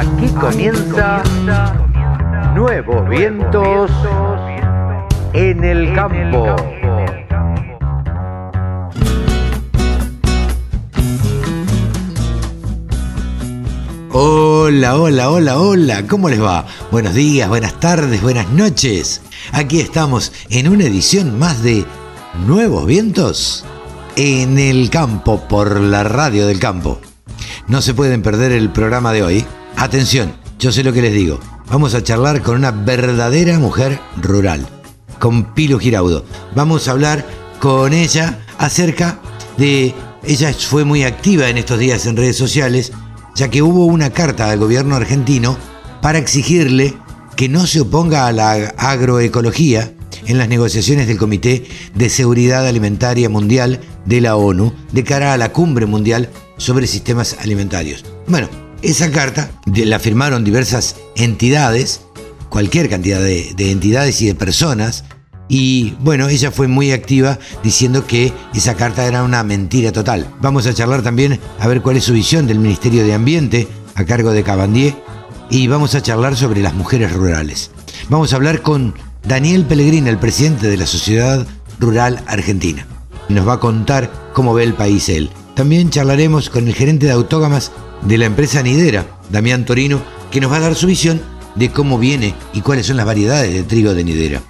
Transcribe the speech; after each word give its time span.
Aquí 0.00 0.28
comienza 0.28 1.22
Nuevos 2.54 3.06
Vientos 3.10 3.90
en 5.34 5.62
el 5.62 5.94
Campo. 5.94 6.56
Hola, 14.12 14.96
hola, 14.96 15.30
hola, 15.30 15.58
hola, 15.58 16.06
¿cómo 16.06 16.30
les 16.30 16.42
va? 16.42 16.64
Buenos 16.90 17.12
días, 17.12 17.50
buenas 17.50 17.78
tardes, 17.78 18.22
buenas 18.22 18.48
noches. 18.48 19.20
Aquí 19.52 19.80
estamos 19.80 20.32
en 20.48 20.68
una 20.68 20.84
edición 20.84 21.38
más 21.38 21.62
de 21.62 21.84
Nuevos 22.46 22.86
Vientos 22.86 23.66
en 24.16 24.58
el 24.58 24.88
Campo 24.88 25.46
por 25.46 25.78
la 25.78 26.04
radio 26.04 26.46
del 26.46 26.58
campo. 26.58 27.02
No 27.68 27.82
se 27.82 27.92
pueden 27.92 28.22
perder 28.22 28.52
el 28.52 28.70
programa 28.70 29.12
de 29.12 29.22
hoy. 29.22 29.44
Atención, 29.80 30.34
yo 30.58 30.72
sé 30.72 30.84
lo 30.84 30.92
que 30.92 31.00
les 31.00 31.14
digo. 31.14 31.40
Vamos 31.70 31.94
a 31.94 32.02
charlar 32.02 32.42
con 32.42 32.54
una 32.54 32.70
verdadera 32.70 33.58
mujer 33.58 33.98
rural, 34.20 34.68
con 35.18 35.54
Pilo 35.54 35.78
Giraudo. 35.78 36.26
Vamos 36.54 36.86
a 36.86 36.90
hablar 36.90 37.26
con 37.60 37.94
ella 37.94 38.40
acerca 38.58 39.20
de... 39.56 39.94
Ella 40.22 40.52
fue 40.52 40.84
muy 40.84 41.04
activa 41.04 41.48
en 41.48 41.56
estos 41.56 41.78
días 41.78 42.04
en 42.04 42.18
redes 42.18 42.36
sociales, 42.36 42.92
ya 43.34 43.48
que 43.48 43.62
hubo 43.62 43.86
una 43.86 44.10
carta 44.10 44.50
al 44.50 44.58
gobierno 44.58 44.96
argentino 44.96 45.56
para 46.02 46.18
exigirle 46.18 46.94
que 47.34 47.48
no 47.48 47.66
se 47.66 47.80
oponga 47.80 48.26
a 48.26 48.32
la 48.32 48.74
agroecología 48.76 49.94
en 50.26 50.36
las 50.36 50.50
negociaciones 50.50 51.06
del 51.06 51.16
Comité 51.16 51.64
de 51.94 52.10
Seguridad 52.10 52.66
Alimentaria 52.66 53.30
Mundial 53.30 53.80
de 54.04 54.20
la 54.20 54.36
ONU 54.36 54.74
de 54.92 55.04
cara 55.04 55.32
a 55.32 55.38
la 55.38 55.54
cumbre 55.54 55.86
mundial 55.86 56.28
sobre 56.58 56.86
sistemas 56.86 57.38
alimentarios. 57.40 58.04
Bueno, 58.26 58.59
esa 58.82 59.10
carta 59.10 59.50
la 59.66 59.98
firmaron 59.98 60.44
diversas 60.44 60.96
entidades, 61.16 62.02
cualquier 62.48 62.88
cantidad 62.88 63.20
de, 63.20 63.54
entidades 63.58 64.20
y 64.22 64.26
de 64.26 64.34
personas, 64.34 65.04
y 65.48 65.94
bueno, 66.00 66.28
ella 66.28 66.50
fue 66.50 66.68
muy 66.68 66.92
activa 66.92 67.38
diciendo 67.62 68.06
que 68.06 68.32
esa 68.54 68.76
carta 68.76 69.04
era 69.04 69.24
una 69.24 69.42
mentira 69.42 69.90
total. 69.90 70.28
Vamos 70.40 70.66
a 70.66 70.74
charlar 70.74 71.02
también 71.02 71.40
a 71.58 71.66
ver 71.66 71.82
cuál 71.82 71.96
es 71.96 72.04
su 72.04 72.12
visión 72.12 72.46
del 72.46 72.60
Ministerio 72.60 73.04
de 73.04 73.14
Ambiente 73.14 73.68
a 73.96 74.04
cargo 74.04 74.30
de 74.30 74.44
Cabandier 74.44 74.94
y 75.50 75.66
vamos 75.66 75.96
a 75.96 76.02
charlar 76.02 76.36
sobre 76.36 76.62
las 76.62 76.74
mujeres 76.74 77.12
rurales. 77.12 77.72
Vamos 78.08 78.32
a 78.32 78.36
hablar 78.36 78.62
con 78.62 78.94
Daniel 79.24 79.64
Pellegrini, 79.64 80.08
el 80.08 80.18
presidente 80.18 80.68
de 80.68 80.76
la 80.76 80.86
Sociedad 80.86 81.44
Rural 81.80 82.22
Argentina. 82.28 82.86
Nos 83.28 83.46
va 83.46 83.54
a 83.54 83.60
contar 83.60 84.10
cómo 84.32 84.54
ve 84.54 84.62
el 84.62 84.74
país 84.74 85.08
él. 85.08 85.30
También 85.60 85.90
charlaremos 85.90 86.48
con 86.48 86.66
el 86.68 86.74
gerente 86.74 87.04
de 87.04 87.12
autógamas 87.12 87.70
de 88.00 88.16
la 88.16 88.24
empresa 88.24 88.62
Nidera, 88.62 89.04
Damián 89.28 89.66
Torino, 89.66 90.00
que 90.30 90.40
nos 90.40 90.50
va 90.50 90.56
a 90.56 90.60
dar 90.60 90.74
su 90.74 90.86
visión 90.86 91.20
de 91.54 91.70
cómo 91.70 91.98
viene 91.98 92.34
y 92.54 92.62
cuáles 92.62 92.86
son 92.86 92.96
las 92.96 93.04
variedades 93.04 93.52
de 93.52 93.62
trigo 93.64 93.92
de 93.92 94.02
Nidera. 94.02 94.40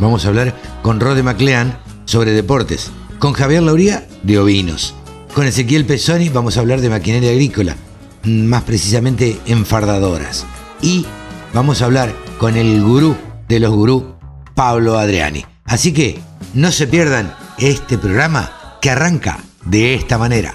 Vamos 0.00 0.24
a 0.24 0.28
hablar 0.28 0.56
con 0.82 0.98
Rode 0.98 1.22
Maclean 1.22 1.78
sobre 2.04 2.32
deportes, 2.32 2.90
con 3.20 3.32
Javier 3.32 3.62
Lauría 3.62 4.08
de 4.24 4.40
ovinos, 4.40 4.96
con 5.36 5.46
Ezequiel 5.46 5.86
Pesoni 5.86 6.30
vamos 6.30 6.56
a 6.56 6.60
hablar 6.62 6.80
de 6.80 6.90
maquinaria 6.90 7.30
agrícola, 7.30 7.76
más 8.24 8.64
precisamente 8.64 9.38
enfardadoras. 9.46 10.46
Y 10.82 11.06
vamos 11.54 11.80
a 11.80 11.84
hablar 11.84 12.12
con 12.38 12.56
el 12.56 12.82
gurú 12.82 13.14
de 13.46 13.60
los 13.60 13.70
gurú, 13.70 14.16
Pablo 14.56 14.98
Adriani. 14.98 15.46
Así 15.64 15.92
que 15.92 16.18
no 16.54 16.72
se 16.72 16.88
pierdan 16.88 17.36
este 17.56 17.98
programa 17.98 18.50
que 18.82 18.90
arranca 18.90 19.38
de 19.66 19.94
esta 19.94 20.18
manera. 20.18 20.54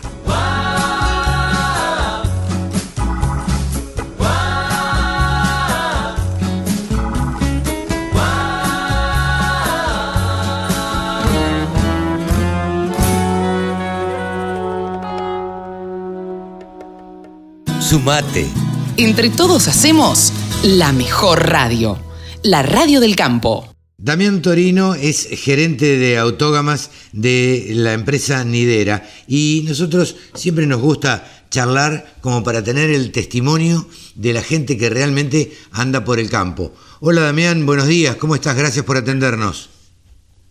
Sumate. 17.80 18.48
Entre 18.96 19.30
todos 19.30 19.68
hacemos 19.68 20.32
la 20.64 20.94
mejor 20.94 21.50
radio, 21.50 21.98
la 22.42 22.62
radio 22.64 23.02
del 23.02 23.18
campo. 23.18 23.71
Damián 24.04 24.42
Torino 24.42 24.96
es 24.96 25.28
gerente 25.30 26.00
de 26.00 26.18
autógamas 26.18 26.90
de 27.12 27.68
la 27.76 27.94
empresa 27.94 28.44
Nidera 28.44 29.08
y 29.28 29.64
nosotros 29.68 30.16
siempre 30.34 30.66
nos 30.66 30.82
gusta 30.82 31.46
charlar 31.52 32.16
como 32.20 32.44
para 32.44 32.64
tener 32.64 32.90
el 32.90 33.12
testimonio 33.12 33.86
de 34.16 34.34
la 34.34 34.42
gente 34.42 34.76
que 34.76 34.90
realmente 34.90 35.52
anda 35.72 36.04
por 36.04 36.18
el 36.18 36.32
campo. 36.32 36.72
Hola 37.00 37.22
Damián, 37.22 37.68
buenos 37.68 37.86
días, 37.86 38.16
¿cómo 38.16 38.34
estás? 38.34 38.58
Gracias 38.58 38.84
por 38.84 38.98
atendernos. 38.98 39.70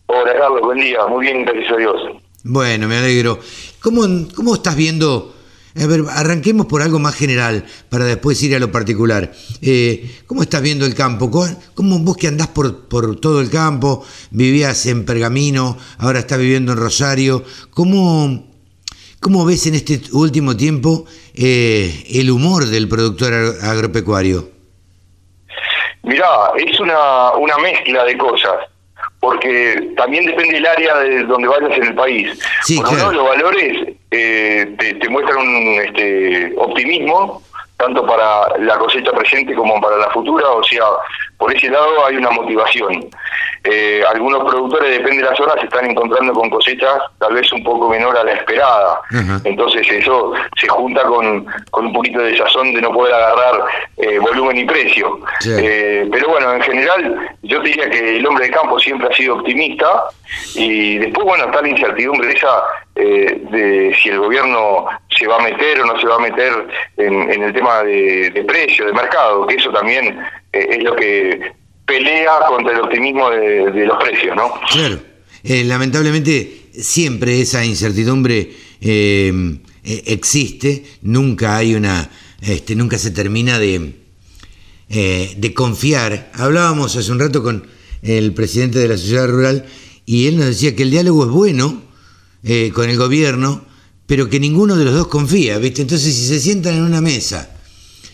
Hola 0.07 0.33
Carlos, 0.39 0.61
buen 0.63 0.79
día, 0.79 1.05
muy 1.09 1.27
bien, 1.27 1.45
gracias 1.45 1.73
a 1.73 1.77
Dios. 1.77 1.97
Bueno, 2.45 2.87
me 2.87 2.99
alegro. 2.99 3.41
¿Cómo, 3.83 4.03
cómo 4.33 4.55
estás 4.55 4.77
viendo 4.77 5.35
a 5.77 5.87
ver, 5.87 6.01
arranquemos 6.11 6.67
por 6.67 6.83
algo 6.83 6.99
más 6.99 7.15
general 7.15 7.65
para 7.89 8.05
después 8.05 8.43
ir 8.43 8.57
a 8.57 8.59
lo 8.59 8.73
particular. 8.73 9.31
Eh, 9.63 10.23
¿Cómo 10.27 10.43
estás 10.43 10.63
viendo 10.63 10.85
el 10.85 10.95
campo? 10.95 11.31
¿Cómo 11.75 11.99
vos 12.01 12.17
que 12.17 12.27
andás 12.27 12.49
por, 12.49 12.89
por 12.89 13.21
todo 13.21 13.41
el 13.41 13.51
campo, 13.51 14.05
vivías 14.31 14.87
en 14.87 15.05
Pergamino, 15.05 15.77
ahora 15.99 16.19
estás 16.19 16.39
viviendo 16.39 16.73
en 16.73 16.79
Rosario? 16.79 17.45
¿Cómo, 17.71 18.51
cómo 19.21 19.45
ves 19.45 19.67
en 19.67 19.75
este 19.77 20.01
último 20.13 20.57
tiempo 20.57 21.05
eh, 21.35 22.05
el 22.11 22.31
humor 22.31 22.67
del 22.67 22.89
productor 22.89 23.33
agropecuario? 23.63 24.51
Mirá, 26.03 26.53
es 26.57 26.81
una, 26.81 27.33
una 27.33 27.59
mezcla 27.59 28.05
de 28.05 28.19
cosas 28.19 28.70
porque 29.21 29.93
también 29.97 30.25
depende 30.25 30.55
del 30.55 30.67
área 30.67 30.97
de 30.99 31.25
donde 31.25 31.47
vayas 31.47 31.77
en 31.77 31.85
el 31.85 31.95
país. 31.95 32.39
Sí, 32.65 32.81
Por 32.81 33.15
los 33.15 33.29
valores 33.29 33.89
eh, 34.11 34.75
te, 34.79 35.09
muestran 35.09 35.39
un 35.39 35.81
este, 35.85 36.55
optimismo, 36.57 37.43
tanto 37.77 38.05
para 38.07 38.59
la 38.59 38.79
cosecha 38.79 39.13
presente 39.13 39.55
como 39.55 39.81
para 39.81 39.99
la 39.99 40.11
futura, 40.11 40.49
o 40.51 40.65
sea, 40.65 40.85
por 41.41 41.57
ese 41.57 41.71
lado 41.71 42.07
hay 42.07 42.17
una 42.17 42.31
motivación. 42.31 43.09
Eh, 43.65 44.03
algunos 44.11 44.45
productores, 44.45 44.91
depende 44.91 45.23
de 45.23 45.31
la 45.31 45.37
zona, 45.37 45.55
se 45.55 45.67
están 45.67 45.91
encontrando 45.91 46.35
con 46.35 46.51
cosechas 46.51 46.99
tal 47.19 47.33
vez 47.33 47.51
un 47.53 47.65
poco 47.65 47.89
menor 47.89 48.17
a 48.17 48.25
la 48.25 48.33
esperada. 48.33 49.01
Entonces 49.45 49.91
eso 49.91 50.33
se 50.57 50.69
junta 50.69 51.03
con, 51.05 51.47
con 51.71 51.87
un 51.87 51.93
poquito 51.95 52.21
de 52.21 52.37
sazón 52.37 52.75
de 52.75 52.83
no 52.83 52.93
poder 52.93 53.15
agarrar 53.15 53.65
eh, 53.97 54.19
volumen 54.19 54.59
y 54.59 54.65
precio. 54.67 55.19
Eh, 55.47 56.07
pero 56.13 56.29
bueno, 56.29 56.53
en 56.53 56.63
general 56.63 57.37
yo 57.43 57.61
diría 57.61 57.89
que 57.89 58.19
el 58.19 58.27
hombre 58.27 58.45
de 58.47 58.53
campo 58.53 58.79
siempre 58.79 59.09
ha 59.11 59.17
sido 59.17 59.37
optimista 59.37 60.05
y 60.55 60.99
después, 60.99 61.27
bueno, 61.27 61.47
está 61.47 61.63
la 61.63 61.69
incertidumbre 61.69 62.33
esa 62.33 62.63
de 62.95 63.97
si 64.03 64.11
el 64.11 64.19
gobierno 64.19 64.85
se 65.09 65.27
va 65.27 65.37
a 65.37 65.43
meter 65.43 65.81
o 65.81 65.87
no 65.87 65.99
se 65.99 66.07
va 66.07 66.17
a 66.17 66.19
meter 66.19 66.53
en, 66.99 67.43
el 67.43 67.53
tema 67.55 67.83
de, 67.83 68.29
de 68.29 68.45
precio, 68.45 68.85
de 68.85 68.93
mercado, 68.93 69.47
que 69.47 69.55
eso 69.55 69.71
también 69.71 70.21
es 70.53 70.83
lo 70.83 70.97
que 70.97 71.53
pelea 71.91 72.33
contra 72.49 72.73
el 72.73 72.81
optimismo 72.81 73.31
de, 73.31 73.87
los 73.87 74.03
precios, 74.03 74.37
¿no? 74.37 74.53
Claro. 74.71 75.01
Eh, 75.43 75.65
lamentablemente 75.65 76.69
siempre 76.73 77.41
esa 77.41 77.65
incertidumbre 77.65 78.53
eh, 78.81 79.59
eh, 79.83 80.03
existe, 80.07 80.85
nunca 81.03 81.57
hay 81.57 81.75
una, 81.75 82.11
este, 82.43 82.77
nunca 82.77 82.99
se 82.99 83.11
termina 83.11 83.59
de, 83.59 83.95
de 84.89 85.55
confiar. 85.55 86.31
Hablábamos 86.35 86.97
hace 86.97 87.11
un 87.11 87.19
rato 87.19 87.43
con 87.43 87.67
el 88.03 88.33
presidente 88.35 88.79
de 88.79 88.89
la 88.89 88.97
sociedad 88.97 89.29
rural 89.29 89.67
y 90.07 90.27
él 90.27 90.37
nos 90.37 90.47
decía 90.47 90.77
que 90.77 90.83
el 90.83 90.91
diálogo 90.91 91.25
es 91.25 91.31
bueno 91.31 91.83
con 92.73 92.89
el 92.89 92.97
gobierno, 92.97 93.65
pero 94.07 94.29
que 94.29 94.41
ninguno 94.41 94.77
de 94.77 94.85
los 94.85 94.95
dos 94.95 95.09
confía, 95.09 95.59
¿viste? 95.59 95.83
Entonces 95.83 96.15
si 96.15 96.27
se 96.27 96.41
sientan 96.41 96.75
en 96.75 96.83
una 96.83 97.01
mesa 97.01 97.60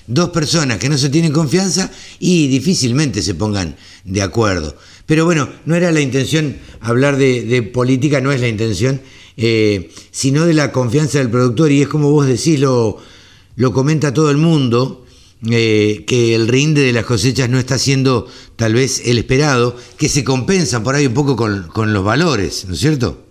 dos 0.07 0.31
personas 0.31 0.79
que 0.79 0.89
no 0.89 0.99
se 0.99 1.09
tienen 1.09 1.33
confianza 1.33 1.91
y 2.19 2.49
difícilmente 2.49 3.23
se 3.23 3.35
pongan 3.35 3.77
de 4.05 4.23
acuerdo. 4.23 4.77
Pero 5.07 5.25
bueno, 5.25 5.49
no 5.65 5.75
era 5.75 5.93
la 5.93 6.01
intención 6.01 6.57
hablar 6.81 7.17
de, 7.17 7.63
política, 7.73 8.21
no 8.21 8.33
es 8.33 8.41
la 8.41 8.49
intención, 8.49 9.01
eh, 9.37 9.91
sino 10.11 10.47
de 10.47 10.55
la 10.55 10.73
confianza 10.73 11.19
del 11.19 11.31
productor 11.31 11.71
y 11.71 11.83
es 11.83 11.89
como 11.89 12.11
vos 12.11 12.27
decís, 12.27 12.59
lo, 12.59 12.99
lo 13.57 13.73
comenta 13.73 14.15
todo 14.15 14.31
el 14.31 14.37
mundo. 14.37 15.03
Eh, 15.49 16.05
que 16.07 16.35
el 16.35 16.49
rinde 16.49 16.81
de 16.81 16.95
las 16.95 17.05
cosechas 17.05 17.51
no 17.51 17.59
está 17.59 17.79
siendo 17.79 18.27
tal 18.57 18.73
vez 18.73 19.03
el 19.05 19.19
esperado, 19.19 19.77
que 19.99 20.09
se 20.09 20.25
compensan 20.25 20.83
por 20.83 20.95
ahí 20.95 21.07
un 21.07 21.13
poco 21.13 21.37
con, 21.37 21.69
con 21.69 21.93
los 21.93 22.03
valores, 22.03 22.65
¿no 22.67 22.73
es 22.73 22.81
cierto? 22.81 23.26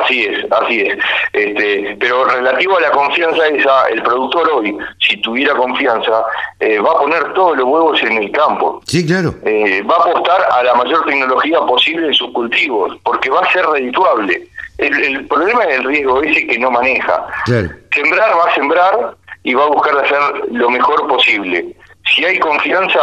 Así 0.00 0.24
es, 0.24 0.50
así 0.50 0.80
es. 0.80 0.98
Este, 1.32 1.96
pero 2.00 2.24
relativo 2.24 2.78
a 2.78 2.80
la 2.80 2.90
confianza 2.90 3.46
esa, 3.48 3.86
el 3.88 4.02
productor 4.02 4.50
hoy, 4.50 4.76
si 5.00 5.20
tuviera 5.20 5.54
confianza, 5.54 6.24
eh, 6.60 6.78
va 6.78 6.92
a 6.92 6.98
poner 6.98 7.32
todos 7.34 7.56
los 7.56 7.66
huevos 7.66 8.02
en 8.02 8.16
el 8.16 8.30
campo. 8.32 8.80
Sí, 8.86 9.06
claro. 9.06 9.34
Eh, 9.44 9.82
va 9.82 9.96
a 9.96 10.00
apostar 10.00 10.40
a 10.50 10.62
la 10.62 10.74
mayor 10.74 11.04
tecnología 11.04 11.60
posible 11.60 12.06
en 12.08 12.14
sus 12.14 12.30
cultivos, 12.32 12.96
porque 13.04 13.30
va 13.30 13.40
a 13.40 13.52
ser 13.52 13.66
redituable. 13.66 14.48
El, 14.78 15.26
problema 15.26 15.64
es 15.64 15.78
el 15.78 15.84
riesgo 15.84 16.22
ese 16.22 16.46
que 16.46 16.58
no 16.58 16.70
maneja. 16.70 17.26
Sembrar 17.46 18.30
va 18.36 18.50
a 18.50 18.54
sembrar 18.54 19.16
y 19.44 19.54
va 19.54 19.64
a 19.64 19.68
buscar 19.68 19.96
hacer 19.98 20.18
lo 20.50 20.70
mejor 20.70 21.06
posible. 21.06 21.76
Si 22.14 22.24
hay 22.24 22.38
confianza, 22.38 23.00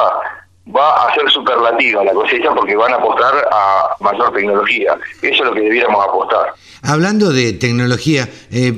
va 0.76 1.08
a 1.08 1.14
ser 1.14 1.30
superlativa 1.30 2.04
la 2.04 2.14
cosecha 2.14 2.54
porque 2.56 2.76
van 2.76 2.94
a 2.94 2.98
apostar 2.98 3.34
a 3.52 3.96
mayor 4.00 4.34
tecnología. 4.34 4.98
Eso 5.22 5.44
es 5.44 5.50
lo 5.50 5.54
que 5.54 5.62
debiéramos 5.62 6.04
apostar. 6.04 6.54
Hablando 6.82 7.32
de 7.32 7.54
tecnología, 7.54 8.30
eh, 8.52 8.74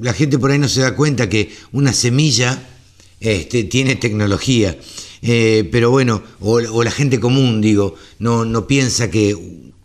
la 0.00 0.12
gente 0.12 0.38
por 0.38 0.50
ahí 0.50 0.58
no 0.58 0.68
se 0.68 0.82
da 0.82 0.94
cuenta 0.94 1.28
que 1.28 1.52
una 1.72 1.92
semilla 1.92 2.58
este, 3.20 3.64
tiene 3.64 3.96
tecnología. 3.96 4.76
Eh, 5.22 5.68
pero 5.70 5.90
bueno, 5.90 6.22
o, 6.40 6.82
la 6.82 6.90
gente 6.90 7.20
común, 7.20 7.60
digo, 7.60 7.94
no, 8.18 8.44
no 8.44 8.66
piensa 8.66 9.10
que, 9.10 9.36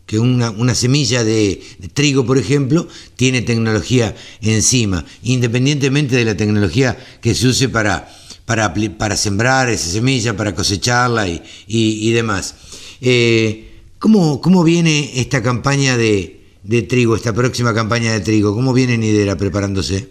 que 0.08 0.18
una, 0.18 0.50
una, 0.50 0.74
semilla 0.74 1.24
de, 1.24 1.62
trigo, 1.94 2.26
por 2.26 2.40
ejemplo, 2.40 2.88
tiene 3.16 3.44
tecnología 3.44 4.16
encima, 4.42 5.06
independientemente 5.22 6.16
de 6.16 6.26
la 6.26 6.36
tecnología 6.36 6.98
que 7.22 7.36
se 7.36 7.48
use 7.48 7.70
para, 7.70 8.10
para, 8.48 8.74
para 8.98 9.18
sembrar 9.18 9.68
esa 9.68 9.90
semilla, 9.90 10.36
para 10.36 10.56
cosecharla 10.56 11.28
y, 11.28 11.44
y, 11.68 12.12
demás. 12.14 12.98
Eh, 13.02 13.82
¿cómo, 14.00 14.42
¿Cómo 14.42 14.64
viene 14.64 15.12
esta 15.20 15.44
campaña 15.44 15.98
de, 15.98 16.40
de 16.64 16.82
trigo, 16.84 17.18
esta 17.18 17.34
próxima 17.34 17.74
campaña 17.74 18.14
de 18.14 18.22
trigo? 18.22 18.56
¿Cómo 18.56 18.74
viene 18.74 18.98
Nidera 18.98 19.36
preparándose? 19.36 20.08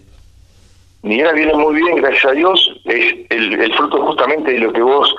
Nidera 1.03 1.33
viene 1.33 1.55
muy 1.55 1.77
bien, 1.77 1.97
gracias 1.97 2.27
a 2.27 2.33
Dios. 2.33 2.81
Es 2.85 3.15
el, 3.31 3.75
fruto 3.75 4.05
justamente 4.07 4.53
de 4.53 4.59
lo 4.59 4.73
que 4.73 4.83
vos 4.83 5.15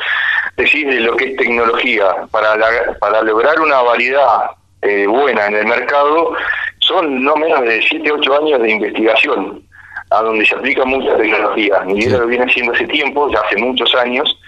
decís 0.56 0.86
de 0.86 1.00
lo 1.00 1.16
que 1.16 1.32
es 1.32 1.38
tecnología. 1.38 2.06
Para, 2.30 2.56
para 3.00 3.24
lograr 3.24 3.60
una 3.60 3.82
variedad 3.82 4.52
eh, 4.84 5.08
buena 5.08 5.48
en 5.48 5.56
el 5.56 5.66
mercado, 5.66 6.34
son 6.82 7.24
no 7.24 7.36
menos 7.36 7.62
de 7.62 7.82
7, 7.82 8.12
8 8.12 8.44
años 8.44 8.62
de 8.62 8.70
investigación, 8.70 9.67
a 10.10 10.22
donde 10.22 10.46
se 10.46 10.56
aplica 10.56 10.86
mucha 10.86 11.18
tecnología. 11.18 11.84
Nidera 11.86 12.20
lo 12.20 12.28
viene 12.28 12.46
haciendo 12.46 12.74
hace 12.74 12.88
tiempo, 12.88 13.30
ya 13.32 13.40
hace 13.42 13.58
muchos 13.58 13.94
años. 13.96 14.40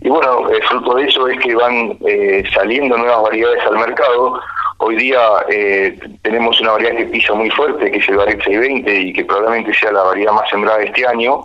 Y 0.00 0.08
bueno, 0.08 0.48
el 0.50 0.62
fruto 0.64 0.94
de 0.94 1.04
eso 1.04 1.28
es 1.28 1.38
que 1.40 1.54
van 1.54 1.98
eh, 2.06 2.44
saliendo 2.54 2.96
nuevas 2.96 3.22
variedades 3.22 3.62
al 3.66 3.78
mercado 3.78 4.40
Hoy 4.82 4.96
día 4.96 5.20
eh, 5.50 5.98
tenemos 6.22 6.58
una 6.62 6.72
variedad 6.72 6.96
que 6.96 7.04
pisa 7.04 7.34
muy 7.34 7.50
fuerte, 7.50 7.90
que 7.90 7.98
es 7.98 8.08
el 8.08 8.16
Baret 8.16 8.42
620 8.42 9.00
y 9.00 9.12
que 9.12 9.26
probablemente 9.26 9.74
sea 9.74 9.92
la 9.92 10.04
variedad 10.04 10.32
más 10.32 10.48
sembrada 10.48 10.82
este 10.82 11.06
año. 11.06 11.44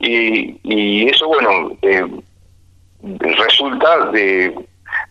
Y, 0.00 1.08
eso, 1.08 1.28
bueno, 1.28 1.72
eh, 1.80 2.06
resulta 3.20 4.10
de, 4.10 4.54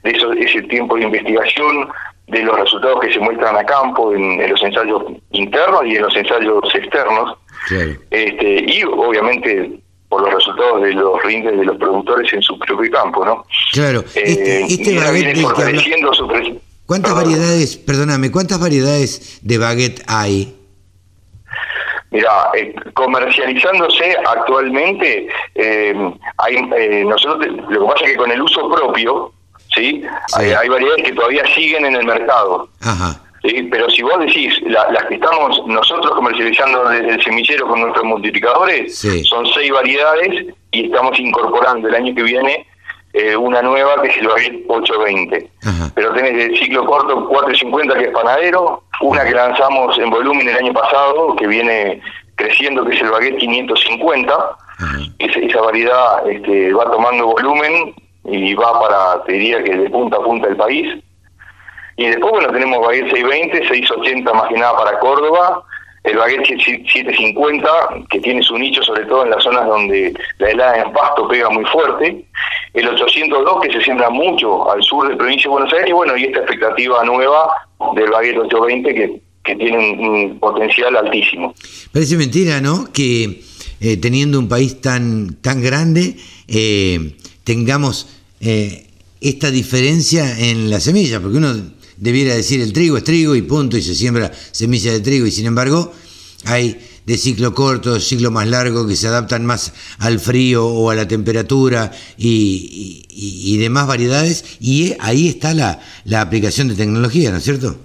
eso, 0.04 0.34
ese 0.34 0.62
tiempo 0.64 0.98
de 0.98 1.06
investigación, 1.06 1.90
de 2.28 2.44
los 2.44 2.60
resultados 2.60 3.00
que 3.00 3.12
se 3.12 3.20
muestran 3.20 3.58
a 3.58 3.64
campo 3.64 4.14
en, 4.14 4.48
los 4.48 4.62
ensayos 4.62 5.04
internos 5.32 5.82
y 5.84 5.96
en 5.96 6.04
los 6.04 6.16
ensayos 6.16 6.76
externos. 6.76 7.40
Este, 8.10 8.66
y 8.68 8.84
obviamente 8.84 9.80
por 10.10 10.22
los 10.22 10.34
resultados 10.34 10.84
de 10.84 10.94
los 10.94 11.22
rindes 11.24 11.58
de 11.58 11.66
los 11.66 11.78
productores 11.78 12.32
en 12.32 12.42
su 12.42 12.58
propio 12.60 12.90
campo, 12.92 13.26
¿no? 13.26 13.46
Claro, 13.74 14.00
este, 14.16 14.62
eh, 14.62 14.66
este 14.70 15.42
fortaleciendo 15.42 16.14
su 16.14 16.28
¿Cuántas 16.86 17.14
variedades, 17.14 17.76
perdóname, 17.76 18.32
cuántas 18.32 18.62
variedades 18.62 19.40
de 19.42 19.58
baguette 19.58 20.04
hay? 20.08 20.56
Mira, 22.12 22.30
eh, 22.56 22.74
comercializándose 22.94 24.16
actualmente, 24.26 25.28
eh, 25.56 25.94
hay, 26.38 26.56
eh, 26.56 27.04
nosotros 27.06 27.46
lo 27.70 27.82
que 27.82 27.86
pasa 27.86 28.06
es 28.06 28.12
que 28.12 28.18
con 28.18 28.32
el 28.32 28.42
uso 28.42 28.70
propio, 28.70 29.34
¿sí? 29.76 30.02
Hay, 30.38 30.70
variedades 30.70 31.04
que 31.04 31.12
todavía 31.12 31.44
siguen 31.54 31.86
en 31.86 31.96
el 31.98 32.06
mercado. 32.06 32.70
Ajá. 32.80 33.22
¿Sí? 33.48 33.64
Pero 33.72 33.90
si 33.90 34.02
vos 34.02 34.20
decís, 34.20 34.54
las 34.68 35.04
que 35.06 35.16
estamos 35.16 35.62
nosotros 35.68 36.12
comercializando 36.14 36.88
desde 36.90 37.10
el 37.10 37.24
semillero 37.24 37.68
con 37.68 37.82
nuestros 37.82 38.06
multiplicadores, 38.06 38.98
son 39.24 39.46
seis 39.48 39.72
variedades 39.72 40.46
y 40.72 40.86
estamos 40.86 41.20
incorporando 41.20 41.88
el 41.88 41.96
año 41.96 42.16
que 42.16 42.24
viene 42.24 42.68
eh, 43.14 43.36
una 43.36 43.62
nueva 43.62 44.02
que 44.02 44.10
es 44.10 44.18
el 44.18 44.28
Baguette 44.28 44.66
820. 44.68 45.50
Pero 45.96 46.14
tenés 46.14 46.46
el 46.46 46.58
ciclo 46.60 46.86
corto 46.86 47.28
450 47.28 47.98
que 47.98 48.06
es 48.06 48.12
panadero, 48.12 48.84
una 49.02 49.24
que 49.26 49.32
lanzamos 49.32 49.98
en 49.98 50.10
volumen 50.10 50.48
el 50.48 50.58
año 50.58 50.74
pasado 50.74 51.36
que 51.36 51.48
viene 51.48 52.02
creciendo 52.36 52.86
que 52.86 52.96
es 52.96 53.02
el 53.02 53.10
Baguette 53.10 53.38
550. 53.38 54.58
esa 55.20 55.62
variedad 55.62 56.30
este, 56.30 56.74
va 56.74 56.92
tomando 56.92 57.26
volumen 57.28 57.96
y 58.26 58.54
va 58.54 58.80
para, 58.80 59.24
te 59.24 59.34
diría 59.34 59.64
que 59.64 59.76
de 59.76 59.90
punta 59.90 60.18
a 60.18 60.24
punta 60.24 60.48
del 60.48 60.58
país. 60.58 61.04
Y 61.98 62.06
después, 62.06 62.32
bueno, 62.32 62.52
tenemos 62.52 62.80
Baguette 62.80 63.10
620, 63.12 63.68
680 63.68 64.34
más 64.34 64.48
que 64.48 64.56
nada 64.56 64.78
para 64.78 65.00
Córdoba, 65.00 65.64
el 66.08 66.18
baguette 66.18 66.46
750, 66.46 67.68
que 68.10 68.20
tiene 68.20 68.42
su 68.42 68.58
nicho 68.58 68.82
sobre 68.82 69.06
todo 69.06 69.26
en 69.26 69.32
las 69.32 69.44
zonas 69.44 69.68
donde 69.68 70.14
la 70.38 70.50
helada 70.52 70.84
en 70.84 70.94
pasto 70.94 71.28
pega 71.28 71.50
muy 71.50 71.66
fuerte, 71.66 72.24
el 72.74 72.88
802 72.88 73.62
que 73.62 73.74
se 73.74 73.82
siembra 73.82 74.10
mucho 74.10 74.72
al 74.72 74.82
sur 74.84 75.10
de 75.10 75.16
provincia 75.18 75.50
de 75.50 75.50
Buenos 75.50 75.74
Aires, 75.74 75.90
y 75.90 75.94
bueno, 75.94 76.16
y 76.16 76.26
esta 76.26 76.40
expectativa 76.40 77.04
nueva 77.04 77.50
del 77.96 78.10
baguette 78.10 78.38
820 78.38 78.94
que, 78.94 79.22
que 79.44 79.56
tiene 79.56 79.78
un, 79.78 80.40
potencial 80.40 80.96
altísimo. 80.96 81.54
Parece 81.92 82.16
mentira, 82.16 82.62
¿no? 82.62 82.92
Que 82.94 83.42
eh, 83.82 83.98
teniendo 83.98 84.40
un 84.40 84.48
país 84.48 84.80
tan, 84.80 85.36
tan 85.42 85.62
grande, 85.62 86.16
eh, 86.48 87.18
tengamos 87.44 88.08
eh, 88.40 88.88
esta 89.20 89.52
diferencia 89.52 90.40
en 90.40 90.70
la 90.70 90.80
semilla, 90.80 91.20
porque 91.20 91.38
uno 91.38 91.54
debiera 91.98 92.36
decir 92.36 92.62
el 92.62 92.74
trigo 92.74 92.98
es 92.98 93.04
trigo 93.04 93.36
y 93.36 93.42
punto, 93.42 93.78
y 93.78 93.82
se 93.82 93.96
siembra 93.96 94.32
semilla 94.52 94.92
de 94.92 95.02
trigo, 95.02 95.26
y 95.26 95.32
sin 95.32 95.46
embargo 95.46 95.92
hay 96.46 96.80
de 97.06 97.18
ciclo 97.18 97.54
corto, 97.54 98.00
ciclo 98.00 98.32
más 98.32 98.48
largo, 98.48 98.86
que 98.86 98.96
se 98.96 99.08
adaptan 99.08 99.46
más 99.46 99.74
al 100.00 100.20
frío 100.20 100.66
o 100.66 100.90
a 100.90 100.96
la 100.96 101.08
temperatura 101.08 101.92
y, 102.18 103.58
demás 103.60 103.88
variedades, 103.88 104.58
y 104.60 104.96
ahí 105.00 105.30
está 105.30 105.54
la, 105.54 105.80
la 106.06 106.22
aplicación 106.22 106.68
de 106.68 106.76
tecnología, 106.76 107.32
¿no 107.32 107.38
es 107.38 107.44
cierto? 107.44 107.76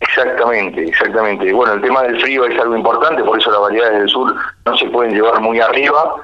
Exactamente, 0.00 0.84
exactamente. 0.84 1.52
Bueno, 1.52 1.74
el 1.74 1.82
tema 1.82 2.02
del 2.04 2.20
frío 2.20 2.46
es 2.46 2.58
algo 2.58 2.74
importante, 2.74 3.22
por 3.22 3.38
eso 3.38 3.50
las 3.50 3.60
variedades 3.60 3.98
del 3.98 4.08
sur 4.08 4.34
no 4.64 4.76
se 4.76 4.86
pueden 4.86 5.12
llevar 5.12 5.40
muy 5.40 5.60
arriba. 5.60 6.14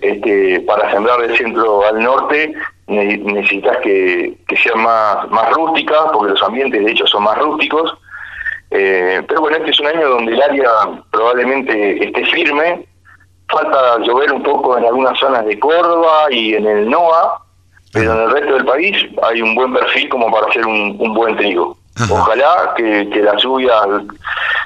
Este, 0.00 0.60
para 0.60 0.90
sembrar 0.92 1.20
del 1.20 1.36
centro 1.36 1.84
al 1.84 2.02
norte 2.02 2.54
necesitas 2.86 3.78
que, 3.78 4.36
que 4.46 4.56
sean 4.56 4.82
más, 4.82 5.28
más 5.30 5.50
rústicas, 5.50 5.98
porque 6.12 6.32
los 6.32 6.42
ambientes 6.42 6.84
de 6.84 6.90
hecho 6.90 7.06
son 7.06 7.24
más 7.24 7.36
rústicos. 7.38 7.96
Eh, 8.70 9.22
pero 9.26 9.40
bueno, 9.40 9.56
este 9.58 9.70
es 9.70 9.80
un 9.80 9.86
año 9.86 10.08
donde 10.08 10.32
el 10.32 10.42
área 10.42 10.70
probablemente 11.10 12.04
esté 12.04 12.24
firme. 12.26 12.86
Falta 13.48 13.98
llover 14.00 14.32
un 14.32 14.42
poco 14.42 14.76
en 14.76 14.84
algunas 14.84 15.18
zonas 15.18 15.46
de 15.46 15.58
Córdoba 15.58 16.26
y 16.30 16.54
en 16.54 16.66
el 16.66 16.90
NOA, 16.90 17.42
pero 17.92 18.12
en 18.12 18.22
el 18.22 18.30
resto 18.30 18.54
del 18.54 18.64
país 18.64 18.96
hay 19.22 19.40
un 19.40 19.54
buen 19.54 19.72
perfil 19.72 20.08
como 20.08 20.30
para 20.32 20.48
hacer 20.48 20.66
un, 20.66 21.14
buen 21.14 21.36
trigo. 21.36 21.76
Ojalá 22.10 22.74
que, 22.76 23.08
que 23.08 23.22
las 23.22 23.40
lluvias 23.42 23.86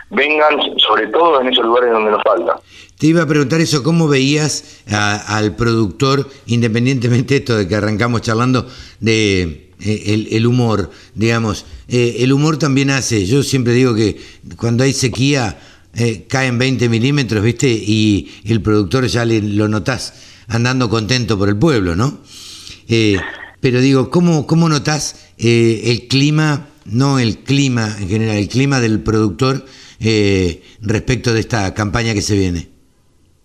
vengan, 0.09 0.59
sobre 0.79 1.07
todo 1.09 1.41
en 1.41 1.49
esos 1.49 1.65
lugares 1.65 1.93
donde 1.93 2.11
nos 2.11 2.23
falta. 2.23 2.57
Te 3.01 3.07
iba 3.07 3.23
a 3.23 3.27
preguntar 3.27 3.63
eso, 3.63 3.83
¿cómo 3.83 4.09
veías 4.09 4.63
al 4.87 5.57
productor, 5.57 6.31
independientemente 6.45 7.33
de 7.33 7.39
esto 7.39 7.57
de 7.57 7.67
que 7.67 7.75
arrancamos 7.75 8.21
charlando 8.21 8.69
de 9.01 9.71
eh, 9.81 10.29
el, 10.33 10.47
humor, 10.47 10.91
digamos, 11.15 11.65
eh, 11.89 12.17
el 12.19 12.31
humor 12.31 12.59
también 12.59 12.91
hace, 12.91 13.25
yo 13.25 13.43
siempre 13.43 13.73
digo 13.73 13.95
que 13.95 14.21
cuando 14.57 14.85
hay 14.85 14.93
sequía 14.93 15.59
eh, 15.95 16.27
caen 16.29 16.59
20 16.59 16.91
milímetros, 16.91 17.43
¿viste? 17.43 17.71
Y 17.71 18.33
el 18.45 18.61
productor 18.61 19.07
ya 19.07 19.25
le, 19.25 19.41
lo 19.41 19.67
notás 19.67 20.13
andando 20.47 20.91
contento 20.91 21.39
por 21.39 21.49
el 21.49 21.57
pueblo, 21.57 21.97
¿no? 21.97 22.21
pero 23.61 23.81
digo, 23.81 24.11
¿cómo, 24.11 24.47
cómo 24.47 24.69
notás 24.69 25.15
el 25.39 26.07
clima, 26.07 26.69
no 26.85 27.19
el 27.19 27.39
clima 27.39 27.97
en 27.99 28.09
general, 28.11 28.37
el 28.37 28.49
clima 28.49 28.79
del 28.79 29.01
productor 29.01 29.65
respecto 30.83 31.33
de 31.33 31.41
esta 31.41 31.73
campaña 31.73 32.13
que 32.13 32.21
se 32.21 32.37
viene? 32.37 32.70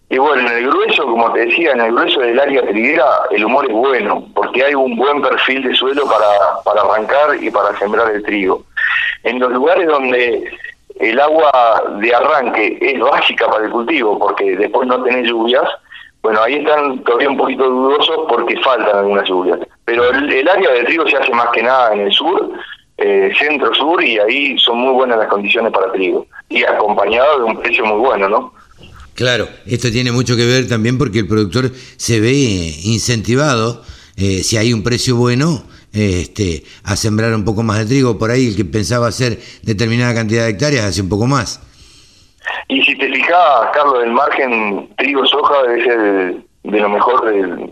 Y 0.09 0.17
bueno, 0.17 0.47
en 0.47 0.57
el 0.57 0.67
grueso, 0.67 1.03
como 1.05 1.31
te 1.33 1.45
decía, 1.45 1.71
en 1.71 1.81
el 1.81 1.91
grueso 1.91 2.19
del 2.19 2.39
área 2.39 2.61
triguera 2.61 3.05
el 3.31 3.43
humor 3.43 3.65
es 3.65 3.73
bueno, 3.73 4.23
porque 4.35 4.63
hay 4.63 4.75
un 4.75 4.95
buen 4.95 5.21
perfil 5.21 5.63
de 5.63 5.75
suelo 5.75 6.05
para, 6.05 6.61
para 6.63 6.81
arrancar 6.81 7.41
y 7.41 7.49
para 7.49 7.77
sembrar 7.79 8.11
el 8.11 8.23
trigo. 8.23 8.63
En 9.23 9.39
los 9.39 9.51
lugares 9.51 9.87
donde 9.87 10.51
el 10.99 11.19
agua 11.19 11.83
de 11.99 12.13
arranque 12.13 12.77
es 12.79 12.99
básica 12.99 13.47
para 13.47 13.65
el 13.65 13.71
cultivo, 13.71 14.19
porque 14.19 14.55
después 14.55 14.87
no 14.87 15.03
tenés 15.03 15.27
lluvias, 15.27 15.67
bueno, 16.21 16.41
ahí 16.41 16.55
están 16.55 17.03
todavía 17.03 17.29
un 17.29 17.37
poquito 17.37 17.69
dudosos 17.69 18.25
porque 18.27 18.59
faltan 18.61 18.97
algunas 18.97 19.27
lluvias. 19.27 19.59
Pero 19.85 20.09
el, 20.09 20.47
área 20.47 20.71
de 20.71 20.83
trigo 20.85 21.07
se 21.07 21.17
hace 21.17 21.31
más 21.33 21.49
que 21.49 21.61
nada 21.61 21.93
en 21.93 22.01
el 22.01 22.11
sur, 22.11 22.49
eh, 22.97 23.31
centro-sur, 23.37 24.03
y 24.03 24.17
ahí 24.17 24.57
son 24.57 24.79
muy 24.79 24.93
buenas 24.93 25.19
las 25.19 25.27
condiciones 25.27 25.71
para 25.71 25.91
trigo. 25.91 26.25
Y 26.49 26.63
acompañado 26.63 27.39
de 27.39 27.43
un 27.43 27.61
precio 27.61 27.85
muy 27.85 27.99
bueno, 27.99 28.27
¿no? 28.27 28.53
Claro, 29.15 29.47
esto 29.65 29.89
tiene 29.91 30.11
mucho 30.11 30.35
que 30.35 30.45
ver 30.45 30.67
también 30.67 30.97
porque 30.97 31.19
el 31.19 31.27
productor 31.27 31.71
se 31.95 32.19
ve 32.19 32.33
incentivado, 32.83 33.81
eh, 34.17 34.43
si 34.43 34.57
hay 34.57 34.73
un 34.73 34.83
precio 34.83 35.15
bueno, 35.15 35.63
este, 35.93 36.65
a 36.83 36.97
sembrar 36.97 37.33
un 37.33 37.45
poco 37.45 37.63
más 37.63 37.79
de 37.79 37.85
trigo. 37.85 38.17
Por 38.17 38.29
ahí 38.29 38.47
el 38.47 38.55
que 38.57 38.65
pensaba 38.65 39.07
hacer 39.07 39.39
determinada 39.63 40.13
cantidad 40.13 40.43
de 40.43 40.49
hectáreas 40.49 40.83
hace 40.83 41.01
un 41.01 41.07
poco 41.07 41.27
más. 41.27 41.61
Y 42.67 42.81
si 42.81 42.97
te 42.97 43.09
fijas, 43.09 43.69
Carlos, 43.73 44.03
el 44.03 44.11
margen 44.11 44.89
trigo-soja 44.97 45.63
debe 45.63 45.83
ser 45.83 46.35
de 46.63 46.79
lo 46.79 46.89
mejor 46.89 47.23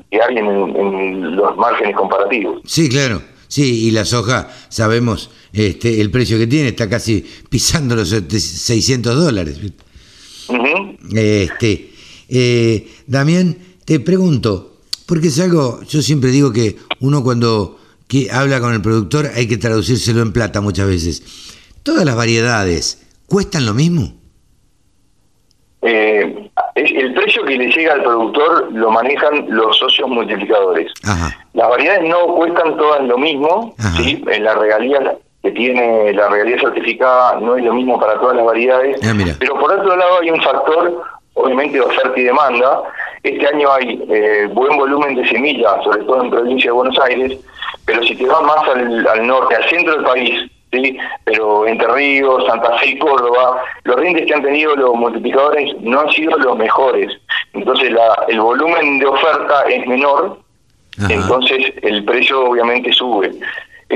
que 0.09 0.21
hay 0.21 0.37
en, 0.37 1.35
los 1.35 1.57
márgenes 1.57 1.95
comparativos. 1.95 2.61
Sí, 2.65 2.87
claro. 2.87 3.21
Sí, 3.49 3.87
y 3.87 3.91
la 3.91 4.05
soja, 4.05 4.49
sabemos 4.69 5.29
este, 5.51 6.01
el 6.01 6.09
precio 6.09 6.39
que 6.39 6.47
tiene, 6.47 6.69
está 6.69 6.89
casi 6.89 7.21
pisando 7.49 7.95
los 7.95 8.09
600 8.09 9.15
dólares. 9.15 9.59
Este, 11.15 11.91
eh, 12.29 12.87
Damián, 13.07 13.57
te 13.85 13.99
pregunto, 13.99 14.77
porque 15.05 15.27
es 15.27 15.39
algo, 15.39 15.81
yo 15.83 16.01
siempre 16.01 16.31
digo 16.31 16.51
que 16.51 16.77
uno 16.99 17.23
cuando 17.23 17.79
habla 18.31 18.59
con 18.59 18.73
el 18.73 18.81
productor 18.81 19.31
hay 19.35 19.47
que 19.47 19.57
traducírselo 19.57 20.21
en 20.21 20.33
plata 20.33 20.61
muchas 20.61 20.87
veces. 20.87 21.23
¿Todas 21.83 22.05
las 22.05 22.15
variedades 22.15 23.05
cuestan 23.27 23.65
lo 23.65 23.73
mismo? 23.73 24.13
Eh, 25.81 26.49
el 26.75 27.13
precio 27.13 27.43
que 27.43 27.57
le 27.57 27.67
llega 27.69 27.93
al 27.93 28.03
productor 28.03 28.71
lo 28.71 28.89
manejan 28.89 29.45
los 29.49 29.77
socios 29.77 30.09
multiplicadores. 30.09 30.91
Las 31.53 31.69
variedades 31.69 32.09
no 32.09 32.35
cuestan 32.35 32.77
todas 32.77 33.01
lo 33.03 33.17
mismo, 33.17 33.75
¿sí? 33.97 34.23
En 34.27 34.43
la 34.43 34.55
regalía 34.55 35.17
que 35.43 35.51
tiene 35.51 36.13
la 36.13 36.29
regalía 36.29 36.57
certificada 36.57 37.37
no 37.41 37.57
es 37.57 37.65
lo 37.65 37.73
mismo 37.73 37.99
para 37.99 38.17
todas 38.17 38.37
las 38.37 38.45
variedades, 38.45 38.97
ah, 39.03 39.13
pero 39.39 39.59
por 39.59 39.73
otro 39.73 39.95
lado 39.95 40.19
hay 40.21 40.31
un 40.31 40.41
factor, 40.41 41.03
obviamente, 41.33 41.77
de 41.77 41.81
oferta 41.81 42.17
y 42.17 42.23
demanda. 42.23 42.81
Este 43.23 43.45
año 43.47 43.69
hay 43.73 44.01
eh, 44.09 44.47
buen 44.53 44.77
volumen 44.77 45.15
de 45.15 45.27
semillas, 45.27 45.83
sobre 45.83 46.03
todo 46.05 46.23
en 46.23 46.29
provincia 46.31 46.69
de 46.69 46.75
Buenos 46.75 46.97
Aires, 46.99 47.37
pero 47.85 48.01
si 48.03 48.15
te 48.15 48.25
vas 48.25 48.41
más 48.41 48.69
al, 48.69 49.05
al 49.05 49.27
norte, 49.27 49.55
al 49.55 49.69
centro 49.69 49.95
del 49.95 50.05
país, 50.05 50.49
¿sí? 50.71 50.97
pero 51.25 51.67
Entre 51.67 51.87
Ríos, 51.87 52.45
Santa 52.47 52.77
Fe 52.77 52.91
y 52.91 52.99
Córdoba, 52.99 53.61
los 53.83 53.97
rindes 53.97 54.25
que 54.25 54.33
han 54.33 54.43
tenido 54.43 54.77
los 54.77 54.95
multiplicadores 54.95 55.75
no 55.81 55.99
han 55.99 56.11
sido 56.11 56.37
los 56.37 56.57
mejores. 56.57 57.11
Entonces 57.51 57.91
la, 57.91 58.25
el 58.29 58.39
volumen 58.39 58.99
de 58.99 59.07
oferta 59.07 59.63
es 59.63 59.85
menor, 59.87 60.37
entonces 61.09 61.73
el 61.81 62.05
precio 62.05 62.45
obviamente 62.45 62.93
sube. 62.93 63.31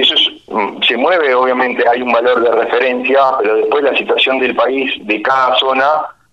Eso 0.02 0.16
mm, 0.48 0.82
se 0.84 0.98
mueve, 0.98 1.34
obviamente 1.34 1.84
hay 1.88 2.02
un 2.02 2.12
valor 2.12 2.42
de 2.42 2.52
referencia, 2.52 3.20
pero 3.40 3.58
después 3.58 3.84
la 3.84 3.98
situación 3.98 4.40
del 4.40 4.56
país, 4.56 4.92
de 5.06 5.22
cada 5.22 5.56
zona, 5.56 5.86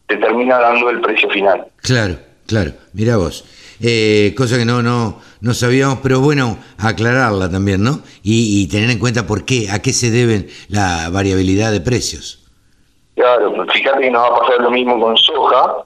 te 0.06 0.16
termina 0.16 0.58
dando 0.58 0.90
el 0.90 1.00
precio 1.00 1.28
final. 1.30 1.66
Claro, 1.82 2.16
claro, 2.46 2.72
mira 2.92 3.16
vos. 3.16 3.44
Eh, 3.80 4.34
cosa 4.36 4.56
que 4.56 4.64
no, 4.64 4.82
no, 4.82 5.18
no 5.40 5.54
sabíamos, 5.54 5.98
pero 6.02 6.20
bueno, 6.20 6.58
aclararla 6.78 7.50
también, 7.50 7.82
¿no? 7.82 8.00
Y, 8.22 8.66
tener 8.68 8.90
en 8.90 8.98
cuenta 8.98 9.26
por 9.26 9.44
qué, 9.44 9.68
a 9.70 9.80
qué 9.80 9.92
se 9.92 10.10
deben 10.10 10.46
la 10.68 11.10
variabilidad 11.10 11.72
de 11.72 11.80
precios. 11.80 12.40
Claro, 13.14 13.66
fíjate 13.72 14.00
que 14.00 14.10
nos 14.10 14.22
va 14.22 14.36
a 14.36 14.40
pasar 14.40 14.60
lo 14.60 14.70
mismo 14.70 14.98
con 15.00 15.16
soja, 15.16 15.84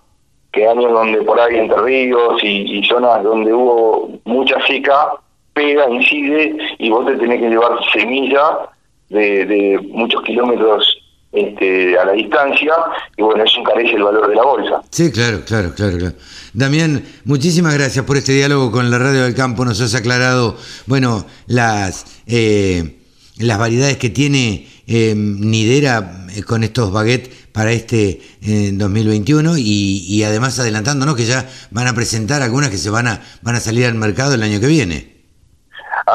que 0.53 0.67
años 0.67 0.93
donde 0.93 1.23
por 1.23 1.39
ahí 1.41 1.57
entre 1.57 1.81
ríos 1.83 2.43
y, 2.43 2.83
zonas 2.85 3.23
donde 3.23 3.53
hubo 3.53 4.11
mucha 4.25 4.65
seca, 4.67 5.15
pega, 5.59 5.91
incide, 5.91 6.57
y 6.79 6.89
vos 6.89 7.05
te 7.07 7.17
tenés 7.17 7.41
que 7.41 7.49
llevar 7.49 7.73
semilla 7.93 8.71
de, 9.11 9.81
muchos 9.91 10.23
kilómetros 10.23 10.85
este, 11.33 11.99
a 11.99 12.05
la 12.05 12.13
distancia, 12.13 12.73
y 13.17 13.23
bueno, 13.23 13.43
eso 13.43 13.61
encarece 13.61 13.97
el 13.97 14.05
valor 14.05 14.29
de 14.29 14.37
la 14.37 14.43
bolsa. 14.43 14.83
Sí, 14.91 15.11
claro, 15.11 15.41
claro, 15.45 15.75
claro, 15.75 15.99
claro. 15.99 16.15
Damián, 16.53 17.03
muchísimas 17.25 17.75
gracias 17.75 18.05
por 18.05 18.17
este 18.17 18.33
diálogo 18.33 18.71
con 18.71 18.91
la 18.91 18.99
Radio 18.99 19.25
del 19.25 19.35
Campo. 19.35 19.65
Nos 19.65 19.81
has 19.81 19.95
aclarado, 19.97 20.57
bueno, 20.87 21.27
las, 21.47 22.23
eh, 22.27 23.01
las 23.39 23.59
variedades 23.59 23.97
que 23.97 24.11
tiene 24.11 24.69
eh, 24.87 25.15
Nidera 25.17 26.27
eh, 26.35 26.43
con 26.45 26.63
estos 26.63 26.93
baguettes 26.93 27.49
para 27.53 27.73
este 27.73 28.21
2021 28.41 29.59
y, 29.59 30.05
y, 30.07 30.23
además 30.23 30.61
adelantándonos 30.61 31.17
que 31.17 31.25
ya 31.25 31.49
van 31.73 31.89
a 31.89 31.95
presentar 31.95 32.41
algunas 32.41 32.71
que 32.71 32.79
se 32.79 32.89
van 32.89 33.09
a, 33.09 33.21
van 33.43 33.57
a 33.57 33.61
salir 33.61 33.87
al 33.87 33.97
mercado 33.97 34.35
el 34.35 34.45
año 34.45 34.61
que 34.61 34.69
viene. 34.69 35.18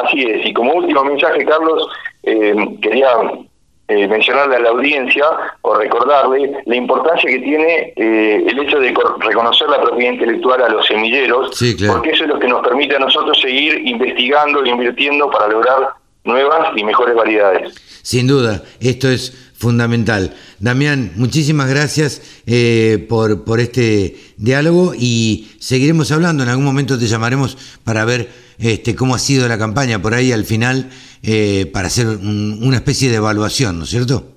Así 0.02 0.24
es, 0.24 0.46
y 0.46 0.54
como 0.54 0.74
último 0.74 1.04
mensaje, 1.04 1.46
Carlos, 1.46 1.88
quería 2.82 3.08
eh, 3.90 4.08
mencionarle 4.08 4.56
a 4.56 4.60
la 4.60 4.70
audiencia 4.70 5.26
o 5.62 5.76
recordarle 5.76 6.64
la 6.66 6.76
importancia 6.78 7.30
que 7.30 7.40
tiene 7.40 7.92
eh, 7.98 8.42
el 8.48 8.58
hecho 8.60 8.80
de 8.80 8.94
reconocer 9.20 9.68
la 9.68 9.82
propiedad 9.82 10.14
intelectual 10.14 10.64
a 10.64 10.70
los 10.70 10.86
semilleros, 10.86 11.50
porque 11.88 12.12
eso 12.12 12.24
es 12.24 12.30
lo 12.30 12.40
que 12.40 12.48
nos 12.48 12.66
permite 12.66 12.96
a 12.96 13.00
nosotros 13.00 13.38
seguir 13.42 13.86
investigando 13.86 14.64
e 14.64 14.70
invirtiendo 14.70 15.30
para 15.30 15.50
lograr 15.50 15.90
nuevas 16.24 16.70
y 16.78 16.84
mejores 16.86 17.14
variedades. 17.14 17.76
Sin 18.02 18.26
duda, 18.26 18.64
esto 18.80 19.10
es 19.10 19.52
fundamental. 19.54 20.34
Damián, 20.60 21.12
muchísimas 21.18 21.70
gracias 21.70 22.42
eh, 22.48 23.06
por, 23.10 23.44
por 23.44 23.60
este 23.60 24.16
diálogo 24.38 24.94
y 24.98 25.52
seguiremos 25.60 26.10
hablando. 26.14 26.44
En 26.44 26.50
algún 26.50 26.66
momento 26.66 26.98
te 26.98 27.08
llamaremos 27.08 27.58
para 27.84 28.06
ver 28.06 28.30
este, 28.58 28.96
cómo 28.96 29.16
ha 29.16 29.20
sido 29.20 29.48
la 29.48 29.58
campaña 29.58 30.02
por 30.02 30.14
ahí 30.14 30.32
al 30.32 30.46
final 30.46 30.90
eh, 31.22 31.70
para 31.74 31.88
hacer 31.88 32.08
una 32.08 32.78
especie 32.78 33.10
de 33.10 33.16
evaluación, 33.18 33.78
¿no 33.78 33.86
es 33.86 33.90
cierto? 33.90 34.34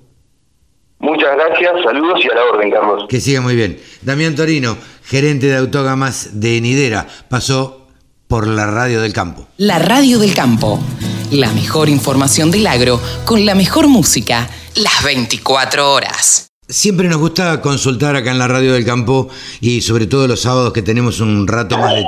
Muchas 0.99 1.29
gracias, 1.35 1.73
saludos 1.83 2.19
y 2.23 2.29
a 2.29 2.35
la 2.35 2.43
orden, 2.45 2.71
Carlos. 2.71 3.05
Que 3.07 3.21
siga 3.21 3.41
muy 3.41 3.55
bien. 3.55 3.79
Damián 4.01 4.35
Torino, 4.35 4.77
gerente 5.03 5.47
de 5.47 5.57
autógamas 5.57 6.39
de 6.39 6.59
Nidera, 6.59 7.07
pasó 7.29 7.87
por 8.27 8.47
la 8.47 8.65
radio 8.65 9.01
del 9.01 9.13
campo. 9.13 9.47
La 9.57 9.79
radio 9.79 10.19
del 10.19 10.33
campo, 10.33 10.79
la 11.31 11.51
mejor 11.53 11.89
información 11.89 12.51
del 12.51 12.67
agro 12.67 12.99
con 13.25 13.45
la 13.45 13.53
mejor 13.53 13.87
música, 13.87 14.49
las 14.75 15.03
24 15.03 15.93
horas. 15.93 16.47
Siempre 16.67 17.07
nos 17.07 17.19
gusta 17.19 17.61
consultar 17.61 18.15
acá 18.15 18.31
en 18.31 18.39
la 18.39 18.47
radio 18.47 18.73
del 18.73 18.83
campo 18.83 19.29
y 19.61 19.81
sobre 19.81 20.07
todo 20.07 20.27
los 20.27 20.41
sábados 20.41 20.73
que 20.73 20.81
tenemos 20.81 21.21
un 21.21 21.47
rato 21.47 21.77
más 21.77 21.95
de, 21.95 22.03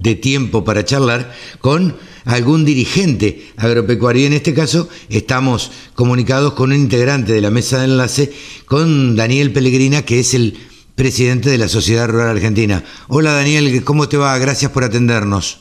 de 0.00 0.14
tiempo 0.14 0.64
para 0.64 0.84
charlar 0.84 1.32
con 1.60 1.96
algún 2.24 2.64
dirigente 2.64 3.52
agropecuario. 3.56 4.26
En 4.26 4.32
este 4.32 4.54
caso 4.54 4.88
estamos 5.08 5.70
comunicados 5.94 6.54
con 6.54 6.70
un 6.70 6.76
integrante 6.76 7.32
de 7.32 7.40
la 7.40 7.50
mesa 7.50 7.78
de 7.78 7.84
enlace, 7.84 8.32
con 8.66 9.14
Daniel 9.14 9.52
Pellegrina, 9.52 10.02
que 10.02 10.20
es 10.20 10.34
el 10.34 10.58
presidente 10.94 11.50
de 11.50 11.58
la 11.58 11.68
Sociedad 11.68 12.08
Rural 12.08 12.30
Argentina. 12.30 12.82
Hola 13.08 13.32
Daniel, 13.32 13.84
¿cómo 13.84 14.08
te 14.08 14.16
va? 14.16 14.36
Gracias 14.38 14.70
por 14.70 14.84
atendernos. 14.84 15.60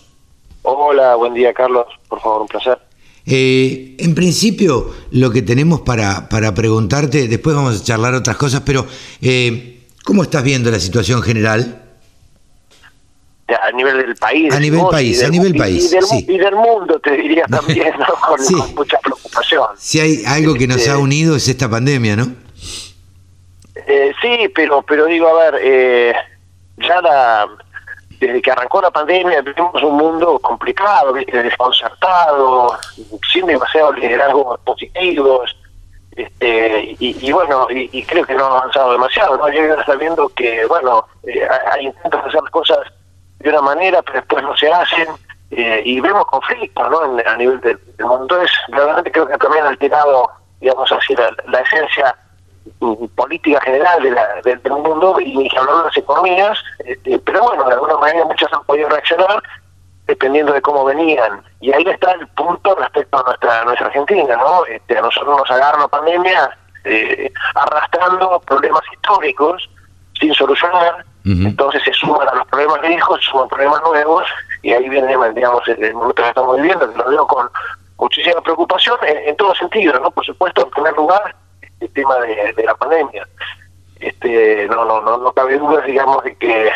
Hola, 0.64 1.16
buen 1.16 1.34
día 1.34 1.54
Carlos, 1.54 1.86
por 2.08 2.22
favor, 2.22 2.42
un 2.42 2.48
placer. 2.48 2.78
Eh, 3.26 3.96
en 4.00 4.16
principio, 4.16 4.92
lo 5.12 5.30
que 5.32 5.42
tenemos 5.42 5.82
para, 5.82 6.30
para 6.30 6.54
preguntarte, 6.54 7.28
después 7.28 7.56
vamos 7.56 7.80
a 7.80 7.84
charlar 7.84 8.14
otras 8.16 8.38
cosas, 8.38 8.62
pero 8.66 8.88
eh, 9.22 9.86
¿cómo 10.04 10.24
estás 10.24 10.44
viendo 10.44 10.72
la 10.72 10.80
situación 10.80 11.22
general? 11.22 11.89
A 13.56 13.72
nivel 13.72 13.98
del 13.98 14.16
país. 14.16 14.54
A 14.54 14.60
nivel 14.60 14.82
país, 14.90 15.24
a 15.24 15.30
nivel 15.30 15.56
país. 15.56 15.94
Y 16.28 16.38
del, 16.38 16.56
mundo, 16.56 17.00
te 17.00 17.12
diría 17.12 17.46
también, 17.46 17.94
con, 18.28 18.76
mucha 18.76 19.00
preocupación. 19.00 19.68
Si 19.78 20.00
hay 20.00 20.24
algo 20.26 20.54
que 20.56 20.68
nos 20.68 20.78
ha 20.88 20.92
este, 20.92 20.96
unido 20.96 21.36
es 21.36 21.48
esta 21.48 21.70
pandemia, 21.70 22.16
¿no? 22.16 22.34
Eh, 23.88 24.14
sí, 24.22 24.52
pero 24.54 24.82
pero 24.84 25.06
digo, 25.06 25.28
a 25.28 25.52
ver, 25.52 25.62
eh, 25.62 26.14
ya 26.78 27.02
la, 27.02 27.48
desde 28.20 28.42
que 28.42 28.52
arrancó 28.52 28.82
la 28.82 28.92
pandemia 28.92 29.42
vivimos 29.42 29.82
un 29.82 29.96
mundo 29.96 30.40
complicado, 30.40 31.14
desconcertado, 31.14 32.78
sin 33.32 33.46
demasiados 33.46 33.98
liderazgos 33.98 34.60
positivos. 34.62 35.56
Este, 36.16 36.98
y, 37.00 37.32
bueno, 37.32 37.68
y, 37.70 38.04
creo 38.04 38.26
que 38.26 38.34
no 38.34 38.44
ha 38.44 38.58
avanzado 38.58 38.92
demasiado, 38.92 39.38
¿no? 39.38 39.48
Yo 39.54 39.62
está 39.74 39.96
viendo 39.96 40.28
que, 40.30 40.66
bueno, 40.66 41.08
eh, 41.24 41.48
hay 41.72 41.86
intentos 41.86 42.22
de 42.24 42.30
hacer 42.30 42.42
las 42.42 42.52
cosas 42.52 42.80
de 43.40 43.50
una 43.50 43.62
manera, 43.62 44.02
pero 44.02 44.20
después 44.20 44.44
no 44.44 44.56
se 44.58 44.72
hacen, 44.72 45.08
eh, 45.52 45.82
y 45.84 46.00
vemos 46.00 46.26
conflictos 46.26 46.90
¿no? 46.92 47.00
a 47.26 47.36
nivel 47.38 47.60
del, 47.62 47.80
mundo. 48.00 48.22
Entonces, 48.24 48.52
realmente 48.70 49.12
creo 49.12 49.28
que 49.28 49.38
también 49.38 49.66
ha 49.66 49.70
alterado, 49.70 50.30
digamos 50.62 50.92
así, 50.92 51.16
la, 51.16 51.60
esencia 51.60 52.16
mm, 52.80 53.06
política 53.16 53.60
general 53.62 54.04
de 54.04 54.12
la, 54.12 54.42
del 54.44 54.62
mundo 54.70 55.20
y 55.20 55.50
hablar 55.58 55.78
de 55.78 55.84
las 55.86 55.98
economías, 55.98 56.60
este, 56.86 57.18
pero 57.20 57.42
bueno, 57.44 57.66
de 57.66 57.74
alguna 57.74 57.98
manera 57.98 58.26
muchas 58.26 58.52
han 58.54 58.64
podido 58.66 58.90
reaccionar 58.90 59.42
dependiendo 60.06 60.54
de 60.54 60.62
cómo 60.62 60.86
venían. 60.86 61.44
Y 61.62 61.72
ahí 61.72 61.84
está 61.88 62.12
el 62.14 62.28
punto 62.30 62.76
respecto 62.76 63.20
a 63.20 63.24
nuestra 63.24 63.64
nuestra 63.64 63.88
Argentina, 63.88 64.36
¿no? 64.36 64.66
Este, 64.66 64.98
a 64.98 65.02
nosotros 65.02 65.38
nos 65.38 65.52
agarra 65.52 65.80
la 65.80 65.88
pandemia 65.88 66.58
eh, 66.84 67.32
arrastrando 67.56 68.40
problemas 68.42 68.82
históricos 68.92 69.70
sin 70.20 70.34
solucionar 70.34 71.06
entonces 71.26 71.84
se 71.84 71.94
suman 71.94 72.28
a 72.28 72.36
los 72.36 72.48
problemas 72.48 72.82
viejos, 72.82 73.20
se 73.24 73.32
suman 73.32 73.48
problemas 73.50 73.82
nuevos, 73.84 74.24
y 74.62 74.72
ahí 74.72 74.90
viene, 74.90 75.16
digamos, 75.34 75.68
el, 75.68 75.94
momento 75.94 76.22
que 76.22 76.30
estamos 76.30 76.56
viviendo, 76.58 76.92
que 76.92 76.98
lo 76.98 77.10
veo 77.10 77.28
con 77.28 77.50
muchísima 77.98 78.42
preocupación 78.42 78.98
en, 79.04 79.36
todo 79.36 79.54
sentido, 79.56 80.00
¿no? 80.00 80.12
Por 80.12 80.26
supuesto, 80.26 80.64
en 80.64 80.70
primer 80.72 80.94
lugar, 80.96 81.36
el 81.80 81.90
tema 81.94 82.16
de, 82.20 82.64
la 82.64 82.76
pandemia. 82.76 83.28
Este, 84.00 84.68
no, 84.70 84.86
no, 84.86 85.02
no, 85.02 85.18
no 85.18 85.32
cabe 85.34 85.58
duda, 85.58 85.82
digamos, 85.82 86.24
de 86.24 86.36
que 86.36 86.72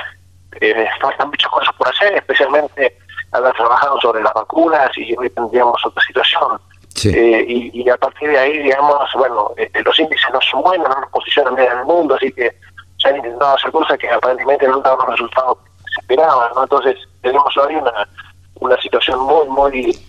eh, 0.60 0.88
faltan 1.02 1.30
muchas 1.30 1.50
cosas 1.50 1.74
por 1.76 1.88
hacer, 1.88 2.14
especialmente 2.16 2.98
haber 3.32 3.54
trabajado 3.54 4.00
sobre 4.02 4.22
las 4.22 4.34
vacunas 4.34 4.90
y 4.98 5.16
hoy 5.18 5.30
tendríamos 5.30 5.84
otra 5.86 6.04
situación. 6.04 6.60
Eh, 7.06 7.46
y, 7.74 7.90
a 7.90 7.98
partir 7.98 8.30
de 8.30 8.38
ahí, 8.38 8.60
digamos, 8.60 9.10
bueno, 9.16 9.52
este, 9.58 9.82
los 9.84 10.00
índices 10.00 10.30
no 10.32 10.40
son 10.42 10.62
buenos, 10.62 10.88
no 10.88 11.02
nos 11.02 11.10
posicionan 11.10 11.56
bien 11.56 11.72
en 11.72 11.80
el 11.80 11.86
mundo, 11.86 12.16
así 12.16 12.32
que 12.32 12.56
se 13.04 13.10
han 13.10 13.18
intentado 13.18 13.56
hacer 13.56 13.72
cosas 13.72 13.98
que 13.98 14.10
aparentemente 14.10 14.68
no 14.68 14.80
dan 14.80 14.98
los 14.98 15.10
resultados 15.10 15.58
que 15.58 15.92
se 15.94 16.02
esperaban, 16.02 16.52
¿no? 16.56 16.64
Entonces 16.64 16.98
tenemos 17.22 17.56
hoy 17.58 17.76
una, 17.76 18.08
una 18.56 18.82
situación 18.82 19.20
muy, 19.20 19.48
muy, 19.50 20.00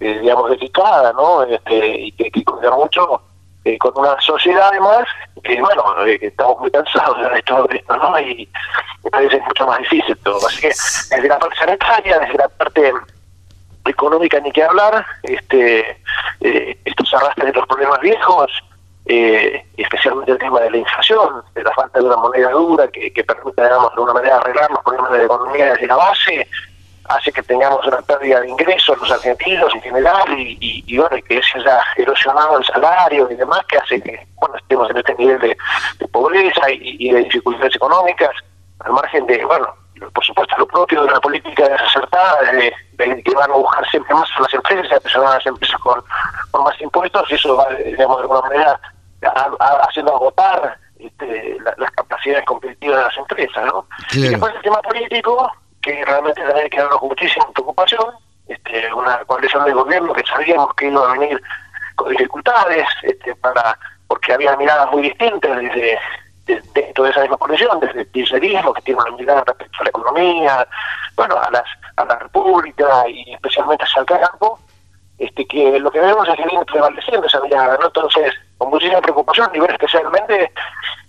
eh, 0.00 0.18
digamos, 0.20 0.50
delicada, 0.50 1.12
¿no? 1.12 1.42
Este, 1.42 2.00
y 2.00 2.12
que, 2.12 2.30
que 2.30 2.44
mucho 2.76 3.22
eh, 3.64 3.76
con 3.76 3.92
una 3.94 4.18
sociedad 4.20 4.68
además 4.70 5.04
que, 5.44 5.60
bueno, 5.60 6.06
eh, 6.06 6.18
estamos 6.22 6.60
muy 6.60 6.70
cansados 6.70 7.18
de 7.30 7.42
todo 7.42 7.68
esto, 7.70 7.96
¿no? 7.96 8.18
Y 8.18 8.48
me 9.04 9.10
parece 9.10 9.38
mucho 9.40 9.66
más 9.66 9.78
difícil 9.80 10.16
todo. 10.24 10.46
Así 10.46 10.60
que 10.62 10.68
desde 10.68 11.28
la 11.28 11.38
parte 11.38 11.56
sanitaria, 11.56 12.18
desde 12.20 12.38
la 12.38 12.48
parte 12.48 12.92
económica 13.84 14.40
ni 14.40 14.50
que 14.50 14.62
hablar, 14.62 15.04
este, 15.22 16.02
eh, 16.40 16.78
esto 16.84 17.04
se 17.04 17.16
arrastra 17.16 17.46
de 17.46 17.52
los 17.52 17.66
problemas 17.66 18.00
viejos, 18.00 18.50
eh, 19.06 19.64
especialmente 19.76 20.32
el 20.32 20.38
tema 20.38 20.60
de 20.60 20.70
la 20.70 20.76
inflación, 20.76 21.42
de 21.54 21.62
la 21.62 21.72
falta 21.72 21.98
de 21.98 22.04
una 22.04 22.16
moneda 22.16 22.50
dura 22.50 22.88
que, 22.88 23.12
que 23.12 23.24
permita, 23.24 23.64
digamos, 23.64 23.90
de 23.90 23.94
alguna 23.94 24.12
manera 24.12 24.36
arreglar 24.36 24.70
los 24.70 24.82
problemas 24.82 25.12
de 25.12 25.18
la 25.18 25.24
economía 25.24 25.72
desde 25.72 25.86
la 25.86 25.96
base, 25.96 26.46
hace 27.10 27.32
que 27.32 27.42
tengamos 27.42 27.84
una 27.86 28.00
pérdida 28.02 28.40
de 28.40 28.48
ingresos 28.48 28.98
los 28.98 29.10
argentinos 29.10 29.74
en 29.74 29.82
general 29.82 30.38
y, 30.38 30.84
y, 30.86 30.96
bueno, 30.96 31.16
que 31.28 31.40
se 31.42 31.58
haya 31.58 31.80
erosionado 31.96 32.58
el 32.58 32.64
salario 32.64 33.28
y 33.30 33.34
demás, 33.34 33.60
que 33.68 33.78
hace 33.78 34.00
que 34.00 34.26
bueno 34.36 34.56
estemos 34.56 34.88
en 34.90 34.96
este 34.98 35.14
nivel 35.16 35.38
de, 35.40 35.56
pobreza 36.08 36.70
y, 36.70 37.12
de 37.12 37.24
dificultades 37.24 37.74
económicas, 37.74 38.30
al 38.80 38.92
margen 38.92 39.26
de, 39.26 39.44
bueno, 39.44 39.74
por 40.12 40.24
supuesto 40.24 40.56
lo 40.58 40.66
propio 40.66 41.02
de 41.02 41.08
una 41.08 41.20
política 41.20 41.68
desacertada, 41.68 42.52
de, 42.52 43.22
que 43.22 43.34
van 43.34 43.50
a 43.50 43.54
buscar 43.54 43.88
siempre 43.90 44.14
más 44.14 44.28
a 44.36 44.42
las 44.42 44.54
empresas, 44.54 44.92
a 44.92 45.00
presionar 45.00 45.32
a 45.32 45.34
las 45.34 45.46
empresas 45.46 45.78
con, 45.80 46.02
más 46.64 46.80
impuestos, 46.80 47.30
y 47.30 47.34
eso 47.34 47.56
va, 47.56 47.68
digamos, 47.74 48.16
de 48.16 48.22
alguna 48.22 48.40
manera 48.42 48.80
haciendo 49.86 50.14
agotar 50.14 50.78
este, 50.98 51.58
las 51.76 51.90
capacidades 51.92 52.44
competitivas 52.46 52.98
de 52.98 53.04
las 53.04 53.16
empresas, 53.18 53.66
¿no? 53.66 53.86
Y 54.12 54.28
después 54.28 54.54
el 54.54 54.62
tema 54.62 54.80
político, 54.82 55.52
que 55.82 56.04
realmente 56.04 56.42
también 56.42 56.70
quedaron 56.70 56.98
con 56.98 57.08
muchísima 57.08 57.46
preocupación, 57.52 58.06
este, 58.48 58.92
una 58.94 59.18
coalición 59.24 59.64
de 59.64 59.72
gobierno 59.72 60.12
que 60.12 60.26
sabíamos 60.26 60.74
que 60.74 60.86
iba 60.86 61.08
a 61.08 61.12
venir 61.12 61.40
con 61.96 62.10
dificultades, 62.10 62.86
este, 63.02 63.34
para 63.36 63.78
porque 64.10 64.32
había 64.32 64.56
miradas 64.56 64.90
muy 64.90 65.02
distintas 65.02 65.56
desde 65.56 65.96
dentro 66.74 67.04
de 67.04 67.10
esa 67.10 67.20
misma 67.22 67.36
coalición, 67.36 67.80
desde 67.80 68.00
el 68.00 68.10
kirchnerismo, 68.10 68.72
que 68.74 68.82
tiene 68.82 69.00
una 69.00 69.16
mirada 69.16 69.44
respecto 69.46 69.78
a 69.80 69.84
la 69.84 69.90
economía, 69.90 70.68
bueno, 71.16 71.36
a 71.36 71.50
las 71.50 71.64
a 71.96 72.04
la 72.04 72.18
república 72.18 73.08
y 73.08 73.32
especialmente 73.32 73.84
hacia 73.84 74.00
el 74.00 74.06
campo, 74.06 74.58
este, 75.18 75.46
que 75.46 75.78
lo 75.78 75.90
que 75.90 76.00
vemos 76.00 76.26
es 76.28 76.36
que 76.36 76.46
viene 76.46 76.64
prevaleciendo 76.64 77.26
esa 77.26 77.40
mirada, 77.40 77.76
¿no? 77.78 77.86
Entonces, 77.86 78.34
con 78.56 78.70
muchísima 78.70 79.00
preocupación 79.00 79.48
a 79.48 79.52
nivel 79.52 79.70
especialmente 79.70 80.52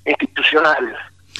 institucional, 0.05 0.97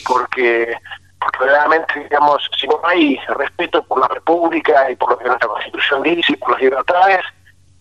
porque 0.07 0.77
porque 1.19 1.45
realmente, 1.45 1.99
digamos, 1.99 2.49
si 2.59 2.67
no 2.67 2.79
hay 2.83 3.15
respeto 3.27 3.83
por 3.83 3.99
la 3.99 4.07
República 4.07 4.89
y 4.89 4.95
por 4.95 5.11
lo 5.11 5.17
que 5.19 5.25
nuestra 5.25 5.49
Constitución 5.49 6.01
dice 6.01 6.33
y 6.33 6.35
por 6.35 6.51
las 6.51 6.61
libertades, 6.61 7.21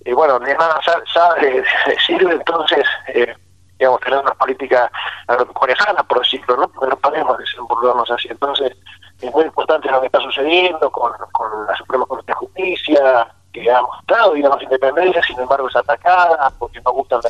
eh, 0.04 0.12
bueno, 0.12 0.38
de 0.40 0.54
nada 0.54 0.78
sabe, 1.12 1.64
sirve 2.06 2.34
entonces, 2.34 2.84
eh, 3.08 3.34
digamos, 3.80 4.00
tener 4.00 4.20
una 4.20 4.34
política 4.34 4.92
agropecuaria 5.26 5.74
sana, 5.74 6.04
por 6.04 6.20
decirlo, 6.20 6.56
¿no? 6.56 6.68
Porque 6.68 6.90
no 6.90 6.96
podemos 6.96 7.38
desenvolvernos 7.38 8.08
así. 8.12 8.28
Entonces, 8.30 8.76
es 9.20 9.34
muy 9.34 9.44
importante 9.44 9.90
lo 9.90 10.00
que 10.00 10.06
está 10.06 10.20
sucediendo 10.20 10.88
con, 10.92 11.10
con 11.32 11.66
la 11.66 11.74
Suprema 11.76 12.06
Corte 12.06 12.26
de 12.28 12.34
Justicia, 12.34 13.26
que 13.52 13.68
ha 13.68 13.82
mostrado, 13.82 14.34
digamos, 14.34 14.62
independencia, 14.62 15.22
sin 15.24 15.40
embargo 15.40 15.68
es 15.68 15.74
atacada 15.74 16.52
porque 16.58 16.80
no 16.82 16.92
gustan 16.92 17.20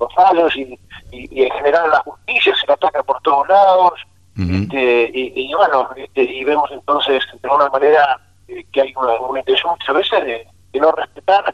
los, 0.00 0.14
fallos 0.14 0.56
y, 0.56 0.78
y, 1.10 1.40
y 1.40 1.44
en 1.44 1.50
general 1.50 1.90
la 1.90 1.98
justicia 1.98 2.54
se 2.56 2.66
la 2.66 2.74
ataca 2.74 3.02
por 3.02 3.20
todos 3.20 3.46
lados 3.48 4.00
este, 4.38 5.10
y, 5.12 5.52
bueno, 5.52 5.90
este, 5.96 6.22
y 6.22 6.44
vemos 6.44 6.70
entonces 6.70 7.24
de 7.42 7.48
alguna 7.48 7.68
manera 7.70 8.20
eh, 8.46 8.64
que 8.70 8.82
hay 8.82 8.94
una, 8.94 9.40
intención 9.40 9.72
muchas 9.72 9.96
veces 9.96 10.24
de, 10.72 10.80
no 10.80 10.92
respetar 10.92 11.52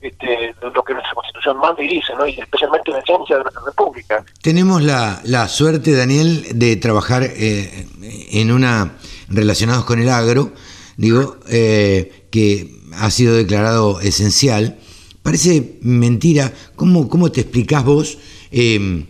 este, 0.00 0.54
lo 0.60 0.84
que 0.84 0.92
nuestra 0.92 1.12
constitución 1.14 1.58
manda 1.58 1.82
y 1.82 1.88
dice, 1.88 2.12
¿no? 2.16 2.26
y 2.26 2.38
especialmente 2.38 2.90
la 2.90 2.98
esencia 3.00 3.36
de 3.36 3.42
nuestra 3.42 3.62
república. 3.66 4.24
Tenemos 4.42 4.82
la, 4.82 5.20
la 5.24 5.48
suerte, 5.48 5.92
Daniel, 5.92 6.46
de 6.54 6.76
trabajar 6.76 7.24
eh, 7.24 7.86
en 8.30 8.52
una 8.52 8.96
relacionados 9.28 9.84
con 9.84 9.98
el 9.98 10.08
agro, 10.08 10.52
digo, 10.96 11.38
eh, 11.48 12.26
que 12.30 12.80
ha 12.92 13.10
sido 13.10 13.34
declarado 13.34 14.00
esencial. 14.00 14.78
Parece 15.22 15.78
mentira, 15.82 16.52
¿cómo, 16.76 17.08
cómo 17.08 17.32
te 17.32 17.40
explicás 17.40 17.84
vos? 17.84 18.18
Eh, 18.50 19.04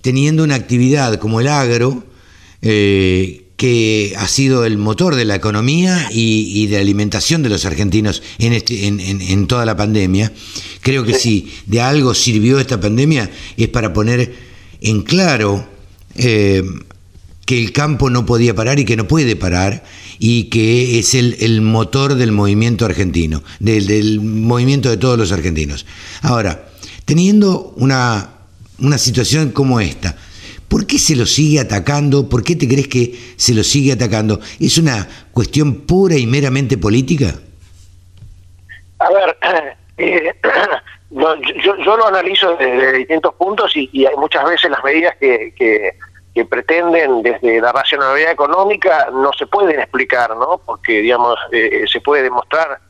teniendo 0.00 0.42
una 0.42 0.56
actividad 0.56 1.18
como 1.18 1.40
el 1.40 1.48
agro, 1.48 2.02
que 3.56 4.14
ha 4.18 4.26
sido 4.26 4.64
el 4.64 4.78
motor 4.78 5.14
de 5.14 5.24
la 5.24 5.36
economía 5.36 6.08
y, 6.10 6.66
de 6.66 6.76
la 6.76 6.80
alimentación 6.80 7.42
de 7.42 7.48
los 7.48 7.64
argentinos 7.64 8.22
en, 8.38 8.52
este, 8.52 8.86
en, 8.86 9.46
toda 9.46 9.64
la 9.64 9.76
pandemia. 9.76 10.32
Creo 10.80 11.04
que 11.04 11.14
si 11.14 11.52
de 11.66 11.80
algo 11.80 12.14
sirvió 12.14 12.58
esta 12.58 12.80
pandemia 12.80 13.30
es 13.56 13.68
para 13.68 13.92
poner 13.92 14.34
en 14.80 15.02
claro 15.02 15.66
eh, 16.16 16.64
que 17.46 17.62
el 17.62 17.72
campo 17.72 18.10
no 18.10 18.26
podía 18.26 18.54
parar 18.54 18.80
y 18.80 18.84
que 18.84 18.96
no 18.96 19.06
puede 19.06 19.36
parar 19.36 19.84
y 20.18 20.44
que 20.44 20.98
es 20.98 21.14
el, 21.14 21.60
motor 21.60 22.16
del 22.16 22.32
movimiento 22.32 22.84
argentino, 22.84 23.44
del, 23.60 23.86
del 23.86 24.20
movimiento 24.20 24.90
de 24.90 24.96
todos 24.96 25.18
los 25.18 25.30
argentinos. 25.30 25.86
Ahora, 26.22 26.72
teniendo 27.04 27.72
una 27.76 28.34
una 28.78 28.98
situación 28.98 29.50
como 29.50 29.80
esta. 29.80 30.16
¿Por 30.74 30.88
qué 30.88 30.98
se 30.98 31.14
lo 31.14 31.24
sigue 31.24 31.60
atacando? 31.60 32.28
¿Por 32.28 32.42
qué 32.42 32.56
te 32.56 32.66
crees 32.66 32.88
que 32.88 33.14
se 33.36 33.54
lo 33.54 33.62
sigue 33.62 33.92
atacando? 33.92 34.40
¿Es 34.58 34.76
una 34.76 35.06
cuestión 35.30 35.86
pura 35.86 36.16
y 36.16 36.26
meramente 36.26 36.76
política? 36.76 37.32
A 38.98 39.08
ver, 39.08 39.38
eh, 39.98 40.34
yo, 41.12 41.96
lo 41.96 42.06
analizo 42.08 42.56
desde 42.56 42.92
distintos 42.92 43.34
puntos 43.36 43.70
y, 43.76 44.04
hay 44.04 44.16
muchas 44.16 44.44
veces 44.46 44.68
las 44.68 44.82
medidas 44.82 45.14
que, 45.20 45.94
pretenden 46.50 47.22
desde 47.22 47.60
la 47.60 47.70
racionalidad 47.70 48.32
económica 48.32 49.10
no 49.12 49.30
se 49.32 49.46
pueden 49.46 49.78
explicar, 49.78 50.36
¿no? 50.36 50.60
Porque, 50.66 51.02
digamos, 51.02 51.38
eh, 51.52 51.84
se 51.86 52.00
puede 52.00 52.24
demostrar 52.24 52.80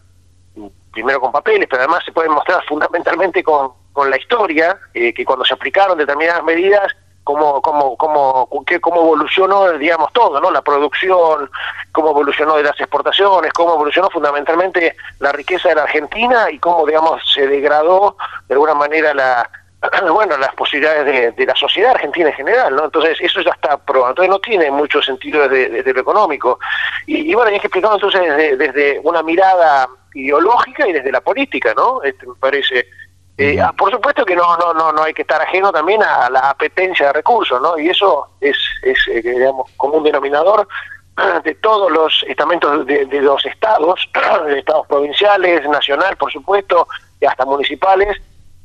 primero 0.90 1.20
con 1.20 1.33
papeles, 1.33 1.68
pero 1.68 1.83
además 1.83 2.03
se 2.03 2.12
puede 2.12 2.29
demostrar 2.29 2.64
fundamentalmente 2.66 3.42
con, 3.42 3.73
con 3.92 4.09
la 4.09 4.16
historia, 4.16 4.79
eh, 4.94 5.12
que 5.12 5.27
cuando 5.27 5.44
se 5.44 5.53
aplicaron 5.53 5.99
determinadas 5.99 6.42
medidas, 6.44 6.90
cómo, 7.24 7.60
cómo, 7.62 7.96
cómo, 7.96 8.48
cómo 8.80 9.00
evolucionó, 9.00 9.72
digamos, 9.72 10.12
todo, 10.12 10.40
¿no? 10.40 10.50
La 10.50 10.62
producción, 10.62 11.50
cómo 11.90 12.10
evolucionó 12.10 12.56
de 12.56 12.64
las 12.64 12.78
exportaciones, 12.78 13.52
cómo 13.52 13.74
evolucionó 13.74 14.10
fundamentalmente 14.10 14.94
la 15.18 15.32
riqueza 15.32 15.70
de 15.70 15.74
la 15.76 15.82
Argentina 15.84 16.50
y 16.50 16.58
cómo, 16.58 16.87
digamos, 16.87 17.22
se 17.32 17.46
degradó 17.46 18.16
de 18.46 18.54
alguna 18.54 18.74
manera 18.74 19.14
la 19.14 19.50
bueno, 20.12 20.37
las 20.38 20.54
posibilidades 20.54 21.37
de, 21.37 21.46
la 21.46 21.54
sociedad 21.54 21.92
argentina 21.92 22.28
en 22.28 22.34
general, 22.34 22.74
¿no? 22.74 22.84
Entonces, 22.84 23.18
eso 23.20 23.40
ya 23.40 23.50
está 23.50 23.76
probado. 23.76 24.10
Entonces, 24.10 24.30
no 24.30 24.38
tiene 24.38 24.70
mucho 24.70 25.02
sentido 25.02 25.48
desde, 25.48 25.92
lo 25.92 26.00
económico. 26.00 26.58
Y, 27.06 27.34
bueno, 27.34 27.50
hay 27.50 27.60
que 27.60 27.66
explicarlo 27.66 27.96
entonces 27.96 28.20
desde, 28.20 28.56
desde, 28.56 29.00
una 29.02 29.22
mirada 29.22 29.88
ideológica 30.14 30.88
y 30.88 30.92
desde 30.92 31.12
la 31.12 31.20
política, 31.20 31.74
¿no? 31.74 32.02
Este, 32.02 32.26
me 32.26 32.34
parece 32.37 32.87
eh, 33.37 33.61
ah, 33.61 33.73
por 33.77 33.90
supuesto 33.90 34.25
que 34.25 34.37
no, 34.37 34.57
no, 34.59 34.73
no, 34.75 34.92
no 34.92 35.03
hay 35.03 35.12
que 35.12 35.23
estar 35.23 35.40
ajeno 35.42 35.73
también 35.73 36.03
a 36.03 36.31
la 36.31 36.51
apetencia 36.51 37.07
de 37.07 37.14
recursos, 37.14 37.61
¿no? 37.61 37.77
Y 37.79 37.88
eso 37.88 38.29
es, 38.40 38.57
es 38.83 38.99
eh, 39.09 39.23
digamos, 39.23 39.70
como 39.77 39.94
un 39.94 40.05
denominador 40.05 40.68
de 41.44 41.55
todos 41.57 41.92
los 41.92 42.25
estamentos 42.29 42.87
de, 42.87 43.07
los 43.20 43.44
estados, 43.47 44.09
de 44.47 44.59
estados 44.59 44.87
provinciales, 44.87 45.68
nacional, 45.68 46.16
por 46.16 46.33
supuesto, 46.33 46.88
y 47.20 47.25
hasta 47.25 47.44
municipales, 47.44 48.16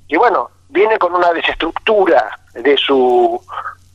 y 0.07 0.17
bueno, 0.17 0.49
viene 0.69 0.97
con 0.97 1.13
una 1.13 1.31
desestructura 1.33 2.39
de 2.53 2.75
su 2.77 3.41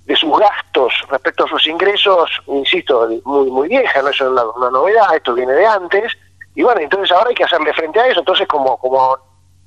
de 0.07 0.15
sus 0.17 0.39
gastos 0.39 0.93
respecto 1.09 1.45
a 1.45 1.49
sus 1.49 1.67
ingresos, 1.67 2.31
insisto, 2.47 3.09
muy 3.25 3.51
muy 3.51 3.69
vieja, 3.69 4.03
no 4.03 4.09
es 4.09 4.21
una, 4.21 4.45
una 4.45 4.71
novedad, 4.71 5.15
esto 5.17 5.35
viene 5.35 5.53
de 5.53 5.67
antes, 5.67 6.13
y 6.55 6.63
bueno, 6.63 6.81
entonces 6.81 7.11
ahora 7.11 7.31
hay 7.31 7.35
que 7.35 7.45
hacerle 7.45 7.73
frente 7.73 7.99
a 7.99 8.07
eso, 8.07 8.21
entonces 8.21 8.47
como 8.47 8.77
como 8.77 9.17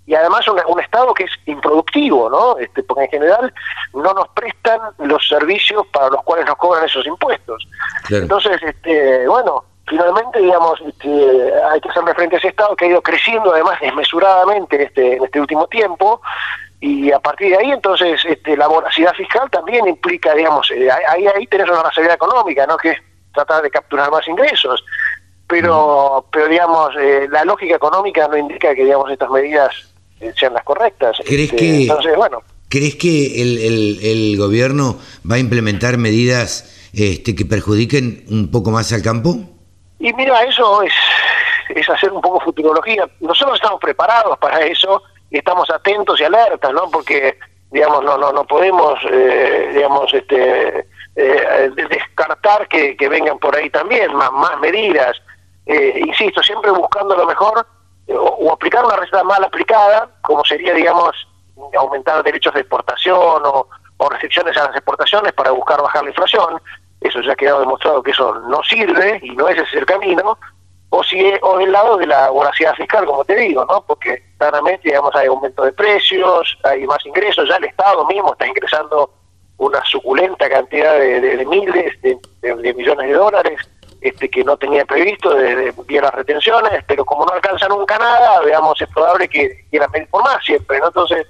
y 0.08 0.16
además 0.16 0.48
un, 0.48 0.60
un, 0.68 0.80
Estado 0.80 1.14
que 1.14 1.26
es 1.26 1.32
improductivo, 1.46 2.30
¿no? 2.30 2.58
Este, 2.58 2.82
porque 2.82 3.04
en 3.04 3.12
general 3.12 3.54
no 3.94 4.14
nos 4.14 4.30
prestan 4.30 4.80
los 5.00 5.28
servicios 5.28 5.86
para 5.88 6.10
los 6.10 6.24
cuales 6.24 6.46
nos 6.46 6.56
cobran 6.56 6.86
esos 6.86 7.06
impuestos. 7.06 7.68
Entonces, 8.10 8.58
este, 8.64 9.28
bueno, 9.28 9.66
finalmente, 9.86 10.40
digamos, 10.40 10.80
este, 10.88 11.52
hay 11.72 11.82
que 11.82 11.90
hacerle 11.90 12.14
frente 12.16 12.38
a 12.38 12.40
ese 12.40 12.48
Estado 12.48 12.74
que 12.78 12.86
ha 12.86 12.88
ido 12.88 13.02
creciendo 13.02 13.52
además 13.52 13.80
desmesuradamente 13.82 14.82
este, 14.82 15.18
en 15.18 15.26
este 15.26 15.42
último 15.42 15.68
tiempo, 15.68 16.22
y 16.80 17.12
a 17.12 17.20
partir 17.20 17.50
de 17.50 17.58
ahí, 17.58 17.72
entonces, 17.72 18.24
este, 18.24 18.56
la 18.56 18.68
voracidad 18.68 19.14
fiscal 19.14 19.50
también 19.50 19.88
implica, 19.88 20.34
digamos, 20.34 20.72
eh, 20.72 20.90
ahí, 20.90 21.28
ahí 21.28 21.48
tenés 21.48 21.68
una 21.68 21.84
racionalidad 21.84 22.16
económica, 22.16 22.66
¿no? 22.66 22.78
Que 22.78 22.92
es 22.92 22.98
tratar 23.34 23.62
de 23.62 23.70
capturar 23.70 24.10
más 24.10 24.26
ingresos 24.28 24.84
pero 25.48 26.26
pero 26.30 26.48
digamos 26.50 26.94
eh, 27.00 27.28
la 27.32 27.46
lógica 27.46 27.76
económica 27.76 28.28
no 28.28 28.38
indica 28.38 28.76
que 28.76 28.84
digamos 28.84 29.10
estas 29.10 29.30
medidas 29.30 29.97
sean 30.36 30.54
las 30.54 30.64
correctas. 30.64 31.18
¿Crees 31.26 31.52
este, 31.52 31.56
que, 31.56 31.82
entonces, 31.84 32.16
bueno. 32.16 32.42
¿Crees 32.70 32.96
que 32.96 33.42
el, 33.42 34.00
el, 34.04 34.38
gobierno 34.38 35.00
va 35.30 35.36
a 35.36 35.40
implementar 35.40 35.98
medidas 35.98 36.90
este, 36.94 37.34
que 37.34 37.46
perjudiquen 37.46 38.26
un 38.30 38.52
poco 38.52 38.72
más 38.72 38.92
al 38.92 39.02
campo? 39.02 39.38
Y 40.00 40.12
mira, 40.14 40.44
eso 40.44 40.84
es, 40.84 40.94
es 41.70 41.90
hacer 41.90 42.12
un 42.12 42.22
poco 42.22 42.42
futurología. 42.42 43.08
Nosotros 43.22 43.56
estamos 43.56 43.80
preparados 43.80 44.38
para 44.40 44.60
eso 44.66 45.02
y 45.30 45.38
estamos 45.38 45.70
atentos 45.70 46.20
y 46.20 46.26
alertas, 46.26 46.74
¿no? 46.74 46.90
Porque, 46.92 47.38
digamos, 47.72 48.04
no 48.04 48.18
no 48.18 48.34
no 48.34 48.46
podemos, 48.46 49.00
eh, 49.10 49.72
digamos, 49.74 50.14
este 50.14 50.88
eh, 51.16 51.70
descartar 51.90 52.68
que, 52.68 52.96
que, 52.96 53.10
vengan 53.10 53.40
por 53.40 53.56
ahí 53.56 53.70
también 53.70 54.14
más, 54.14 54.32
más 54.34 54.60
medidas. 54.60 55.18
Eh, 55.66 56.02
insisto, 56.06 56.44
siempre 56.44 56.72
buscando 56.72 57.16
lo 57.16 57.26
mejor 57.26 57.66
o, 58.10 58.52
aplicar 58.52 58.86
una 58.86 58.96
receta 58.96 59.24
mal 59.24 59.44
aplicada, 59.44 60.10
como 60.22 60.44
sería, 60.46 60.74
digamos, 60.74 61.16
aumentar 61.78 62.24
derechos 62.24 62.54
de 62.54 62.62
exportación 62.62 63.42
o, 63.46 63.68
restricciones 64.10 64.56
a 64.58 64.68
las 64.68 64.76
exportaciones 64.76 65.34
para 65.34 65.52
buscar 65.52 65.82
bajar 65.82 66.04
la 66.04 66.10
inflación. 66.10 66.62
Eso 67.02 67.20
ya 67.22 67.34
ha 67.34 67.36
quedado 67.36 67.60
demostrado 67.60 68.04
que 68.04 68.12
eso 68.12 68.34
no 68.48 68.62
sirve 68.64 69.20
y 69.24 69.32
no 69.32 69.48
es 69.50 69.58
ese 69.58 69.80
el 69.80 69.86
camino. 69.86 70.38
O, 70.90 71.04
si, 71.04 71.20
o 71.42 71.58
del 71.58 71.72
lado 71.72 71.98
de 71.98 72.08
la 72.08 72.30
voracidad 72.30 72.74
fiscal, 72.76 73.06
como 73.06 73.26
te 73.26 73.36
digo, 73.36 73.66
¿no? 73.66 73.84
Porque 73.86 74.24
claramente, 74.38 74.84
digamos, 74.86 75.14
hay 75.16 75.28
aumento 75.28 75.66
de 75.66 75.74
precios, 75.74 76.58
hay 76.64 76.86
más 76.86 77.06
ingresos, 77.06 77.50
ya 77.50 77.58
el 77.58 77.66
Estado 77.66 78.06
mismo 78.06 78.32
está 78.32 78.48
ingresando 78.48 79.12
una 79.58 79.84
suculenta 79.84 80.48
cantidad 80.48 80.98
de, 80.98 81.46
miles 81.46 82.02
de 82.02 82.74
millones 82.74 83.08
de 83.08 83.14
dólares 83.14 83.60
este, 84.02 84.30
que 84.30 84.44
no 84.44 84.58
tenía 84.58 84.86
previsto 84.86 85.34
de, 85.34 85.74
de 85.74 86.02
las 86.02 86.14
retenciones, 86.14 86.84
pero 86.88 87.04
como 87.04 87.26
no 87.26 87.34
alcanza 87.34 87.68
nunca 87.68 87.98
nada, 87.98 88.42
veamos, 88.42 88.80
es 88.82 88.88
probable 88.90 89.28
que 89.28 89.66
quieran 89.70 89.92
pedir 89.92 90.08
por 90.08 90.24
más 90.24 90.44
siempre, 90.46 90.80
¿no? 90.80 90.88
Entonces, 90.88 91.26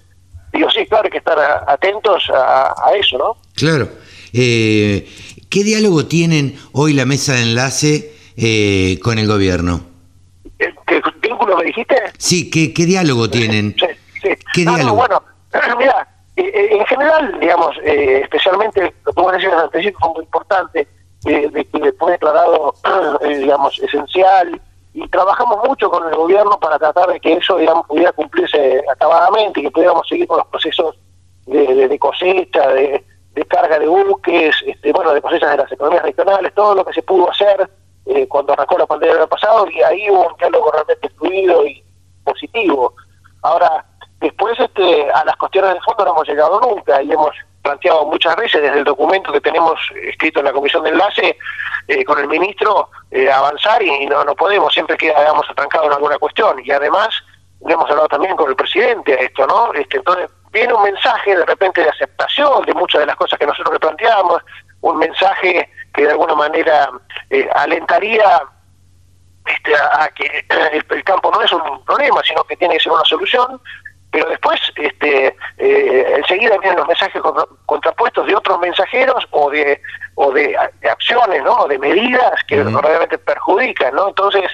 digo, 0.51 0.69
sí, 0.69 0.85
claro, 0.85 1.05
hay 1.05 1.11
que 1.11 1.17
estar 1.17 1.39
atentos 1.67 2.29
a, 2.33 2.91
eso, 2.95 3.17
¿no? 3.17 3.37
Claro. 3.55 3.87
Eh, 4.33 5.07
¿Qué 5.49 5.63
diálogo 5.63 6.05
tienen 6.05 6.57
hoy 6.73 6.93
la 6.93 7.05
mesa 7.05 7.33
de 7.33 7.43
enlace 7.43 8.13
eh, 8.35 8.99
con 9.01 9.17
el 9.17 9.27
gobierno? 9.27 9.81
¿Qué 10.57 11.01
vínculo 11.21 11.57
me 11.57 11.65
dijiste? 11.65 11.95
Sí, 12.17 12.49
¿qué, 12.49 12.73
qué 12.73 12.85
diálogo 12.85 13.29
tienen? 13.29 13.75
Sí, 13.79 13.85
sí. 14.21 14.29
¿Qué 14.53 14.65
ah, 14.67 14.75
diálogo? 14.75 14.95
bueno, 14.97 15.23
mira, 15.77 16.07
eh, 16.35 16.67
en 16.71 16.85
general, 16.85 17.37
digamos, 17.39 17.75
especialmente 17.83 18.93
lo 19.05 19.13
que 19.13 19.21
vos 19.21 19.31
decías 19.31 19.53
antes, 19.53 19.85
es 19.85 19.93
muy 19.99 20.23
importante, 20.23 20.87
de 21.23 21.65
que 21.65 21.91
fue 21.93 22.11
declarado, 22.11 22.73
eh, 23.21 23.37
digamos, 23.37 23.77
esencial 23.79 24.61
y 24.93 25.07
trabajamos 25.09 25.59
mucho 25.67 25.89
con 25.91 26.07
el 26.07 26.15
gobierno 26.15 26.59
para 26.59 26.79
tratar 26.79 27.09
de 27.09 27.19
que 27.19 27.33
eso, 27.33 27.57
pudiera 27.87 28.11
cumplirse 28.13 28.83
acabadamente 28.91 29.59
y 29.59 29.63
que 29.63 29.71
pudiéramos 29.71 30.07
seguir 30.07 30.27
con 30.27 30.37
los 30.39 30.47
procesos 30.47 30.97
de, 31.45 31.99
cosecha, 31.99 32.67
de, 32.69 33.03
carga 33.47 33.77
de 33.77 33.87
buques, 33.87 34.55
este, 34.65 34.91
bueno, 34.91 35.13
de 35.13 35.21
cosechas 35.21 35.51
de 35.51 35.57
las 35.57 35.71
economías 35.71 36.03
regionales, 36.03 36.53
todo 36.55 36.75
lo 36.75 36.83
que 36.83 36.93
se 36.93 37.03
pudo 37.03 37.29
hacer 37.29 37.69
eh, 38.07 38.27
cuando 38.27 38.53
arrancó 38.53 38.77
la 38.77 38.87
pandemia 38.87 39.17
del 39.17 39.27
pasado 39.27 39.67
y 39.69 39.81
ahí 39.81 40.09
hubo 40.09 40.27
un 40.29 40.37
diálogo 40.37 40.71
realmente 40.71 41.09
fluido 41.09 41.65
y 41.67 41.83
positivo. 42.23 42.93
Ahora, 43.43 43.85
después 44.19 44.59
este, 44.59 45.11
a 45.11 45.23
las 45.25 45.35
cuestiones 45.37 45.75
de 45.75 45.81
fondo 45.81 46.05
no 46.05 46.11
hemos 46.11 46.27
llegado 46.27 46.59
nunca 46.59 47.01
y 47.03 47.11
hemos 47.11 47.35
planteado 47.67 48.05
muchas 48.05 48.35
veces 48.37 48.61
desde 48.61 48.79
el 48.79 48.85
documento 48.85 49.31
que 49.33 49.41
tenemos 49.41 49.77
escrito 50.03 50.39
en 50.39 50.45
la 50.45 50.53
comisión 50.53 50.83
de 50.83 50.91
enlace 50.91 51.37
eh, 51.87 52.05
con 52.05 52.17
el 52.17 52.27
ministro 52.27 52.89
eh, 53.11 53.29
avanzar 53.29 53.81
y 53.83 54.05
no, 54.05 54.23
no 54.23 54.35
podemos, 54.35 54.73
siempre 54.73 54.95
queda, 54.95 55.19
digamos, 55.19 55.45
atrancado 55.49 55.87
en 55.87 55.93
alguna 55.93 56.17
cuestión. 56.17 56.61
Y 56.63 56.71
además, 56.71 57.09
hemos 57.67 57.89
hablado 57.89 58.07
también 58.07 58.35
con 58.37 58.49
el 58.49 58.55
presidente 58.55 59.13
a 59.13 59.17
esto, 59.17 59.45
¿no? 59.47 59.73
Este, 59.73 59.97
entonces, 59.97 60.29
viene 60.51 60.73
un 60.73 60.83
mensaje 60.83 61.35
de 61.35 61.45
repente 61.45 61.81
de 61.81 61.89
aceptación 61.89 62.63
de 62.65 62.73
muchas 62.73 63.01
de 63.01 63.07
las 63.07 63.15
cosas 63.17 63.37
que 63.37 63.45
nosotros 63.45 63.73
le 63.73 63.79
planteamos, 63.79 64.41
un 64.81 64.97
mensaje 64.97 65.69
que 65.93 66.03
de 66.03 66.11
alguna 66.11 66.35
manera 66.35 66.89
eh, 67.29 67.49
alentaría 67.53 68.43
este, 69.45 69.75
a, 69.75 70.09
que 70.15 70.45
el, 70.89 71.03
campo 71.03 71.31
no 71.31 71.41
es 71.41 71.51
un 71.51 71.83
problema, 71.85 72.21
sino 72.23 72.43
que 72.45 72.55
tiene 72.55 72.75
que 72.75 72.81
ser 72.81 72.91
una 72.93 73.03
solución, 73.03 73.61
pero 74.17 74.29
después 74.31 74.59
este 74.75 75.35
eh, 75.59 76.13
enseguida 76.17 76.57
vienen 76.57 76.79
los 76.79 76.87
mensajes 76.87 77.21
contrapuestos 77.67 78.25
de 78.25 78.35
otros 78.35 78.59
mensajeros 78.59 79.27
o 79.29 79.51
de 79.51 79.79
o 80.15 80.31
de, 80.31 80.57
acciones 80.89 81.43
no 81.43 81.67
de 81.67 81.77
medidas 81.77 82.33
que 82.47 82.63
realmente 82.63 83.19
perjudican 83.19 83.93
no 83.93 84.07
entonces 84.07 84.49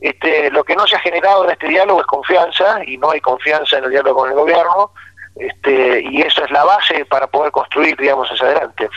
este 0.00 0.50
lo 0.50 0.64
que 0.64 0.74
no 0.74 0.84
se 0.88 0.96
ha 0.96 0.98
generado 0.98 1.44
en 1.44 1.52
este 1.52 1.68
diálogo 1.68 2.00
es 2.00 2.06
confianza 2.06 2.80
y 2.84 2.98
no 2.98 3.12
hay 3.12 3.20
confianza 3.20 3.78
en 3.78 3.84
el 3.84 3.90
diálogo 3.90 4.22
con 4.22 4.30
el 4.30 4.34
gobierno 4.34 4.90
este, 5.36 6.02
y 6.12 6.20
eso 6.20 6.44
es 6.44 6.50
la 6.52 6.64
base 6.64 7.04
para 7.06 7.26
poder 7.26 7.50
construir, 7.50 7.96
digamos, 7.96 8.28
hacia 8.28 8.46
adelante. 8.46 8.88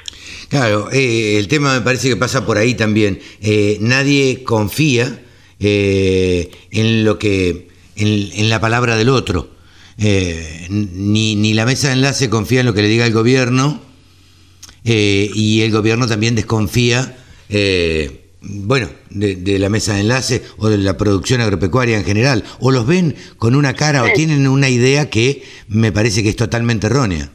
Claro, 0.50 0.88
eh, 0.92 1.40
el 1.40 1.48
tema 1.48 1.74
me 1.74 1.82
parece 1.82 2.10
que 2.10 2.16
pasa 2.16 2.46
por 2.46 2.60
ahí 2.60 2.76
también. 2.76 3.20
Eh, 3.42 3.80
nadie 3.82 4.44
confía 4.44 5.20
eh, 5.60 6.52
en 6.70 7.04
lo 7.04 7.18
que, 7.18 7.70
en, 7.96 8.50
la 8.52 8.60
palabra 8.60 8.96
del 8.96 9.10
otro. 9.10 9.57
Eh, 10.00 10.68
ni, 10.70 11.36
ni, 11.36 11.54
la 11.56 11.66
mesa 11.66 11.88
de 11.88 11.94
enlace 11.94 12.30
confía 12.30 12.60
en 12.60 12.68
lo 12.68 12.74
que 12.74 12.84
le 12.84 12.88
diga 12.88 13.06
el 13.06 13.14
gobierno 13.14 13.82
eh, 14.84 15.30
y 15.34 15.64
el 15.64 15.72
gobierno 15.72 16.08
también 16.08 16.36
desconfía, 16.36 17.18
eh, 17.50 18.30
bueno, 18.42 18.90
de, 19.10 19.58
la 19.58 19.70
mesa 19.70 19.96
de 19.96 20.02
enlace 20.02 20.44
o 20.60 20.68
de 20.68 20.78
la 20.78 20.98
producción 20.98 21.42
agropecuaria 21.42 21.98
en 21.98 22.06
general, 22.06 22.44
o 22.60 22.70
los 22.72 22.86
ven 22.86 23.16
con 23.40 23.56
una 23.56 23.74
cara 23.74 24.04
o 24.04 24.08
tienen 24.14 24.48
una 24.48 24.70
idea 24.70 25.10
que 25.10 25.44
me 25.68 25.92
parece 25.92 26.22
que 26.22 26.30
es 26.30 26.36
totalmente 26.36 26.88
errónea. 26.88 27.30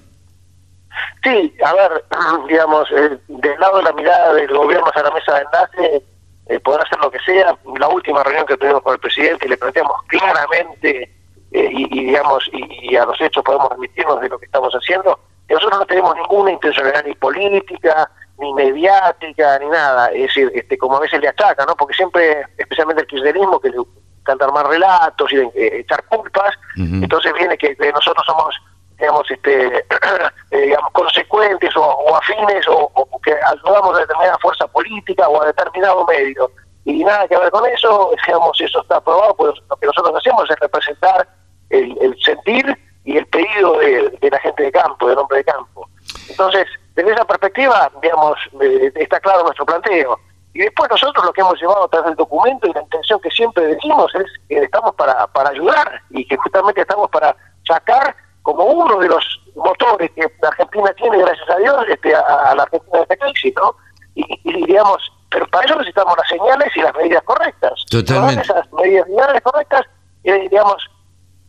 Sí, 1.24 1.54
a 1.64 1.74
ver, 1.74 2.04
digamos, 2.48 2.88
del 2.90 3.60
lado 3.60 3.78
de 3.78 3.82
la 3.82 3.92
mirada 3.92 4.34
del 4.34 4.48
gobierno 4.48 4.86
hacia 4.86 5.02
la 5.02 5.14
mesa 5.14 5.34
de 5.34 5.40
enlace, 5.40 6.60
podrá 6.62 6.84
hacer 6.84 6.98
lo 7.00 7.10
que 7.10 7.18
sea. 7.26 7.56
La 7.80 7.88
última 7.88 8.22
reunión 8.22 8.46
que 8.46 8.56
tuvimos 8.56 8.82
con 8.82 8.94
el 8.94 9.00
presidente 9.00 9.48
le 9.48 9.56
planteamos 9.56 9.96
claramente 10.06 11.10
eh, 11.52 11.68
y, 11.70 12.06
digamos 12.06 12.48
y, 12.52 12.96
a 12.96 13.04
los 13.04 13.20
hechos 13.20 13.44
podemos 13.44 13.70
admitirnos 13.70 14.20
de 14.20 14.28
lo 14.28 14.38
que 14.38 14.46
estamos 14.46 14.72
haciendo, 14.72 15.18
nosotros 15.48 15.80
no 15.80 15.86
tenemos 15.86 16.16
ninguna 16.16 16.52
intencionalidad 16.52 17.04
ni 17.04 17.14
política, 17.14 18.10
ni 18.38 18.54
mediática, 18.54 19.58
ni 19.58 19.66
nada, 19.66 20.08
es 20.08 20.22
decir, 20.22 20.50
este, 20.54 20.78
como 20.78 20.96
a 20.96 21.00
veces 21.00 21.20
le 21.20 21.28
achaca, 21.28 21.64
¿no? 21.66 21.76
Porque 21.76 21.94
siempre, 21.94 22.46
especialmente 22.56 23.02
el 23.02 23.08
kirchnerismo, 23.08 23.60
que 23.60 23.70
le 23.70 23.76
encanta 24.20 24.46
armar 24.46 24.66
relatos 24.66 25.30
y 25.32 25.36
eh, 25.36 25.80
echar 25.80 26.04
culpas, 26.06 26.54
entonces 26.76 27.32
viene 27.34 27.58
que, 27.58 27.76
nosotros 27.92 28.24
somos 28.26 28.54
digamos 28.98 29.28
este 29.30 29.78
eh, 30.50 30.60
digamos 30.60 30.92
consecuentes 30.92 31.76
o, 31.76 32.16
afines 32.16 32.66
o, 32.68 32.90
que 33.24 33.34
ayudamos 33.34 33.96
a 33.96 34.00
determinada 34.00 34.38
fuerza 34.38 34.66
política 34.68 35.28
o 35.28 35.42
a 35.42 35.46
determinado 35.46 36.06
medio. 36.06 36.50
Y 36.84 37.04
nada 37.04 37.26
que 37.28 37.36
ver 37.36 37.50
con 37.50 37.66
eso 37.66 38.12
digamos 38.26 38.60
eso 38.60 38.80
está 38.80 38.96
aprobado 38.96 39.34
pues 39.36 39.54
lo 39.68 39.76
que 39.76 39.86
nosotros 39.86 40.14
hacemos 40.16 40.48
es 40.48 40.56
representar 40.60 41.28
el, 41.72 42.16
sentir 42.24 42.78
y 43.04 43.16
el 43.16 43.26
pedido 43.26 43.78
de, 43.78 44.30
la 44.30 44.38
gente 44.38 44.62
de 44.62 44.72
campo, 44.72 45.08
del 45.08 45.18
hombre 45.18 45.38
de 45.38 45.44
campo. 45.44 45.88
Entonces, 46.28 46.66
desde 46.94 47.12
esa 47.12 47.24
perspectiva, 47.24 47.90
digamos, 48.00 48.38
eh, 48.60 48.92
está 48.94 49.18
claro 49.20 49.42
nuestro 49.42 49.66
planteo. 49.66 50.18
Y 50.54 50.60
después 50.60 50.90
nosotros 50.90 51.24
lo 51.24 51.32
que 51.32 51.40
hemos 51.40 51.58
llevado 51.60 51.84
a 51.84 51.88
través 51.88 52.08
del 52.08 52.16
documento 52.16 52.68
y 52.68 52.74
la 52.74 52.82
intención 52.82 53.18
que 53.20 53.30
siempre 53.30 53.66
decimos 53.66 54.14
es 54.14 54.26
que 54.48 54.58
estamos 54.58 54.94
para, 54.94 55.26
para 55.28 55.50
ayudar 55.50 56.02
y 56.10 56.26
que 56.26 56.36
justamente 56.36 56.82
estamos 56.82 57.08
para 57.10 57.34
sacar 57.66 58.14
como 58.42 58.64
uno 58.64 58.98
de 58.98 59.08
los 59.08 59.40
motores 59.54 60.10
que 60.12 60.30
la 60.42 60.48
Argentina 60.48 60.92
tiene, 60.96 61.18
gracias 61.18 61.48
a 61.48 61.56
Dios, 61.56 61.84
este, 61.88 62.14
a, 62.14 62.54
la 62.54 62.62
Argentina 62.64 62.98
de 62.98 63.02
esta 63.02 63.16
crisis, 63.16 63.54
¿no? 63.56 63.74
Y, 64.14 64.66
digamos, 64.66 65.00
pero 65.30 65.46
para 65.46 65.64
eso 65.64 65.76
necesitamos 65.76 66.14
las 66.18 66.28
señales 66.28 66.68
y 66.76 66.80
las 66.82 66.94
medidas 66.94 67.22
correctas. 67.22 67.84
Totalmente. 67.90 68.42
esas 68.42 68.70
medidas 68.72 69.40
correctas, 69.42 69.82
eh, 70.24 70.48
digamos, 70.50 70.76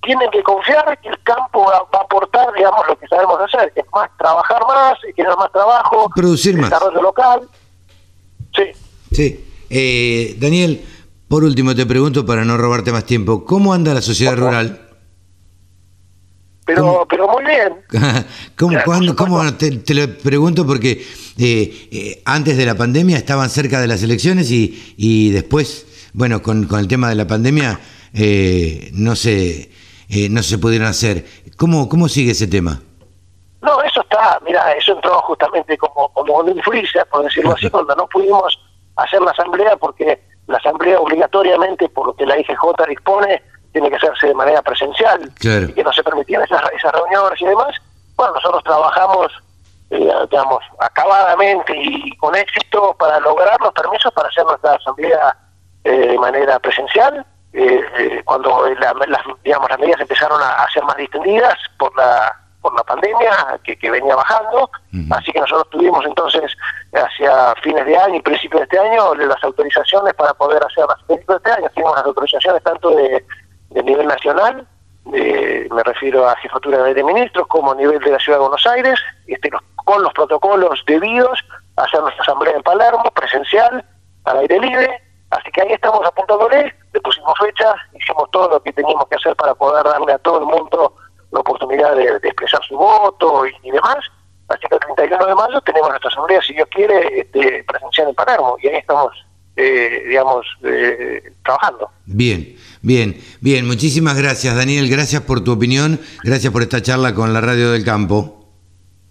tienen 0.04 0.30
que 0.32 0.44
confiar 0.44 1.00
que 1.02 1.10
el 1.10 1.22
campo 1.24 1.66
va, 1.66 1.78
a 1.78 2.04
aportar, 2.04 2.54
digamos, 2.56 2.82
lo 2.88 2.98
que 2.98 3.08
sabemos 3.08 3.40
hacer, 3.42 3.72
que 3.74 3.82
es 3.82 3.86
más 3.94 4.10
trabajar 4.18 4.62
más, 4.68 4.98
generar 5.16 5.38
más 5.38 5.52
trabajo, 5.52 6.10
producir 6.16 6.58
más. 6.58 6.70
Desarrollo 6.70 7.02
local. 7.02 7.42
Sí. 8.56 8.64
Sí. 9.12 9.50
Eh, 9.70 10.36
Daniel, 10.40 10.86
por 11.28 11.44
último 11.44 11.74
te 11.74 11.86
pregunto 11.86 12.26
para 12.26 12.46
no 12.46 12.58
robarte 12.58 12.92
más 12.92 13.06
tiempo, 13.06 13.46
¿cómo 13.46 13.74
anda 13.74 13.94
la 13.94 14.02
sociedad 14.02 14.36
rural? 14.36 14.80
Pero, 16.66 17.06
pero 17.10 17.28
muy 17.28 17.44
bien. 17.44 17.74
¿Cómo, 18.58 18.78
cómo 19.16 19.54
te, 19.56 19.94
lo 19.94 20.18
pregunto 20.18 20.66
porque 20.66 20.92
eh, 21.38 21.90
eh, 21.92 22.22
antes 22.24 22.56
de 22.56 22.66
la 22.66 22.76
pandemia 22.76 23.18
estaban 23.18 23.50
cerca 23.50 23.82
de 23.82 23.88
las 23.88 24.02
elecciones 24.02 24.50
y, 24.50 24.96
y 24.96 25.32
después, 25.32 26.10
bueno, 26.14 26.42
con, 26.42 26.66
con 26.66 26.80
el 26.80 26.88
tema 26.88 27.10
de 27.10 27.16
la 27.16 27.28
pandemia 27.28 27.80
eh, 28.14 28.92
no 28.94 29.16
se 29.16 29.72
eh, 30.14 30.30
no 30.30 30.44
se 30.44 30.58
pudieron 30.58 30.88
hacer. 30.88 31.26
¿Cómo, 31.58 31.90
¿Cómo 31.90 32.08
sigue 32.08 32.32
ese 32.32 32.48
tema? 32.48 32.80
No, 33.62 33.82
eso 33.82 34.02
está, 34.02 34.40
mira, 34.46 34.74
eso 34.74 34.92
entró 34.92 35.20
justamente 35.22 35.78
como, 35.78 36.10
como 36.10 36.40
un 36.40 36.62
freezer, 36.62 37.06
por 37.08 37.24
decirlo 37.24 37.54
así, 37.54 37.70
cuando 37.70 37.96
no 37.96 38.06
pudimos 38.08 38.60
hacer 38.98 39.22
la 39.22 39.32
asamblea, 39.32 39.76
porque 39.78 40.22
la 40.48 40.58
asamblea 40.58 41.00
obligatoriamente, 41.00 41.90
por 41.90 42.08
lo 42.08 42.14
que 42.14 42.26
la 42.26 42.38
IGJ 42.38 42.86
dispone, 42.90 43.42
tiene 43.72 43.90
que 43.90 43.96
hacerse 43.96 44.28
de 44.28 44.36
manera 44.36 44.62
presencial, 44.62 45.32
y 45.40 45.74
que 45.74 45.84
no 45.84 45.92
se 45.92 46.04
permitían 46.04 46.44
esas, 46.44 46.62
esas 46.78 46.92
reuniones 46.92 47.42
y 47.42 47.46
demás. 47.46 47.76
bueno, 48.16 48.34
nosotros 48.36 48.64
trabajamos, 48.64 49.32
eh, 49.90 50.12
digamos, 50.30 50.60
acabadamente 50.80 51.74
y 51.76 52.16
con 52.18 52.36
éxito 52.36 52.96
para 53.00 53.20
lograr 53.22 53.60
los 53.62 53.74
permisos 53.74 54.12
para 54.14 54.28
hacer 54.28 54.46
nuestra 54.46 54.74
asamblea 54.74 55.36
eh, 55.86 55.92
de 55.92 56.20
manera 56.20 56.60
presencial. 56.60 57.26
Cuando 58.26 58.68
las, 58.80 59.22
digamos, 59.44 59.70
las 59.70 59.80
medidas 59.80 60.02
empezaron 60.02 60.42
a, 60.42 60.66
ser 60.74 60.84
más 60.84 60.98
distendidas 60.98 61.56
por 61.78 61.96
la 61.96 62.36
por 62.62 62.74
la 62.76 62.84
pandemia 62.84 63.60
que, 63.66 63.78
que 63.78 63.92
venía 63.92 64.16
bajando, 64.16 64.72
así 65.12 65.34
que 65.34 65.40
nosotros 65.42 65.70
tuvimos 65.70 66.06
entonces 66.06 66.56
hacia 66.94 67.54
fines 67.62 67.86
de 67.86 67.98
año 67.98 68.16
y 68.16 68.22
principios 68.22 68.62
de 68.62 68.64
este 68.64 68.80
año 68.80 69.14
las 69.16 69.44
autorizaciones 69.44 70.14
para 70.14 70.34
poder 70.34 70.64
hacer 70.64 70.86
las 70.88 71.04
principios 71.04 71.44
de 71.44 71.50
este 71.50 71.60
año, 71.60 71.70
tuvimos 71.76 71.98
las 71.98 72.06
autorizaciones 72.06 72.64
tanto 72.64 72.92
de, 72.92 73.26
de 73.72 73.84
nivel 73.84 74.08
nacional 74.08 74.66
me 75.06 75.84
refiero 75.84 76.28
a 76.28 76.36
jefatura 76.38 76.84
de 76.84 77.04
ministros, 77.04 77.48
como 77.48 77.72
a 77.72 77.76
nivel 77.76 78.00
de 78.00 78.12
la 78.12 78.20
ciudad 78.20 78.38
de 78.38 78.44
Buenos 78.44 78.66
Aires, 78.68 79.00
este, 79.28 79.50
con 79.76 80.02
los 80.02 80.14
protocolos 80.14 80.82
debidos, 80.88 81.40
hacer 81.76 82.02
nuestra 82.02 82.22
asamblea 82.22 82.56
en 82.56 82.64
Palermo, 82.64 83.04
presencial, 83.14 83.84
al 84.26 84.40
aire 84.40 84.60
libre, 84.60 85.02
así 85.32 85.52
que 85.52 85.62
ahí 85.62 85.74
estamos 85.74 86.06
apuntándole, 86.06 86.74
le 86.94 87.02
pusimos 87.02 87.34
fecha, 87.40 87.76
hicimos 88.00 88.30
todo 88.32 88.50
lo 88.50 88.64
que 88.64 88.74
teníamos 88.74 89.08
que 89.08 89.16
hacer 89.16 89.36
para 89.36 89.56
poder 89.56 89.84
darle 89.84 90.14
a 90.14 90.20
todo 90.20 90.40
el 90.40 90.46
mundo 90.46 90.96
la 91.32 91.40
oportunidad 91.40 91.96
de, 91.96 92.06
expresar 92.24 92.62
su 92.68 92.76
voto 92.78 93.46
y, 93.48 93.72
demás, 93.72 93.98
así 94.50 94.62
que 94.70 94.76
el 94.76 94.82
31 94.96 95.26
de 95.26 95.36
mayo 95.36 95.62
tenemos 95.62 95.90
nuestra 95.90 96.10
asamblea, 96.10 96.42
si 96.42 96.54
Dios 96.54 96.68
quiere, 96.72 97.22
este, 97.22 97.64
presencial 97.64 98.10
en 98.10 98.16
Palermo, 98.16 98.56
y 98.62 98.68
ahí 98.68 98.76
estamos, 98.78 99.12
eh, 99.56 100.04
digamos, 100.08 100.46
eh, 100.64 101.34
trabajando. 101.44 101.90
Bien. 102.06 102.56
Bien, 102.86 103.16
bien, 103.40 103.66
muchísimas 103.66 104.22
gracias 104.22 104.58
Daniel, 104.58 104.90
gracias 104.90 105.22
por 105.22 105.42
tu 105.42 105.54
opinión, 105.54 106.02
gracias 106.22 106.52
por 106.52 106.64
esta 106.64 106.82
charla 106.82 107.16
con 107.16 107.32
la 107.32 107.40
Radio 107.40 107.72
del 107.72 107.86
Campo. 107.86 108.44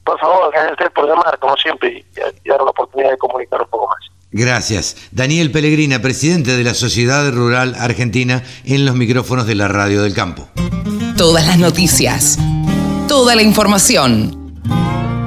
Por 0.04 0.20
favor, 0.20 0.50
gracias 0.52 0.72
a 0.72 0.72
usted 0.72 0.92
por 0.92 1.08
llamar, 1.08 1.38
como 1.38 1.56
siempre, 1.56 2.04
y, 2.14 2.48
dar 2.48 2.58
la 2.58 2.70
oportunidad 2.70 3.12
de 3.12 3.16
comunicar 3.16 3.62
un 3.62 3.68
poco 3.68 3.88
más. 3.88 4.11
Gracias. 4.32 4.96
Daniel 5.10 5.50
Pellegrina, 5.50 6.00
presidente 6.00 6.56
de 6.56 6.64
la 6.64 6.72
Sociedad 6.72 7.30
Rural 7.30 7.76
Argentina, 7.78 8.42
en 8.64 8.86
los 8.86 8.96
micrófonos 8.96 9.46
de 9.46 9.54
la 9.54 9.68
Radio 9.68 10.02
del 10.02 10.14
Campo. 10.14 10.48
Todas 11.18 11.46
las 11.46 11.58
noticias, 11.58 12.38
toda 13.08 13.34
la 13.36 13.42
información. 13.42 14.54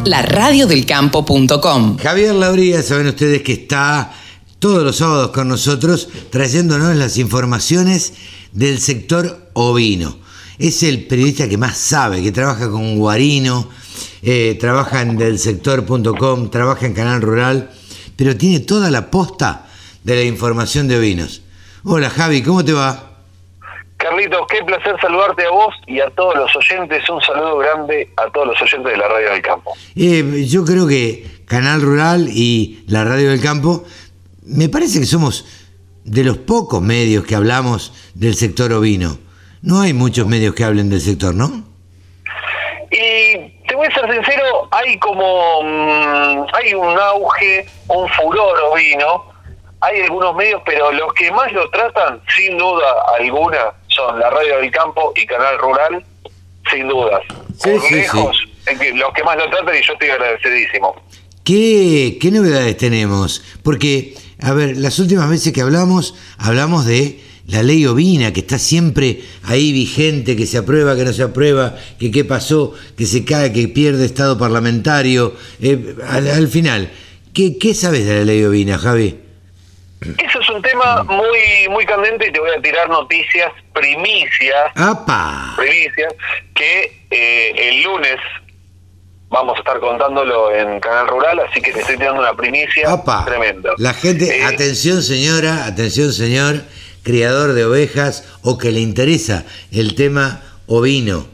La 0.06 0.24
radiodelcampo.com. 0.24 1.98
Javier 1.98 2.36
Labría, 2.36 2.82
saben 2.82 3.08
ustedes 3.08 3.44
que 3.44 3.54
está 3.54 4.12
todos 4.60 4.84
los 4.84 4.96
sábados 4.96 5.30
con 5.30 5.48
nosotros 5.48 6.10
trayéndonos 6.32 6.96
las 6.96 7.18
informaciones 7.18 8.14
del 8.52 8.80
sector 8.80 9.50
ovino. 9.54 10.18
Es 10.58 10.82
el 10.82 11.06
periodista 11.06 11.48
que 11.48 11.58
más 11.58 11.78
sabe, 11.78 12.24
que 12.24 12.32
trabaja 12.32 12.70
con 12.72 12.98
Guarino, 12.98 13.70
eh, 14.24 14.58
trabaja 14.60 15.02
en 15.02 15.18
delsector.com, 15.18 16.50
trabaja 16.50 16.86
en 16.88 16.94
Canal 16.94 17.22
Rural, 17.22 17.70
pero 18.16 18.38
tiene 18.38 18.60
toda 18.60 18.90
la 18.92 19.10
posta 19.10 19.68
de 20.04 20.16
la 20.16 20.24
información 20.24 20.88
de 20.88 20.98
ovinos. 20.98 21.42
Hola 21.84 22.10
Javi, 22.10 22.42
¿cómo 22.42 22.64
te 22.64 22.74
va? 22.74 23.12
Carlitos, 23.98 24.42
qué 24.50 24.64
placer 24.64 24.96
saludarte 25.02 25.46
a 25.46 25.50
vos 25.50 25.74
y 25.88 26.00
a 26.00 26.10
todos 26.12 26.36
los 26.36 26.56
oyentes. 26.56 27.10
Un 27.10 27.22
saludo 27.22 27.58
grande 27.58 28.10
a 28.18 28.30
todos 28.30 28.48
los 28.48 28.62
oyentes 28.62 28.92
de 28.92 28.98
la 28.98 29.08
Radio 29.08 29.32
del 29.32 29.42
Campo. 29.42 29.74
Eh, 29.96 30.46
yo 30.48 30.66
creo 30.66 30.88
que 30.88 31.26
Canal 31.46 31.82
Rural 31.82 32.28
y 32.30 32.84
la 32.88 33.04
Radio 33.04 33.30
del 33.30 33.42
Campo, 33.42 33.84
me 34.44 34.70
parece 34.70 35.00
que 35.00 35.06
somos 35.06 35.46
de 36.04 36.24
los 36.24 36.38
pocos 36.38 36.82
medios 36.82 37.26
que 37.26 37.36
hablamos 37.36 37.94
del 38.14 38.36
sector 38.36 38.72
ovino. 38.74 39.18
No 39.62 39.82
hay 39.82 39.94
muchos 39.94 40.28
medios 40.28 40.54
que 40.54 40.64
hablen 40.64 40.90
del 40.90 41.02
sector, 41.02 41.34
¿no? 41.34 41.64
Y 42.92 43.25
te 43.76 43.78
voy 43.78 43.88
a 43.88 43.94
ser 43.94 44.14
sincero, 44.14 44.70
hay 44.72 44.98
como 45.00 45.62
mm, 45.62 46.46
hay 46.54 46.74
un 46.74 46.98
auge, 46.98 47.66
un 47.90 48.08
furor 48.10 48.58
ovino, 48.72 49.26
hay 49.82 50.02
algunos 50.02 50.34
medios, 50.34 50.62
pero 50.66 50.94
los 50.94 51.14
que 51.14 51.30
más 51.32 51.52
lo 51.52 51.70
tratan, 51.72 52.22
sin 52.38 52.58
duda 52.58 52.86
alguna, 53.20 53.74
son 53.90 54.18
la 54.18 54.30
Radio 54.30 54.60
del 54.60 54.72
Campo 54.72 55.12
y 55.16 55.26
Canal 55.26 55.58
Rural, 55.58 56.06
sin 56.72 56.88
dudas. 56.88 57.22
Sí, 57.58 57.78
sí, 57.80 58.04
sí. 58.04 58.92
los 58.94 59.14
que 59.14 59.24
más 59.24 59.36
lo 59.36 59.50
tratan 59.50 59.76
y 59.76 59.82
yo 59.82 59.94
estoy 59.94 60.10
agradecidísimo. 60.10 60.96
¿Qué, 61.44 62.18
¿Qué 62.22 62.32
novedades 62.32 62.78
tenemos? 62.78 63.44
Porque 63.62 64.16
a 64.42 64.54
ver, 64.54 64.78
las 64.78 65.00
últimas 65.00 65.30
veces 65.30 65.52
que 65.52 65.62
hablamos, 65.62 66.16
hablamos 66.38 66.86
de 66.86 67.20
la 67.48 67.62
ley 67.62 67.86
ovina, 67.86 68.34
que 68.34 68.40
está 68.40 68.58
siempre 68.58 69.20
ahí 69.44 69.72
vigente, 69.72 70.36
que 70.36 70.46
se 70.46 70.58
aprueba, 70.58 70.96
que 70.96 71.04
no 71.04 71.14
se 71.14 71.24
aprueba, 71.24 71.76
que 72.00 72.12
qué 72.12 72.26
pasó, 72.26 72.74
que 72.98 73.06
se 73.06 73.24
cae, 73.24 73.54
que 73.54 73.68
pierde 73.68 74.06
estado 74.06 74.38
parlamentario. 74.38 75.36
Eh, 75.62 75.96
al, 76.08 76.48
final, 76.48 76.92
¿qué, 77.34 77.58
¿qué 77.58 77.74
sabes 77.74 78.06
de 78.06 78.16
la 78.16 78.26
ley 78.26 78.44
ovina, 78.44 78.78
Javi? 78.78 79.20
Eso 80.02 80.40
es 80.40 80.50
un 80.50 80.62
tema 80.62 81.04
muy 81.04 81.68
muy 81.70 81.86
candente 81.86 82.28
y 82.28 82.32
te 82.32 82.40
voy 82.40 82.52
a 82.56 82.62
tirar 82.62 82.90
noticias, 82.90 83.52
primicias, 83.74 84.72
¡Apa! 84.76 85.54
primicias, 85.58 86.14
que 86.54 87.06
eh, 87.10 87.70
el 87.70 87.82
lunes 87.82 88.18
vamos 89.30 89.56
a 89.56 89.60
estar 89.60 89.80
contándolo 89.80 90.54
en 90.54 90.80
Canal 90.80 91.08
Rural, 91.08 91.40
así 91.40 91.62
que 91.62 91.72
te 91.72 91.80
estoy 91.80 91.98
tirando 91.98 92.22
una 92.22 92.36
primicia 92.36 92.88
tremenda. 93.26 93.72
La 93.78 93.94
gente, 93.94 94.38
eh, 94.38 94.44
atención 94.44 95.02
señora, 95.02 95.66
atención 95.66 96.14
señor, 96.14 96.64
criador 97.06 97.54
de 97.54 97.64
ovejas 97.64 98.26
o 98.42 98.58
que 98.58 98.72
le 98.72 98.82
interesa 98.82 99.46
el 99.72 99.96
tema 99.96 100.42
ovino. 100.68 101.28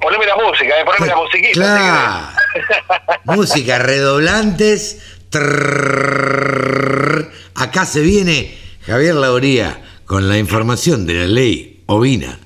Poneme 0.00 0.26
la 0.26 0.36
música, 0.36 0.80
eh, 0.80 0.84
poneme 0.84 1.06
la 1.06 1.16
musiquita. 1.16 1.52
Claro. 1.52 2.26
música, 3.36 3.78
redoblantes. 3.78 5.00
Acá 7.54 7.84
se 7.84 8.00
viene 8.00 8.56
Javier 8.86 9.14
Lauría 9.14 9.82
con 10.06 10.28
la 10.28 10.38
información 10.38 11.06
de 11.06 11.14
la 11.14 11.26
ley 11.26 11.82
ovina. 11.86 12.38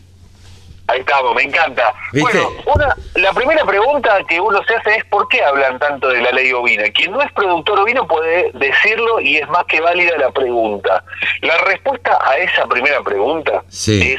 Ahí 0.88 1.00
estamos, 1.00 1.34
me 1.34 1.42
encanta. 1.42 1.92
Bueno, 2.12 2.50
una, 2.64 2.96
la 3.16 3.32
primera 3.34 3.62
pregunta 3.64 4.20
que 4.26 4.40
uno 4.40 4.60
se 4.66 4.74
hace 4.74 4.96
es 4.96 5.04
¿por 5.04 5.28
qué 5.28 5.42
hablan 5.42 5.78
tanto 5.78 6.08
de 6.08 6.22
la 6.22 6.30
ley 6.30 6.50
ovina? 6.52 6.84
Quien 6.90 7.12
no 7.12 7.20
es 7.20 7.30
productor 7.32 7.80
ovino 7.80 8.06
puede 8.06 8.50
decirlo 8.54 9.20
y 9.20 9.36
es 9.36 9.46
más 9.50 9.64
que 9.66 9.82
válida 9.82 10.16
la 10.16 10.30
pregunta. 10.30 11.04
La 11.42 11.58
respuesta 11.58 12.18
a 12.24 12.38
esa 12.38 12.66
primera 12.66 13.02
pregunta 13.02 13.62
es 13.68 14.18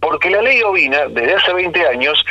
porque 0.00 0.30
la 0.30 0.40
ley 0.40 0.62
ovina, 0.62 1.06
desde 1.08 1.34
hace 1.34 1.52
20 1.52 1.86
años, 1.86 2.24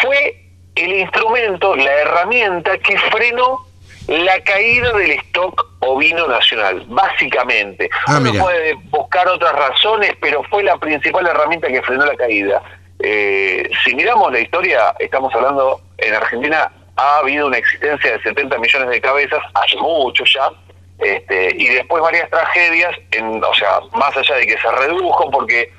fue 0.00 0.36
el 0.76 0.92
instrumento, 0.92 1.74
la 1.74 1.92
herramienta 1.92 2.78
que 2.78 2.96
frenó 2.98 3.66
la 4.06 4.40
caída 4.42 4.92
del 4.92 5.12
stock 5.12 5.66
ovino 5.80 6.26
nacional, 6.26 6.84
básicamente. 6.88 7.88
Ah, 8.06 8.18
Uno 8.20 8.32
puede 8.32 8.74
buscar 8.90 9.28
otras 9.28 9.52
razones, 9.52 10.12
pero 10.20 10.42
fue 10.44 10.62
la 10.62 10.76
principal 10.78 11.26
herramienta 11.26 11.68
que 11.68 11.82
frenó 11.82 12.06
la 12.06 12.16
caída. 12.16 12.62
Eh, 12.98 13.70
si 13.84 13.94
miramos 13.94 14.32
la 14.32 14.40
historia, 14.40 14.94
estamos 14.98 15.34
hablando, 15.34 15.80
en 15.98 16.14
Argentina 16.14 16.70
ha 16.96 17.18
habido 17.18 17.46
una 17.46 17.56
existencia 17.56 18.12
de 18.12 18.22
70 18.22 18.58
millones 18.58 18.90
de 18.90 19.00
cabezas, 19.00 19.40
hace 19.54 19.76
mucho 19.76 20.24
ya, 20.24 20.50
este, 20.98 21.54
y 21.56 21.68
después 21.68 22.02
varias 22.02 22.28
tragedias, 22.28 22.94
en, 23.12 23.42
o 23.42 23.54
sea, 23.54 23.80
más 23.94 24.14
allá 24.16 24.34
de 24.34 24.46
que 24.46 24.58
se 24.58 24.70
redujo 24.70 25.30
porque 25.30 25.72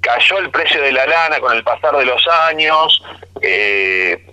cayó 0.00 0.38
el 0.38 0.50
precio 0.50 0.80
de 0.80 0.92
la 0.92 1.04
lana 1.06 1.40
con 1.40 1.56
el 1.56 1.64
pasar 1.64 1.96
de 1.96 2.04
los 2.04 2.24
años, 2.48 3.02
eh, 3.40 4.24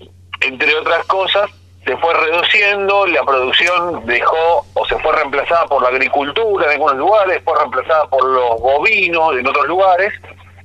entre 0.41 0.75
otras 0.75 1.03
cosas, 1.07 1.49
se 1.85 1.95
fue 1.97 2.13
reduciendo, 2.13 3.05
la 3.05 3.23
producción 3.23 4.05
dejó 4.05 4.65
o 4.73 4.85
se 4.87 4.97
fue 4.99 5.15
reemplazada 5.15 5.67
por 5.67 5.83
la 5.83 5.89
agricultura 5.89 6.65
en 6.65 6.71
algunos 6.71 6.97
lugares, 6.97 7.41
fue 7.45 7.57
reemplazada 7.59 8.07
por 8.09 8.23
los 8.25 8.59
bovinos 8.59 9.37
en 9.37 9.47
otros 9.47 9.67
lugares, 9.67 10.11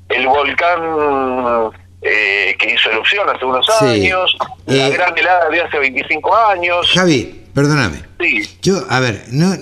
el 0.08 0.26
volcán 0.26 1.70
eh, 2.00 2.56
que 2.58 2.72
hizo 2.72 2.90
erupción 2.90 3.28
hace 3.28 3.44
unos 3.44 3.68
años, 3.82 4.34
la 4.64 4.88
eh, 4.88 4.90
gran 4.90 5.16
helada 5.16 5.50
de 5.50 5.60
hace 5.60 5.78
25 5.78 6.36
años. 6.36 6.90
Javi, 6.94 7.44
perdóname. 7.54 8.02
Sí. 8.18 8.58
Yo, 8.62 8.78
a 8.88 9.00
ver, 9.00 9.24
no 9.30 9.52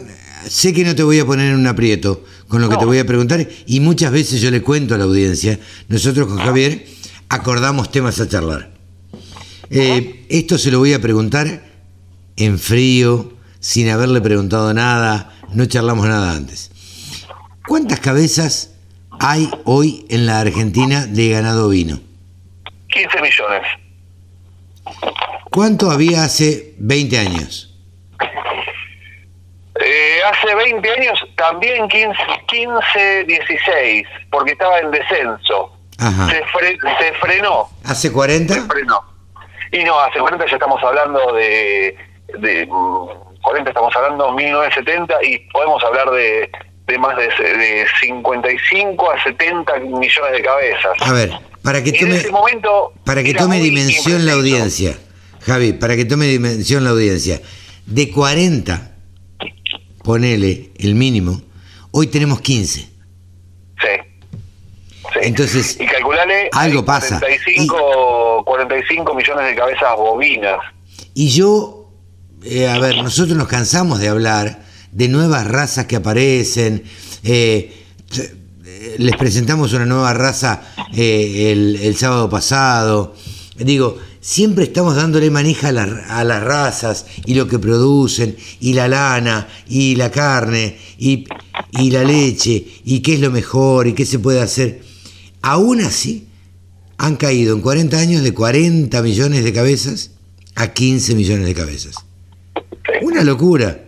sé 0.46 0.72
que 0.72 0.84
no 0.84 0.94
te 0.94 1.02
voy 1.02 1.18
a 1.18 1.26
poner 1.26 1.48
en 1.48 1.56
un 1.56 1.66
aprieto 1.66 2.22
con 2.46 2.62
lo 2.62 2.68
que 2.68 2.76
te 2.76 2.84
voy 2.84 3.00
a 3.00 3.04
preguntar 3.04 3.44
y 3.66 3.80
muchas 3.80 4.12
veces 4.12 4.40
yo 4.40 4.52
le 4.52 4.62
cuento 4.62 4.94
a 4.94 4.98
la 4.98 5.04
audiencia, 5.04 5.58
nosotros 5.88 6.28
con 6.28 6.38
Javier 6.38 6.84
acordamos 7.28 7.90
temas 7.90 8.20
a 8.20 8.28
charlar. 8.28 8.77
Eh, 9.70 10.26
esto 10.30 10.56
se 10.58 10.70
lo 10.70 10.78
voy 10.78 10.94
a 10.94 11.00
preguntar 11.00 11.62
en 12.36 12.58
frío, 12.58 13.32
sin 13.60 13.90
haberle 13.90 14.20
preguntado 14.20 14.72
nada, 14.72 15.32
no 15.52 15.66
charlamos 15.66 16.06
nada 16.06 16.32
antes. 16.32 16.70
¿Cuántas 17.66 18.00
cabezas 18.00 18.74
hay 19.20 19.50
hoy 19.64 20.06
en 20.08 20.26
la 20.26 20.40
Argentina 20.40 21.06
de 21.06 21.28
ganado 21.30 21.68
vino? 21.68 22.00
15 22.88 23.20
millones. 23.20 23.62
¿Cuánto 25.50 25.90
había 25.90 26.24
hace 26.24 26.74
20 26.78 27.18
años? 27.18 27.74
Eh, 29.80 30.18
hace 30.30 30.54
20 30.54 30.90
años 30.90 31.18
también 31.36 31.88
15, 31.88 32.16
15, 32.48 33.24
16, 33.24 34.06
porque 34.30 34.52
estaba 34.52 34.78
en 34.80 34.90
descenso. 34.90 35.74
Se, 35.98 37.04
se 37.04 37.12
frenó. 37.20 37.68
¿Hace 37.84 38.12
40? 38.12 38.54
Se 38.54 38.60
frenó. 38.62 39.17
Y 39.72 39.84
no, 39.84 39.98
hace 40.00 40.18
40 40.18 40.46
ya 40.46 40.54
estamos 40.54 40.82
hablando 40.82 41.32
de, 41.32 41.96
de 42.38 42.66
40 42.66 43.64
mm, 43.64 43.68
estamos 43.68 43.94
hablando 43.96 44.32
1970 44.32 45.24
y 45.24 45.38
podemos 45.50 45.82
hablar 45.84 46.10
de, 46.10 46.50
de 46.86 46.98
más 46.98 47.16
de, 47.16 47.24
de 47.26 47.86
55 48.00 49.10
a 49.10 49.22
70 49.22 49.78
millones 49.80 50.32
de 50.32 50.42
cabezas. 50.42 50.92
A 51.00 51.12
ver, 51.12 51.32
para 51.62 51.82
que 51.82 51.92
tome, 51.92 52.30
momento 52.30 52.92
para 53.04 53.22
que 53.22 53.34
tome 53.34 53.58
dimensión 53.58 54.24
la 54.24 54.32
audiencia, 54.32 54.96
Javi, 55.40 55.74
para 55.74 55.96
que 55.96 56.04
tome 56.06 56.26
dimensión 56.26 56.84
la 56.84 56.90
audiencia, 56.90 57.40
de 57.84 58.10
40, 58.10 58.92
ponele 60.02 60.70
el 60.78 60.94
mínimo, 60.94 61.42
hoy 61.90 62.06
tenemos 62.06 62.40
15. 62.40 62.80
Sí. 62.80 62.88
Entonces, 65.22 65.78
y 65.80 65.86
calculale 65.86 66.50
algo 66.52 66.84
pasa. 66.84 67.18
45, 67.18 68.27
45 68.44 69.14
millones 69.14 69.46
de 69.46 69.54
cabezas 69.54 69.96
bovinas. 69.96 70.58
Y 71.14 71.28
yo, 71.28 71.90
eh, 72.44 72.68
a 72.68 72.78
ver, 72.78 72.96
nosotros 73.02 73.36
nos 73.36 73.48
cansamos 73.48 73.98
de 74.00 74.08
hablar 74.08 74.62
de 74.92 75.08
nuevas 75.08 75.46
razas 75.46 75.86
que 75.86 75.96
aparecen. 75.96 76.84
Eh, 77.24 77.72
les 78.98 79.16
presentamos 79.16 79.72
una 79.72 79.86
nueva 79.86 80.12
raza 80.14 80.62
eh, 80.94 81.78
el, 81.82 81.96
sábado 81.96 82.28
pasado. 82.30 83.14
Digo, 83.56 83.98
siempre 84.20 84.64
estamos 84.64 84.96
dándole 84.96 85.30
manija 85.30 85.68
a, 85.68 86.24
las 86.24 86.42
razas 86.42 87.06
y 87.24 87.34
lo 87.34 87.48
que 87.48 87.58
producen, 87.58 88.36
y 88.60 88.74
la 88.74 88.88
lana, 88.88 89.48
y 89.68 89.96
la 89.96 90.10
carne, 90.10 90.78
y, 90.98 91.26
y 91.72 91.90
la 91.90 92.04
leche, 92.04 92.64
y 92.84 93.00
qué 93.00 93.14
es 93.14 93.20
lo 93.20 93.30
mejor, 93.30 93.88
y 93.88 93.94
qué 93.94 94.06
se 94.06 94.18
puede 94.18 94.40
hacer. 94.40 94.82
Aún 95.42 95.80
así, 95.80 96.27
han 96.98 97.16
caído 97.16 97.54
en 97.54 97.62
40 97.62 97.96
años 97.96 98.22
de 98.22 98.34
40 98.34 99.00
millones 99.02 99.44
de 99.44 99.52
cabezas 99.52 100.10
a 100.56 100.68
15 100.68 101.14
millones 101.14 101.46
de 101.46 101.54
cabezas. 101.54 101.94
Una 103.02 103.22
locura. 103.22 103.78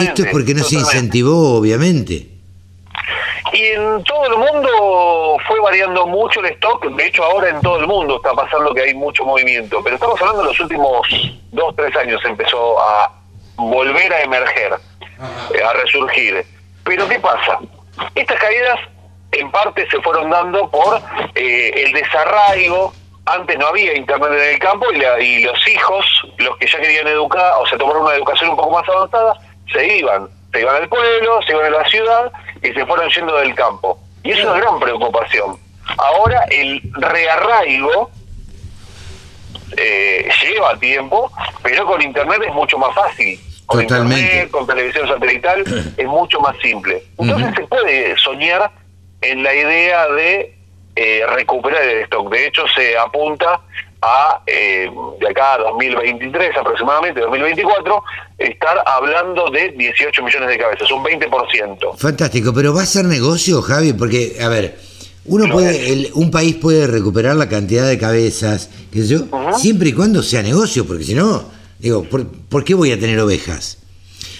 Esto 0.00 0.22
es 0.22 0.30
porque 0.32 0.54
no 0.54 0.64
se 0.64 0.76
incentivó, 0.76 1.58
obviamente. 1.58 2.26
Y 3.52 3.62
en 3.62 4.02
todo 4.04 4.26
el 4.26 4.38
mundo 4.38 5.36
fue 5.46 5.60
variando 5.60 6.06
mucho 6.06 6.40
el 6.40 6.46
stock. 6.52 6.84
De 6.96 7.06
hecho, 7.06 7.22
ahora 7.22 7.50
en 7.50 7.60
todo 7.60 7.78
el 7.80 7.86
mundo 7.86 8.16
está 8.16 8.32
pasando 8.32 8.72
que 8.72 8.82
hay 8.82 8.94
mucho 8.94 9.24
movimiento. 9.24 9.80
Pero 9.82 9.96
estamos 9.96 10.20
hablando 10.20 10.42
de 10.42 10.48
los 10.48 10.60
últimos 10.60 11.06
dos, 11.52 11.76
tres 11.76 11.94
años 11.96 12.20
empezó 12.24 12.80
a 12.80 13.12
volver 13.56 14.12
a 14.12 14.22
emerger, 14.22 14.72
a 14.72 15.72
resurgir. 15.74 16.44
Pero 16.84 17.06
¿qué 17.08 17.18
pasa? 17.18 17.58
Estas 18.14 18.38
caídas 18.38 18.78
en 19.32 19.50
parte 19.50 19.88
se 19.90 20.00
fueron 20.00 20.30
dando 20.30 20.70
por 20.70 21.00
eh, 21.34 21.84
el 21.84 21.92
desarraigo. 21.92 22.92
Antes 23.26 23.58
no 23.58 23.66
había 23.66 23.94
internet 23.94 24.30
en 24.32 24.54
el 24.54 24.58
campo 24.58 24.86
y, 24.92 25.24
y 25.24 25.42
los 25.44 25.68
hijos, 25.68 26.06
los 26.38 26.56
que 26.56 26.66
ya 26.66 26.80
querían 26.80 27.06
educar, 27.08 27.52
o 27.60 27.66
sea, 27.66 27.76
tomar 27.76 27.98
una 27.98 28.14
educación 28.14 28.50
un 28.50 28.56
poco 28.56 28.70
más 28.70 28.88
avanzada, 28.88 29.34
se 29.72 29.98
iban. 29.98 30.28
Se 30.52 30.60
iban 30.60 30.76
al 30.76 30.88
pueblo, 30.88 31.40
se 31.46 31.52
iban 31.52 31.66
a 31.66 31.78
la 31.78 31.88
ciudad 31.88 32.32
y 32.62 32.72
se 32.72 32.86
fueron 32.86 33.10
yendo 33.10 33.36
del 33.36 33.54
campo. 33.54 33.98
Y 34.22 34.30
eso 34.30 34.40
es 34.40 34.46
una 34.46 34.60
gran 34.60 34.80
preocupación. 34.80 35.58
Ahora 35.98 36.44
el 36.50 36.80
rearraigo 36.94 38.10
eh, 39.76 40.28
lleva 40.42 40.78
tiempo, 40.78 41.30
pero 41.62 41.86
con 41.86 42.00
Internet 42.00 42.42
es 42.46 42.54
mucho 42.54 42.78
más 42.78 42.94
fácil. 42.94 43.38
Con 43.66 43.82
Internet, 43.82 44.50
con 44.50 44.66
televisión 44.66 45.06
satelital, 45.06 45.94
es 45.96 46.06
mucho 46.06 46.40
más 46.40 46.56
simple. 46.62 47.02
Entonces 47.18 47.54
se 47.54 47.66
puede 47.66 48.16
soñar 48.16 48.70
en 49.20 49.42
la 49.42 49.54
idea 49.54 50.08
de 50.08 50.54
eh, 50.96 51.22
recuperar 51.34 51.82
el 51.82 52.02
stock. 52.04 52.30
De 52.30 52.46
hecho, 52.46 52.62
se 52.74 52.96
apunta 52.96 53.60
a, 54.00 54.42
eh, 54.46 54.90
de 55.20 55.28
acá 55.28 55.54
a 55.54 55.58
2023 55.58 56.56
aproximadamente, 56.56 57.20
2024, 57.20 58.02
estar 58.38 58.82
hablando 58.86 59.50
de 59.50 59.70
18 59.70 60.22
millones 60.22 60.48
de 60.48 60.58
cabezas, 60.58 60.90
un 60.90 61.04
20%. 61.04 61.96
Fantástico, 61.96 62.52
pero 62.54 62.74
¿va 62.74 62.82
a 62.82 62.86
ser 62.86 63.04
negocio, 63.04 63.60
Javi? 63.62 63.92
Porque, 63.92 64.36
a 64.40 64.48
ver, 64.48 64.76
uno 65.24 65.52
puede, 65.52 66.10
un 66.14 66.30
país 66.30 66.56
puede 66.56 66.86
recuperar 66.86 67.36
la 67.36 67.48
cantidad 67.48 67.86
de 67.86 67.98
cabezas, 67.98 68.70
qué 68.92 69.02
sé 69.02 69.08
yo, 69.08 69.18
siempre 69.56 69.90
y 69.90 69.92
cuando 69.92 70.22
sea 70.22 70.42
negocio, 70.42 70.86
porque 70.86 71.04
si 71.04 71.14
no, 71.14 71.44
digo, 71.78 72.04
¿por, 72.04 72.64
qué 72.64 72.74
voy 72.74 72.92
a 72.92 72.98
tener 72.98 73.20
ovejas? 73.20 73.78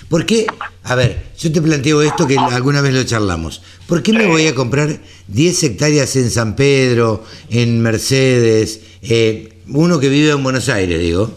¿Por 0.08 0.24
qué? 0.24 0.46
A 0.84 0.94
ver, 0.94 1.32
yo 1.38 1.52
te 1.52 1.60
planteo 1.60 2.00
esto 2.00 2.26
que 2.26 2.38
alguna 2.38 2.80
vez 2.80 2.94
lo 2.94 3.04
charlamos. 3.04 3.60
¿Por 3.86 4.02
qué 4.02 4.12
me 4.12 4.26
voy 4.26 4.46
a 4.46 4.54
comprar 4.54 4.98
10 5.28 5.62
hectáreas 5.64 6.16
en 6.16 6.30
San 6.30 6.56
Pedro, 6.56 7.24
en 7.50 7.82
Mercedes, 7.82 8.80
eh, 9.02 9.60
uno 9.68 10.00
que 10.00 10.08
vive 10.08 10.30
en 10.30 10.42
Buenos 10.42 10.70
Aires, 10.70 10.98
digo, 10.98 11.30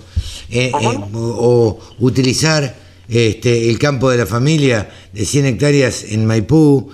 eh, 0.50 0.72
eh, 0.74 1.00
o, 1.14 1.80
utilizar 2.00 2.78
este, 3.10 3.70
el 3.70 3.78
campo 3.78 4.10
de 4.10 4.18
la 4.18 4.26
familia 4.26 4.90
de 5.12 5.26
100 5.26 5.46
hectáreas 5.48 6.06
en 6.08 6.26
Maipú 6.26 6.92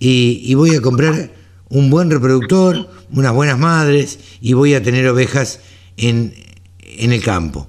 y, 0.00 0.52
voy 0.54 0.74
a 0.74 0.80
comprar 0.80 1.32
un 1.68 1.90
buen 1.90 2.10
reproductor, 2.10 2.90
unas 3.12 3.32
buenas 3.32 3.58
madres 3.58 4.18
y 4.40 4.54
voy 4.54 4.74
a 4.74 4.82
tener 4.82 5.06
ovejas 5.06 5.60
en, 5.96 6.34
en 6.80 7.12
el 7.12 7.22
campo. 7.22 7.68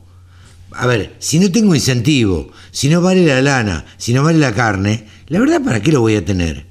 A 0.73 0.87
ver, 0.87 1.13
si 1.19 1.39
no 1.39 1.51
tengo 1.51 1.75
incentivo, 1.75 2.49
si 2.71 2.89
no 2.89 3.01
vale 3.01 3.25
la 3.25 3.41
lana, 3.41 3.85
si 3.97 4.13
no 4.13 4.23
vale 4.23 4.37
la 4.37 4.53
carne, 4.53 5.05
la 5.27 5.39
verdad, 5.39 5.61
¿para 5.63 5.81
qué 5.81 5.91
lo 5.91 6.01
voy 6.01 6.15
a 6.15 6.23
tener? 6.23 6.65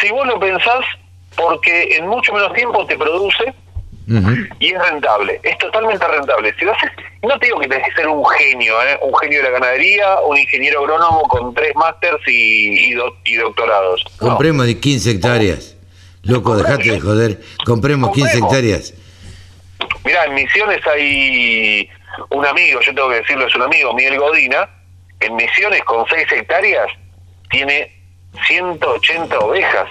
Si 0.00 0.10
vos 0.10 0.26
lo 0.26 0.38
pensás, 0.38 0.84
porque 1.36 1.96
en 1.96 2.06
mucho 2.06 2.32
menos 2.32 2.52
tiempo 2.52 2.86
te 2.86 2.96
produce 2.96 3.54
y 4.60 4.72
es 4.72 4.90
rentable, 4.90 5.40
es 5.42 5.58
totalmente 5.58 6.06
rentable. 6.06 6.54
Si 6.58 6.64
lo 6.64 6.72
haces, 6.72 6.90
no 7.22 7.36
te 7.38 7.46
digo 7.46 7.58
que 7.58 7.66
tenés 7.66 7.88
que 7.88 7.94
ser 7.94 8.08
un 8.08 8.24
genio, 8.24 8.80
¿eh? 8.82 8.98
un 9.02 9.16
genio 9.16 9.38
de 9.38 9.44
la 9.44 9.50
ganadería, 9.50 10.20
un 10.20 10.38
ingeniero 10.38 10.80
agrónomo 10.80 11.22
con 11.22 11.52
tres 11.54 11.74
másters 11.74 12.20
y, 12.28 12.92
y, 13.24 13.34
doctorados. 13.36 14.04
Compremos 14.18 14.66
de 14.66 14.78
15 14.78 15.10
hectáreas. 15.10 15.76
Loco, 16.22 16.56
dejate 16.56 16.92
de 16.92 17.00
joder. 17.00 17.40
Compremos, 17.64 18.12
15 18.12 18.38
hectáreas. 18.38 18.94
Mira, 20.04 20.24
en 20.24 20.34
Misiones 20.34 20.80
hay 20.86 21.88
un 22.30 22.46
amigo, 22.46 22.80
yo 22.80 22.94
tengo 22.94 23.08
que 23.10 23.16
decirlo, 23.16 23.46
es 23.46 23.54
un 23.54 23.62
amigo, 23.62 23.92
Miguel 23.94 24.18
Godina. 24.18 24.68
En 25.20 25.34
Misiones, 25.34 25.82
con 25.84 26.04
6 26.08 26.26
hectáreas, 26.30 26.88
tiene 27.50 27.90
180 28.46 29.38
ovejas. 29.38 29.88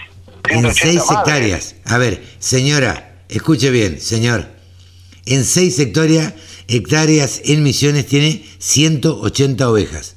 en 0.49 0.73
6 0.73 1.01
hectáreas. 1.11 1.75
A 1.85 1.97
ver, 1.97 2.21
señora, 2.39 3.15
escuche 3.27 3.71
bien, 3.71 3.99
señor. 3.99 4.45
En 5.25 5.43
6 5.43 5.79
hectáreas 6.67 7.41
en 7.45 7.63
Misiones 7.63 8.05
tiene 8.05 8.45
180 8.59 9.69
ovejas. 9.69 10.15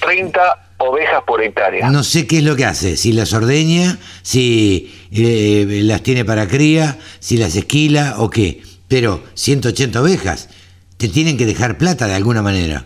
30 0.00 0.66
ovejas 0.78 1.22
por 1.26 1.42
hectárea. 1.42 1.90
No 1.90 2.04
sé 2.04 2.26
qué 2.26 2.38
es 2.38 2.44
lo 2.44 2.56
que 2.56 2.64
hace, 2.64 2.96
si 2.96 3.12
las 3.12 3.32
ordeña, 3.32 3.98
si 4.22 4.94
eh, 5.12 5.80
las 5.82 6.02
tiene 6.02 6.24
para 6.24 6.46
cría, 6.46 6.98
si 7.18 7.36
las 7.36 7.56
esquila 7.56 8.14
o 8.18 8.30
qué. 8.30 8.62
Pero 8.88 9.22
180 9.34 10.00
ovejas, 10.00 10.48
te 10.96 11.08
tienen 11.08 11.36
que 11.36 11.46
dejar 11.46 11.78
plata 11.78 12.06
de 12.06 12.14
alguna 12.14 12.42
manera. 12.42 12.84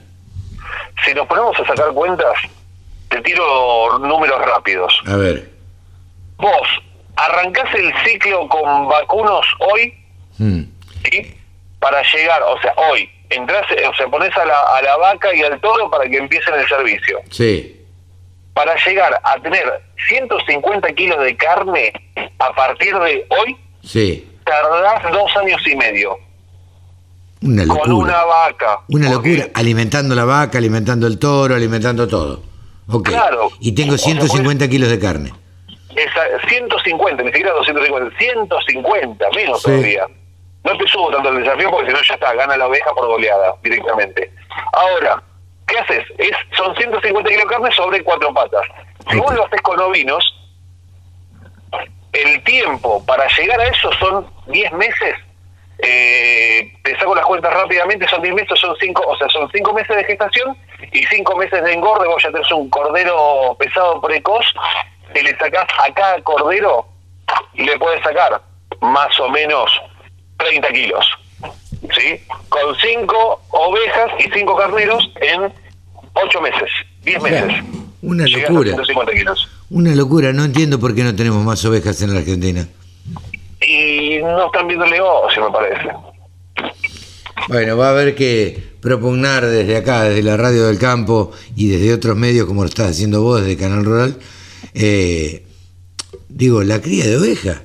Si 1.05 1.15
nos 1.15 1.27
ponemos 1.27 1.59
a 1.59 1.67
sacar 1.67 1.93
cuentas, 1.93 2.35
te 3.09 3.21
tiro 3.23 3.99
números 3.99 4.41
rápidos. 4.45 4.93
A 5.07 5.17
ver. 5.17 5.51
Vos 6.37 6.69
arrancás 7.17 7.75
el 7.75 7.93
ciclo 8.05 8.49
con 8.49 8.89
vacunos 8.89 9.47
hoy, 9.59 9.95
mm. 10.39 10.63
¿sí? 11.05 11.37
Para 11.79 12.03
llegar, 12.03 12.43
o 12.43 12.61
sea, 12.61 12.75
hoy, 12.77 13.09
entras, 13.31 13.65
o 13.89 13.95
sea, 13.95 14.07
pones 14.09 14.37
a 14.37 14.45
la, 14.45 14.61
a 14.77 14.83
la 14.83 14.97
vaca 14.97 15.35
y 15.35 15.43
al 15.43 15.61
toro 15.61 15.91
para 15.91 16.09
que 16.09 16.19
empiecen 16.19 16.55
el 16.55 16.69
servicio. 16.69 17.21
Sí. 17.31 17.77
Para 18.55 18.75
llegar 18.85 19.19
a 19.23 19.41
tener 19.41 19.83
150 20.09 20.93
kilos 20.93 21.23
de 21.23 21.37
carne 21.37 21.93
a 22.39 22.53
partir 22.55 22.99
de 22.99 23.27
hoy, 23.29 23.57
sí. 23.83 24.29
tardás 24.45 25.11
dos 25.13 25.37
años 25.37 25.61
y 25.67 25.77
medio. 25.77 26.19
Una 27.43 27.65
locura. 27.65 27.85
Con 27.85 27.93
una 27.95 28.25
vaca. 28.25 28.81
Una 28.89 29.11
locura, 29.11 29.47
alimentando 29.55 30.15
la 30.15 30.25
vaca, 30.25 30.59
alimentando 30.59 31.07
el 31.07 31.19
toro, 31.19 31.55
alimentando 31.55 32.07
todo. 32.07 32.43
Okay. 32.89 33.15
Claro. 33.15 33.51
Y 33.61 33.73
tengo 33.75 33.97
150 33.97 34.69
kilos 34.69 34.91
de 34.91 34.99
carne. 34.99 35.33
Esa, 35.95 36.49
150, 36.49 37.23
ni 37.23 37.31
siquiera 37.31 37.53
250, 37.53 38.17
150, 38.17 39.27
menos 39.35 39.63
todavía. 39.63 40.07
No 40.65 40.77
te 40.77 40.87
subo 40.87 41.11
tanto 41.11 41.31
el 41.31 41.43
desafío 41.43 41.71
porque 41.71 41.87
si 41.87 41.93
no 41.95 42.03
ya 42.03 42.15
está, 42.15 42.35
gana 42.35 42.57
la 42.57 42.67
oveja 42.67 42.91
por 42.95 43.07
goleada 43.07 43.55
directamente. 43.63 44.33
Ahora, 44.73 45.23
¿qué 45.67 45.79
haces? 45.79 46.05
Es, 46.19 46.33
son 46.57 46.75
150 46.77 47.29
kilos 47.29 47.45
de 47.45 47.51
carne 47.51 47.71
sobre 47.73 48.05
cuatro 48.05 48.33
patas. 48.35 48.67
Si 49.11 49.19
vos 49.19 49.35
lo 49.35 49.47
haces 49.47 49.61
con 49.63 49.81
ovinos, 49.81 50.23
el 52.13 52.43
tiempo 52.45 53.05
para 53.07 53.27
llegar 53.39 53.61
a 53.61 53.69
eso 53.69 53.91
son 53.99 54.27
10 54.49 54.73
meses. 54.73 55.15
Eh, 55.83 56.73
te 56.83 56.99
saco 56.99 57.15
las 57.15 57.25
cuentas 57.25 57.53
rápidamente, 57.53 58.07
son 58.09 58.23
10 58.23 58.35
meses, 58.35 58.59
son 58.61 58.77
5, 58.79 59.03
o 59.07 59.17
sea, 59.17 59.29
son 59.29 59.51
5 59.51 59.73
meses 59.73 59.97
de 59.97 60.05
gestación 60.05 60.57
y 60.93 61.05
5 61.05 61.37
meses 61.37 61.65
de 61.65 61.73
engorde. 61.73 62.07
Vos 62.07 62.23
ya 62.23 62.31
tenés 62.31 62.51
un 62.53 62.69
cordero 62.69 63.57
pesado 63.59 64.01
precoz 64.01 64.45
y 65.15 65.23
le 65.23 65.37
sacás 65.39 65.67
a 65.79 65.93
cada 65.95 66.21
cordero 66.23 66.87
y 67.55 67.65
le 67.65 67.79
puedes 67.79 68.03
sacar 68.03 68.41
más 68.81 69.19
o 69.21 69.29
menos 69.29 69.71
30 70.39 70.69
kilos. 70.69 71.07
con 72.49 72.77
cinco 72.81 73.41
ovejas 73.51 74.11
y 74.19 74.31
cinco 74.31 74.57
carneros 74.57 75.11
en 75.21 75.53
ocho 76.15 76.41
meses, 76.41 76.71
diez 77.03 77.23
meses. 77.23 77.53
Una 78.03 78.27
locura. 78.27 78.77
Una 79.71 79.95
locura, 79.95 80.33
no 80.33 80.45
entiendo 80.45 80.81
por 80.81 80.95
qué 80.95 81.05
no 81.05 81.15
tenemos 81.15 81.45
más 81.45 81.65
ovejas 81.65 82.01
en 82.03 82.13
la 82.13 82.21
Argentina. 82.21 82.67
Y 83.61 84.19
no 84.19 84.47
están 84.47 84.67
viendo 84.67 84.85
el 84.85 84.91
negocio, 84.91 85.45
me 85.45 85.51
parece. 85.51 85.91
Bueno, 87.49 87.77
va 87.77 87.89
a 87.89 87.91
haber 87.91 88.15
que 88.15 88.71
propugnar 88.81 89.47
desde 89.47 89.77
acá, 89.77 90.05
desde 90.05 90.23
la 90.23 90.37
radio 90.37 90.67
del 90.67 90.79
campo 90.79 91.33
y 91.57 91.69
desde 91.69 91.93
otros 91.93 92.17
medios 92.17 92.47
como 92.47 92.63
lo 92.63 92.69
estás 92.69 92.91
haciendo 92.91 93.23
vos 93.23 93.41
desde 93.41 93.57
Canal 93.57 93.85
Rural, 93.85 94.17
eh, 94.75 95.45
digo, 96.29 96.63
la 96.63 96.81
cría 96.81 97.07
de 97.07 97.17
oveja. 97.17 97.63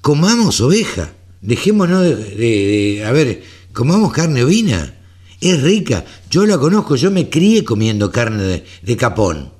Comamos 0.00 0.60
oveja. 0.60 1.10
Dejémonos 1.40 2.02
de, 2.02 3.04
a 3.06 3.12
ver, 3.12 3.42
comamos 3.72 4.12
carne 4.12 4.44
ovina. 4.44 4.94
Es 5.40 5.62
rica. 5.62 6.04
Yo 6.28 6.44
la 6.44 6.58
conozco, 6.58 6.96
yo 6.96 7.10
me 7.10 7.30
crié 7.30 7.64
comiendo 7.64 8.10
carne 8.10 8.62
de, 8.82 8.96
capón. 8.96 9.52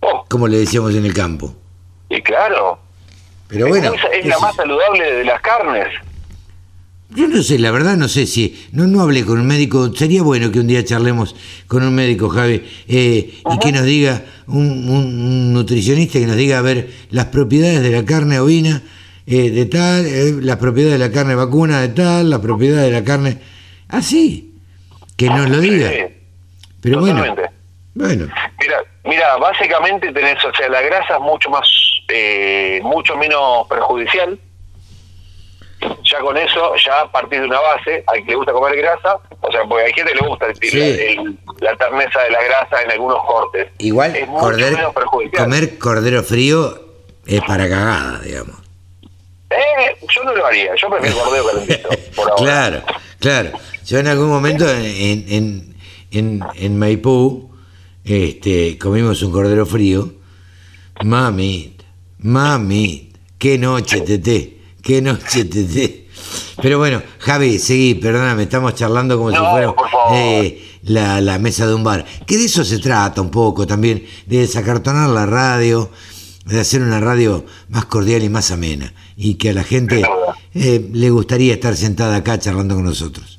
Oh. 0.00 0.24
Como 0.28 0.48
le 0.48 0.58
decíamos 0.58 0.94
en 0.94 1.06
el 1.06 1.14
campo. 1.14 1.54
Y 2.10 2.20
claro. 2.22 2.78
Pero 3.52 3.68
bueno. 3.68 3.92
Es, 4.10 4.24
la 4.24 4.38
más 4.38 4.56
saludable 4.56 5.12
de 5.12 5.24
las 5.24 5.40
carnes. 5.42 5.86
Yo 7.10 7.28
no 7.28 7.42
sé, 7.42 7.58
la 7.58 7.70
verdad 7.70 7.98
no 7.98 8.08
sé 8.08 8.26
si... 8.26 8.68
No, 8.72 8.86
no 8.86 9.02
hablé 9.02 9.26
con 9.26 9.38
un 9.38 9.46
médico. 9.46 9.92
Sería 9.94 10.22
bueno 10.22 10.50
que 10.50 10.58
un 10.58 10.66
día 10.66 10.82
charlemos 10.82 11.36
con 11.66 11.82
un 11.82 11.94
médico, 11.94 12.30
Javi, 12.30 12.66
eh, 12.88 13.34
y 13.44 13.58
que 13.58 13.72
nos 13.72 13.84
diga, 13.84 14.22
un, 14.46 15.52
nutricionista 15.52 16.18
que 16.18 16.26
nos 16.26 16.36
diga, 16.36 16.58
a 16.58 16.62
ver, 16.62 16.88
las 17.10 17.26
propiedades 17.26 17.82
de 17.82 17.90
la 17.90 18.06
carne 18.06 18.40
ovina 18.40 18.80
eh, 19.26 19.50
de 19.50 19.66
tal, 19.66 20.06
eh, 20.06 20.32
las 20.40 20.56
propiedades 20.56 20.98
de 20.98 21.06
la 21.06 21.12
carne 21.12 21.34
vacuna 21.34 21.82
de 21.82 21.88
tal, 21.90 22.30
las 22.30 22.40
propiedades 22.40 22.90
de 22.90 22.98
la 22.98 23.04
carne... 23.04 23.38
Así, 23.88 24.54
que 25.18 25.26
nos 25.26 25.50
lo 25.50 25.60
diga. 25.60 25.90
Pero 26.80 27.00
bueno, 27.00 27.22
bueno. 27.94 28.28
Mira, 28.58 28.82
mira, 29.04 29.36
básicamente 29.36 30.10
tenés, 30.12 30.42
o 30.42 30.54
sea, 30.54 30.70
la 30.70 30.80
grasa 30.80 31.16
es 31.16 31.20
mucho 31.20 31.50
más, 31.50 31.68
mucho 32.82 33.16
menos 33.16 33.66
perjudicial 33.68 34.38
ya 36.04 36.20
con 36.20 36.36
eso, 36.36 36.74
ya 36.76 37.00
a 37.00 37.10
partir 37.10 37.40
de 37.40 37.46
una 37.46 37.60
base, 37.60 38.04
al 38.06 38.24
que 38.24 38.30
le 38.30 38.36
gusta 38.36 38.52
comer 38.52 38.76
grasa, 38.76 39.18
o 39.40 39.50
sea, 39.50 39.62
porque 39.64 39.86
hay 39.86 39.92
gente 39.92 40.12
que 40.12 40.20
le 40.20 40.28
gusta 40.28 40.46
la 40.46 41.76
terneza 41.76 42.20
de 42.20 42.30
la 42.30 42.42
grasa 42.42 42.82
en 42.82 42.90
algunos 42.90 43.18
cortes. 43.24 43.68
Igual, 43.78 44.14
comer 45.36 45.78
cordero 45.78 46.22
frío 46.22 46.80
es 47.26 47.40
para 47.42 47.68
cagada, 47.68 48.20
digamos. 48.20 48.56
Eh, 49.50 49.96
yo 50.08 50.24
no 50.24 50.34
lo 50.34 50.46
haría, 50.46 50.74
yo 50.76 50.88
prefiero 50.88 51.16
cordero 51.18 51.46
calentito, 51.52 51.88
por 52.14 52.30
ahora. 52.30 52.42
Claro, 52.42 52.82
claro. 53.18 53.50
Yo 53.84 53.98
en 53.98 54.06
algún 54.06 54.28
momento 54.28 54.68
en, 54.70 55.24
en, 55.28 55.74
en, 56.10 56.40
en 56.54 56.78
Maipú 56.78 57.52
este, 58.04 58.78
comimos 58.78 59.22
un 59.22 59.32
cordero 59.32 59.66
frío. 59.66 60.08
Mami, 61.02 61.76
mami, 62.22 63.12
qué 63.38 63.58
noche, 63.58 64.00
tete. 64.00 64.62
Qué 64.82 65.00
noche 65.00 65.44
te, 65.44 66.08
Pero 66.60 66.78
bueno, 66.78 67.00
Javi, 67.20 67.60
seguí, 67.60 67.94
perdóname, 67.94 68.42
estamos 68.42 68.74
charlando 68.74 69.16
como 69.16 69.30
si 69.30 69.36
fuera 69.36 69.72
eh, 70.12 70.78
la, 70.82 71.20
la, 71.20 71.38
mesa 71.38 71.68
de 71.68 71.74
un 71.74 71.84
bar. 71.84 72.04
Que 72.26 72.36
de 72.36 72.46
eso 72.46 72.64
se 72.64 72.80
trata 72.80 73.20
un 73.20 73.30
poco 73.30 73.64
también, 73.64 74.04
de 74.26 74.38
desacartonar 74.38 75.08
la 75.10 75.24
radio, 75.24 75.88
de 76.46 76.58
hacer 76.58 76.82
una 76.82 76.98
radio 76.98 77.44
más 77.68 77.84
cordial 77.84 78.24
y 78.24 78.28
más 78.28 78.50
amena. 78.50 78.92
Y 79.16 79.34
que 79.34 79.50
a 79.50 79.52
la 79.52 79.62
gente 79.62 80.02
eh, 80.52 80.88
le 80.92 81.10
gustaría 81.10 81.54
estar 81.54 81.76
sentada 81.76 82.16
acá 82.16 82.40
charlando 82.40 82.74
con 82.74 82.84
nosotros. 82.84 83.38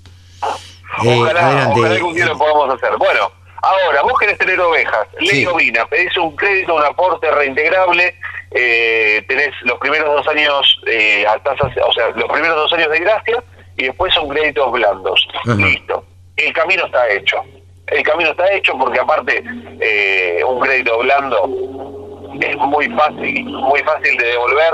Eh, 1.04 1.10
adelante. 1.12 1.80
ojalá 1.80 1.96
algún 1.96 2.14
día 2.14 2.26
lo 2.26 2.38
podamos 2.38 2.74
hacer. 2.74 2.92
Bueno, 2.98 3.32
ahora, 3.64 4.02
vos 4.04 4.20
querés 4.20 4.38
tener 4.38 4.60
ovejas, 4.60 5.08
ley 5.20 5.46
ovina, 5.46 5.86
pedís 5.88 6.16
un 6.18 6.36
crédito, 6.36 6.76
un 6.76 6.84
aporte 6.84 7.32
reintegrable 7.32 8.14
eh, 8.56 9.24
tenés 9.28 9.50
los 9.64 9.80
primeros 9.80 10.16
dos 10.16 10.28
años 10.28 10.80
eh, 10.86 11.26
a 11.28 11.40
tasas, 11.40 11.72
o 11.76 11.92
sea, 11.92 12.10
los 12.10 12.30
primeros 12.30 12.56
dos 12.56 12.74
años 12.74 12.90
de 12.90 13.00
gracia 13.00 13.44
y 13.78 13.86
después 13.86 14.14
son 14.14 14.30
créditos 14.30 14.72
blandos. 14.72 15.28
Listo. 15.58 16.06
El 16.38 16.54
camino 16.54 16.86
está 16.86 17.10
hecho. 17.10 17.38
El 17.88 18.04
camino 18.04 18.30
está 18.30 18.52
hecho 18.54 18.78
porque 18.78 19.00
aparte 19.00 19.44
eh, 19.80 20.44
un 20.48 20.60
crédito 20.60 21.00
blando 21.00 22.03
es 22.42 22.58
muy 22.58 22.90
fácil, 22.90 23.46
muy 23.46 23.80
fácil 23.82 24.18
de 24.18 24.26
devolver, 24.26 24.74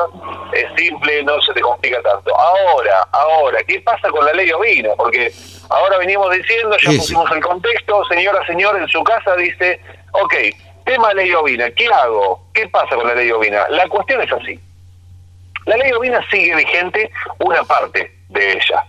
es 0.53 0.65
simple, 0.77 1.23
no 1.23 1.41
se 1.41 1.53
te 1.53 1.61
complica 1.61 2.01
tanto. 2.01 2.35
Ahora, 2.35 3.07
ahora, 3.11 3.59
¿qué 3.67 3.79
pasa 3.81 4.09
con 4.09 4.25
la 4.25 4.33
ley 4.33 4.51
ovina? 4.51 4.89
Porque 4.97 5.31
ahora 5.69 5.97
venimos 5.97 6.31
diciendo, 6.35 6.75
ya 6.81 6.91
pusimos 6.91 7.31
el 7.31 7.41
contexto, 7.41 8.05
señora, 8.05 8.45
señor, 8.45 8.77
en 8.77 8.87
su 8.87 9.03
casa 9.03 9.35
dice, 9.35 9.79
ok, 10.11 10.33
Tema 10.89 11.13
ley 11.13 11.31
ovina, 11.35 11.69
¿qué 11.69 11.85
hago? 11.85 12.47
¿Qué 12.51 12.67
pasa 12.67 12.95
con 12.95 13.07
la 13.07 13.13
ley 13.13 13.29
ovina? 13.29 13.67
La 13.69 13.87
cuestión 13.87 14.23
es 14.23 14.31
así. 14.31 14.59
La 15.67 15.77
ley 15.77 15.91
ovina 15.91 16.19
sigue 16.31 16.55
vigente 16.55 17.11
una 17.37 17.63
parte 17.63 18.11
de 18.29 18.53
ella. 18.53 18.83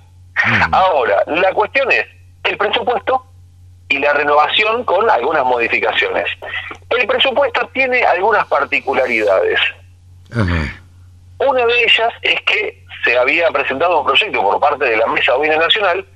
Mm. 0.46 0.74
Ahora, 0.74 1.22
la 1.26 1.52
cuestión 1.52 1.92
es 1.92 2.06
el 2.44 2.56
presupuesto 2.56 3.22
y 3.90 3.98
la 3.98 4.12
renovación 4.12 4.84
con 4.84 5.10
algunas 5.10 5.44
modificaciones. 5.44 6.24
El 6.90 7.06
presupuesto 7.06 7.68
tiene 7.74 8.02
algunas 8.04 8.46
particularidades. 8.46 9.60
Una 10.32 11.66
de 11.66 11.82
ellas 11.82 12.12
es 12.22 12.40
que 12.42 12.84
se 13.04 13.18
había 13.18 13.50
presentado 13.50 14.00
un 14.00 14.06
proyecto 14.06 14.40
por 14.42 14.60
parte 14.60 14.84
de 14.84 14.96
la 14.96 15.06
Mesa 15.08 15.34
Ovina 15.34 15.56
Nacional 15.56 16.06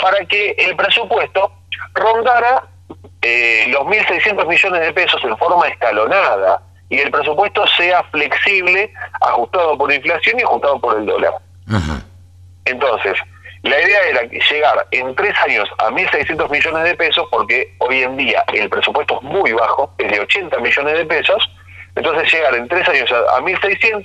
para 0.00 0.24
que 0.26 0.52
el 0.58 0.76
presupuesto 0.76 1.52
rondara 1.94 2.64
eh, 3.20 3.64
los 3.68 3.82
1.600 3.82 4.46
millones 4.46 4.80
de 4.80 4.92
pesos 4.92 5.20
en 5.24 5.36
forma 5.36 5.66
escalonada 5.66 6.62
y 6.88 6.98
el 6.98 7.10
presupuesto 7.10 7.66
sea 7.76 8.04
flexible, 8.12 8.92
ajustado 9.20 9.76
por 9.76 9.92
inflación 9.92 10.38
y 10.38 10.42
ajustado 10.42 10.80
por 10.80 10.98
el 10.98 11.06
dólar. 11.06 11.34
Entonces, 12.66 13.18
la 13.64 13.80
idea 13.80 13.98
era 14.10 14.22
llegar 14.24 14.86
en 14.90 15.14
tres 15.14 15.34
años 15.38 15.66
a 15.78 15.88
1.600 15.88 16.50
millones 16.50 16.84
de 16.84 16.94
pesos, 16.96 17.26
porque 17.30 17.74
hoy 17.78 18.02
en 18.02 18.14
día 18.18 18.44
el 18.52 18.68
presupuesto 18.68 19.16
es 19.16 19.22
muy 19.22 19.52
bajo, 19.52 19.90
es 19.96 20.12
de 20.12 20.20
80 20.20 20.58
millones 20.60 20.98
de 20.98 21.06
pesos, 21.06 21.50
entonces 21.96 22.30
llegar 22.30 22.54
en 22.56 22.68
tres 22.68 22.86
años 22.86 23.10
a, 23.10 23.40
1.600 23.40 24.02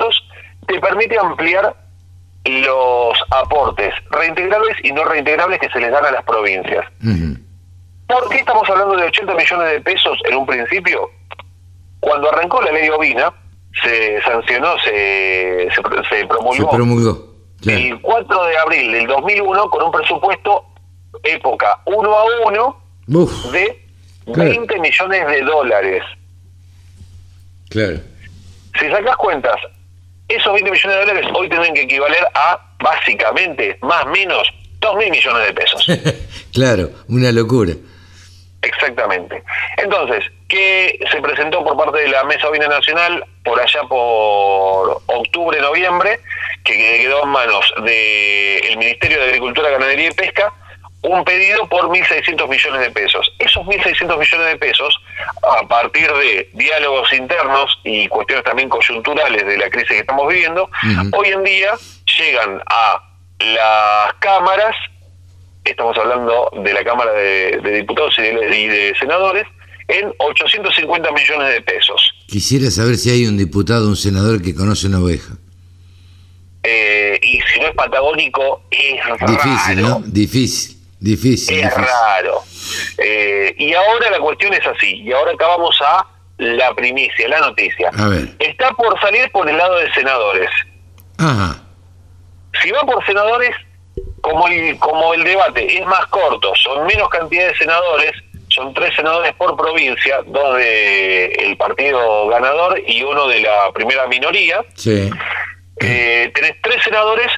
te 0.66 0.80
permite 0.80 1.20
ampliar 1.20 1.76
los 2.46 3.22
aportes 3.32 3.94
reintegrables 4.12 4.78
y 4.82 4.94
no 4.94 5.04
reintegrables 5.04 5.60
que 5.60 5.70
se 5.70 5.80
les 5.82 5.92
dan 5.92 6.06
a 6.06 6.12
las 6.12 6.24
provincias. 6.24 6.86
¿Por 8.08 8.30
qué 8.30 8.38
estamos 8.38 8.68
hablando 8.70 8.96
de 8.96 9.04
80 9.08 9.36
millones 9.36 9.72
de 9.72 9.82
pesos 9.82 10.18
en 10.24 10.38
un 10.38 10.46
principio? 10.46 11.12
Cuando 12.00 12.32
arrancó 12.32 12.62
la 12.62 12.72
ley 12.72 12.88
ovina, 12.90 13.34
se 13.84 14.22
sancionó, 14.22 14.80
se, 14.80 15.68
se, 16.10 16.26
promulgó, 16.26 17.29
el 17.66 18.02
4 18.02 18.44
de 18.46 18.58
abril 18.58 18.92
del 18.92 19.08
2001 19.08 19.70
con 19.70 19.84
un 19.84 19.92
presupuesto 19.92 20.66
época 21.24 21.80
1 21.86 22.14
a 22.14 22.24
1 22.48 22.84
de 23.52 23.86
20 24.28 24.80
millones 24.80 25.28
de 25.28 25.42
dólares. 25.42 26.04
Claro. 27.70 28.00
Si 28.80 28.90
sacas 28.90 29.16
cuentas, 29.18 29.56
esos 30.28 30.54
20 30.54 30.72
millones 30.72 30.98
de 30.98 31.06
dólares 31.06 31.32
hoy 31.36 31.50
tienen 31.50 31.74
que 31.74 31.82
equivaler 31.82 32.24
a 32.34 32.60
básicamente, 32.80 33.78
más 33.82 34.06
o 34.06 34.10
menos, 34.10 34.48
2 34.80 34.96
mil 34.96 35.12
millones 35.12 35.48
de 35.48 35.54
pesos. 35.54 35.86
claro, 36.54 36.90
una 37.08 37.32
locura. 37.32 37.74
Exactamente. 38.62 39.44
Entonces, 39.78 40.24
¿qué 40.50 41.00
se 41.12 41.22
presentó 41.22 41.64
por 41.64 41.78
parte 41.78 42.02
de 42.02 42.10
la 42.10 42.24
Mesa 42.26 42.50
Ovina 42.50 42.68
Nacional 42.68 43.24
por 43.44 43.60
allá 43.62 43.82
por 43.88 45.02
octubre, 45.06 45.62
noviembre, 45.62 46.20
que 46.66 46.76
quedó 47.02 47.24
en 47.24 47.30
manos 47.30 47.74
del 47.78 48.78
Ministerio 48.78 49.20
de 49.20 49.26
Agricultura, 49.26 49.70
Ganadería 49.70 50.10
y 50.10 50.14
Pesca, 50.14 50.52
un 51.04 51.24
pedido 51.24 51.68
por 51.70 51.86
1.600 51.88 52.50
millones 52.50 52.82
de 52.82 52.92
pesos. 52.92 53.34
Esos 53.40 53.66
1.600 53.66 54.18
millones 54.18 54.48
de 54.48 54.58
pesos, 54.58 55.00
a 55.42 55.66
partir 55.68 56.12
de 56.12 56.50
diálogos 56.54 57.14
internos 57.14 57.80
y 57.86 58.08
cuestiones 58.10 58.44
también 58.44 58.68
coyunturales 58.68 59.46
de 59.46 59.58
la 59.58 59.70
crisis 59.70 59.90
que 59.90 60.00
estamos 60.00 60.28
viviendo, 60.28 60.70
hoy 61.14 61.30
en 61.30 61.44
día 61.44 61.72
llegan 62.18 62.62
a 62.66 63.02
las 63.40 64.14
cámaras 64.16 64.76
estamos 65.72 65.98
hablando 65.98 66.50
de 66.64 66.74
la 66.74 66.84
Cámara 66.84 67.12
de, 67.14 67.60
Diputados 67.76 68.18
y 68.18 68.22
de, 68.22 68.96
Senadores, 69.00 69.48
en 69.90 70.14
850 70.20 71.12
millones 71.12 71.54
de 71.54 71.62
pesos. 71.62 72.14
Quisiera 72.28 72.70
saber 72.70 72.96
si 72.96 73.10
hay 73.10 73.26
un 73.26 73.38
diputado 73.38 73.88
o 73.88 73.90
un 73.90 73.96
senador 73.96 74.42
que 74.42 74.54
conoce 74.54 74.88
una 74.88 75.00
oveja. 75.00 75.34
Eh, 76.64 77.20
y 77.22 77.40
si 77.42 77.60
no 77.60 77.68
es 77.68 77.76
patagónico, 77.76 78.62
es 78.70 79.00
difícil, 79.28 79.82
¿no? 79.82 80.02
Difícil, 80.06 80.78
difícil. 81.00 81.60
Es 81.60 81.74
raro. 81.74 82.44
Eh, 82.98 83.56
y 83.58 83.74
ahora 83.74 84.12
la 84.12 84.20
cuestión 84.20 84.54
es 84.54 84.66
así, 84.66 85.02
y 85.02 85.12
ahora 85.12 85.32
acá 85.32 85.48
vamos 85.48 85.76
a 85.82 86.06
la 86.38 86.74
primicia, 86.76 87.28
la 87.28 87.40
noticia. 87.40 87.90
A 87.98 88.08
ver. 88.08 88.30
Está 88.40 88.72
por 88.74 89.00
salir 89.02 89.32
por 89.32 89.50
el 89.50 89.58
lado 89.58 89.78
de 89.78 89.92
senadores. 89.94 90.50
Ajá. 91.18 91.64
Si 92.62 92.70
va 92.72 92.82
por 92.82 93.04
senadores, 93.06 93.56
como 94.22 94.48
el, 94.48 94.78
como 94.78 95.14
el 95.14 95.24
debate 95.24 95.80
es 95.80 95.86
más 95.86 96.06
corto, 96.08 96.54
son 96.56 96.86
menos 96.86 97.10
cantidad 97.10 97.48
de 97.48 97.58
senadores, 97.58 98.12
son 98.50 98.74
tres 98.74 98.96
senadores 98.96 99.34
por 99.34 99.56
provincia, 99.56 100.20
dos 100.26 100.58
de 100.58 101.26
el 101.26 101.58
partido 101.58 102.28
ganador 102.28 102.82
y 102.86 103.04
uno 103.04 103.28
de 103.28 103.42
la 103.42 103.72
primera 103.74 104.08
minoría. 104.08 104.64
Sí. 104.76 105.10
Eh, 105.82 106.32
tenés 106.34 106.56
tres 106.62 106.84
senadores 106.84 107.32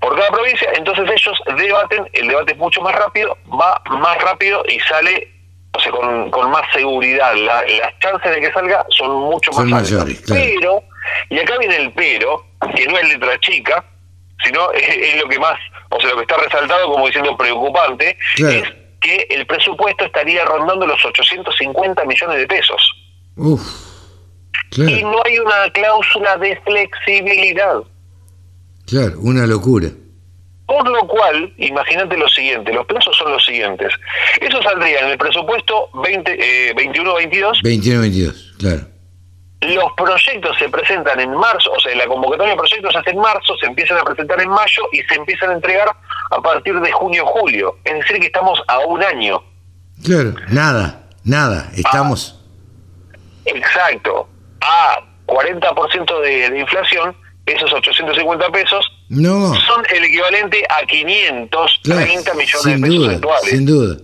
por 0.00 0.16
cada 0.16 0.30
provincia, 0.30 0.68
entonces 0.74 1.04
ellos 1.10 1.38
debaten, 1.56 2.08
el 2.12 2.28
debate 2.28 2.52
es 2.52 2.58
mucho 2.58 2.80
más 2.80 2.94
rápido, 2.94 3.36
va 3.48 3.80
más 3.90 4.18
rápido 4.18 4.62
y 4.68 4.78
sale 4.80 5.34
o 5.76 5.80
sea, 5.80 5.90
con, 5.90 6.30
con 6.30 6.50
más 6.50 6.62
seguridad. 6.72 7.34
las 7.34 7.98
chances 7.98 8.34
de 8.34 8.40
que 8.40 8.52
salga 8.52 8.86
son 8.90 9.10
mucho 9.10 9.50
más 9.52 9.64
mayores. 9.66 10.22
Pero, 10.28 10.82
y 11.30 11.38
acá 11.38 11.58
viene 11.58 11.76
el 11.76 11.92
pero, 11.92 12.46
que 12.74 12.86
no 12.86 12.96
es 12.98 13.08
letra 13.08 13.38
chica, 13.40 13.84
sino 14.44 14.70
es, 14.72 15.16
lo 15.20 15.28
que 15.28 15.38
más, 15.38 15.58
o 15.90 16.00
sea, 16.00 16.10
lo 16.10 16.16
que 16.16 16.22
está 16.22 16.36
resaltado 16.36 16.90
como 16.90 17.06
diciendo 17.06 17.36
preocupante, 17.36 18.16
es 18.38 18.83
que 19.04 19.26
el 19.30 19.46
presupuesto 19.46 20.06
estaría 20.06 20.44
rondando 20.46 20.86
los 20.86 21.04
850 21.04 22.04
millones 22.06 22.38
de 22.38 22.46
pesos. 22.46 22.80
Uf, 23.36 23.60
Y 24.76 25.04
no 25.04 25.22
hay 25.24 25.38
una 25.38 25.70
cláusula 25.72 26.36
de 26.38 26.56
flexibilidad. 26.64 27.82
Claro, 28.86 29.18
una 29.20 29.46
locura. 29.46 29.88
Por 30.66 30.88
lo 30.88 31.06
cual, 31.06 31.52
imagínate 31.58 32.16
lo 32.16 32.28
siguiente, 32.28 32.72
los 32.72 32.86
plazos 32.86 33.14
son 33.16 33.32
los 33.32 33.44
siguientes. 33.44 33.92
Eso 34.40 34.62
saldría 34.62 35.00
en 35.00 35.08
el 35.10 35.18
presupuesto 35.18 35.90
20, 36.02 36.70
eh, 36.70 36.74
21-22. 36.74 37.60
21-22, 37.62 38.56
claro. 38.58 38.86
Los 39.60 39.92
proyectos 39.96 40.56
se 40.58 40.68
presentan 40.68 41.20
en 41.20 41.30
marzo, 41.34 41.70
o 41.72 41.80
sea, 41.80 41.94
la 41.94 42.06
convocatoria 42.06 42.52
de 42.52 42.58
proyectos 42.58 42.92
se 42.92 42.98
hace 42.98 43.10
en 43.10 43.18
marzo, 43.18 43.56
se 43.58 43.66
empiezan 43.66 43.98
a 43.98 44.04
presentar 44.04 44.40
en 44.40 44.48
mayo 44.48 44.82
y 44.92 45.02
se 45.02 45.14
empiezan 45.14 45.50
a 45.50 45.54
entregar 45.54 45.88
a 46.36 46.42
partir 46.42 46.78
de 46.80 46.90
junio-julio. 46.92 47.76
Es 47.84 47.94
decir, 47.94 48.18
que 48.20 48.26
estamos 48.26 48.60
a 48.66 48.78
un 48.80 49.02
año. 49.02 49.42
Claro, 50.02 50.34
nada, 50.48 51.08
nada, 51.22 51.70
estamos... 51.76 52.40
Ah, 52.40 53.20
exacto, 53.46 54.28
a 54.60 55.00
40% 55.26 56.20
de, 56.22 56.50
de 56.50 56.60
inflación, 56.60 57.16
esos 57.46 57.72
850 57.72 58.50
pesos 58.50 58.86
no. 59.08 59.54
son 59.54 59.84
el 59.94 60.04
equivalente 60.04 60.64
a 60.68 60.84
530 60.86 62.34
millones 62.34 62.64
de 62.64 62.78
pesos 62.78 63.20
duda, 63.20 63.38
Sin 63.42 63.66
duda. 63.66 63.96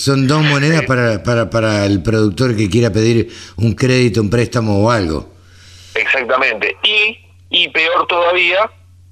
Son 0.00 0.26
dos 0.26 0.42
monedas 0.42 0.82
para, 0.82 1.22
para, 1.22 1.48
para 1.48 1.86
el 1.86 2.02
productor 2.02 2.56
que 2.56 2.68
quiera 2.68 2.90
pedir 2.90 3.28
un 3.56 3.74
crédito, 3.74 4.20
un 4.20 4.28
préstamo 4.28 4.82
o 4.84 4.90
algo. 4.90 5.32
Exactamente. 5.94 6.76
Y, 6.82 7.18
y 7.50 7.68
peor 7.68 8.06
todavía, 8.08 8.68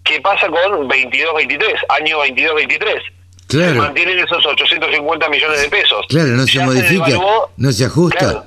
¿qué 0.09 0.21
pasa 0.21 0.49
con 0.49 0.89
22-23, 0.89 1.75
año 1.91 2.19
22-23? 2.25 3.03
Claro. 3.47 3.73
Se 3.73 3.79
mantienen 3.79 4.19
esos 4.19 4.45
850 4.45 5.29
millones 5.29 5.63
de 5.63 5.69
pesos. 5.69 6.07
Claro, 6.09 6.29
no 6.29 6.47
se 6.47 6.61
modifica, 6.61 7.07
no 7.57 7.73
se 7.73 7.85
ajusta. 7.85 8.45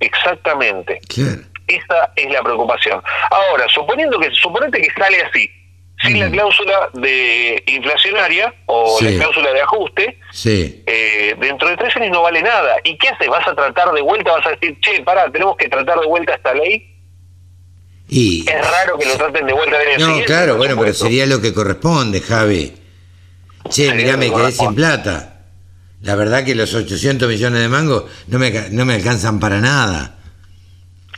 exactamente. 0.00 1.00
Claro. 1.08 1.42
Esa 1.66 2.12
es 2.16 2.30
la 2.30 2.42
preocupación. 2.42 3.02
Ahora, 3.30 3.66
suponiendo 3.68 4.18
que, 4.18 4.30
suponete 4.32 4.80
que 4.82 4.90
sale 4.92 5.22
así, 5.22 5.50
sin 6.02 6.18
la 6.18 6.30
cláusula 6.30 6.90
de 6.94 7.62
inflacionaria 7.66 8.52
o 8.66 8.98
la 9.00 9.10
cláusula 9.10 9.52
de 9.52 9.60
ajuste, 9.60 10.18
eh, 10.44 11.34
dentro 11.38 11.68
de 11.68 11.76
tres 11.76 11.96
años 11.96 12.10
no 12.10 12.22
vale 12.22 12.42
nada. 12.42 12.76
¿Y 12.84 12.98
qué 12.98 13.08
haces? 13.08 13.28
¿Vas 13.28 13.46
a 13.46 13.54
tratar 13.54 13.92
de 13.92 14.02
vuelta? 14.02 14.32
¿Vas 14.32 14.46
a 14.46 14.50
decir, 14.50 14.76
che, 14.80 15.02
pará, 15.02 15.30
tenemos 15.30 15.56
que 15.56 15.68
tratar 15.68 16.00
de 16.00 16.06
vuelta 16.06 16.34
esta 16.34 16.52
ley? 16.54 16.91
Y... 18.14 18.44
Es 18.46 18.70
raro 18.70 18.98
que 18.98 19.06
lo 19.06 19.16
traten 19.16 19.46
de 19.46 19.54
vuelta 19.54 19.78
de 19.78 19.96
No, 19.96 20.22
claro, 20.26 20.58
bueno, 20.58 20.76
pero 20.78 20.92
sería 20.92 21.24
lo 21.24 21.40
que 21.40 21.54
corresponde, 21.54 22.20
Javi. 22.20 22.70
Che, 23.70 23.94
mirá, 23.94 24.18
me 24.18 24.30
quedé 24.30 24.52
sin 24.52 24.74
plata. 24.74 25.44
La 26.02 26.14
verdad 26.14 26.44
que 26.44 26.54
los 26.54 26.74
800 26.74 27.26
millones 27.26 27.62
de 27.62 27.68
mangos 27.70 28.04
no 28.26 28.38
me, 28.38 28.50
no 28.70 28.84
me 28.84 28.96
alcanzan 28.96 29.40
para 29.40 29.60
nada. 29.60 30.18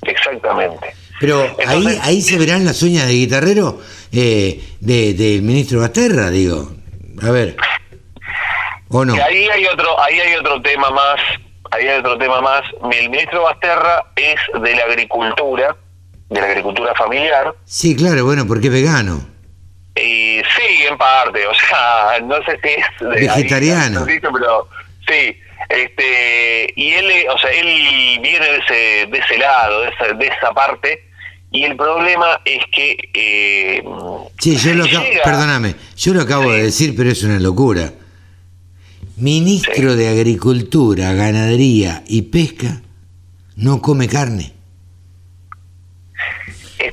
Exactamente. 0.02 0.94
Pero 1.18 1.56
ahí, 1.66 1.98
ahí 2.00 2.22
se 2.22 2.38
verán 2.38 2.64
las 2.64 2.80
uñas 2.82 3.08
de 3.08 3.14
guitarrero 3.14 3.80
eh, 4.12 4.62
del 4.78 5.42
ministro 5.42 5.80
Basterra, 5.80 6.30
digo. 6.30 6.76
A 7.22 7.30
ver. 7.32 7.56
¿O 8.88 9.04
no? 9.04 9.14
ahí 9.14 9.48
hay 9.48 9.66
otro, 9.66 10.00
ahí 10.00 10.20
hay 10.20 10.34
otro 10.36 10.62
tema 10.62 10.90
más, 10.90 11.18
ahí 11.72 11.88
hay 11.88 11.98
otro 11.98 12.16
tema 12.18 12.40
más. 12.40 12.62
El 12.92 13.10
ministro 13.10 13.42
Basterra 13.42 14.12
es 14.14 14.36
de 14.62 14.76
la 14.76 14.84
agricultura, 14.84 15.76
de 16.30 16.40
la 16.40 16.46
agricultura 16.46 16.94
familiar. 16.94 17.54
Sí, 17.64 17.94
claro, 17.96 18.24
bueno, 18.24 18.46
porque 18.46 18.68
es 18.68 18.72
vegano. 18.72 19.26
Y 19.96 20.40
sí, 20.56 20.86
en 20.88 20.98
parte, 20.98 21.46
o 21.46 21.54
sea, 21.54 22.18
no 22.24 22.36
sé 22.44 22.58
si 22.62 22.68
es 22.68 23.20
vegetariano. 23.20 24.04
pero 24.06 24.68
sí, 25.06 25.36
este, 25.68 26.72
y 26.76 26.90
él, 26.92 27.26
o 27.32 27.38
sea, 27.38 27.50
él 27.50 28.20
viene 28.20 28.46
de 28.46 28.58
ese, 28.58 29.06
de 29.10 29.18
ese 29.18 29.38
lado, 29.38 29.82
de 29.82 29.88
esa, 29.90 30.12
de 30.14 30.26
esa 30.26 30.52
parte, 30.52 31.08
y 31.52 31.64
el 31.64 31.76
problema 31.76 32.40
es 32.44 32.64
que... 32.72 32.96
Eh, 33.14 33.84
sí, 34.40 34.56
yo 34.56 34.74
lo 34.74 34.84
acabo, 34.84 35.04
perdóname, 35.22 35.76
yo 35.96 36.12
lo 36.12 36.22
acabo 36.22 36.52
de 36.52 36.64
decir, 36.64 36.94
pero 36.96 37.10
es 37.10 37.22
una 37.22 37.38
locura. 37.38 37.92
Ministro 39.16 39.94
de 39.94 40.08
Agricultura, 40.08 41.12
Ganadería 41.12 42.02
y 42.08 42.22
Pesca 42.22 42.82
no 43.54 43.80
come 43.80 44.08
carne. 44.08 44.52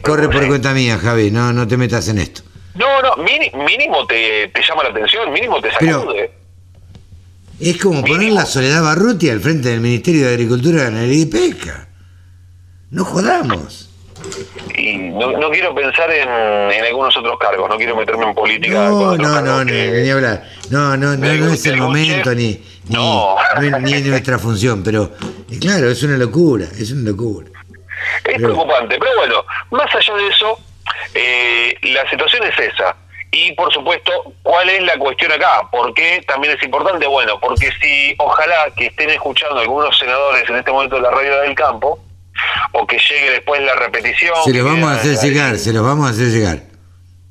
Corre 0.02 0.30
por 0.30 0.48
cuenta 0.48 0.74
mía, 0.74 0.98
Javi, 0.98 1.32
no, 1.32 1.54
no 1.54 1.68
te 1.68 1.78
metas 1.78 2.08
en 2.08 2.20
esto. 2.20 2.42
No, 2.76 3.02
no, 3.02 3.16
mínimo 3.18 4.06
te, 4.08 4.48
te 4.48 4.62
llama 4.62 4.84
la 4.84 4.90
atención, 4.90 5.32
mínimo 5.32 5.60
te 5.62 5.72
sacude. 5.72 6.32
Es 7.60 7.80
como 7.80 8.04
poner 8.04 8.32
la 8.32 8.46
Soledad 8.46 8.82
Barruti 8.82 9.30
al 9.30 9.40
frente 9.40 9.70
del 9.70 9.82
Ministerio 9.82 10.26
de 10.26 10.34
Agricultura, 10.34 10.84
Ganadería 10.86 11.22
y 11.22 11.26
Pesca. 11.28 11.88
No 12.90 13.06
jodamos. 13.06 13.90
Y 14.76 14.98
no, 14.98 15.50
quiero 15.52 15.74
pensar 15.76 16.12
en, 16.12 16.28
algunos 16.86 17.16
otros 17.18 17.38
cargos, 17.40 17.70
no 17.70 17.78
quiero 17.78 17.96
meterme 17.96 18.26
en 18.26 18.34
política. 18.34 18.74
No, 18.90 19.16
no, 19.16 19.42
no, 19.42 19.64
ni 19.64 20.10
hablar. 20.10 20.44
No, 20.70 20.98
no, 20.98 21.16
no, 21.16 21.28
es 21.28 21.66
el 21.66 21.78
momento 21.78 22.34
ni, 22.34 22.60
ni, 22.88 22.96
no. 22.96 23.36
ni, 23.80 23.94
es 23.94 24.06
nuestra 24.06 24.40
función, 24.40 24.84
pero 24.84 25.12
eh, 25.50 25.60
claro, 25.60 25.90
es 25.90 26.02
una 26.04 26.18
locura, 26.18 26.66
es 26.78 26.92
una 26.92 27.10
locura. 27.10 27.51
Es 28.24 28.36
preocupante, 28.38 28.98
pero 29.00 29.16
bueno, 29.18 29.46
más 29.72 29.94
allá 29.94 30.16
de 30.16 30.28
eso, 30.28 30.60
eh, 31.14 31.76
la 31.82 32.10
situación 32.10 32.44
es 32.44 32.60
esa. 32.60 32.96
Y 33.32 33.54
por 33.54 33.74
supuesto, 33.74 34.12
¿cuál 34.44 34.70
es 34.70 34.82
la 34.84 34.98
cuestión 34.98 35.32
acá? 35.32 35.62
¿Por 35.72 35.94
qué 35.94 36.22
también 36.28 36.58
es 36.58 36.64
importante? 36.64 37.08
Bueno, 37.08 37.40
porque 37.40 37.72
si 37.82 38.14
ojalá 38.18 38.70
que 38.76 38.88
estén 38.88 39.10
escuchando 39.10 39.60
algunos 39.60 39.98
senadores 39.98 40.50
en 40.50 40.58
este 40.58 40.72
momento 40.72 40.98
de 40.98 41.04
la 41.04 41.12
radio 41.12 41.40
del 41.42 41.56
campo, 41.56 42.00
o 42.72 42.88
que 42.88 42.98
llegue 42.98 43.32
después 43.32 43.62
la 43.62 43.76
repetición. 43.76 44.36
Se 44.44 44.54
los 44.54 44.66
vamos 44.66 44.90
a 44.90 44.96
hacer 44.96 45.18
llegar, 45.18 45.58
se 45.58 45.74
los 45.74 45.84
vamos 45.84 46.08
a 46.08 46.12
hacer 46.12 46.28
llegar. 46.28 46.60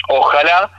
Ojalá 0.09 0.71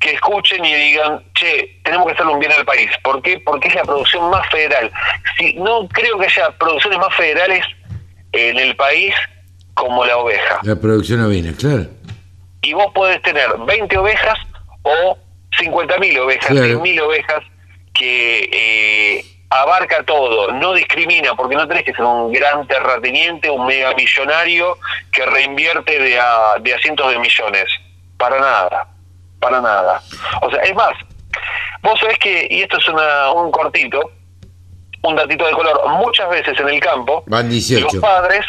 que 0.00 0.12
escuchen 0.12 0.64
y 0.64 0.74
digan, 0.74 1.22
che, 1.34 1.80
tenemos 1.84 2.06
que 2.06 2.14
hacerle 2.14 2.32
un 2.32 2.40
bien 2.40 2.52
al 2.52 2.64
país. 2.64 2.90
¿Por 3.02 3.22
qué? 3.22 3.38
Porque 3.44 3.68
es 3.68 3.74
la 3.74 3.82
producción 3.82 4.30
más 4.30 4.48
federal. 4.48 4.90
Si, 5.36 5.54
no 5.54 5.86
creo 5.88 6.18
que 6.18 6.26
haya 6.26 6.50
producciones 6.58 6.98
más 6.98 7.14
federales 7.14 7.64
en 8.32 8.58
el 8.58 8.74
país 8.76 9.14
como 9.80 10.04
la 10.04 10.18
oveja. 10.18 10.60
La 10.62 10.76
producción 10.76 11.22
ovina, 11.22 11.54
claro. 11.58 11.86
Y 12.60 12.74
vos 12.74 12.92
podés 12.94 13.22
tener 13.22 13.48
20 13.66 13.96
ovejas 13.96 14.38
o 14.82 15.16
50.000 15.58 16.18
ovejas, 16.20 16.50
100.000 16.50 17.00
ovejas 17.00 17.42
que 17.94 18.50
eh, 18.52 19.24
abarca 19.48 20.02
todo, 20.04 20.52
no 20.52 20.74
discrimina, 20.74 21.34
porque 21.34 21.56
no 21.56 21.66
tenés 21.66 21.84
que 21.84 21.94
ser 21.94 22.04
un 22.04 22.30
gran 22.30 22.66
terrateniente, 22.66 23.48
un 23.48 23.66
mega 23.66 23.94
millonario 23.94 24.76
que 25.10 25.24
reinvierte 25.24 25.98
de 25.98 26.20
a, 26.20 26.58
de 26.60 26.78
cientos 26.80 27.10
de 27.10 27.18
millones. 27.18 27.64
Para 28.18 28.38
nada, 28.38 28.86
para 29.40 29.62
nada. 29.62 30.02
O 30.42 30.50
sea, 30.50 30.60
es 30.60 30.74
más, 30.74 30.92
vos 31.80 31.98
sabés 31.98 32.18
que, 32.18 32.46
y 32.50 32.60
esto 32.60 32.76
es 32.76 32.86
una, 32.86 33.32
un 33.32 33.50
cortito, 33.50 33.98
un 35.02 35.16
datito 35.16 35.46
de 35.46 35.52
color, 35.52 35.80
muchas 35.88 36.28
veces 36.28 36.60
en 36.60 36.68
el 36.68 36.80
campo, 36.80 37.24
los 37.26 37.96
padres 37.96 38.44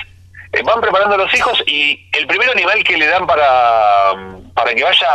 eh, 0.54 0.62
van 0.64 0.82
preparando 0.82 1.16
a 1.16 1.18
los 1.18 1.34
hijos 1.34 1.58
y 1.68 1.98
el 2.12 2.28
primer 2.28 2.50
animal 2.50 2.84
que 2.84 2.98
le 2.98 3.08
dan 3.08 3.26
para, 3.26 4.14
para 4.54 4.74
que 4.74 4.84
vaya 4.84 5.08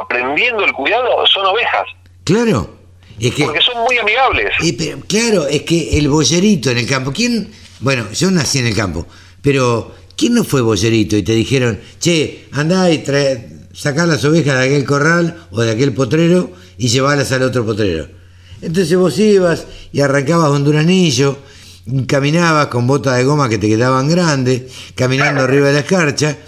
aprendiendo 0.00 0.64
el 0.64 0.72
cuidado 0.72 1.26
son 1.26 1.46
ovejas. 1.46 1.86
Claro. 2.24 2.74
Es 3.20 3.32
que, 3.34 3.44
Porque 3.44 3.60
son 3.60 3.82
muy 3.84 3.96
amigables. 3.98 4.50
pero, 4.76 4.98
claro, 5.06 5.46
es 5.46 5.62
que 5.62 5.98
el 5.98 6.08
bollerito 6.08 6.70
en 6.70 6.78
el 6.78 6.86
campo, 6.88 7.12
¿quién? 7.12 7.52
Bueno, 7.78 8.10
yo 8.12 8.30
nací 8.30 8.58
en 8.58 8.66
el 8.66 8.74
campo, 8.74 9.06
pero 9.40 9.94
¿quién 10.16 10.34
no 10.34 10.42
fue 10.42 10.62
bollerito 10.62 11.16
y 11.16 11.22
te 11.22 11.32
dijeron, 11.32 11.80
che, 12.00 12.46
andá 12.52 12.90
y 12.90 12.98
trae, 12.98 13.48
sacá 13.72 14.06
las 14.06 14.24
ovejas 14.24 14.58
de 14.58 14.64
aquel 14.64 14.84
corral 14.84 15.46
o 15.52 15.60
de 15.60 15.70
aquel 15.70 15.92
potrero 15.94 16.50
y 16.76 16.88
llevalas 16.88 17.30
al 17.30 17.42
otro 17.44 17.64
potrero? 17.64 18.08
Entonces 18.60 18.96
vos 18.96 19.16
ibas 19.18 19.66
y 19.92 20.00
arrancabas 20.00 20.50
un 20.50 20.64
caminabas 22.06 22.68
con 22.68 22.86
botas 22.86 23.16
de 23.16 23.24
goma 23.24 23.48
que 23.48 23.58
te 23.58 23.68
quedaban 23.68 24.08
grandes, 24.08 24.62
caminando 24.94 25.42
arriba 25.42 25.68
de 25.68 25.74
la 25.74 25.80
escarcha, 25.80 26.38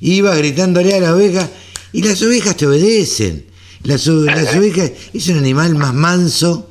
ibas 0.00 0.38
gritándole 0.38 0.94
a 0.94 1.00
la 1.00 1.14
oveja 1.14 1.48
y 1.92 2.02
las 2.02 2.22
ovejas 2.22 2.56
te 2.56 2.66
obedecen. 2.66 3.46
Las, 3.82 4.08
ovejas 4.08 4.92
es 5.12 5.28
un 5.28 5.38
animal 5.38 5.74
más 5.74 5.92
manso, 5.92 6.70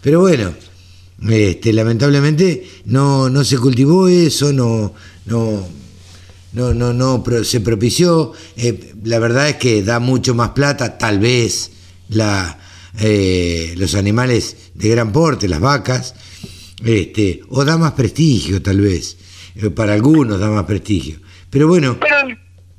pero 0.00 0.20
bueno, 0.20 0.54
este, 1.28 1.72
lamentablemente 1.72 2.66
no, 2.86 3.28
no 3.28 3.44
se 3.44 3.58
cultivó 3.58 4.08
eso, 4.08 4.52
no, 4.52 4.94
no, 5.26 5.66
no, 6.52 6.72
no, 6.72 6.92
no 6.94 7.24
se 7.44 7.60
propició. 7.60 8.32
Eh, 8.56 8.94
la 9.04 9.18
verdad 9.18 9.50
es 9.50 9.56
que 9.56 9.82
da 9.82 10.00
mucho 10.00 10.34
más 10.34 10.50
plata, 10.50 10.96
tal 10.96 11.18
vez, 11.18 11.72
la, 12.08 12.58
eh, 13.00 13.74
los 13.76 13.94
animales 13.94 14.56
de 14.74 14.88
gran 14.88 15.12
porte, 15.12 15.48
las 15.48 15.60
vacas, 15.60 16.14
este, 16.84 17.40
o 17.50 17.64
da 17.64 17.76
más 17.76 17.92
prestigio, 17.92 18.62
tal 18.62 18.80
vez. 18.80 19.16
Eh, 19.56 19.70
para 19.70 19.94
algunos 19.94 20.38
da 20.38 20.48
más 20.48 20.64
prestigio. 20.64 21.18
Pero 21.50 21.68
bueno. 21.68 21.96
Pero, 22.00 22.16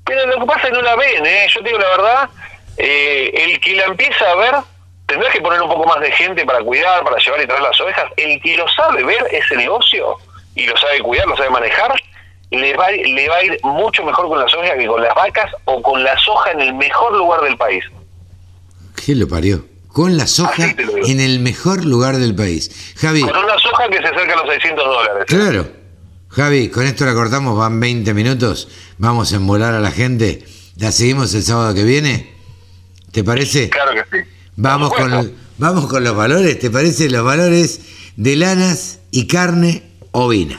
pero 0.06 0.28
lo 0.28 0.40
que 0.40 0.46
pasa 0.46 0.60
es 0.60 0.66
que 0.68 0.72
no 0.72 0.82
la 0.82 0.96
ven, 0.96 1.26
¿eh? 1.26 1.48
Yo 1.54 1.62
digo 1.62 1.78
la 1.78 1.90
verdad, 1.90 2.30
el 2.78 3.60
que 3.60 3.76
la 3.76 3.86
empieza 3.86 4.32
a 4.32 4.36
ver 4.36 4.56
tendrás 5.08 5.34
que 5.34 5.42
poner 5.42 5.62
un 5.62 5.70
poco 5.70 5.88
más 5.88 6.00
de 6.02 6.12
gente 6.12 6.46
para 6.46 6.60
cuidar, 6.60 7.04
para 7.04 7.18
llevar 7.18 7.42
y 7.42 7.48
traer 7.48 7.62
las 7.62 7.82
ovejas. 7.82 8.12
El 8.18 8.40
que 8.42 8.58
lo 8.58 8.68
sabe 8.68 9.04
ver 9.04 9.26
ese 9.32 9.56
negocio 9.56 10.18
y 10.54 10.68
lo 10.68 10.78
sabe 10.78 11.00
cuidar, 11.00 11.26
lo 11.28 11.38
sabe 11.38 11.50
manejar, 11.50 11.94
le 12.52 12.76
va, 12.76 12.92
le 12.92 13.30
va 13.30 13.38
a 13.38 13.44
ir 13.44 13.60
mucho 13.64 14.04
mejor 14.04 14.28
con 14.28 14.40
las 14.40 14.54
ovejas 14.54 14.78
que 14.78 14.86
con 14.86 15.02
las 15.02 15.16
vacas 15.16 15.52
o 15.66 15.82
con 15.82 16.04
la 16.04 16.18
soja 16.20 16.52
en 16.52 16.62
el 16.62 16.74
mejor 16.74 17.16
lugar 17.16 17.42
del 17.42 17.58
país. 17.58 17.84
¿Qué 18.96 19.16
lo 19.16 19.28
parió? 19.28 19.64
Con 19.98 20.16
la 20.16 20.28
soja 20.28 20.76
en 21.08 21.20
el 21.20 21.40
mejor 21.40 21.84
lugar 21.84 22.18
del 22.18 22.36
país. 22.36 22.70
Javi. 22.98 23.22
Con 23.22 23.36
una 23.36 23.58
soja 23.58 23.90
que 23.90 23.98
se 23.98 24.06
acerca 24.06 24.34
a 24.34 24.46
los 24.46 24.54
600 24.54 24.86
dólares. 24.86 25.26
Claro. 25.26 25.72
Javi, 26.30 26.70
con 26.70 26.86
esto 26.86 27.04
la 27.04 27.16
cortamos, 27.16 27.58
van 27.58 27.80
20 27.80 28.14
minutos. 28.14 28.70
Vamos 29.00 29.34
a 29.34 29.38
embolar 29.38 29.74
a 29.74 29.80
la 29.80 29.90
gente. 29.90 30.46
¿La 30.76 30.92
seguimos 30.92 31.34
el 31.34 31.42
sábado 31.42 31.74
que 31.74 31.84
viene? 31.84 32.32
¿Te 33.12 33.24
parece? 33.24 33.72
Claro 33.72 33.94
que 33.94 34.20
sí. 34.20 34.30
Vamos 34.56 34.94
con, 34.94 35.34
vamos 35.58 35.88
con 35.88 36.04
los 36.04 36.16
valores, 36.16 36.60
¿te 36.60 36.70
parece? 36.70 37.10
Los 37.10 37.26
valores 37.26 37.82
de 38.18 38.36
lanas 38.36 39.00
y 39.10 39.26
carne 39.26 39.82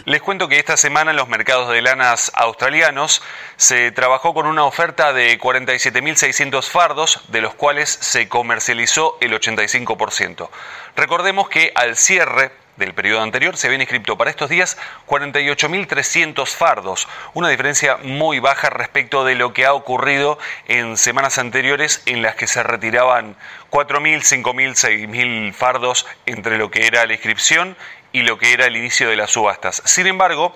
Les 0.05 0.23
cuento 0.23 0.49
que 0.49 0.59
esta 0.59 0.77
semana 0.77 1.11
en 1.11 1.17
los 1.17 1.29
mercados 1.29 1.69
de 1.71 1.83
lanas 1.83 2.31
australianos 2.35 3.23
se 3.57 3.91
trabajó 3.91 4.35
con 4.35 4.47
una 4.47 4.65
oferta 4.65 5.13
de 5.13 5.39
47.600 5.39 6.63
fardos, 6.65 7.21
de 7.29 7.41
los 7.41 7.55
cuales 7.55 7.89
se 7.89 8.29
comercializó 8.29 9.17
el 9.21 9.33
85%. 9.33 10.49
Recordemos 10.97 11.49
que 11.49 11.73
al 11.75 11.97
cierre 11.97 12.53
del 12.79 12.95
periodo 12.95 13.23
anterior 13.23 13.57
se 13.57 13.67
habían 13.67 13.81
inscrito 13.83 14.17
para 14.17 14.31
estos 14.31 14.49
días 14.49 14.79
48.300 15.07 16.47
fardos, 16.47 17.09
una 17.35 17.49
diferencia 17.49 17.97
muy 17.97 18.39
baja 18.39 18.71
respecto 18.71 19.25
de 19.25 19.35
lo 19.35 19.53
que 19.53 19.67
ha 19.67 19.75
ocurrido 19.75 20.39
en 20.69 20.97
semanas 20.97 21.39
anteriores 21.39 22.03
en 22.07 22.23
las 22.23 22.37
que 22.37 22.47
se 22.47 22.63
retiraban 22.63 23.37
4.000, 23.71 24.43
5.000, 24.43 25.09
6.000 25.09 25.53
fardos 25.53 26.07
entre 26.25 26.57
lo 26.57 26.71
que 26.71 26.87
era 26.87 27.05
la 27.05 27.15
inscripción 27.15 27.77
y 28.19 28.23
lo 28.23 28.37
que 28.37 28.53
era 28.53 28.67
el 28.67 28.77
inicio 28.77 29.09
de 29.09 29.15
las 29.15 29.31
subastas. 29.31 29.81
Sin 29.85 30.09
embargo, 30.09 30.53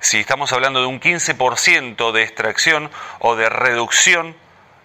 si 0.00 0.18
estamos 0.18 0.52
hablando 0.52 0.80
de 0.80 0.86
un 0.86 1.00
15% 1.00 2.12
de 2.12 2.22
extracción 2.22 2.90
o 3.20 3.36
de 3.36 3.48
reducción 3.48 4.36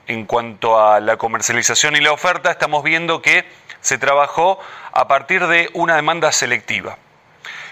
en 0.08 0.26
cuanto 0.26 0.80
a 0.80 1.02
la 1.02 1.18
comercialización 1.18 1.98
y 1.98 2.00
la 2.00 2.14
oferta, 2.14 2.52
estamos 2.52 2.84
viendo 2.86 3.22
que 3.22 3.46
se 3.82 3.98
trabajó 3.98 4.60
a 4.94 5.10
partir 5.10 5.46
de 5.48 5.70
una 5.74 5.98
demanda 5.98 6.32
selectiva. 6.32 6.98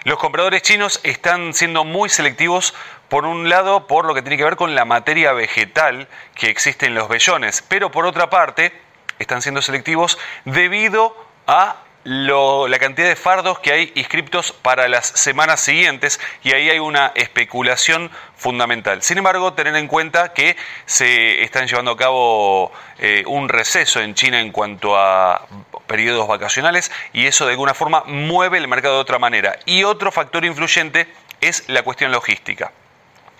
Los 0.04 0.20
compradores 0.20 0.62
chinos 0.62 1.00
están 1.04 1.54
siendo 1.54 1.86
muy 1.86 2.10
selectivos, 2.10 2.74
por 3.08 3.26
un 3.26 3.48
lado, 3.48 3.88
por 3.88 4.04
lo 4.04 4.14
que 4.14 4.24
tiene 4.24 4.36
que 4.36 4.44
ver 4.44 4.58
con 4.58 4.76
la 4.76 4.84
materia 4.84 5.32
vegetal 5.32 6.10
que 6.36 6.50
existe 6.50 6.86
en 6.88 6.96
los 6.96 7.08
vellones, 7.08 7.64
pero 7.66 7.92
por 7.92 8.06
otra 8.06 8.30
parte, 8.30 8.74
están 9.20 9.42
siendo 9.42 9.62
selectivos 9.62 10.20
debido 10.44 11.16
a 11.48 11.83
la 12.04 12.80
cantidad 12.80 13.08
de 13.08 13.16
fardos 13.16 13.60
que 13.60 13.72
hay 13.72 13.92
inscriptos 13.96 14.52
para 14.52 14.88
las 14.90 15.08
semanas 15.08 15.62
siguientes 15.62 16.20
y 16.44 16.52
ahí 16.52 16.70
hay 16.70 16.80
una 16.80 17.14
especulación 17.16 18.12
fundamental. 18.36 19.02
Sin 19.02 19.18
embargo, 19.18 19.54
tener 19.54 19.76
en 19.76 19.88
cuenta 19.88 20.34
que 20.34 20.58
se 20.86 21.44
están 21.44 21.68
llevando 21.68 21.92
a 21.92 21.98
cabo 21.98 22.72
eh, 23.00 23.24
un 23.26 23.48
receso 23.48 24.02
en 24.02 24.16
China 24.16 24.42
en 24.42 24.52
cuanto 24.52 24.98
a 24.98 25.48
periodos 25.88 26.28
vacacionales 26.28 26.92
y 27.14 27.26
eso 27.28 27.46
de 27.46 27.52
alguna 27.52 27.74
forma 27.74 28.04
mueve 28.06 28.58
el 28.58 28.68
mercado 28.68 28.96
de 28.96 29.02
otra 29.02 29.20
manera. 29.20 29.58
Y 29.66 29.84
otro 29.84 30.12
factor 30.12 30.44
influyente 30.44 31.08
es 31.40 31.70
la 31.70 31.84
cuestión 31.84 32.12
logística. 32.12 32.72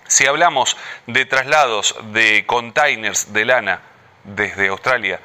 Si 0.06 0.26
hablamos 0.26 0.76
de 1.06 1.24
traslados 1.26 1.96
de 2.12 2.44
containers 2.46 3.32
de 3.32 3.44
lana 3.44 3.80
desde 4.24 4.68
Australia 4.68 5.20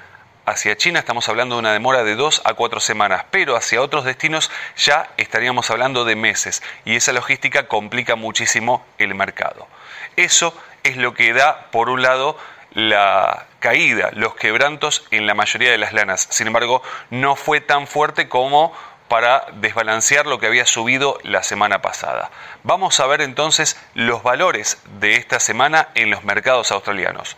hacia 0.50 0.76
China 0.76 1.00
estamos 1.00 1.30
hablando 1.30 1.56
de 1.56 1.60
una 1.60 1.74
demora 1.74 2.04
de 2.04 2.16
dos 2.16 2.42
a 2.44 2.54
cuatro 2.54 2.80
semanas, 2.80 3.26
pero 3.32 3.56
hacia 3.56 3.82
otros 3.82 4.04
destinos 4.04 4.52
ya 4.76 5.10
estaríamos 5.18 5.70
hablando 5.70 6.06
de 6.06 6.16
meses 6.16 6.64
y 6.86 6.96
esa 6.96 7.14
logística 7.14 7.68
complica 7.68 8.16
muchísimo 8.16 8.86
el 8.98 9.16
mercado. 9.16 9.68
Eso 10.16 10.54
es 10.84 10.98
lo 10.98 11.14
que 11.14 11.34
da, 11.34 11.68
por 11.72 11.90
un 11.90 12.02
lado, 12.02 12.38
la 12.74 13.48
caída, 13.60 14.10
los 14.14 14.36
quebrantos 14.36 15.06
en 15.12 15.28
la 15.28 15.34
mayoría 15.34 15.72
de 15.72 15.78
las 15.78 15.94
lanas. 15.94 16.28
Sin 16.30 16.48
embargo, 16.48 16.82
no 17.10 17.36
fue 17.36 17.62
tan 17.62 17.88
fuerte 17.88 18.28
como 18.28 18.74
para 19.08 19.46
desbalancear 19.54 20.28
lo 20.28 20.40
que 20.40 20.48
había 20.48 20.66
subido 20.66 21.20
la 21.24 21.44
semana 21.44 21.82
pasada. 21.82 22.32
Vamos 22.64 23.00
a 23.00 23.08
ver 23.08 23.22
entonces 23.22 23.80
los 23.96 24.24
valores 24.24 24.78
de 25.00 25.16
esta 25.16 25.40
semana 25.40 25.90
en 25.96 26.10
los 26.12 26.24
mercados 26.24 26.72
australianos. 26.72 27.36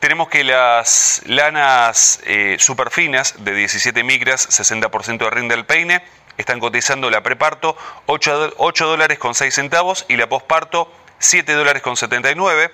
Tenemos 0.00 0.28
que 0.28 0.44
las 0.44 1.22
lanas 1.26 2.20
eh, 2.24 2.56
superfinas 2.58 3.44
de 3.44 3.54
17 3.54 4.02
micras, 4.04 4.48
60% 4.48 5.18
de 5.18 5.30
rinde 5.30 5.54
al 5.54 5.66
peine, 5.66 6.02
están 6.38 6.60
cotizando 6.60 7.10
la 7.10 7.22
preparto 7.22 7.76
8, 8.06 8.54
8 8.56 8.86
dólares 8.86 9.18
con 9.18 9.34
6 9.34 9.54
centavos 9.54 10.04
y 10.08 10.16
la 10.16 10.28
posparto 10.28 10.90
7 11.18 11.52
dólares 11.52 11.82
con 11.82 11.96
79, 11.96 12.72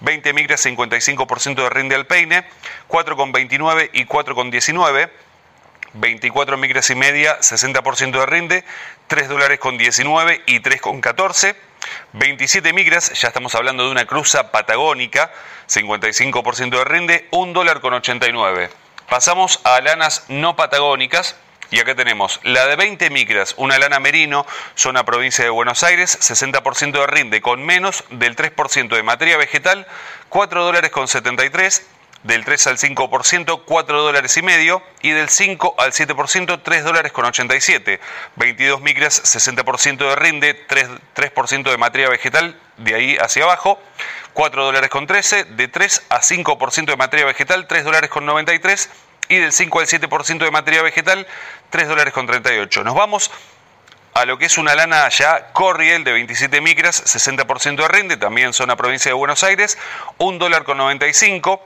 20 0.00 0.32
micras 0.32 0.64
55% 0.64 1.54
de 1.54 1.68
rinde 1.68 1.94
al 1.94 2.06
peine, 2.06 2.46
4,29 2.88 3.90
y 3.92 4.06
4,19, 4.06 5.10
24 5.92 6.56
micras 6.56 6.88
y 6.88 6.94
media 6.94 7.38
60% 7.40 8.20
de 8.20 8.26
rinde, 8.26 8.64
3 9.08 9.28
dólares 9.28 9.58
con 9.58 9.76
19 9.76 10.42
y 10.46 10.60
3,14, 10.60 11.54
27 12.12 12.72
micras, 12.72 13.12
ya 13.20 13.28
estamos 13.28 13.54
hablando 13.54 13.84
de 13.84 13.90
una 13.90 14.06
cruza 14.06 14.50
patagónica, 14.50 15.30
55% 15.68 16.70
de 16.70 16.84
rinde, 16.84 17.28
1 17.30 17.52
dólar 17.52 17.80
con 17.80 17.94
89. 17.94 18.70
Pasamos 19.08 19.60
a 19.64 19.80
lanas 19.80 20.24
no 20.28 20.56
patagónicas, 20.56 21.36
y 21.70 21.78
acá 21.78 21.94
tenemos 21.94 22.40
la 22.42 22.66
de 22.66 22.76
20 22.76 23.10
micras, 23.10 23.54
una 23.56 23.78
lana 23.78 24.00
merino, 24.00 24.44
zona 24.74 25.04
provincia 25.04 25.44
de 25.44 25.50
Buenos 25.50 25.82
Aires, 25.84 26.18
60% 26.20 26.92
de 26.92 27.06
rinde 27.06 27.40
con 27.40 27.64
menos 27.64 28.04
del 28.10 28.34
3% 28.34 28.88
de 28.88 29.02
materia 29.02 29.36
vegetal, 29.36 29.86
4 30.28 30.64
dólares 30.64 30.90
con 30.90 31.06
73, 31.06 31.86
del 32.22 32.44
3 32.44 32.66
al 32.66 32.78
5%, 32.78 33.62
4 33.64 34.02
dólares 34.02 34.36
y 34.36 34.42
medio, 34.42 34.82
y 35.00 35.10
del 35.10 35.28
5 35.28 35.74
al 35.78 35.92
7%, 35.92 36.60
3 36.62 36.84
dólares 36.84 37.12
con 37.12 37.24
87. 37.24 38.00
22 38.36 38.80
micras, 38.80 39.22
60% 39.22 39.96
de 39.96 40.16
rinde, 40.16 40.54
3, 40.54 40.88
3% 41.14 41.70
de 41.70 41.78
materia 41.78 42.08
vegetal, 42.08 42.60
de 42.76 42.94
ahí 42.94 43.16
hacia 43.18 43.44
abajo, 43.44 43.80
4 44.34 44.64
dólares 44.64 44.90
con 44.90 45.06
13, 45.06 45.44
de 45.44 45.68
3 45.68 46.06
a 46.10 46.20
5% 46.20 46.86
de 46.86 46.96
materia 46.96 47.26
vegetal, 47.26 47.66
3 47.66 47.84
dólares 47.84 48.10
con 48.10 48.26
93, 48.26 48.90
y 49.28 49.36
del 49.36 49.52
5 49.52 49.80
al 49.80 49.86
7% 49.86 50.38
de 50.38 50.50
materia 50.50 50.82
vegetal, 50.82 51.26
3 51.70 51.88
dólares 51.88 52.12
con 52.12 52.26
38. 52.26 52.84
Nos 52.84 52.94
vamos 52.94 53.30
a 54.12 54.24
lo 54.24 54.38
que 54.38 54.46
es 54.46 54.58
una 54.58 54.74
lana 54.74 55.08
ya 55.08 55.52
Corriel 55.52 56.04
de 56.04 56.12
27 56.12 56.60
micras, 56.60 57.02
60% 57.04 57.76
de 57.76 57.88
rinde, 57.88 58.16
también 58.16 58.52
zona 58.52 58.76
provincia 58.76 59.08
de 59.08 59.14
Buenos 59.14 59.44
Aires, 59.44 59.78
1 60.18 60.38
dólar 60.38 60.64
con 60.64 60.78
95. 60.78 61.62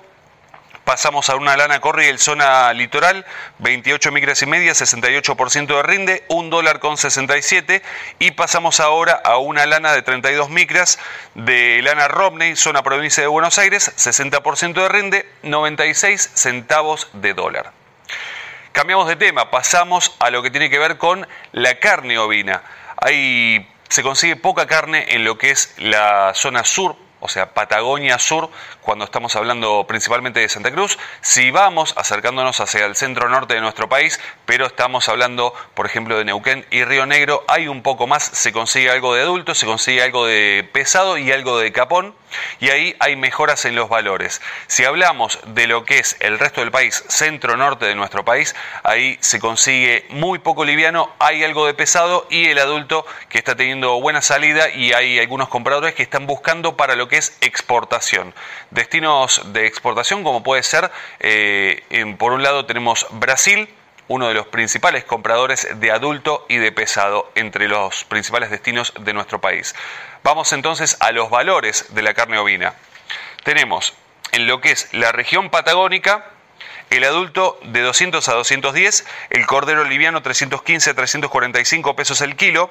Pasamos 0.85 1.31
a 1.31 1.37
una 1.37 1.57
lana 1.57 1.81
Corriel 1.81 2.19
zona 2.19 2.71
litoral, 2.75 3.25
28 3.59 4.13
micras 4.13 4.43
y 4.43 4.47
media, 4.47 4.73
68% 4.73 5.67
de 5.67 5.83
rinde, 5.83 6.25
1 6.29 6.51
dólar 6.51 6.79
con 6.79 6.99
67. 6.99 7.83
Y 8.19 8.33
pasamos 8.33 8.81
ahora 8.81 9.15
a 9.25 9.39
una 9.39 9.65
lana 9.65 9.95
de 9.95 10.03
32 10.03 10.51
micras 10.51 10.99
de 11.35 11.81
lana 11.83 12.09
Romney, 12.09 12.55
zona 12.55 12.83
provincia 12.83 13.23
de 13.23 13.29
Buenos 13.29 13.59
Aires, 13.59 13.93
60% 13.97 14.75
de 14.75 14.89
rinde, 14.91 15.29
96 15.43 16.33
centavos 16.35 17.09
de 17.15 17.33
dólar. 17.33 17.73
Cambiamos 18.73 19.09
de 19.09 19.17
tema, 19.17 19.51
pasamos 19.51 20.15
a 20.19 20.29
lo 20.29 20.43
que 20.43 20.51
tiene 20.51 20.69
que 20.69 20.79
ver 20.79 20.99
con 20.99 21.27
la 21.53 21.79
carne 21.79 22.19
ovina. 22.19 22.63
Hay, 22.99 23.71
se 23.89 24.03
consigue 24.03 24.37
poca 24.37 24.67
carne 24.67 25.07
en 25.15 25.25
lo 25.25 25.39
que 25.39 25.51
es 25.51 25.73
la 25.79 26.35
zona 26.35 26.63
sur 26.63 27.04
o 27.25 27.29
sea, 27.29 27.55
Patagonia 27.55 28.19
Sur, 28.19 28.51
cuando 28.83 29.07
estamos 29.07 29.35
hablando 29.35 29.87
principalmente 29.89 30.41
de 30.41 30.49
Santa 30.51 30.71
Cruz. 30.71 30.99
Si 31.23 31.51
vamos 31.51 31.95
acercándonos 31.97 32.61
hacia 32.61 32.85
el 32.85 32.97
centro 32.97 33.31
norte 33.31 33.55
de 33.55 33.63
nuestro 33.63 33.89
país, 33.89 34.21
pero 34.45 34.67
estamos 34.67 35.09
hablando, 35.09 35.55
por 35.73 35.87
ejemplo, 35.87 36.19
de 36.19 36.27
Neuquén 36.27 36.67
y 36.71 36.85
Río 36.85 37.07
Negro, 37.07 37.43
hay 37.49 37.67
un 37.67 37.83
poco 37.83 38.07
más, 38.07 38.25
se 38.25 38.53
consigue 38.53 38.91
algo 38.91 39.15
de 39.15 39.23
adulto, 39.23 39.55
se 39.55 39.65
consigue 39.65 40.03
algo 40.03 40.27
de 40.27 40.69
pesado 40.71 41.17
y 41.17 41.33
algo 41.33 41.59
de 41.59 41.73
capón 41.73 42.15
y 42.61 42.71
ahí 42.71 42.97
hay 43.01 43.17
mejoras 43.17 43.65
en 43.65 43.75
los 43.75 43.89
valores. 43.89 44.41
Si 44.67 44.85
hablamos 44.85 45.39
de 45.47 45.67
lo 45.67 45.85
que 45.85 45.99
es 45.99 46.17
el 46.21 46.39
resto 46.39 46.61
del 46.61 46.71
país, 46.71 47.05
centro-norte 47.09 47.87
de 47.87 47.95
nuestro 47.95 48.25
país, 48.25 48.55
ahí 48.83 49.19
se 49.21 49.41
consigue 49.41 50.07
muy 50.11 50.39
poco 50.39 50.65
liviano, 50.65 51.13
hay 51.19 51.45
algo 51.45 51.67
de 51.67 51.75
pesado 51.75 52.27
y 52.31 52.47
el 52.47 52.59
adulto 52.59 53.07
que 53.29 53.39
está 53.39 53.55
teniendo 53.57 54.01
buena 54.01 54.23
salida 54.23 54.71
y 54.71 54.93
hay 54.93 55.19
algunos 55.19 55.49
compradores 55.49 55.95
que 55.95 56.03
están 56.03 56.27
buscando 56.27 56.77
para 56.77 56.97
lo 56.97 57.09
que 57.09 57.17
es 57.17 57.37
exportación. 57.41 58.35
Destinos 58.71 59.41
de 59.53 59.67
exportación 59.67 60.23
como 60.25 60.43
puede 60.43 60.63
ser, 60.63 60.91
eh, 61.21 61.83
por 62.19 62.33
un 62.33 62.43
lado 62.43 62.67
tenemos 62.67 63.07
Brasil, 63.11 63.69
uno 64.09 64.29
de 64.29 64.35
los 64.35 64.47
principales 64.47 65.05
compradores 65.05 65.69
de 65.81 65.91
adulto 65.91 66.45
y 66.49 66.59
de 66.59 66.73
pesado 66.73 67.31
entre 67.35 67.69
los 67.69 68.05
principales 68.05 68.51
destinos 68.51 68.93
de 69.01 69.13
nuestro 69.13 69.41
país. 69.41 69.75
Vamos 70.23 70.53
entonces 70.53 70.97
a 71.01 71.13
los 71.13 71.31
valores 71.31 71.95
de 71.95 72.03
la 72.03 72.15
carne 72.15 72.39
ovina. 72.39 72.75
Tenemos 73.45 73.95
en 74.33 74.47
lo 74.47 74.61
que 74.61 74.73
es 74.73 74.93
la 74.93 75.13
región 75.13 75.51
patagónica, 75.51 76.27
el 76.91 77.05
adulto 77.05 77.59
de 77.65 77.81
200 77.81 78.29
a 78.29 78.33
210, 78.35 79.07
el 79.31 79.47
cordero 79.47 79.85
liviano 79.85 80.23
315 80.23 80.91
a 80.91 80.95
345 80.95 81.97
pesos 81.97 82.21
el 82.21 82.37
kilo, 82.37 82.71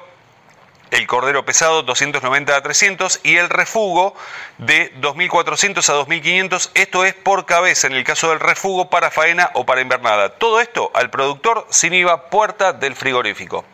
el 0.94 1.08
cordero 1.08 1.44
pesado 1.44 1.82
290 1.82 2.56
a 2.56 2.62
300 2.62 3.20
y 3.24 3.36
el 3.36 3.50
refugo 3.50 4.14
de 4.58 4.94
2.400 5.00 5.88
a 5.88 6.06
2.500. 6.06 6.70
Esto 6.74 7.04
es 7.04 7.14
por 7.14 7.46
cabeza 7.46 7.88
en 7.88 7.94
el 7.94 8.04
caso 8.04 8.30
del 8.30 8.38
refugo 8.38 8.88
para 8.90 9.10
faena 9.10 9.50
o 9.54 9.66
para 9.66 9.80
invernada. 9.80 10.30
Todo 10.30 10.60
esto 10.60 10.92
al 10.94 11.10
productor 11.10 11.66
sin 11.68 11.94
IVA 11.94 12.30
puerta 12.30 12.72
del 12.72 12.94
frigorífico. 12.94 13.64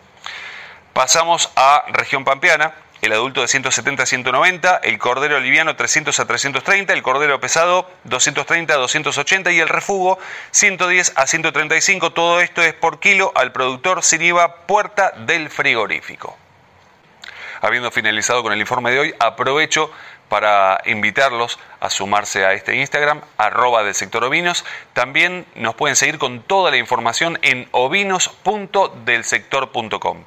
Pasamos 0.94 1.50
a 1.56 1.84
región 1.88 2.24
pampeana 2.24 2.72
el 3.02 3.12
adulto 3.12 3.42
de 3.42 3.48
170 3.48 4.02
a 4.02 4.06
190, 4.06 4.76
el 4.82 4.98
cordero 4.98 5.38
liviano 5.40 5.76
300 5.76 6.18
a 6.18 6.24
330, 6.26 6.94
el 6.94 7.02
cordero 7.02 7.38
pesado 7.38 7.86
230 8.04 8.72
a 8.72 8.76
280 8.78 9.52
y 9.52 9.60
el 9.60 9.68
refugo 9.68 10.18
110 10.52 11.12
a 11.16 11.26
135. 11.26 12.12
Todo 12.14 12.40
esto 12.40 12.62
es 12.62 12.72
por 12.72 12.98
kilo 12.98 13.30
al 13.34 13.52
productor 13.52 14.02
sin 14.02 14.22
IVA 14.22 14.66
puerta 14.66 15.12
del 15.18 15.50
frigorífico. 15.50 16.38
Habiendo 17.60 17.90
finalizado 17.90 18.42
con 18.42 18.52
el 18.52 18.60
informe 18.60 18.90
de 18.90 18.98
hoy, 18.98 19.14
aprovecho 19.18 19.90
para 20.30 20.80
invitarlos 20.86 21.58
a 21.80 21.90
sumarse 21.90 22.46
a 22.46 22.54
este 22.54 22.76
Instagram, 22.76 23.20
arroba 23.36 23.82
del 23.82 23.94
sector 23.94 24.24
ovinos. 24.24 24.64
También 24.94 25.44
nos 25.56 25.74
pueden 25.74 25.96
seguir 25.96 26.16
con 26.18 26.40
toda 26.42 26.70
la 26.70 26.78
información 26.78 27.38
en 27.42 27.68
ovinos.delsector.com. 27.72 30.24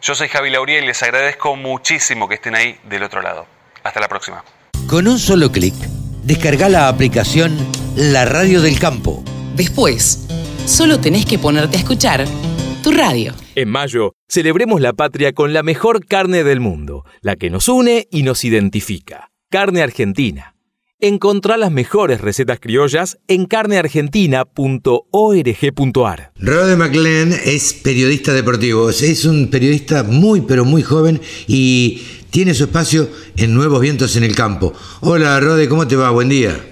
Yo 0.00 0.14
soy 0.14 0.28
Javi 0.28 0.48
Lauría 0.50 0.78
y 0.78 0.86
les 0.86 1.02
agradezco 1.02 1.56
muchísimo 1.56 2.26
que 2.28 2.36
estén 2.36 2.54
ahí 2.54 2.78
del 2.84 3.02
otro 3.02 3.20
lado. 3.20 3.44
Hasta 3.82 4.00
la 4.00 4.08
próxima. 4.08 4.42
Con 4.86 5.06
un 5.06 5.18
solo 5.18 5.52
clic, 5.52 5.74
descarga 6.22 6.70
la 6.70 6.88
aplicación 6.88 7.58
La 7.96 8.24
Radio 8.24 8.62
del 8.62 8.78
Campo. 8.78 9.22
Después, 9.54 10.26
solo 10.64 10.98
tenés 11.00 11.26
que 11.26 11.38
ponerte 11.38 11.76
a 11.76 11.80
escuchar 11.80 12.24
tu 12.82 12.90
radio. 12.90 13.34
En 13.54 13.68
mayo, 13.68 14.14
celebremos 14.28 14.80
la 14.80 14.92
patria 14.92 15.32
con 15.32 15.52
la 15.52 15.62
mejor 15.62 16.06
carne 16.06 16.44
del 16.44 16.60
mundo, 16.60 17.04
la 17.20 17.36
que 17.36 17.50
nos 17.50 17.68
une 17.68 18.08
y 18.10 18.22
nos 18.22 18.44
identifica. 18.44 19.30
Carne 19.50 19.82
Argentina. 19.82 20.54
Encontrá 21.02 21.56
las 21.56 21.72
mejores 21.72 22.20
recetas 22.20 22.60
criollas 22.60 23.16
en 23.26 23.46
carneargentina.org.ar. 23.46 26.32
Rode 26.36 26.76
McLean 26.76 27.32
es 27.44 27.72
periodista 27.72 28.34
deportivo, 28.34 28.90
es 28.90 29.24
un 29.24 29.48
periodista 29.48 30.02
muy 30.02 30.42
pero 30.42 30.66
muy 30.66 30.82
joven 30.82 31.22
y 31.46 32.02
tiene 32.30 32.52
su 32.54 32.64
espacio 32.64 33.08
en 33.36 33.54
Nuevos 33.54 33.80
Vientos 33.80 34.16
en 34.16 34.24
el 34.24 34.36
Campo. 34.36 34.74
Hola 35.00 35.40
Rode, 35.40 35.68
¿cómo 35.68 35.88
te 35.88 35.96
va? 35.96 36.10
Buen 36.10 36.28
día. 36.28 36.69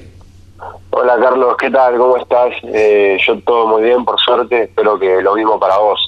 Hola 0.90 1.18
Carlos, 1.20 1.54
¿qué 1.58 1.70
tal? 1.70 1.96
¿Cómo 1.98 2.16
estás? 2.16 2.54
Eh, 2.64 3.18
yo 3.26 3.38
todo 3.40 3.66
muy 3.66 3.82
bien, 3.82 4.04
por 4.04 4.18
suerte, 4.18 4.64
espero 4.64 4.98
que 4.98 5.20
lo 5.22 5.34
mismo 5.34 5.60
para 5.60 5.78
vos. 5.78 6.00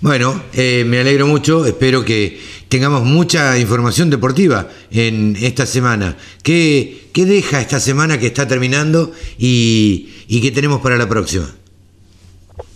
Bueno, 0.00 0.40
eh, 0.54 0.84
me 0.86 1.00
alegro 1.00 1.26
mucho, 1.26 1.66
espero 1.66 2.04
que 2.04 2.40
tengamos 2.68 3.02
mucha 3.02 3.58
información 3.58 4.10
deportiva 4.10 4.66
en 4.92 5.34
esta 5.40 5.66
semana. 5.66 6.16
¿Qué, 6.44 7.08
qué 7.12 7.24
deja 7.24 7.60
esta 7.60 7.80
semana 7.80 8.18
que 8.18 8.26
está 8.26 8.46
terminando 8.46 9.10
y, 9.38 10.24
y 10.28 10.40
qué 10.40 10.52
tenemos 10.52 10.80
para 10.80 10.96
la 10.96 11.08
próxima? 11.08 11.46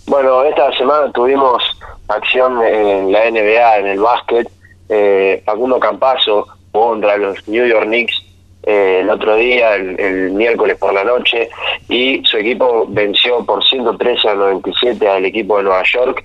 Bueno, 0.06 0.42
esta 0.42 0.76
semana 0.76 1.12
tuvimos 1.12 1.62
acción 2.08 2.60
en 2.66 3.12
la 3.12 3.30
NBA, 3.30 3.76
en 3.78 3.86
el 3.86 4.00
básquet. 4.00 4.48
Eh, 4.88 5.42
Facundo 5.46 5.78
Campazo 5.78 6.48
contra 6.72 7.16
los 7.16 7.46
New 7.48 7.64
York 7.66 7.86
Knicks 7.86 8.31
eh, 8.62 9.00
el 9.00 9.10
otro 9.10 9.36
día, 9.36 9.74
el, 9.74 10.30
miércoles 10.32 10.76
por 10.78 10.92
la 10.92 11.04
noche, 11.04 11.50
y 11.88 12.22
su 12.24 12.36
equipo 12.36 12.86
venció 12.88 13.44
por 13.44 13.64
113 13.64 14.28
a 14.28 14.34
97 14.34 15.08
al 15.08 15.24
equipo 15.24 15.58
de 15.58 15.64
Nueva 15.64 15.82
York. 15.84 16.24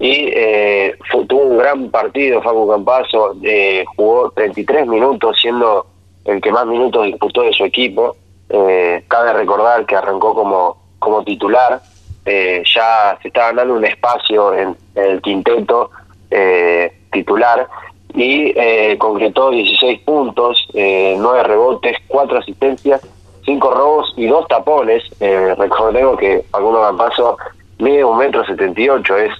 Y 0.00 0.30
eh, 0.32 0.94
tuvo 1.28 1.42
un 1.42 1.58
gran 1.58 1.90
partido 1.90 2.40
Facu 2.40 2.68
Campazo, 2.68 3.36
eh, 3.42 3.84
jugó 3.96 4.30
33 4.30 4.86
minutos 4.86 5.36
siendo 5.40 5.86
el 6.24 6.40
que 6.40 6.52
más 6.52 6.66
minutos 6.66 7.06
disputó 7.06 7.42
de 7.42 7.52
su 7.52 7.64
equipo. 7.64 8.16
Eh, 8.50 9.04
cabe 9.08 9.32
recordar 9.32 9.84
que 9.86 9.96
arrancó 9.96 10.34
como, 10.34 10.76
como 10.98 11.24
titular, 11.24 11.80
eh, 12.24 12.62
ya 12.74 13.18
se 13.22 13.28
está 13.28 13.46
ganando 13.46 13.74
un 13.74 13.84
espacio 13.84 14.54
en, 14.54 14.76
el 14.94 15.22
quinteto 15.22 15.90
eh, 16.30 16.92
titular 17.10 17.66
y 18.14 18.52
eh, 18.56 18.96
concretó 18.98 19.50
16 19.50 20.00
puntos, 20.00 20.66
eh, 20.74 21.16
9 21.18 21.42
rebotes, 21.42 21.96
4 22.08 22.38
asistencias, 22.38 23.00
5 23.44 23.70
robos 23.70 24.14
y 24.16 24.26
2 24.26 24.48
tapones. 24.48 25.02
Eh, 25.20 25.54
recordemos 25.56 26.18
que 26.18 26.44
Facundo 26.50 26.80
Campazo 26.80 27.36
mide 27.78 28.04
un 28.04 28.18
metro 28.18 28.44
78, 28.44 29.16
es 29.18 29.32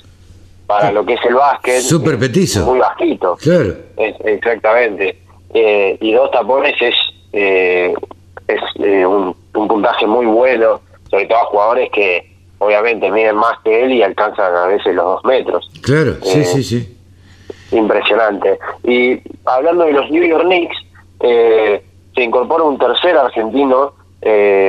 para 0.66 0.92
lo 0.92 1.04
que 1.04 1.14
es 1.14 1.24
el 1.24 1.34
básquet. 1.34 1.80
Súper 1.80 2.18
petizo. 2.18 2.66
Muy 2.66 2.78
bajito. 2.78 3.36
Claro. 3.36 3.74
exactamente. 3.96 5.28
Eh, 5.54 5.96
y 6.00 6.12
dos 6.12 6.30
tapones 6.30 6.74
es, 6.80 6.94
eh, 7.32 7.94
es 8.46 8.60
eh, 8.80 9.06
un, 9.06 9.34
puntaje 9.52 10.06
muy 10.06 10.26
bueno, 10.26 10.80
sobre 11.10 11.26
todo 11.26 11.38
a 11.38 11.44
jugadores 11.46 11.90
que 11.90 12.36
obviamente 12.58 13.10
miden 13.10 13.36
más 13.36 13.58
que 13.64 13.84
él 13.84 13.92
y 13.92 14.02
alcanzan 14.02 14.54
a 14.54 14.66
veces 14.66 14.94
los 14.94 15.04
dos 15.04 15.24
metros. 15.24 15.70
Claro, 15.82 16.16
sí, 16.22 16.44
sí, 16.44 16.62
sí. 16.62 16.97
Impresionante. 17.70 18.58
Y 18.84 19.20
hablando 19.44 19.84
de 19.84 19.92
los 19.92 20.10
New 20.10 20.24
York 20.24 20.44
Knicks, 20.44 20.76
se 21.20 22.22
incorpora 22.22 22.64
un 22.64 22.78
tercer 22.78 23.16
argentino 23.16 23.92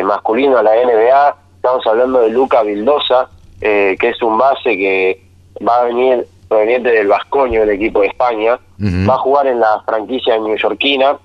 masculino 0.06 0.58
a 0.58 0.64
la 0.64 0.72
NBA. 0.76 1.36
Estamos 1.56 1.88
hablando 1.88 2.22
de 2.22 2.30
Luca 2.30 2.64
Vildosa, 2.64 3.30
que 3.60 3.98
es 4.00 4.22
un 4.22 4.38
base 4.38 4.78
que 4.78 5.22
va 5.66 5.82
a 5.82 5.84
venir 5.86 6.28
proveniente 6.50 6.90
del 6.90 7.08
Vascoño, 7.08 7.62
el 7.64 7.70
equipo 7.70 8.02
de 8.02 8.08
España, 8.08 8.60
va 8.80 9.14
a 9.14 9.20
jugar 9.20 9.48
en 9.48 9.60
la 9.60 9.82
franquicia 9.86 10.38
neoyorquina 10.38 11.18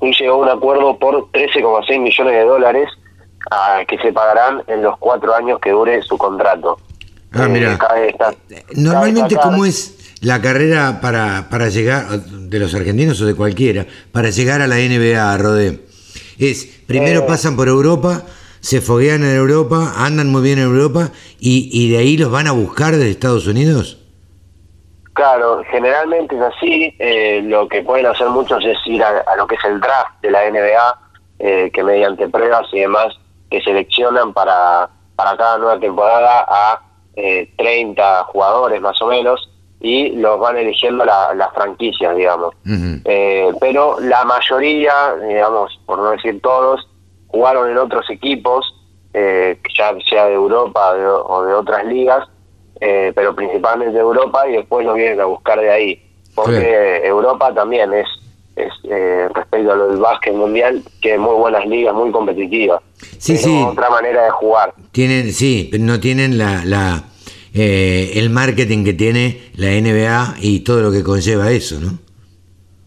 y 0.00 0.12
llegó 0.12 0.34
a 0.34 0.38
un 0.38 0.48
acuerdo 0.48 0.98
por 0.98 1.30
13,6 1.30 2.00
millones 2.00 2.32
de 2.32 2.44
dólares 2.44 2.88
a, 3.50 3.84
que 3.86 3.98
se 3.98 4.12
pagarán 4.12 4.62
en 4.66 4.82
los 4.82 4.96
cuatro 4.98 5.34
años 5.34 5.60
que 5.60 5.70
dure 5.70 6.02
su 6.02 6.16
contrato. 6.18 6.78
Ah, 7.36 7.46
eh, 7.46 7.48
mira. 7.48 7.78
Normalmente, 8.74 9.36
¿cómo 9.36 9.64
es 9.64 10.14
la 10.20 10.40
carrera 10.40 11.00
para, 11.00 11.48
para 11.50 11.68
llegar, 11.68 12.08
de 12.08 12.58
los 12.58 12.74
argentinos 12.74 13.20
o 13.20 13.26
de 13.26 13.34
cualquiera, 13.34 13.86
para 14.12 14.30
llegar 14.30 14.62
a 14.62 14.66
la 14.66 14.76
NBA, 14.76 15.36
Rodé? 15.38 15.80
Es, 16.38 16.66
primero 16.86 17.20
eh, 17.20 17.24
pasan 17.26 17.56
por 17.56 17.68
Europa, 17.68 18.22
se 18.60 18.80
foguean 18.80 19.22
en 19.22 19.36
Europa, 19.36 19.94
andan 19.96 20.30
muy 20.30 20.42
bien 20.42 20.58
en 20.58 20.64
Europa 20.64 21.10
y, 21.38 21.70
y 21.72 21.90
de 21.90 21.98
ahí 21.98 22.16
los 22.16 22.30
van 22.30 22.46
a 22.46 22.52
buscar 22.52 22.92
desde 22.92 23.10
Estados 23.10 23.46
Unidos? 23.46 23.98
Claro, 25.16 25.62
generalmente 25.70 26.36
es 26.36 26.42
así. 26.42 26.94
Eh, 26.98 27.40
lo 27.42 27.66
que 27.68 27.80
pueden 27.80 28.04
hacer 28.04 28.28
muchos 28.28 28.62
es 28.62 28.76
ir 28.84 29.02
a, 29.02 29.24
lo 29.36 29.46
que 29.46 29.54
es 29.54 29.64
el 29.64 29.80
draft 29.80 30.20
de 30.20 30.30
la 30.30 30.50
NBA, 30.50 30.98
eh, 31.38 31.70
que 31.72 31.82
mediante 31.82 32.28
pruebas 32.28 32.66
y 32.72 32.80
demás 32.80 33.14
que 33.50 33.62
seleccionan 33.62 34.34
para, 34.34 34.90
para 35.16 35.34
cada 35.38 35.56
nueva 35.56 35.80
temporada 35.80 36.44
a 36.46 36.82
eh, 37.16 37.50
30 37.56 38.24
jugadores 38.24 38.80
más 38.80 39.00
o 39.02 39.06
menos 39.06 39.50
y 39.80 40.10
los 40.10 40.38
van 40.38 40.56
eligiendo 40.56 41.04
las 41.04 41.52
franquicias, 41.54 42.16
digamos. 42.16 42.54
eh, 43.04 43.52
pero 43.60 43.98
la 44.00 44.24
mayoría, 44.24 45.14
digamos, 45.16 45.78
por 45.84 45.98
no 45.98 46.10
decir 46.10 46.40
todos, 46.40 46.88
jugaron 47.28 47.70
en 47.70 47.78
otros 47.78 48.08
equipos, 48.10 48.64
eh, 49.12 49.58
ya 49.76 49.94
sea 50.08 50.26
de 50.26 50.34
Europa 50.34 50.92
o 50.92 51.44
de 51.44 51.54
otras 51.54 51.84
ligas, 51.84 52.26
eh, 52.80 53.12
pero 53.14 53.34
principalmente 53.34 53.94
de 53.94 54.00
Europa 54.00 54.48
y 54.48 54.52
después 54.52 54.86
lo 54.86 54.94
vienen 54.94 55.20
a 55.20 55.26
buscar 55.26 55.60
de 55.60 55.70
ahí. 55.70 56.02
Porque 56.34 57.00
Europa 57.04 57.52
también 57.54 57.94
es 57.94 58.06
es, 58.56 58.72
eh, 58.84 59.28
respecto 59.34 59.72
a 59.72 59.76
lo 59.76 59.88
del 59.88 59.98
básquet 59.98 60.34
mundial, 60.34 60.82
que 61.00 61.18
muy 61.18 61.34
buenas 61.34 61.66
ligas, 61.66 61.94
muy 61.94 62.10
competitivas. 62.10 62.82
Sí, 63.18 63.36
sí. 63.36 63.62
Otra 63.62 63.90
manera 63.90 64.24
de 64.24 64.30
jugar. 64.30 64.74
Tienen, 64.92 65.32
sí, 65.32 65.70
no 65.78 66.00
tienen 66.00 66.38
la, 66.38 66.64
la 66.64 67.04
eh, 67.54 68.12
el 68.14 68.30
marketing 68.30 68.84
que 68.84 68.94
tiene 68.94 69.50
la 69.56 69.68
NBA 69.68 70.36
y 70.40 70.60
todo 70.60 70.80
lo 70.80 70.90
que 70.90 71.02
conlleva 71.02 71.50
eso, 71.50 71.78
¿no? 71.78 71.98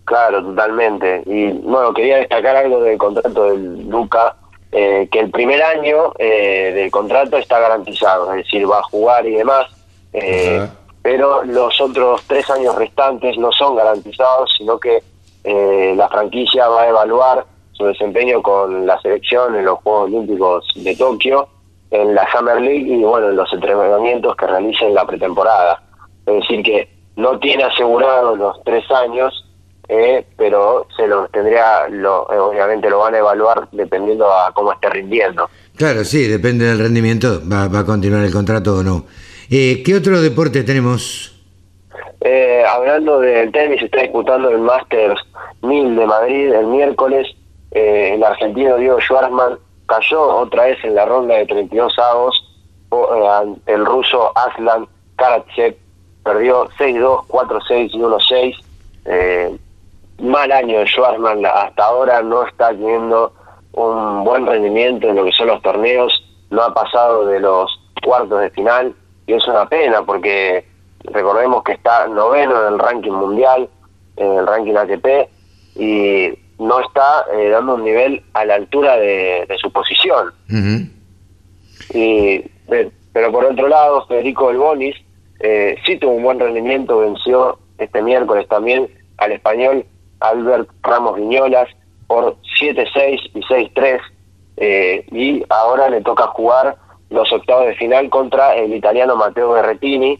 Claro, 0.09 0.43
totalmente. 0.43 1.21
Y 1.27 1.51
bueno, 1.51 1.93
quería 1.93 2.17
destacar 2.17 2.55
algo 2.55 2.81
del 2.81 2.97
contrato 2.97 3.43
del 3.43 3.87
Luca, 3.87 4.35
eh, 4.71 5.07
que 5.11 5.19
el 5.19 5.31
primer 5.31 5.61
año 5.61 6.13
eh, 6.17 6.71
del 6.75 6.91
contrato 6.91 7.37
está 7.37 7.59
garantizado, 7.59 8.31
es 8.33 8.45
decir, 8.45 8.69
va 8.69 8.79
a 8.79 8.83
jugar 8.83 9.25
y 9.27 9.35
demás, 9.35 9.65
eh, 10.13 10.67
pero 11.01 11.43
los 11.43 11.79
otros 11.81 12.23
tres 12.27 12.47
años 12.49 12.75
restantes 12.75 13.37
no 13.37 13.51
son 13.51 13.75
garantizados, 13.75 14.53
sino 14.57 14.79
que 14.79 15.01
la 15.43 16.09
franquicia 16.09 16.67
va 16.67 16.83
a 16.83 16.89
evaluar 16.89 17.45
su 17.79 17.85
desempeño 17.85 18.41
con 18.41 18.85
la 18.85 18.99
selección 19.01 19.55
en 19.55 19.65
los 19.65 19.79
Juegos 19.79 20.05
Olímpicos 20.05 20.65
de 20.75 20.95
Tokio, 20.95 21.47
en 21.91 22.13
la 22.13 22.29
Summer 22.31 22.61
League 22.61 22.85
y 22.87 23.03
bueno, 23.03 23.29
en 23.29 23.37
los 23.37 23.51
entrenamientos 23.53 24.35
que 24.35 24.47
realicen 24.47 24.93
la 24.93 25.07
pretemporada. 25.07 25.81
Es 26.25 26.35
decir, 26.41 26.61
que 26.61 26.89
no 27.15 27.39
tiene 27.39 27.63
asegurado 27.63 28.35
los 28.35 28.63
tres 28.63 28.83
años, 28.91 29.45
eh, 29.87 30.25
pero 30.37 30.87
se 30.95 31.07
lo 31.07 31.27
tendría, 31.29 31.87
lo, 31.89 32.31
eh, 32.31 32.37
obviamente 32.37 32.89
lo 32.89 32.99
van 32.99 33.15
a 33.15 33.19
evaluar 33.19 33.67
dependiendo 33.71 34.31
a 34.31 34.51
cómo 34.53 34.73
esté 34.73 34.89
rindiendo. 34.89 35.49
Claro, 35.75 36.03
sí, 36.03 36.27
depende 36.27 36.65
del 36.65 36.79
rendimiento, 36.79 37.41
va, 37.51 37.67
va 37.67 37.79
a 37.79 37.85
continuar 37.85 38.23
el 38.23 38.31
contrato 38.31 38.77
o 38.77 38.83
no. 38.83 39.05
Eh, 39.49 39.81
¿Qué 39.83 39.95
otro 39.95 40.21
deporte 40.21 40.63
tenemos? 40.63 41.38
Eh, 42.21 42.63
hablando 42.67 43.19
del 43.19 43.51
tenis, 43.51 43.81
está 43.81 44.01
disputando 44.01 44.49
el 44.49 44.59
Masters 44.59 45.21
1000 45.61 45.95
de 45.95 46.05
Madrid 46.05 46.53
el 46.53 46.67
miércoles. 46.67 47.27
el 47.71 48.23
argentino 48.23 48.77
Diego 48.77 48.99
Schwartzman 48.99 49.57
cayó 49.85 50.37
otra 50.37 50.65
vez 50.65 50.83
en 50.83 50.95
la 50.95 51.05
ronda 51.05 51.35
de 51.35 51.45
32 51.45 51.97
avos. 51.99 52.45
el 53.65 53.85
ruso 53.85 54.31
Aslan 54.35 54.87
Karatsev 55.15 55.75
perdió 56.23 56.67
6-2, 56.77 57.27
4-6 57.27 57.89
y 57.93 57.99
1-6. 57.99 58.55
Eh, 59.05 59.57
mal 60.19 60.51
año 60.51 60.79
de 60.79 60.85
Schwarzman, 60.85 61.45
hasta 61.45 61.83
ahora 61.83 62.21
no 62.21 62.45
está 62.45 62.69
teniendo 62.69 63.33
un 63.73 64.23
buen 64.23 64.45
rendimiento 64.45 65.07
en 65.07 65.15
lo 65.15 65.25
que 65.25 65.31
son 65.31 65.47
los 65.47 65.61
torneos, 65.61 66.23
no 66.49 66.63
ha 66.63 66.73
pasado 66.73 67.25
de 67.25 67.39
los 67.39 67.79
cuartos 68.03 68.41
de 68.41 68.49
final 68.51 68.93
y 69.27 69.33
es 69.33 69.47
una 69.47 69.67
pena 69.67 70.01
porque 70.03 70.65
recordemos 71.11 71.63
que 71.63 71.73
está 71.73 72.07
noveno 72.07 72.67
en 72.67 72.73
el 72.73 72.79
ranking 72.79 73.11
mundial, 73.11 73.69
en 74.17 74.31
el 74.33 74.47
ranking 74.47 74.75
ATP 74.75 75.29
y 75.75 76.33
no 76.59 76.79
está 76.81 77.25
eh, 77.33 77.49
dando 77.49 77.75
un 77.75 77.83
nivel 77.83 78.23
a 78.33 78.45
la 78.45 78.55
altura 78.55 78.97
de, 78.97 79.47
su 79.61 79.71
posición. 79.71 80.33
y, 81.93 82.39
pero 83.13 83.31
por 83.31 83.45
otro 83.45 83.67
lado, 83.67 84.05
Federico 84.07 84.49
El 84.49 84.57
Bonis 84.57 84.95
eh, 85.39 85.75
sí 85.85 85.97
tuvo 85.97 86.11
un 86.11 86.23
buen 86.23 86.39
rendimiento, 86.39 86.99
venció 86.99 87.59
este 87.77 88.01
miércoles 88.01 88.47
también 88.47 88.89
al 89.17 89.31
español 89.31 89.85
Albert 90.19 90.69
Ramos 90.83 91.15
Viñolas 91.15 91.69
por 92.07 92.35
7-6 92.59 93.31
y 93.33 93.41
6-3 93.41 93.99
eh, 94.57 95.05
y 95.11 95.43
ahora 95.49 95.89
le 95.89 96.01
toca 96.01 96.27
jugar 96.27 96.77
los 97.09 97.31
octavos 97.31 97.67
de 97.67 97.75
final 97.75 98.09
contra 98.09 98.55
el 98.55 98.73
italiano 98.73 99.15
Matteo 99.15 99.53
Berretini 99.53 100.19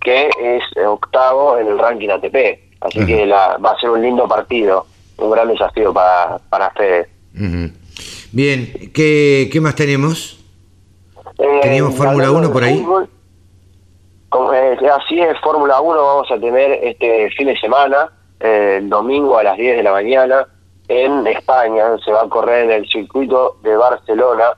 que 0.00 0.30
es 0.38 0.62
octavo 0.86 1.58
en 1.58 1.66
el 1.68 1.78
ranking 1.78 2.08
ATP 2.08 2.36
así 2.80 3.04
que 3.04 3.26
la, 3.26 3.56
va 3.58 3.72
a 3.72 3.80
ser 3.80 3.90
un 3.90 4.02
lindo 4.02 4.28
partido 4.28 4.86
un 5.16 5.30
gran 5.30 5.48
desafío 5.48 5.92
para, 5.92 6.38
para 6.48 6.70
Fede 6.70 7.08
bien 8.32 8.90
¿qué, 8.94 9.48
qué 9.52 9.60
más 9.60 9.74
tenemos? 9.74 10.38
Eh, 11.38 11.60
¿teníamos 11.62 11.94
Fórmula 11.94 12.30
1 12.30 12.52
por 12.52 12.64
ahí? 12.64 12.84
Eh, 14.54 14.76
así 14.94 15.20
es, 15.20 15.38
Fórmula 15.40 15.80
1 15.80 16.02
vamos 16.02 16.30
a 16.30 16.38
tener 16.38 16.72
este 16.84 17.30
fin 17.30 17.46
de 17.46 17.58
semana 17.58 18.10
el 18.40 18.88
domingo 18.88 19.38
a 19.38 19.42
las 19.42 19.56
10 19.56 19.78
de 19.78 19.82
la 19.82 19.92
mañana 19.92 20.46
en 20.88 21.26
España. 21.26 21.96
Se 22.04 22.12
va 22.12 22.22
a 22.22 22.28
correr 22.28 22.64
en 22.64 22.70
el 22.70 22.88
circuito 22.88 23.56
de 23.62 23.76
Barcelona. 23.76 24.52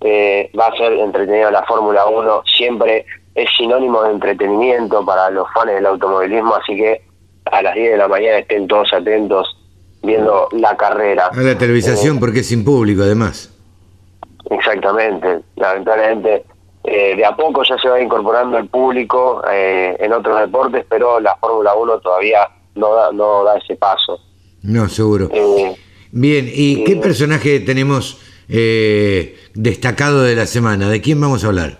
Eh, 0.00 0.50
va 0.58 0.68
a 0.68 0.76
ser 0.76 0.92
entretenida 0.92 1.50
la 1.50 1.64
Fórmula 1.64 2.06
1. 2.06 2.42
Siempre 2.56 3.04
es 3.34 3.48
sinónimo 3.56 4.02
de 4.02 4.12
entretenimiento 4.12 5.04
para 5.04 5.30
los 5.30 5.46
fans 5.52 5.72
del 5.72 5.86
automovilismo. 5.86 6.54
Así 6.54 6.76
que 6.76 7.02
a 7.44 7.62
las 7.62 7.74
10 7.74 7.92
de 7.92 7.96
la 7.96 8.08
mañana 8.08 8.38
estén 8.38 8.66
todos 8.66 8.92
atentos 8.92 9.56
viendo 10.02 10.48
la 10.52 10.76
carrera. 10.76 11.26
A 11.26 11.40
la 11.40 11.56
televisación 11.56 12.16
eh, 12.16 12.20
porque 12.20 12.40
es 12.40 12.48
sin 12.48 12.64
público 12.64 13.02
además. 13.02 13.52
Exactamente. 14.50 15.40
Lamentablemente 15.56 16.44
eh, 16.84 17.14
de 17.16 17.24
a 17.24 17.36
poco 17.36 17.62
ya 17.62 17.76
se 17.78 17.88
va 17.88 18.00
incorporando 18.00 18.56
el 18.58 18.68
público 18.68 19.42
en 19.50 20.12
otros 20.12 20.40
deportes, 20.40 20.86
pero 20.88 21.20
la 21.20 21.36
Fórmula 21.36 21.74
1 21.74 22.00
todavía 22.00 22.48
no 22.74 22.94
da, 22.94 23.12
no 23.12 23.44
da 23.44 23.58
ese 23.58 23.76
paso. 23.76 24.18
No, 24.62 24.88
seguro. 24.88 25.28
Eh, 25.32 25.76
Bien, 26.12 26.50
¿y 26.52 26.84
qué 26.84 26.96
personaje 26.96 27.60
tenemos 27.60 28.18
eh, 28.48 29.36
destacado 29.54 30.22
de 30.22 30.34
la 30.34 30.46
semana? 30.46 30.88
¿De 30.88 31.00
quién 31.00 31.20
vamos 31.20 31.44
a 31.44 31.48
hablar? 31.48 31.79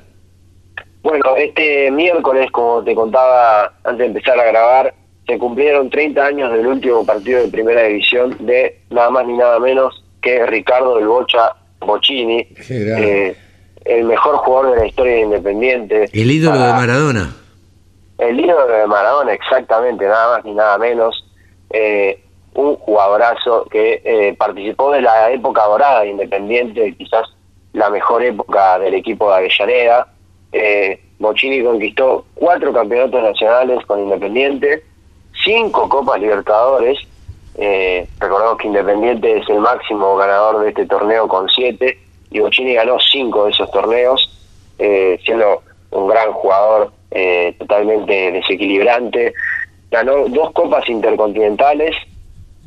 Bueno, 1.02 1.36
este 1.36 1.90
miércoles, 1.90 2.50
como 2.50 2.84
te 2.84 2.94
contaba 2.94 3.72
antes 3.84 3.98
de 3.98 4.06
empezar 4.06 4.38
a 4.38 4.44
grabar, 4.44 4.94
se 5.26 5.38
cumplieron 5.38 5.88
30 5.88 6.24
años 6.24 6.52
del 6.52 6.66
último 6.66 7.04
partido 7.06 7.40
de 7.40 7.48
primera 7.48 7.82
división 7.84 8.36
de 8.40 8.80
nada 8.90 9.10
más 9.10 9.26
ni 9.26 9.36
nada 9.36 9.58
menos 9.58 10.04
que 10.20 10.44
Ricardo 10.46 10.96
del 10.96 11.06
Bocha 11.06 11.54
Bocini, 11.78 12.46
eh, 12.68 13.36
el 13.84 14.04
mejor 14.04 14.36
jugador 14.36 14.74
de 14.74 14.80
la 14.80 14.86
historia 14.86 15.14
de 15.14 15.20
Independiente. 15.20 16.10
El 16.12 16.30
ídolo 16.30 16.58
de 16.58 16.72
Maradona. 16.72 17.36
El 18.18 18.38
ídolo 18.38 18.66
de 18.66 18.86
Maradona, 18.86 19.32
exactamente, 19.32 20.04
nada 20.06 20.36
más 20.36 20.44
ni 20.44 20.52
nada 20.52 20.76
menos. 20.78 21.24
Eh, 21.70 22.20
un 22.54 22.76
jugadorazo 22.76 23.64
que 23.70 24.02
eh, 24.04 24.34
participó 24.36 24.90
de 24.92 25.02
la 25.02 25.30
época 25.30 25.62
dorada 25.64 26.00
de 26.00 26.08
Independiente, 26.08 26.94
quizás 26.96 27.26
la 27.72 27.88
mejor 27.88 28.22
época 28.22 28.78
del 28.78 28.94
equipo 28.94 29.30
de 29.30 29.36
Avellaneda. 29.36 30.08
Eh, 30.52 31.00
Mochini 31.18 31.62
conquistó 31.62 32.24
cuatro 32.34 32.72
campeonatos 32.72 33.22
nacionales 33.22 33.84
con 33.86 34.00
Independiente, 34.00 34.82
cinco 35.44 35.88
Copas 35.88 36.20
Libertadores. 36.20 36.98
Eh, 37.56 38.06
recordemos 38.18 38.56
que 38.58 38.68
Independiente 38.68 39.38
es 39.38 39.48
el 39.48 39.60
máximo 39.60 40.16
ganador 40.16 40.60
de 40.60 40.70
este 40.70 40.86
torneo 40.86 41.28
con 41.28 41.48
siete 41.48 41.98
y 42.30 42.40
Mochini 42.40 42.74
ganó 42.74 42.98
cinco 43.00 43.44
de 43.44 43.50
esos 43.50 43.70
torneos, 43.70 44.28
siendo 45.24 45.62
un 45.90 46.08
gran 46.08 46.32
jugador 46.32 46.92
eh, 47.10 47.54
totalmente 47.58 48.32
desequilibrante. 48.32 49.34
Ganó 49.90 50.28
dos 50.28 50.52
copas 50.52 50.88
intercontinentales, 50.88 51.96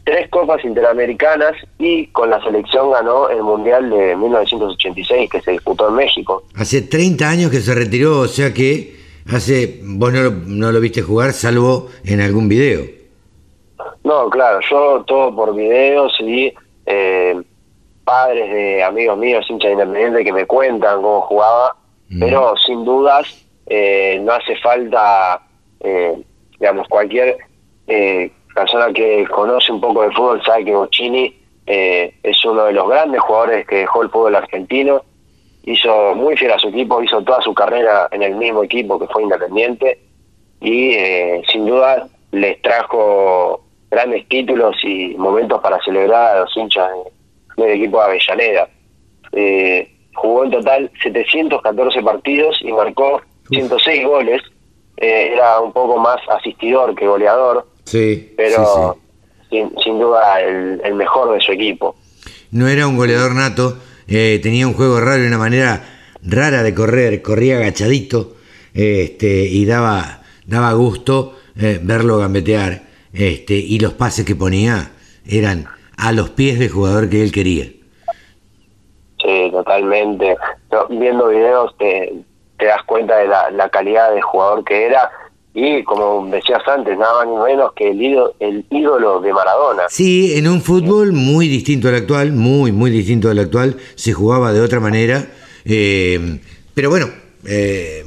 tres 0.03 0.29
copas 0.29 0.63
interamericanas 0.65 1.53
y 1.79 2.07
con 2.07 2.29
la 2.29 2.41
selección 2.43 2.91
ganó 2.91 3.29
el 3.29 3.41
Mundial 3.41 3.89
de 3.89 4.15
1986 4.15 5.29
que 5.29 5.41
se 5.41 5.51
disputó 5.51 5.89
en 5.89 5.95
México. 5.95 6.43
Hace 6.55 6.81
30 6.81 7.29
años 7.29 7.51
que 7.51 7.59
se 7.59 7.73
retiró, 7.73 8.19
o 8.19 8.27
sea 8.27 8.53
que 8.53 8.95
hace 9.31 9.79
vos 9.83 10.11
no 10.11 10.21
lo, 10.21 10.31
no 10.31 10.71
lo 10.71 10.79
viste 10.79 11.01
jugar 11.01 11.31
salvo 11.31 11.89
en 12.03 12.21
algún 12.21 12.49
video. 12.49 12.83
No, 14.03 14.29
claro, 14.29 14.59
yo 14.69 15.03
todo 15.07 15.33
por 15.33 15.55
videos 15.55 16.13
y 16.19 16.53
eh, 16.85 17.41
padres 18.03 18.51
de 18.51 18.83
amigos 18.83 19.17
míos, 19.17 19.45
hinchas 19.49 19.71
independientes 19.71 20.25
que 20.25 20.33
me 20.33 20.45
cuentan 20.45 21.01
cómo 21.01 21.21
jugaba, 21.21 21.75
mm. 22.09 22.19
pero 22.19 22.55
sin 22.57 22.83
dudas 22.83 23.45
eh, 23.67 24.19
no 24.21 24.33
hace 24.33 24.57
falta, 24.57 25.41
eh, 25.79 26.21
digamos, 26.59 26.87
cualquier 26.89 27.37
eh, 27.87 28.31
persona 28.53 28.91
que 28.93 29.25
conoce 29.27 29.71
un 29.71 29.81
poco 29.81 30.03
de 30.03 30.11
fútbol 30.11 30.41
sabe 30.43 30.65
que 30.65 30.75
Bocini 30.75 31.35
es 31.65 32.45
uno 32.45 32.65
de 32.65 32.73
los 32.73 32.89
grandes 32.89 33.21
jugadores 33.21 33.65
que 33.65 33.77
dejó 33.77 34.03
el 34.03 34.09
fútbol 34.09 34.35
argentino, 34.35 35.01
hizo 35.63 36.13
muy 36.13 36.35
fiel 36.35 36.51
a 36.51 36.59
su 36.59 36.67
equipo, 36.67 37.01
hizo 37.01 37.23
toda 37.23 37.41
su 37.41 37.53
carrera 37.53 38.09
en 38.11 38.21
el 38.21 38.35
mismo 38.35 38.63
equipo 38.63 38.99
que 38.99 39.07
fue 39.07 39.23
Independiente 39.23 39.97
y 40.59 40.95
sin 41.49 41.65
duda 41.65 42.07
les 42.31 42.61
trajo 42.61 43.63
grandes 43.89 44.27
títulos 44.27 44.75
y 44.83 45.15
momentos 45.17 45.61
para 45.61 45.79
celebrar 45.83 46.35
a 46.35 46.39
los 46.41 46.57
hinchas 46.57 46.89
del 47.55 47.69
equipo 47.69 47.99
de 47.99 48.05
Avellaneda. 48.05 48.67
jugó 50.15 50.43
en 50.43 50.51
total 50.51 50.91
714 51.01 52.01
partidos 52.01 52.59
y 52.61 52.71
marcó 52.73 53.21
106 53.49 54.05
goles, 54.05 54.41
eh, 54.97 55.31
era 55.33 55.59
un 55.59 55.71
poco 55.71 55.97
más 55.97 56.17
asistidor 56.29 56.95
que 56.95 57.07
goleador, 57.07 57.67
sí, 57.85 58.33
pero 58.37 58.97
Sin, 59.49 59.99
duda 59.99 60.41
el, 60.41 60.95
mejor 60.95 61.33
de 61.33 61.41
su 61.41 61.51
equipo. 61.51 61.95
No 62.51 62.67
era 62.67 62.87
un 62.87 62.97
goleador 62.97 63.35
nato, 63.35 63.77
eh, 64.07 64.39
tenía 64.41 64.67
un 64.67 64.73
juego 64.73 64.99
raro 64.99 65.23
y 65.23 65.27
una 65.27 65.37
manera 65.37 65.83
rara 66.23 66.63
de 66.63 66.73
correr, 66.73 67.21
corría 67.21 67.57
agachadito 67.57 68.35
este, 68.73 69.27
y 69.27 69.65
daba, 69.65 70.21
daba 70.45 70.73
gusto 70.73 71.35
eh, 71.59 71.79
verlo 71.81 72.17
gambetear 72.17 72.83
este, 73.13 73.53
y 73.53 73.79
los 73.79 73.93
pases 73.93 74.25
que 74.25 74.35
ponía 74.35 74.91
eran 75.25 75.67
a 75.97 76.11
los 76.11 76.31
pies 76.31 76.59
del 76.59 76.69
jugador 76.69 77.09
que 77.09 77.21
él 77.21 77.31
quería. 77.31 77.65
Sí, 79.23 79.49
totalmente. 79.51 80.35
viendo 80.89 81.27
videos 81.29 81.77
te, 81.77 82.13
te 82.57 82.65
das 82.65 82.83
cuenta 82.83 83.17
de 83.17 83.27
la, 83.27 83.51
la 83.51 83.69
calidad 83.69 84.13
de 84.13 84.21
jugador 84.21 84.63
que 84.65 84.85
era 84.85 85.09
y 85.53 85.83
como 85.83 86.27
decías 86.31 86.61
antes, 86.67 86.97
nada 86.97 87.25
más 87.25 87.27
ni 87.27 87.53
menos 87.53 87.73
que 87.73 87.91
el 87.91 88.01
ídolo, 88.01 88.33
el 88.39 88.65
ídolo 88.71 89.21
de 89.21 89.31
Maradona. 89.31 89.83
Sí, 89.89 90.35
en 90.35 90.47
un 90.47 90.61
fútbol 90.61 91.13
muy 91.13 91.47
distinto 91.47 91.89
al 91.89 91.95
actual, 91.95 92.31
muy, 92.31 92.71
muy 92.71 92.89
distinto 92.89 93.29
al 93.29 93.37
actual, 93.37 93.77
se 93.95 94.13
jugaba 94.13 94.51
de 94.51 94.61
otra 94.61 94.79
manera, 94.79 95.27
eh, 95.65 96.39
pero 96.73 96.89
bueno, 96.89 97.07
eh, 97.45 98.03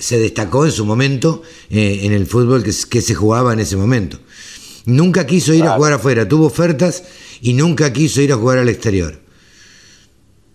se 0.00 0.18
destacó 0.18 0.64
en 0.64 0.72
su 0.72 0.84
momento 0.84 1.42
eh, 1.70 2.00
en 2.02 2.12
el 2.12 2.26
fútbol 2.26 2.64
que, 2.64 2.72
que, 2.90 3.00
se 3.00 3.14
jugaba 3.14 3.52
en 3.52 3.60
ese 3.60 3.76
momento. 3.76 4.18
Nunca 4.86 5.26
quiso 5.26 5.54
ir 5.54 5.64
a 5.64 5.76
jugar 5.76 5.92
afuera, 5.92 6.26
tuvo 6.26 6.46
ofertas 6.46 7.38
y 7.40 7.52
nunca 7.52 7.92
quiso 7.92 8.20
ir 8.20 8.32
a 8.32 8.36
jugar 8.36 8.58
al 8.58 8.68
exterior. 8.68 9.14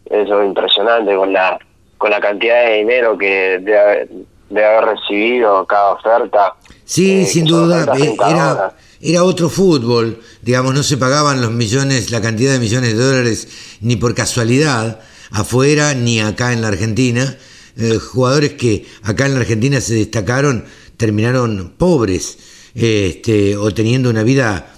Eso 0.09 0.41
es 0.41 0.47
impresionante 0.47 1.15
con 1.15 1.31
la 1.31 1.59
con 1.97 2.11
la 2.11 2.19
cantidad 2.19 2.65
de 2.65 2.77
dinero 2.79 3.17
que 3.17 3.59
de 3.59 4.25
haber 4.64 4.95
recibido 4.95 5.66
cada 5.66 5.93
oferta. 5.93 6.56
Sí, 6.86 7.22
eh, 7.22 7.26
sin 7.26 7.45
duda, 7.45 7.86
eh, 7.97 8.16
era, 8.30 8.76
era 9.01 9.24
otro 9.24 9.49
fútbol, 9.49 10.22
digamos, 10.41 10.74
no 10.74 10.84
se 10.84 10.97
pagaban 10.97 11.41
los 11.41 11.51
millones, 11.51 12.12
la 12.12 12.22
cantidad 12.22 12.53
de 12.53 12.60
millones 12.60 12.95
de 12.95 13.03
dólares 13.03 13.47
ni 13.82 13.95
por 13.95 14.14
casualidad, 14.14 14.99
afuera 15.32 15.93
ni 15.93 16.20
acá 16.20 16.53
en 16.53 16.62
la 16.62 16.70
Argentina. 16.70 17.38
Eh, 17.78 17.97
jugadores 17.97 18.53
que 18.53 18.86
acá 19.03 19.26
en 19.26 19.34
la 19.34 19.41
Argentina 19.41 19.82
se 19.82 19.95
destacaron 19.95 20.64
terminaron 20.95 21.74
pobres 21.78 22.38
este, 22.74 23.58
o 23.58 23.74
teniendo 23.74 24.10
una 24.10 24.24
vida 24.24 24.72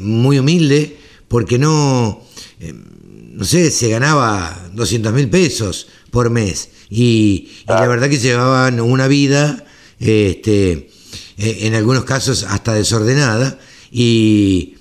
muy 0.00 0.38
humilde 0.38 0.96
porque 1.28 1.58
no, 1.58 2.22
no 2.58 3.44
sé, 3.44 3.70
se 3.70 3.90
ganaba 3.90 4.58
200 4.72 5.12
mil 5.12 5.28
pesos 5.28 5.88
por 6.10 6.30
mes 6.30 6.70
y, 6.94 7.48
la 7.66 7.86
verdad 7.88 8.10
que 8.10 8.18
llevaban 8.18 8.78
una 8.78 9.08
vida, 9.08 9.64
este, 9.98 10.90
e, 11.38 11.66
en 11.66 11.74
algunos 11.74 12.04
casos 12.04 12.44
hasta 12.44 12.74
desordenada, 12.74 13.58
y, 13.90 14.74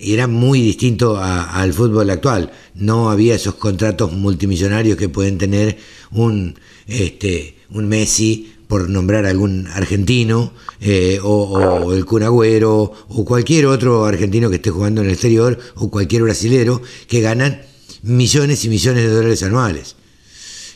era 0.00 0.26
muy 0.26 0.60
distinto 0.60 1.16
al 1.18 1.72
fútbol 1.72 2.10
actual. 2.10 2.52
No 2.74 3.10
había 3.10 3.34
esos 3.34 3.54
contratos 3.54 4.12
multimillonarios 4.12 4.96
que 4.96 5.08
pueden 5.08 5.38
tener 5.38 5.78
un, 6.10 6.58
este, 6.86 7.56
un 7.70 7.88
Messi, 7.88 8.52
por 8.66 8.90
nombrar 8.90 9.26
algún 9.26 9.66
argentino, 9.68 10.52
eh, 10.80 11.20
o, 11.22 11.92
el 11.94 12.04
Kun 12.04 12.22
o 12.24 13.24
cualquier 13.24 13.66
otro 13.66 14.04
argentino 14.04 14.50
que 14.50 14.56
esté 14.56 14.70
jugando 14.70 15.00
en 15.00 15.06
el 15.06 15.14
exterior, 15.14 15.58
o 15.76 15.88
cualquier 15.88 16.22
brasilero, 16.22 16.82
que 17.06 17.20
ganan 17.20 17.62
millones 18.02 18.64
y 18.64 18.68
millones 18.68 19.04
de 19.04 19.10
dólares 19.10 19.42
anuales. 19.42 19.96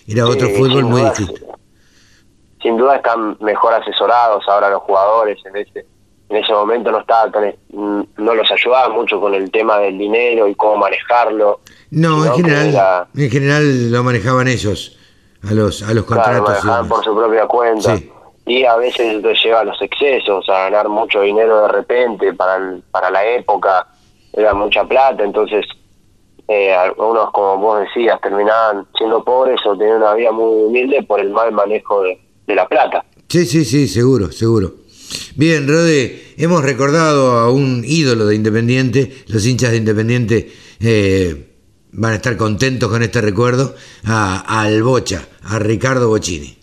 Era 0.06 0.26
otro 0.26 0.48
fútbol 0.48 0.84
muy 0.84 1.02
distinto. 1.02 1.58
Sin 2.60 2.76
duda 2.76 2.96
están 2.96 3.36
mejor 3.40 3.74
asesorados 3.74 4.44
ahora 4.48 4.70
los 4.70 4.82
jugadores 4.82 5.38
en 5.44 5.56
ese 5.56 5.86
en 6.32 6.42
ese 6.42 6.52
momento 6.54 6.90
no 6.90 7.00
estaba 7.00 7.30
no 7.72 8.34
los 8.34 8.50
ayudaba 8.50 8.88
mucho 8.88 9.20
con 9.20 9.34
el 9.34 9.50
tema 9.50 9.78
del 9.78 9.98
dinero 9.98 10.48
y 10.48 10.54
cómo 10.54 10.76
manejarlo. 10.76 11.60
No, 11.90 12.24
en 12.24 12.32
general, 12.32 13.06
en 13.14 13.30
general 13.30 13.90
lo 13.90 14.02
manejaban 14.02 14.48
ellos 14.48 14.98
a 15.46 15.52
los 15.52 15.82
a 15.82 15.92
los 15.92 16.04
contratos. 16.04 16.60
Claro, 16.60 16.88
por 16.88 17.04
su 17.04 17.14
propia 17.14 17.46
cuenta. 17.46 17.98
Y 18.46 18.64
a 18.64 18.76
veces 18.76 19.22
eso 19.22 19.32
lleva 19.44 19.60
a 19.60 19.64
los 19.64 19.80
excesos, 19.82 20.48
a 20.48 20.70
ganar 20.70 20.88
mucho 20.88 21.20
dinero 21.20 21.62
de 21.62 21.68
repente 21.68 22.32
para, 22.32 22.76
para 22.90 23.10
la 23.10 23.24
época, 23.24 23.86
era 24.32 24.52
mucha 24.52 24.84
plata, 24.84 25.22
entonces 25.22 25.64
eh, 26.48 26.74
algunos, 26.74 27.30
como 27.30 27.56
vos 27.58 27.80
decías, 27.80 28.20
terminaban 28.20 28.86
siendo 28.96 29.22
pobres 29.24 29.60
o 29.64 29.76
tenían 29.76 29.98
una 29.98 30.14
vida 30.14 30.32
muy 30.32 30.64
humilde 30.64 31.02
por 31.02 31.20
el 31.20 31.30
mal 31.30 31.52
manejo 31.52 32.02
de, 32.02 32.18
la 32.48 32.68
plata. 32.68 33.04
Sí, 33.28 33.46
sí, 33.46 33.64
sí, 33.64 33.88
seguro, 33.88 34.30
seguro. 34.30 34.72
Bien, 35.36 35.66
Rode, 35.66 36.34
hemos 36.36 36.62
recordado 36.62 37.38
a 37.38 37.50
un 37.50 37.82
ídolo 37.86 38.26
de 38.26 38.34
Independiente, 38.34 39.10
los 39.28 39.46
hinchas 39.46 39.70
de 39.70 39.78
Independiente 39.78 40.52
eh, 40.82 41.48
van 41.92 42.12
a 42.12 42.16
estar 42.16 42.36
contentos 42.36 42.90
con 42.90 43.02
este 43.02 43.22
recuerdo, 43.22 43.74
a, 44.06 44.60
al 44.62 44.82
Bocha, 44.82 45.22
a 45.44 45.58
Ricardo 45.58 46.08
Bocini. 46.08 46.54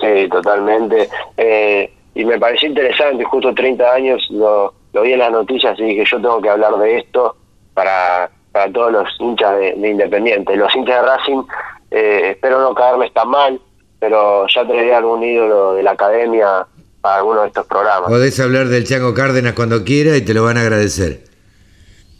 Sí, 0.00 0.28
totalmente. 0.28 1.08
Eh, 1.36 1.92
y 2.16 2.24
me 2.24 2.38
pareció 2.38 2.68
interesante, 2.68 3.22
justo 3.24 3.54
30 3.54 3.92
años 3.92 4.26
lo, 4.30 4.74
lo 4.92 5.02
vi 5.02 5.12
en 5.12 5.18
las 5.20 5.30
noticias 5.30 5.78
y 5.78 5.84
dije, 5.84 6.04
yo 6.10 6.20
tengo 6.20 6.40
que 6.40 6.48
hablar 6.48 6.76
de 6.78 6.98
esto 6.98 7.36
para 7.74 8.30
para 8.54 8.72
todos 8.72 8.92
los 8.92 9.08
hinchas 9.18 9.58
de, 9.58 9.88
Independiente. 9.90 10.56
Los 10.56 10.72
hinchas 10.76 10.94
de 10.94 11.02
Racing, 11.02 11.42
eh, 11.90 12.30
espero 12.30 12.60
no 12.60 12.72
caerme 12.72 13.10
tan 13.10 13.28
mal, 13.28 13.60
pero 13.98 14.46
ya 14.46 14.64
traeré 14.64 14.94
algún 14.94 15.24
ídolo 15.24 15.74
de 15.74 15.82
la 15.82 15.90
academia 15.90 16.64
para 17.00 17.16
alguno 17.16 17.42
de 17.42 17.48
estos 17.48 17.66
programas. 17.66 18.08
Podés 18.08 18.38
hablar 18.38 18.68
del 18.68 18.84
Chango 18.84 19.12
Cárdenas 19.12 19.54
cuando 19.54 19.82
quiera 19.82 20.16
y 20.16 20.20
te 20.20 20.34
lo 20.34 20.44
van 20.44 20.56
a 20.56 20.60
agradecer. 20.60 21.24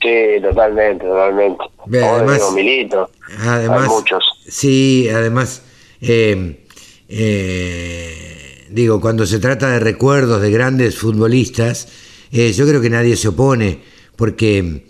Sí, 0.03 0.43
totalmente, 0.43 1.07
totalmente. 1.07 1.65
además, 2.03 2.53
Milito, 2.53 3.11
además, 3.47 3.83
hay 3.83 3.89
muchos. 3.89 4.25
Sí, 4.45 5.09
además, 5.15 5.63
eh, 6.01 6.67
eh, 7.09 8.67
digo, 8.71 9.01
cuando 9.01 9.25
se 9.25 9.39
trata 9.39 9.71
de 9.71 9.79
recuerdos 9.79 10.43
de 10.43 10.51
grandes 10.51 10.99
futbolistas, 10.99 11.87
yo 12.33 12.67
creo 12.67 12.81
que 12.81 12.91
nadie 12.91 13.15
se 13.15 13.29
opone, 13.29 13.79
porque 14.17 14.83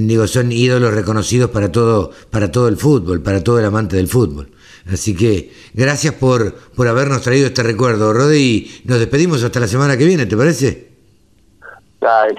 digo, 0.00 0.26
son 0.26 0.52
ídolos 0.52 0.94
reconocidos 0.94 1.50
para 1.50 1.70
todo, 1.70 2.10
para 2.30 2.50
todo 2.50 2.68
el 2.68 2.76
fútbol, 2.76 3.22
para 3.22 3.44
todo 3.44 3.58
el 3.58 3.64
amante 3.64 3.96
del 3.96 4.08
fútbol. 4.08 4.50
Así 4.90 5.14
que 5.14 5.52
gracias 5.74 6.14
por, 6.14 6.54
por 6.74 6.88
habernos 6.88 7.22
traído 7.22 7.46
este 7.46 7.62
recuerdo, 7.62 8.12
Rode, 8.12 8.38
y 8.38 8.82
nos 8.84 8.98
despedimos 8.98 9.42
hasta 9.44 9.60
la 9.60 9.68
semana 9.68 9.96
que 9.96 10.04
viene, 10.04 10.26
¿te 10.26 10.36
parece? 10.36 10.92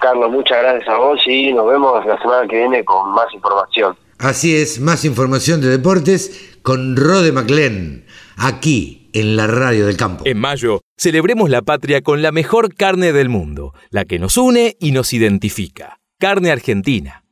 Carlos, 0.02 0.30
muchas 0.30 0.62
gracias 0.62 0.90
a 0.90 0.98
vos 0.98 1.22
y 1.26 1.54
nos 1.54 1.66
vemos 1.68 2.06
la 2.06 2.20
semana 2.20 2.46
que 2.50 2.58
viene 2.58 2.84
con 2.84 3.12
más 3.14 3.34
información. 3.34 3.96
Así 4.18 4.56
es, 4.56 4.80
más 4.82 5.06
información 5.06 5.62
de 5.62 5.70
deportes 5.70 6.58
con 6.62 6.98
Rode 6.98 7.32
MacLean, 7.32 8.04
aquí 8.36 9.10
en 9.14 9.38
la 9.38 9.48
radio 9.48 9.86
del 9.86 9.96
campo. 9.96 10.24
En 10.26 10.40
mayo, 10.40 10.82
celebremos 10.98 11.50
la 11.50 11.62
patria 11.62 12.02
con 12.02 12.22
la 12.22 12.32
mejor 12.32 12.76
carne 12.76 13.14
del 13.14 13.30
mundo, 13.30 13.74
la 13.90 14.06
que 14.06 14.20
nos 14.20 14.38
une 14.38 14.76
y 14.80 14.92
nos 14.92 15.14
identifica. 15.14 16.00
Carne 16.20 16.52
argentina 16.52 17.23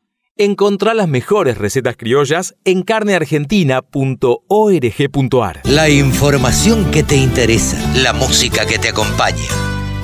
Encontrá 0.43 0.95
las 0.95 1.07
mejores 1.07 1.59
recetas 1.59 1.95
criollas 1.95 2.55
en 2.65 2.81
carneargentina.org.ar. 2.81 5.61
La 5.65 5.87
información 5.87 6.89
que 6.89 7.03
te 7.03 7.15
interesa, 7.15 7.77
la 7.97 8.11
música 8.11 8.65
que 8.65 8.79
te 8.79 8.89
acompaña 8.89 9.37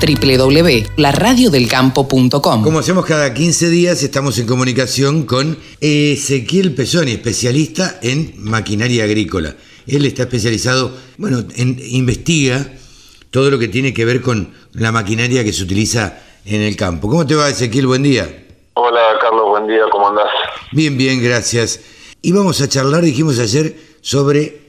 www.laradiodelcampo.com 0.00 2.62
Como 2.62 2.78
hacemos 2.78 3.04
cada 3.04 3.34
15 3.34 3.68
días, 3.68 4.04
estamos 4.04 4.38
en 4.38 4.46
comunicación 4.46 5.24
con 5.24 5.58
Ezequiel 5.80 6.72
Pesoni, 6.72 7.10
especialista 7.10 7.98
en 8.00 8.34
maquinaria 8.36 9.02
agrícola. 9.02 9.56
Él 9.88 10.06
está 10.06 10.22
especializado, 10.22 10.92
bueno, 11.16 11.42
en, 11.56 11.80
investiga 11.80 12.64
todo 13.32 13.50
lo 13.50 13.58
que 13.58 13.66
tiene 13.66 13.92
que 13.92 14.04
ver 14.04 14.22
con 14.22 14.54
la 14.72 14.92
maquinaria 14.92 15.42
que 15.42 15.52
se 15.52 15.64
utiliza 15.64 16.20
en 16.44 16.62
el 16.62 16.76
campo. 16.76 17.08
¿Cómo 17.08 17.26
te 17.26 17.34
va, 17.34 17.48
Ezequiel? 17.48 17.88
Buen 17.88 18.04
día. 18.04 18.44
Hola 18.80 19.18
Carlos, 19.20 19.47
buen 19.58 19.70
día, 19.70 19.84
¿cómo 19.90 20.08
andás? 20.08 20.30
Bien, 20.72 20.96
bien, 20.96 21.22
gracias. 21.22 21.80
Y 22.22 22.32
vamos 22.32 22.60
a 22.60 22.68
charlar, 22.68 23.02
dijimos 23.02 23.38
ayer, 23.38 23.74
sobre 24.00 24.60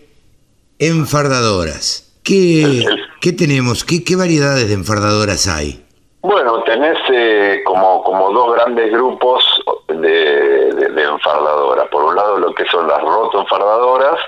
enfardadoras. 0.80 2.12
¿Qué, 2.24 2.86
¿qué 3.22 3.32
tenemos? 3.34 3.84
¿Qué, 3.84 4.04
¿Qué 4.04 4.16
variedades 4.16 4.68
de 4.68 4.74
enfardadoras 4.74 5.48
hay? 5.48 5.86
Bueno, 6.22 6.64
tenés 6.64 6.98
eh, 7.14 7.62
como, 7.66 8.04
como 8.04 8.32
dos 8.32 8.54
grandes 8.56 8.92
grupos 8.92 9.44
de, 9.88 10.74
de, 10.74 11.04
enfardadoras. 11.04 11.88
Por 11.90 12.04
un 12.04 12.16
lado 12.16 12.40
lo 12.40 12.54
que 12.54 12.66
son 12.66 12.88
las 12.88 13.02
roto 13.02 13.42
enfardadoras, 13.42 14.20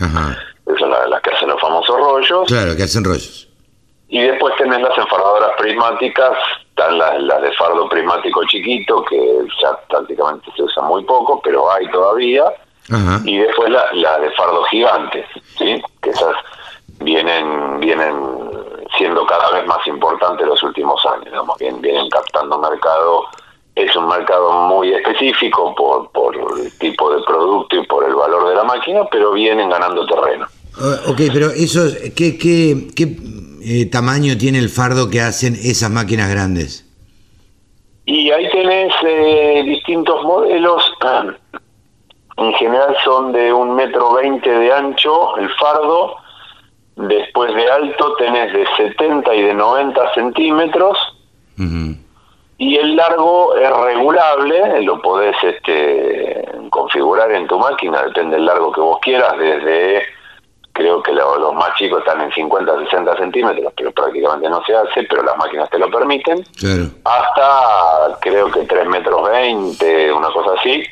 Ajá. 0.00 0.38
que 0.66 0.78
son 0.78 0.90
las, 0.90 1.08
las 1.08 1.20
que 1.22 1.30
hacen 1.30 1.48
los 1.48 1.60
famosos 1.60 1.96
rollos. 1.96 2.46
Claro, 2.46 2.76
que 2.76 2.82
hacen 2.84 3.04
rollos. 3.04 3.48
Y 4.14 4.20
después 4.22 4.54
tenés 4.56 4.80
las 4.80 4.96
enfardadoras 4.96 5.50
prismáticas, 5.58 6.38
están 6.68 6.98
las, 6.98 7.42
de 7.42 7.50
fardo 7.54 7.88
prismático 7.88 8.44
chiquito, 8.44 9.04
que 9.06 9.18
ya 9.60 9.76
prácticamente 9.88 10.52
se 10.54 10.62
usa 10.62 10.84
muy 10.84 11.02
poco, 11.02 11.40
pero 11.42 11.68
hay 11.72 11.90
todavía. 11.90 12.44
Y 13.24 13.38
después 13.38 13.70
las 13.70 13.92
la 13.94 14.20
de 14.20 14.30
fardo 14.30 14.62
gigante, 14.66 15.26
¿sí? 15.58 15.82
que 16.00 16.10
esas 16.10 16.36
vienen 17.00 17.80
vienen 17.80 18.14
siendo 18.96 19.26
cada 19.26 19.50
vez 19.50 19.66
más 19.66 19.84
importantes 19.88 20.46
los 20.46 20.62
últimos 20.62 21.04
años, 21.06 21.24
digamos, 21.24 21.58
vienen, 21.58 21.80
vienen 21.80 22.08
captando 22.08 22.56
mercado. 22.60 23.24
Es 23.74 23.96
un 23.96 24.06
mercado 24.06 24.52
muy 24.68 24.94
específico 24.94 25.74
por, 25.74 26.08
por 26.12 26.36
el 26.36 26.78
tipo 26.78 27.12
de 27.12 27.20
producto 27.24 27.74
y 27.74 27.86
por 27.88 28.04
el 28.04 28.14
valor 28.14 28.48
de 28.48 28.54
la 28.54 28.62
máquina, 28.62 29.00
pero 29.10 29.32
vienen 29.32 29.70
ganando 29.70 30.06
terreno. 30.06 30.46
Ah, 30.78 31.00
ok, 31.08 31.20
pero 31.32 31.50
eso, 31.50 31.80
¿qué, 32.14 32.38
qué, 32.38 32.88
qué 32.94 33.06
eh, 33.64 33.86
tamaño 33.86 34.36
tiene 34.36 34.58
el 34.58 34.68
fardo 34.68 35.10
que 35.10 35.20
hacen 35.20 35.54
esas 35.54 35.90
máquinas 35.90 36.30
grandes? 36.30 36.84
Y 38.06 38.30
ahí 38.30 38.48
tenés 38.50 38.92
eh, 39.02 39.62
distintos 39.64 40.22
modelos. 40.24 40.82
En 42.36 42.52
general 42.54 42.96
son 43.04 43.32
de 43.32 43.52
un 43.52 43.76
metro 43.76 44.14
veinte 44.14 44.50
de 44.50 44.72
ancho 44.72 45.36
el 45.36 45.48
fardo. 45.50 46.16
Después 46.96 47.54
de 47.54 47.70
alto 47.70 48.12
tenés 48.16 48.52
de 48.52 48.66
70 48.76 49.34
y 49.36 49.42
de 49.42 49.54
90 49.54 50.14
centímetros. 50.14 50.98
Y 52.58 52.76
el 52.76 52.96
largo 52.96 53.54
es 53.56 53.70
regulable, 53.70 54.82
lo 54.82 55.00
podés 55.00 55.36
este, 55.44 56.44
configurar 56.70 57.30
en 57.32 57.46
tu 57.46 57.58
máquina, 57.58 58.02
depende 58.02 58.36
del 58.36 58.46
largo 58.46 58.72
que 58.72 58.80
vos 58.80 58.98
quieras, 59.00 59.36
desde 59.38 60.02
creo 60.74 61.02
que 61.02 61.12
los 61.12 61.54
más 61.54 61.74
chicos 61.76 62.00
están 62.00 62.20
en 62.20 62.32
50, 62.32 62.78
60 62.90 63.16
centímetros, 63.16 63.72
pero 63.76 63.92
prácticamente 63.92 64.50
no 64.50 64.62
se 64.66 64.74
hace, 64.74 65.04
pero 65.04 65.22
las 65.22 65.36
máquinas 65.36 65.70
te 65.70 65.78
lo 65.78 65.88
permiten, 65.88 66.44
hasta 67.04 68.18
creo 68.20 68.50
que 68.50 68.64
3 68.64 68.86
metros 68.88 69.30
20, 69.30 70.12
una 70.12 70.28
cosa 70.30 70.60
así. 70.60 70.82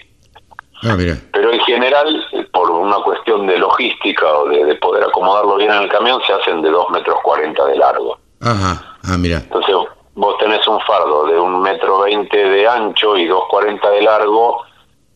Ah, 0.85 0.97
pero 1.33 1.53
en 1.53 1.61
general, 1.61 2.27
por 2.53 2.71
una 2.71 2.97
cuestión 3.05 3.47
de 3.47 3.59
logística 3.59 4.27
o 4.27 4.49
de, 4.49 4.75
poder 4.77 5.05
acomodarlo 5.05 5.57
bien 5.57 5.71
en 5.71 5.83
el 5.83 5.89
camión, 5.89 6.21
se 6.27 6.33
hacen 6.33 6.63
de 6.63 6.71
2 6.71 6.91
metros 6.91 7.17
40 7.23 7.67
de 7.67 7.77
largo. 7.77 8.19
Ajá, 8.41 8.97
ah, 9.05 9.17
mira. 9.19 9.39
Entonces 9.39 9.75
vos 10.15 10.39
tenés 10.39 10.67
un 10.67 10.81
fardo 10.81 11.27
de 11.27 11.39
un 11.39 11.61
metro 11.61 12.01
20 12.01 12.37
de 12.37 12.69
ancho 12.69 13.17
y 13.17 13.29
2,40 13.29 13.91
de 13.91 14.03
largo, 14.03 14.63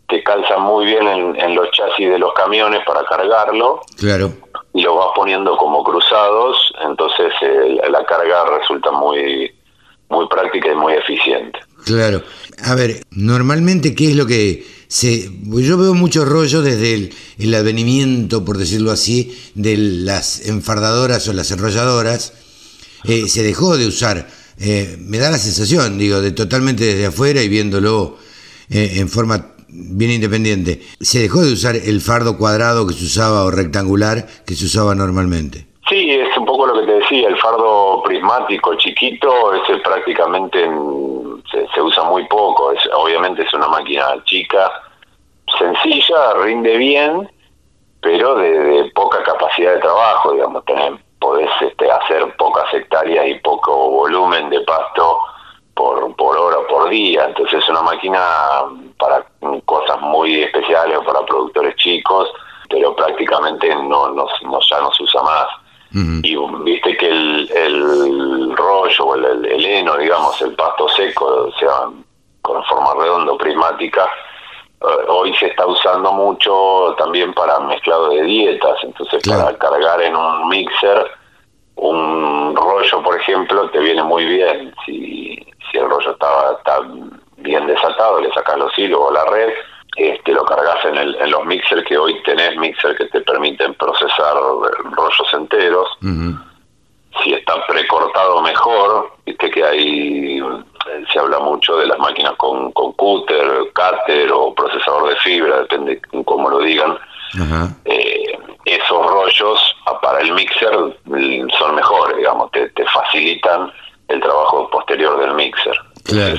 te 0.09 0.23
calza 0.23 0.57
muy 0.59 0.87
bien 0.87 1.07
en, 1.07 1.41
en 1.41 1.55
los 1.57 1.69
chasis 1.73 2.11
de 2.11 2.19
los 2.19 2.33
camiones 2.35 2.85
para 2.87 3.05
cargarlo. 3.05 3.81
Claro 3.99 4.31
y 4.77 4.83
lo 4.83 4.95
vas 4.95 5.09
poniendo 5.17 5.57
como 5.57 5.83
cruzados, 5.83 6.55
entonces 6.87 7.33
eh, 7.41 7.79
la 7.91 8.05
carga 8.05 8.59
resulta 8.59 8.91
muy, 8.93 9.51
muy 10.11 10.29
práctica 10.29 10.71
y 10.71 10.75
muy 10.75 10.93
eficiente. 10.93 11.59
Claro. 11.87 12.23
A 12.63 12.75
ver, 12.75 13.03
normalmente, 13.11 13.95
¿qué 13.95 14.11
es 14.11 14.17
lo 14.17 14.27
que 14.27 14.67
se... 14.87 15.31
Yo 15.45 15.79
veo 15.79 15.95
muchos 15.95 16.29
rollos 16.29 16.63
desde 16.63 16.93
el, 16.93 17.15
el 17.39 17.55
advenimiento, 17.55 18.45
por 18.45 18.59
decirlo 18.59 18.91
así, 18.91 19.51
de 19.55 19.79
las 19.79 20.47
enfardadoras 20.47 21.27
o 21.29 21.33
las 21.33 21.51
enrolladoras. 21.51 22.35
Eh, 23.05 23.29
se 23.29 23.43
dejó 23.43 23.79
de 23.79 23.87
usar. 23.87 24.29
Eh, 24.61 24.99
me 25.01 25.17
da 25.17 25.31
la 25.31 25.39
sensación, 25.39 25.97
digo, 25.97 26.21
de 26.21 26.33
totalmente 26.33 26.85
desde 26.85 27.07
afuera 27.07 27.43
y 27.43 27.49
viéndolo 27.49 28.19
en 28.69 29.09
forma 29.09 29.56
bien 29.69 30.11
independiente, 30.11 30.81
se 31.01 31.21
dejó 31.21 31.41
de 31.43 31.53
usar 31.53 31.77
el 31.77 32.01
fardo 32.01 32.37
cuadrado 32.39 32.87
que 32.87 32.95
se 32.95 33.05
usaba 33.05 33.45
o 33.45 33.51
rectangular 33.51 34.27
que 34.47 34.55
se 34.55 34.67
usaba 34.67 34.95
normalmente. 34.95 35.67
Sí, 35.89 36.11
es 36.11 36.37
un 36.37 36.45
poco 36.45 36.67
lo 36.67 36.81
que 36.81 36.87
te 36.87 36.93
decía, 36.99 37.29
el 37.29 37.39
fardo 37.39 38.03
prismático 38.03 38.75
chiquito, 38.75 39.55
ese 39.55 39.77
prácticamente 39.79 40.69
se, 41.75 41.81
usa 41.81 42.03
muy 42.05 42.27
poco, 42.27 42.73
es, 42.73 42.81
obviamente 42.93 43.43
es 43.43 43.55
una 43.55 43.69
máquina 43.69 44.05
chica, 44.25 44.71
sencilla, 45.57 46.35
rinde 46.43 46.77
bien, 46.77 47.31
pero 48.01 48.35
de, 48.35 48.91
poca 48.95 49.23
capacidad 49.23 49.75
de 49.75 49.81
trabajo, 49.81 50.33
digamos, 50.33 50.65
tener, 50.65 50.95
podés 51.21 51.51
este, 51.61 51.89
hacer 51.91 52.35
pocas 52.37 52.73
hectáreas 52.75 53.29
y 53.29 53.35
poco 53.37 53.91
volumen 53.91 54.51
de 54.51 54.61
pasto 54.63 55.19
por, 55.77 56.17
por 56.17 56.37
hora 56.37 56.59
o 56.59 56.67
por 56.67 56.89
día, 56.89 57.27
entonces 57.27 57.63
es 57.63 57.69
una 57.69 57.83
máquina 57.83 58.19
para 58.99 59.25
cosas 59.67 60.01
muy 60.01 60.43
especiales 60.43 60.97
o 60.97 61.05
para 61.05 61.25
productores 61.27 61.77
chicos, 61.77 62.33
pero 62.71 62.97
prácticamente 62.97 63.69
no, 63.75 64.09
no, 64.09 64.27
ya 64.71 64.81
no 64.81 64.93
se 64.93 65.03
usa 65.05 65.23
más. 65.23 65.47
Y 66.23 66.37
viste 66.65 66.97
que 66.97 67.09
el, 67.09 67.51
el 67.55 68.57
rollo 68.57 69.05
o 69.05 69.15
el, 69.15 69.47
el, 69.47 69.65
heno, 69.65 69.97
digamos, 69.97 70.41
el 70.43 70.55
pasto 70.55 70.89
seco, 70.91 71.25
o 71.25 71.53
sea, 71.59 71.89
con 72.43 72.63
forma 72.65 72.95
redondo, 73.03 73.39
prismática, 73.39 74.07
eh, 74.83 75.07
hoy 75.09 75.35
se 75.37 75.47
está 75.47 75.67
usando 75.67 76.13
mucho 76.13 76.95
también 76.99 77.33
para 77.33 77.61
mezclado 77.61 78.11
de 78.11 78.23
dietas, 78.23 78.77
entonces 78.83 79.23
para 79.27 79.57
cargar 79.57 80.03
en 80.03 80.17
un 80.17 80.49
mixer 80.49 81.11
un 81.77 82.55
rollo, 82.57 83.03
por 83.03 83.21
ejemplo, 83.21 83.71
te 83.71 83.79
viene 83.79 84.03
muy 84.03 84.25
bien. 84.25 84.75
Si, 84.85 85.47
si 85.71 85.79
el 85.79 85.89
rollo 85.89 86.13
está, 86.13 86.53
está 86.59 86.81
bien 87.39 87.67
desatado, 87.67 88.21
le 88.21 88.33
sacas 88.33 88.59
los 88.59 88.79
hilos 88.79 89.01
o 89.03 89.11
la 89.11 89.25
red, 89.27 89.53
este, 89.97 90.33
lo 90.33 90.45
cargas 90.45 90.85
en, 90.85 90.97
el, 90.97 91.15
en 91.17 91.31
los 91.31 91.45
mixers 91.47 91.85
que 91.85 91.97
hoy 91.97 92.21
tenés, 92.23 92.57
mixer 92.57 92.97
que 92.97 93.07
te 93.07 93.21
permiten 93.23 93.75
procesar 93.75 94.37
rollos 94.37 95.33
enteros. 95.33 95.89
Si 97.23 97.33
está 97.33 97.67
precortado 97.67 98.43
mejor, 98.43 99.11
viste 99.25 99.51
que 99.51 99.65
hay, 99.65 100.43
se 101.11 101.19
habla 101.19 101.39
mucho 101.39 101.79
de 101.79 101.87
las 101.87 101.99
máquinas 101.99 102.35
con, 102.37 102.71
con 102.73 102.93
cúter, 102.93 103.73
cáter 103.73 104.31
o 104.33 104.55
procesador 104.55 105.09
de 105.09 105.17
fibra, 105.17 105.61
depende 105.61 106.01
cómo 106.27 106.51
lo 106.51 106.59
digan. 106.59 106.99
Eh, 107.87 108.39
esos 108.67 109.07
rollos 109.11 109.77
para 110.03 110.21
el 110.21 110.33
mixer 110.33 110.73
son 111.59 111.75
mejores, 111.75 112.17
digamos, 112.19 112.51
te, 112.51 112.69
te 112.71 112.85
facilitan 112.87 113.73
el 114.09 114.21
trabajo 114.21 114.69
posterior 114.71 115.19
del 115.21 115.35
mixer. 115.35 115.77
Claro. 116.05 116.39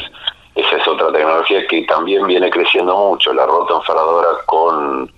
esa 0.55 0.77
es 0.77 0.87
otra 0.87 1.11
tecnología 1.11 1.67
que 1.67 1.83
también 1.83 2.25
viene 2.25 2.49
creciendo 2.49 2.95
mucho, 2.95 3.33
la 3.33 3.45
rotoenfaradora 3.45 4.29
con 4.45 5.11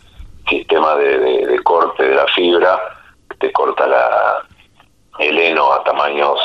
sistema 0.50 0.96
de, 0.96 1.60
corte 1.64 2.04
de 2.04 2.16
la 2.16 2.26
fibra, 2.36 2.80
te 3.40 3.52
corta 3.52 3.86
la, 3.86 4.44
el 5.20 5.38
heno 5.38 5.72
a 5.72 5.84
tamaños, 5.84 6.40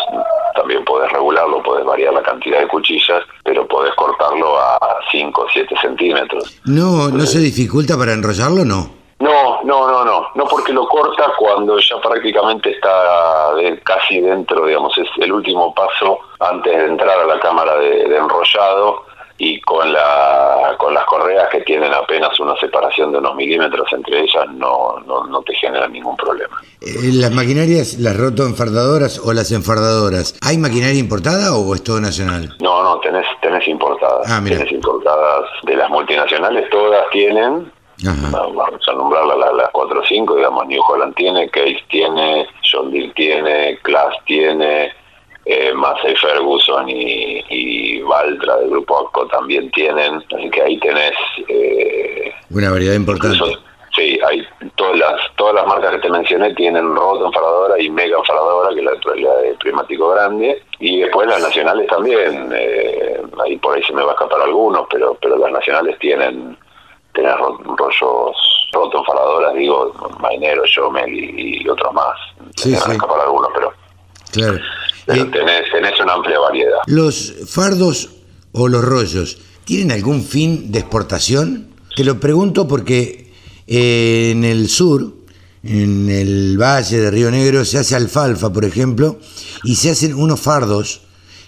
también 0.55 0.85
puedes 0.85 1.11
regularlo, 1.11 1.63
puedes 1.63 1.87
variar 1.87 2.13
la 2.13 2.23
cantidad 2.23 2.61
de 2.61 2.69
cuchillas, 2.69 3.23
pero 3.43 3.67
puedes 3.67 3.95
cortarlo 3.95 4.59
a 4.59 4.79
5 5.11 5.41
o 5.41 5.47
7 5.51 5.75
centímetros. 5.81 6.61
No, 6.67 7.09
¿No 7.09 7.25
se 7.25 7.39
dificulta 7.39 7.97
para 7.97 8.13
enrollarlo 8.13 8.65
no? 8.65 9.04
No, 9.21 9.63
no, 9.63 9.89
no, 9.89 10.05
no, 10.05 10.29
no 10.35 10.45
porque 10.45 10.73
lo 10.73 10.87
corta 10.89 11.33
cuando 11.39 11.79
ya 11.79 12.01
prácticamente 12.01 12.71
está 12.71 13.53
casi 13.85 14.21
dentro, 14.21 14.67
digamos, 14.67 14.97
es 14.99 15.09
el 15.19 15.33
último 15.33 15.75
paso 15.75 16.19
antes 16.41 16.77
de 16.77 16.87
entrar 16.87 17.19
a 17.21 17.25
la 17.25 17.39
cámara 17.39 17.77
de, 17.77 18.17
enrollado 18.17 19.05
y 19.39 19.61
con 19.63 19.93
la 19.93 20.77
con 20.79 20.95
las 20.95 21.05
correas 21.07 21.49
que 21.51 21.61
tienen 21.63 21.93
apenas 21.93 22.39
una 22.39 22.55
separación 22.61 23.11
de 23.11 23.19
unos 23.19 23.35
milímetros 23.35 23.93
entre 23.93 24.21
ellas 24.21 24.47
no, 24.55 25.01
no, 25.07 25.27
no 25.27 25.43
te 25.43 25.55
genera 25.57 25.89
ningún 25.89 26.17
problema. 26.17 26.57
Eh, 26.81 27.11
¿Las 27.15 27.33
maquinarias, 27.33 27.99
las 27.99 28.17
rotoenfardadoras 28.17 29.19
o 29.19 29.33
las 29.33 29.51
enfardadoras, 29.51 30.39
hay 30.43 30.59
maquinaria 30.59 31.01
importada 31.01 31.57
o 31.57 31.75
es 31.75 31.83
todo 31.83 32.01
nacional? 32.01 32.55
No, 32.61 32.83
no, 32.83 33.01
tenés, 33.01 33.27
tenés 33.41 33.67
importadas. 33.67 34.31
Ah, 34.31 34.41
tenés 34.45 34.71
importadas 34.71 35.45
de 35.63 35.77
las 35.77 35.91
multinacionales, 35.91 36.69
todas 36.71 37.09
tienen, 37.11 37.73
Vamos 38.03 38.89
a 38.89 38.93
nombrar 38.93 39.25
las 39.27 39.55
la, 39.55 39.71
4 39.73 40.01
o 40.01 40.05
5, 40.05 40.37
digamos, 40.37 40.67
New 40.67 40.83
Holland 40.89 41.15
tiene, 41.15 41.49
Case 41.51 41.79
tiene, 41.89 42.47
John 42.71 42.91
Deere 42.91 43.13
tiene, 43.15 43.79
Class 43.83 44.15
tiene, 44.27 44.93
eh, 45.47 45.73
Massey 45.75 46.17
Ferguson 46.17 46.89
y, 46.89 47.45
y 47.49 48.01
Valtra 48.01 48.57
del 48.57 48.71
Grupo 48.71 49.07
ACO 49.09 49.27
también 49.29 49.71
tienen, 49.71 50.23
así 50.35 50.51
que 50.51 50.63
ahí 50.63 50.79
tenés... 50.79 51.13
Eh, 51.49 52.35
Una 52.51 52.71
variedad 52.71 52.95
importante. 52.95 53.39
sí, 53.95 54.19
hay 54.27 54.45
todas 54.75 54.99
las 54.99 55.21
todas 55.37 55.55
las 55.55 55.67
marcas 55.67 55.93
que 55.93 55.99
te 55.99 56.11
mencioné 56.11 56.53
tienen 56.55 56.97
roto 56.97 57.27
enfaradora 57.27 57.81
y 57.81 57.91
mega 57.91 58.19
enfaradora, 58.19 58.75
que 58.75 58.81
es 58.81 59.21
la, 59.23 59.35
de 59.37 59.55
primático 59.55 60.11
grande, 60.11 60.63
y 60.81 61.01
después 61.01 61.29
las 61.29 61.43
nacionales 61.43 61.87
también, 61.87 62.51
eh, 62.53 63.21
ahí 63.45 63.57
por 63.59 63.77
ahí 63.77 63.83
se 63.85 63.93
me 63.93 64.03
va 64.03 64.11
a 64.11 64.15
escapar 64.15 64.41
algunos, 64.41 64.87
pero 64.91 65.17
pero 65.21 65.37
las 65.37 65.53
nacionales 65.53 65.99
tienen 66.01 66.57
tenés 67.15 67.35
rollos 67.37 68.37
rotoenfaladoras, 68.73 69.55
digo, 69.55 69.93
Mainero, 70.21 70.63
Yomel 70.67 71.15
y, 71.15 71.69
otros 71.69 71.95
más. 71.95 72.17
Sí, 72.57 72.71
sí. 72.71 72.91
escapar 72.93 73.21
algunos, 73.21 73.51
pero, 73.55 73.73
claro. 74.33 74.59
Eh, 75.07 75.25
tenés, 75.33 75.71
tenés 75.71 76.01
una 76.01 76.15
amplia 76.15 76.39
variedad. 76.39 76.79
¿Los 76.87 77.35
fardos 77.47 78.11
o 78.53 78.69
los 78.69 78.85
rollos 78.85 79.39
tienen 79.65 79.93
algún 79.93 80.23
fin 80.25 80.73
de 80.73 80.81
exportación? 80.81 81.69
Te 81.95 82.05
lo 82.05 82.19
pregunto 82.19 82.67
porque 82.67 83.33
eh, 83.67 84.31
en 84.33 84.45
el 84.45 84.69
sur, 84.69 85.13
en 85.63 86.11
el 86.11 86.59
valle 86.61 86.99
de 86.99 87.11
Río 87.11 87.31
Negro, 87.31 87.65
se 87.65 87.79
hace 87.79 87.95
alfalfa, 87.95 88.53
por 88.53 88.65
ejemplo, 88.65 89.19
y 89.63 89.77
se 89.77 89.91
hacen 89.91 90.15
unos 90.15 90.41
fardos 90.41 91.03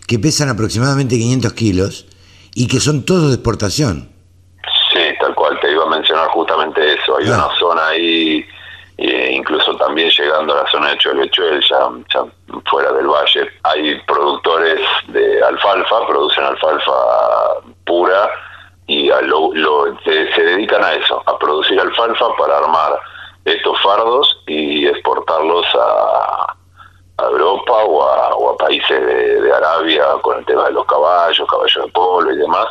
que 0.06 0.18
pesan 0.18 0.48
aproximadamente 0.48 1.16
500 1.16 1.52
kilos 1.54 2.06
y 2.54 2.68
que 2.68 2.78
son 2.78 3.04
todos 3.04 3.28
de 3.28 3.34
exportación 3.34 4.15
Hay 7.18 7.28
una 7.28 7.48
zona 7.58 7.88
ahí, 7.88 8.44
eh, 8.98 9.30
incluso 9.32 9.74
también 9.76 10.10
llegando 10.10 10.54
a 10.54 10.62
la 10.62 10.70
zona 10.70 10.90
de 10.90 10.98
Cholechuel, 10.98 11.62
ya, 11.68 11.88
ya 12.12 12.24
fuera 12.70 12.92
del 12.92 13.06
valle, 13.06 13.50
hay 13.62 13.98
productores 14.06 14.80
de 15.08 15.42
alfalfa, 15.42 16.06
producen 16.06 16.44
alfalfa 16.44 16.92
pura 17.84 18.30
y 18.86 19.08
lo, 19.08 19.52
se, 20.04 20.42
dedican 20.42 20.84
a 20.84 20.94
eso, 20.94 21.22
a 21.26 21.38
producir 21.38 21.80
alfalfa 21.80 22.26
para 22.38 22.58
armar 22.58 22.98
estos 23.44 23.80
fardos 23.82 24.42
y 24.46 24.86
exportarlos 24.86 25.66
a, 25.74 26.54
Europa 27.18 27.72
o 27.72 28.50
a, 28.50 28.56
países 28.58 28.90
de, 28.90 29.52
Arabia 29.52 30.04
con, 30.22 30.44
tema 30.44 30.64
de 30.64 30.72
los 30.72 30.84
caballos, 30.84 31.48
caballos 31.48 31.84
de 31.86 31.92
polo 31.92 32.30
y 32.30 32.36
demás, 32.36 32.66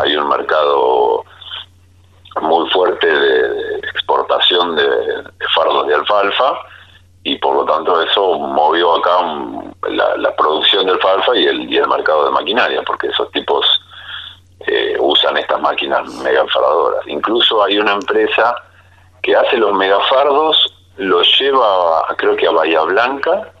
hay 0.00 0.16
un 0.16 0.28
mercado 0.28 1.24
muy 2.40 2.68
fuerte 2.70 3.06
de, 3.06 3.78
exportación 3.78 4.76
de, 4.76 4.88
fardos 5.54 5.86
de 5.86 5.94
alfalfa 5.94 6.58
y 7.22 7.36
por 7.36 7.54
lo 7.54 7.64
tanto 7.64 8.00
eso 8.02 8.38
movió 8.38 8.96
acá 8.96 9.18
la, 9.88 10.34
producción 10.36 10.86
de 10.86 10.92
alfalfa 10.92 11.36
y 11.36 11.46
el, 11.46 11.72
y 11.72 11.76
el 11.76 11.88
mercado 11.88 12.26
de 12.26 12.30
maquinaria, 12.30 12.82
porque 12.82 13.08
esos 13.08 13.30
tipos 13.32 13.66
eh, 14.66 14.96
usan 14.98 15.36
estas 15.36 15.60
máquinas 15.60 16.08
megafardadoras. 16.22 17.06
Incluso 17.06 17.62
hay 17.62 17.78
una 17.78 17.92
empresa 17.92 18.54
que 19.22 19.36
hace 19.36 19.56
los 19.56 19.74
megafardos, 19.74 20.74
los 20.96 21.26
lleva 21.38 22.06
creo 22.16 22.36
que 22.36 22.46
a 22.46 22.52
Bahía 22.52 22.82
Blanca 22.82 23.52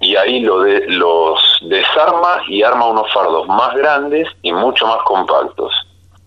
y 0.00 0.16
ahí 0.16 0.40
lo 0.40 0.60
de, 0.62 0.86
los 0.88 1.58
desarma 1.62 2.42
y 2.48 2.62
arma 2.62 2.86
unos 2.86 3.12
fardos 3.12 3.46
más 3.48 3.74
grandes 3.74 4.28
y 4.42 4.52
mucho 4.52 4.86
más 4.86 4.98
compactos. 5.04 5.72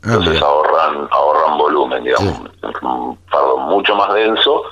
Ah, 0.05 0.15
Entonces 0.15 0.41
ahorran 0.41 1.07
ahorran 1.11 1.57
volumen, 1.57 2.03
digamos, 2.03 2.39
un 2.81 3.17
fardo 3.29 3.57
mucho 3.57 3.95
más 3.95 4.13
denso, 4.13 4.63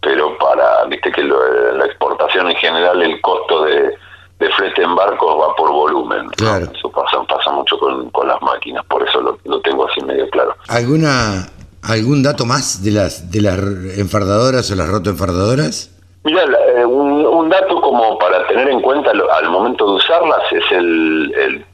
pero 0.00 0.36
para, 0.38 0.84
viste 0.84 1.10
que 1.12 1.22
la 1.22 1.84
exportación 1.84 2.50
en 2.50 2.56
general 2.56 3.02
el 3.02 3.20
costo 3.20 3.64
de, 3.64 3.94
de 4.38 4.50
flete 4.52 4.82
en 4.82 4.94
barcos 4.94 5.36
va 5.40 5.54
por 5.54 5.70
volumen. 5.70 6.28
Claro. 6.36 6.66
Eso 6.74 6.90
pasa, 6.90 7.22
pasa 7.28 7.50
mucho 7.52 7.78
con, 7.78 8.10
con 8.10 8.26
las 8.28 8.40
máquinas, 8.42 8.84
por 8.86 9.06
eso 9.06 9.20
lo, 9.20 9.38
lo 9.44 9.60
tengo 9.60 9.86
así 9.88 10.00
medio 10.02 10.28
claro. 10.30 10.54
¿Alguna 10.68 11.48
algún 11.82 12.22
dato 12.22 12.46
más 12.46 12.82
de 12.82 12.90
las 12.92 13.30
de 13.30 13.42
las 13.42 13.58
enfardadoras 13.98 14.70
o 14.70 14.74
las 14.74 14.88
rotoenfardadoras? 14.88 15.90
Mira, 16.24 16.42
eh, 16.74 16.86
un, 16.86 17.50
dato 17.50 17.82
como 17.82 18.18
para 18.18 18.46
tener 18.46 18.68
en 18.68 18.80
cuenta 18.80 19.10
al 19.10 19.50
momento 19.50 19.84
de 19.84 19.92
usarlas 19.92 20.40
es 20.50 20.64
el, 20.72 21.64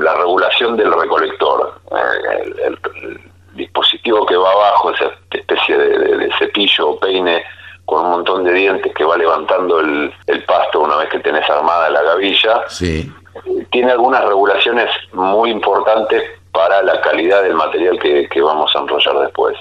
la 0.00 0.14
regulación 0.14 0.76
del 0.76 0.92
recolector. 0.92 1.80
Eh, 1.92 2.52
el, 2.66 3.20
dispositivo 3.54 4.26
que 4.26 4.36
va 4.36 4.52
abajo, 4.52 4.90
esa 4.90 5.06
especie 5.30 5.78
de, 5.78 6.30
cepillo 6.38 6.90
o 6.90 6.98
peine 6.98 7.42
con 7.86 8.04
un 8.04 8.10
montón 8.10 8.44
de 8.44 8.52
dientes 8.52 8.92
que 8.92 9.02
va 9.02 9.16
levantando 9.16 9.80
el, 9.80 10.12
pasto 10.46 10.80
una 10.80 10.96
vez 10.96 11.08
que 11.08 11.20
tenés 11.20 11.48
armada 11.48 11.88
la 11.88 12.02
gavilla, 12.02 12.64
sí. 12.68 13.10
tiene 13.70 13.92
algunas 13.92 14.26
regulaciones 14.26 14.90
muy 15.14 15.50
importantes 15.50 16.22
para 16.52 16.82
la 16.82 17.00
calidad 17.00 17.44
del 17.44 17.54
material 17.54 17.98
que, 17.98 18.28
que 18.28 18.42
vamos 18.42 18.76
a 18.76 18.80
enrollar 18.80 19.20
después. 19.20 19.56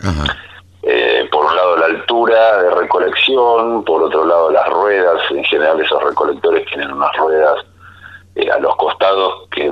Ajá. 0.00 0.36
Eh, 0.84 1.28
por 1.30 1.46
un 1.46 1.54
lado 1.54 1.76
la 1.76 1.86
altura 1.86 2.62
de 2.62 2.70
recolección, 2.70 3.84
por 3.84 4.02
otro 4.02 4.24
lado 4.24 4.50
las 4.50 4.68
ruedas, 4.68 5.20
en 5.30 5.44
general 5.44 5.80
esos 5.80 6.02
recolectores 6.02 6.66
tienen 6.66 6.92
unas 6.92 7.14
ruedas 7.16 7.64
eh, 8.34 8.50
a 8.50 8.58
los 8.58 8.74
costados 8.76 9.48
que 9.52 9.70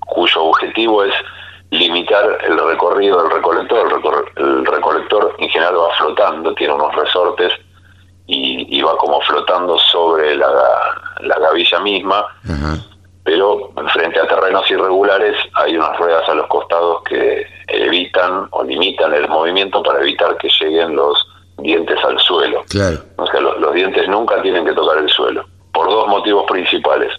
cuyo 0.00 0.44
objetivo 0.44 1.04
es 1.04 1.14
limitar 1.70 2.38
el 2.44 2.58
recorrido 2.58 3.22
del 3.22 3.30
recolector. 3.30 4.32
El, 4.36 4.66
recolector 4.66 5.36
en 5.38 5.48
general 5.48 5.78
va 5.78 5.94
flotando, 5.94 6.54
tiene 6.54 6.74
unos 6.74 6.94
resortes 6.96 7.52
y, 8.26 8.82
va 8.82 8.96
como 8.96 9.20
flotando 9.22 9.78
sobre 9.78 10.34
la, 10.36 10.50
la 11.20 11.38
gavilla 11.38 11.78
misma. 11.80 12.26
Pero 13.22 13.70
frente 13.92 14.18
a 14.18 14.26
terrenos 14.26 14.68
irregulares 14.70 15.36
hay 15.54 15.76
unas 15.76 15.96
ruedas 15.98 16.28
a 16.28 16.34
los 16.34 16.46
costados 16.46 17.02
que 17.04 17.46
evitan 17.68 18.48
o 18.50 18.64
limitan 18.64 19.14
el 19.14 19.28
movimiento 19.28 19.82
para 19.82 20.00
evitar 20.00 20.36
que 20.38 20.48
lleguen 20.60 20.96
los 20.96 21.26
dientes 21.58 21.98
al 22.04 22.18
suelo. 22.20 22.64
Claro. 22.68 22.98
O 23.16 23.26
sea, 23.26 23.40
los, 23.40 23.74
dientes 23.74 24.08
nunca 24.08 24.40
tienen 24.42 24.64
que 24.64 24.72
tocar 24.72 24.98
el 24.98 25.08
suelo, 25.08 25.44
por 25.72 25.88
dos 25.88 26.08
motivos 26.08 26.44
principales. 26.50 27.12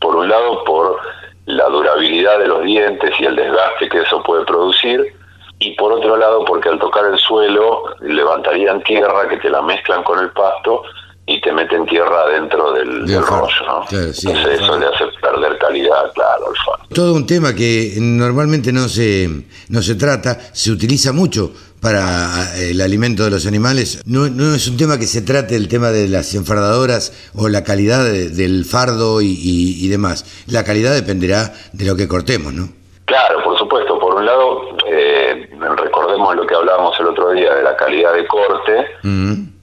Por 0.00 0.16
un 0.16 0.28
lado, 0.28 0.64
por 0.64 0.98
la 1.46 1.66
durabilidad 1.68 2.38
de 2.38 2.48
los 2.48 2.62
dientes 2.64 3.12
y 3.18 3.24
el 3.24 3.36
desgaste 3.36 3.88
que 3.88 4.00
eso 4.00 4.22
puede 4.22 4.44
producir, 4.44 5.14
y 5.58 5.74
por 5.76 5.92
otro 5.92 6.16
lado, 6.16 6.44
porque 6.44 6.68
al 6.68 6.78
tocar 6.78 7.06
el 7.06 7.18
suelo 7.18 7.84
levantarían 8.00 8.82
tierra 8.82 9.28
que 9.28 9.38
te 9.38 9.48
la 9.48 9.62
mezclan 9.62 10.02
con 10.02 10.18
el 10.18 10.30
pasto 10.30 10.82
y 11.26 11.40
te 11.40 11.52
meten 11.52 11.86
tierra 11.86 12.28
dentro 12.28 12.72
del, 12.72 13.06
rollo, 13.08 13.48
¿no? 13.66 13.82
Entonces 13.84 14.24
eso 14.24 14.78
le 14.78 14.86
hace 14.86 15.04
perder 15.22 15.58
calidad, 15.58 16.12
claro, 16.14 16.52
al. 16.64 16.94
Todo 16.94 17.14
un 17.14 17.26
tema 17.26 17.54
que 17.54 17.94
normalmente 17.98 18.72
no 18.72 18.88
se, 18.88 19.28
no 19.68 19.80
se 19.80 19.94
trata, 19.94 20.38
se 20.52 20.70
utiliza 20.70 21.12
mucho 21.12 21.52
para 21.80 22.56
eh, 22.56 22.70
el 22.70 22.80
alimento 22.80 23.24
de 23.24 23.30
los 23.30 23.46
animales. 23.46 24.02
No, 24.06 24.28
no 24.28 24.54
es 24.54 24.68
un 24.68 24.76
tema 24.76 24.98
que 24.98 25.06
se 25.06 25.22
trate 25.22 25.56
el 25.56 25.68
tema 25.68 25.90
de 25.90 26.08
las 26.08 26.34
enfardadoras 26.34 27.12
o 27.34 27.48
la 27.48 27.64
calidad 27.64 28.04
del 28.04 28.64
fardo 28.64 29.22
y, 29.22 29.36
y, 29.38 29.88
demás. 29.88 30.44
La 30.46 30.64
calidad 30.64 30.94
dependerá 30.94 31.52
de 31.72 31.84
lo 31.84 31.96
que 31.96 32.06
cortemos, 32.08 32.52
¿no? 32.52 32.68
Claro, 33.06 33.42
por 33.44 33.58
supuesto. 33.58 33.98
Por 33.98 34.14
un 34.14 34.24
lado, 34.24 34.62
eh, 34.86 35.50
recordemos 35.76 36.34
lo 36.36 36.46
que 36.46 36.54
hablábamos 36.54 36.98
el 37.00 37.06
otro 37.06 37.30
día 37.32 37.54
de 37.54 37.62
la 37.62 37.76
calidad 37.76 38.14
de 38.14 38.26
corte. 38.26 38.86
Y, 39.02 39.53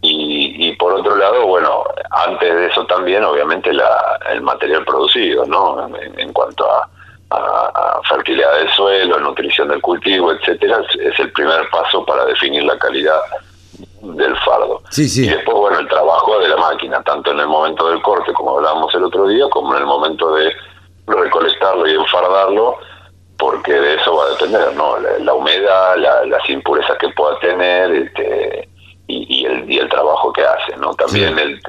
por 0.82 0.94
otro 0.94 1.16
lado, 1.16 1.46
bueno, 1.46 1.84
antes 2.10 2.56
de 2.56 2.66
eso 2.66 2.84
también, 2.88 3.24
obviamente, 3.24 3.72
la, 3.72 4.20
el 4.32 4.42
material 4.42 4.84
producido, 4.84 5.46
¿no? 5.46 5.88
En, 6.18 6.34
cuanto 6.34 6.68
a, 6.68 6.90
fertilidad 8.10 8.58
del 8.58 8.70
suelo, 8.72 9.20
nutrición 9.20 9.68
del 9.68 9.80
cultivo, 9.80 10.34
etcétera, 10.34 10.82
es, 11.00 11.20
el 11.20 11.32
primer 11.34 11.70
paso 11.70 12.04
para 12.04 12.26
definir 12.26 12.64
la 12.64 12.78
calidad 12.80 13.20
del 14.02 14.36
fardo. 14.38 14.82
Sí, 14.90 15.08
sí. 15.08 15.28
Y 15.28 15.30
después, 15.30 15.56
bueno, 15.56 15.80
el 15.80 15.88
trabajo 15.88 16.40
de 16.40 16.48
la 16.48 16.58
máquina, 16.58 17.02
tanto 17.04 17.32
en 17.32 17.40
el 17.42 17.48
momento 17.48 17.88
del 17.88 18.02
corte, 18.02 18.34
como 18.34 18.58
hablábamos 18.58 18.94
el 18.96 19.04
otro 19.04 19.28
día, 19.28 19.46
como 19.52 19.76
en 19.76 19.82
el 19.82 19.86
momento 19.86 20.34
de 20.34 20.52
recolectarlo 21.06 21.88
y 21.88 21.94
enfardarlo, 21.94 22.80
porque 23.38 23.72
de 23.72 23.96
eso 23.96 24.16
va 24.16 24.26
a 24.26 24.30
depender, 24.30 24.74
¿no? 24.76 24.98
La, 24.98 25.34
humedad, 25.34 25.96
las 26.26 26.50
impurezas 26.50 26.98
que 26.98 27.10
pueda 27.10 27.38
tener, 27.40 27.92
este, 27.92 28.68
y, 29.08 29.46
el, 29.46 29.70
y 29.70 29.78
el 29.78 29.90
trabajo 29.90 30.32
que 30.32 30.42
hace, 30.42 30.78
¿no? 30.78 30.94
También 30.94 31.38
el, 31.38 31.60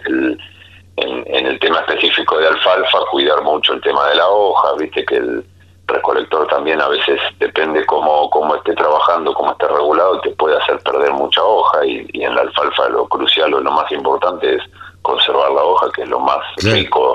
en, 0.96 1.46
el 1.46 1.59
tema 1.59 1.80
específico 1.80 2.38
de 2.38 2.48
alfalfa, 2.48 2.98
cuidar 3.10 3.42
mucho 3.42 3.72
el 3.72 3.80
tema 3.80 4.09
de 4.09 4.16
la 4.16 4.28
hoja, 4.28 4.74
viste 4.78 5.04
que 5.04 5.16
el 5.16 5.44
recolector 5.86 6.46
también 6.48 6.80
a 6.80 6.88
veces 6.88 7.20
depende 7.38 7.84
cómo, 7.86 8.30
cómo 8.30 8.54
esté 8.54 8.74
trabajando, 8.74 9.34
cómo 9.34 9.52
esté 9.52 9.68
regulado, 9.68 10.20
te 10.20 10.30
puede 10.30 10.56
hacer 10.56 10.78
perder 10.80 11.12
mucha 11.12 11.42
hoja 11.42 11.84
y, 11.84 12.06
en 12.14 12.34
la 12.34 12.42
alfalfa 12.42 12.88
lo 12.88 13.06
crucial 13.09 13.52
o 13.54 13.60
lo 13.60 13.70
más 13.72 13.90
importante 13.90 14.54
es 14.54 14.62
conservar 15.02 15.50
la 15.50 15.64
hoja, 15.64 15.90
que 15.94 16.02
es 16.02 16.09
lo 16.09 16.20
más 16.20 16.38
rico 16.62 17.14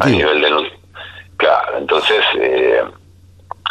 a 0.00 0.08
nivel 0.08 0.40
de... 0.40 0.72
Claro, 1.36 1.78
entonces... 1.78 2.24
Eh, 2.38 2.82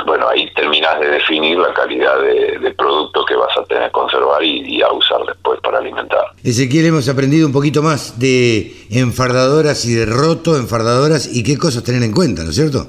bueno, 0.05 0.27
ahí 0.27 0.51
terminas 0.53 0.99
de 0.99 1.09
definir 1.09 1.57
la 1.57 1.73
calidad 1.73 2.19
de, 2.21 2.73
producto 2.77 3.23
que 3.25 3.35
vas 3.35 3.55
a 3.57 3.63
tener 3.63 3.85
que 3.85 3.91
conservar 3.91 4.43
y, 4.43 4.81
a 4.81 4.91
usar 4.91 5.21
después 5.25 5.59
para 5.61 5.77
alimentar. 5.79 6.25
Ezequiel, 6.43 6.87
hemos 6.87 7.07
aprendido 7.07 7.47
un 7.47 7.53
poquito 7.53 7.81
más 7.81 8.19
de 8.19 8.73
enfardadoras 8.91 9.85
y 9.85 9.93
de 9.93 10.05
roto 10.05 10.57
enfardadoras 10.57 11.33
y 11.33 11.43
qué 11.43 11.57
cosas 11.57 11.83
tener 11.83 12.03
en 12.03 12.11
cuenta, 12.11 12.43
¿no 12.43 12.49
es 12.49 12.55
cierto? 12.55 12.87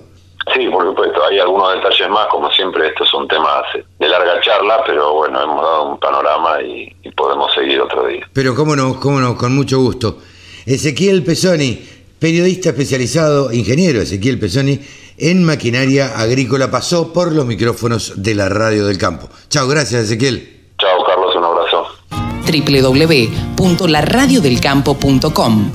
Sí, 0.55 0.69
por 0.69 0.85
supuesto, 0.87 1.25
hay 1.25 1.39
algunos 1.39 1.75
detalles 1.75 2.09
más, 2.09 2.27
como 2.29 2.51
siempre, 2.51 2.89
estos 2.89 3.09
son 3.09 3.27
temas 3.29 3.65
de 3.99 4.09
larga 4.09 4.41
charla, 4.41 4.83
pero 4.87 5.15
bueno, 5.15 5.43
hemos 5.43 5.63
dado 5.63 5.91
un 5.91 5.99
panorama 5.99 6.63
y, 6.63 6.93
podemos 7.17 7.53
seguir 7.55 7.81
otro 7.81 8.07
día. 8.07 8.29
Pero 8.33 8.55
cómo 8.55 8.77
no, 8.77 9.01
cómo 9.01 9.21
no, 9.21 9.37
con 9.37 9.55
mucho 9.55 9.79
gusto. 9.79 10.19
Ezequiel 10.67 11.25
Pesoni, 11.25 11.83
periodista 12.19 12.71
especializado, 12.71 13.53
ingeniero 13.53 14.03
Ezequiel 14.03 14.39
Pesoni, 14.39 14.79
en 15.19 15.45
maquinaria 15.45 16.19
agrícola 16.19 16.71
pasó 16.71 17.13
por 17.13 17.33
los 17.33 17.45
micrófonos 17.47 18.15
de 18.17 18.35
la 18.35 18.49
radio 18.49 18.87
del 18.87 18.97
campo. 18.99 19.29
Chao, 19.49 19.69
gracias 19.69 20.05
Ezequiel. 20.05 20.73
Chao 20.79 21.05
Carlos, 21.07 21.35
un 21.37 21.45
abrazo. 21.45 21.87
www.laradiodelcampo.com 23.59 25.73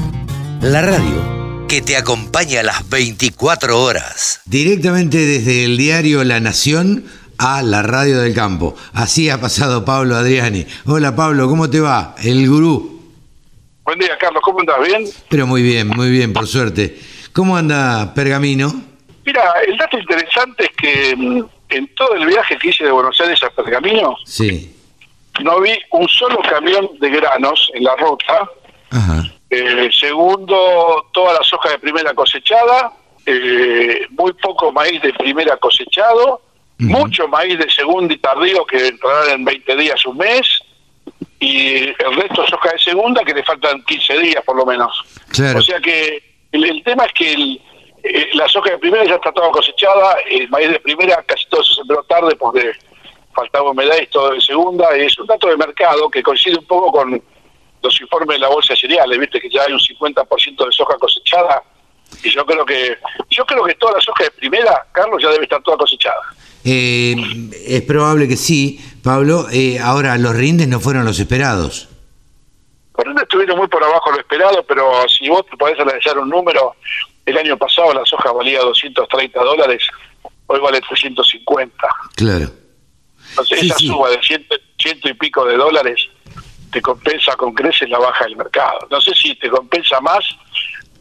La 0.62 0.82
radio 0.82 1.32
que 1.68 1.82
te 1.82 1.96
acompaña 1.96 2.60
a 2.60 2.64
las 2.64 2.90
24 2.90 3.82
horas. 3.82 4.42
Directamente 4.46 5.18
desde 5.18 5.64
el 5.64 5.78
diario 5.78 6.24
La 6.26 6.42
Nación 6.42 7.06
a 7.38 7.64
la 7.64 7.82
radio 7.82 8.20
del 8.20 8.36
campo. 8.36 8.76
Así 8.94 9.30
ha 9.30 9.40
pasado 9.40 9.86
Pablo 9.86 10.18
Adriani. 10.18 10.66
Hola 10.86 11.16
Pablo, 11.16 11.48
¿cómo 11.48 11.70
te 11.70 11.80
va? 11.80 12.14
El 12.22 12.46
gurú. 12.48 13.00
Buen 13.86 14.00
día, 14.00 14.18
Carlos, 14.20 14.42
¿cómo 14.44 14.60
andas? 14.60 14.76
¿Bien? 14.86 15.06
Pero 15.30 15.48
muy 15.48 15.62
bien, 15.64 15.88
muy 15.88 16.12
bien, 16.12 16.34
por 16.34 16.46
suerte. 16.46 17.00
¿Cómo 17.34 17.56
anda 17.58 18.14
Pergamino? 18.14 18.91
Mira, 19.26 19.54
el 19.68 19.78
dato 19.78 19.98
interesante 19.98 20.66
es 20.66 20.72
que 20.72 21.16
mm, 21.16 21.44
en 21.70 21.88
todo 21.96 22.16
el 22.16 22.26
viaje 22.26 22.58
que 22.58 22.70
hice 22.70 22.84
de 22.84 22.92
Buenos 22.92 23.20
Aires 23.22 23.42
a 23.44 23.50
Pergamino, 23.50 24.16
sí. 24.26 24.76
no 25.42 25.62
vi 25.62 25.78
un 25.92 26.08
solo 26.08 26.40
camión 26.42 26.90
de 27.00 27.10
granos 27.10 27.72
en 27.74 27.84
la 27.84 27.96
ruta. 27.96 28.50
Eh, 29.50 29.90
segundo, 29.92 31.08
toda 31.12 31.34
la 31.34 31.44
soja 31.44 31.70
de 31.72 31.80
primera 31.80 32.14
cosechada, 32.14 32.92
eh, 33.26 34.08
muy 34.10 34.34
poco 34.34 34.72
maíz 34.72 35.02
de 35.02 35.14
primera 35.14 35.58
cosechado, 35.58 36.42
mucho 36.78 37.28
maíz 37.28 37.60
de 37.60 37.70
segundo 37.70 38.14
y 38.14 38.18
tardío 38.18 38.66
que 38.66 38.88
entrarán 38.88 39.30
en 39.32 39.46
20 39.46 39.76
días, 39.76 40.06
un 40.06 40.18
mes, 40.18 40.62
y 41.40 41.88
el 41.88 42.16
resto 42.16 42.46
soja 42.48 42.72
de 42.72 42.80
segunda 42.80 43.24
que 43.24 43.34
le 43.34 43.44
faltan 43.44 43.84
15 43.84 44.20
días 44.20 44.44
por 44.46 44.56
lo 44.56 44.66
menos. 44.66 44.92
O 45.56 45.62
sea 45.62 45.80
que 45.80 46.24
el 46.52 46.84
tema 46.84 47.06
es 47.06 47.14
que 47.14 47.34
el, 47.34 47.62
eh, 48.04 48.30
la 48.34 48.48
soja 48.48 48.72
de 48.72 48.78
primera 48.78 49.06
ya 49.06 49.16
está 49.16 49.32
toda 49.32 49.52
cosechada, 49.52 50.18
el 50.30 50.50
maíz 50.50 50.70
de 50.70 50.80
primera 50.80 51.24
casi 51.24 51.48
todo 51.50 51.64
se 51.64 51.76
sembró 51.76 52.04
tarde 52.04 52.36
porque 52.36 52.72
faltaba 53.34 53.72
humedad 53.72 53.98
y 54.02 54.08
todo 54.08 54.32
de 54.32 54.42
segunda. 54.42 54.90
Es 54.96 55.18
un 55.20 55.28
dato 55.28 55.48
de 55.48 55.58
mercado 55.58 56.10
que 56.10 56.24
coincide 56.24 56.58
un 56.58 56.66
poco 56.66 56.92
con 56.92 57.22
los 57.82 58.02
informes 58.02 58.36
de 58.36 58.40
la 58.40 58.50
bolsa 58.50 58.74
de 58.74 58.80
cereales, 58.80 59.20
viste 59.20 59.40
que 59.40 59.50
ya 59.50 59.64
hay 59.64 59.74
un 59.74 59.80
50% 59.80 60.66
de 60.66 60.72
soja 60.72 60.96
cosechada 60.98 61.64
y 62.24 62.30
yo 62.30 62.46
creo 62.46 62.66
que 62.66 62.98
yo 63.30 63.46
creo 63.46 63.64
que 63.64 63.74
toda 63.76 63.94
la 63.94 64.02
soja 64.02 64.26
de 64.26 64.32
primera, 64.32 64.86
Carlos, 64.92 65.22
ya 65.22 65.30
debe 65.30 65.44
estar 65.44 65.62
toda 65.64 65.78
cosechada. 65.78 66.22
Eh, 66.64 67.16
es 67.66 67.82
probable 67.84 68.28
que 68.28 68.38
sí, 68.38 68.80
Pablo. 69.04 69.48
Eh, 69.52 69.80
ahora, 69.80 70.18
los 70.18 70.36
rindes 70.36 70.68
no 70.68 70.80
fueron 70.80 71.06
los 71.06 71.20
esperados. 71.20 71.90
Los 72.98 73.08
rindes 73.08 73.24
estuvieron 73.24 73.58
muy 73.58 73.68
por 73.68 73.84
abajo 73.84 74.12
de 74.12 74.18
lo 74.18 74.22
esperado, 74.22 74.64
pero 74.68 75.08
si 75.08 75.28
vos 75.30 75.46
te 75.50 75.58
podés 75.58 75.80
analizar 75.80 76.20
un 76.20 76.30
número, 76.30 76.76
el 77.26 77.38
año 77.38 77.58
pasado 77.58 77.94
la 77.94 78.06
soja 78.06 78.32
valía 78.32 78.62
230 78.62 79.40
dólares, 79.44 79.84
hoy 80.48 80.60
vale 80.60 80.82
350. 80.82 81.76
Claro. 82.16 82.52
Entonces 83.30 83.64
esa 83.64 83.78
suba 83.78 84.10
de 84.10 84.22
ciento, 84.22 84.56
ciento 84.78 85.10
y 85.10 85.14
pico 85.14 85.46
de 85.46 85.56
dólares 85.56 86.08
te 86.72 86.82
compensa 86.82 87.36
con 87.36 87.54
creces 87.54 87.90
la 87.90 88.00
baja 88.00 88.26
del 88.26 88.36
mercado. 88.36 88.88
No 88.90 89.00
sé 89.02 89.14
si 89.14 89.36
te 89.36 89.50
compensa 89.50 90.00
más 90.02 90.24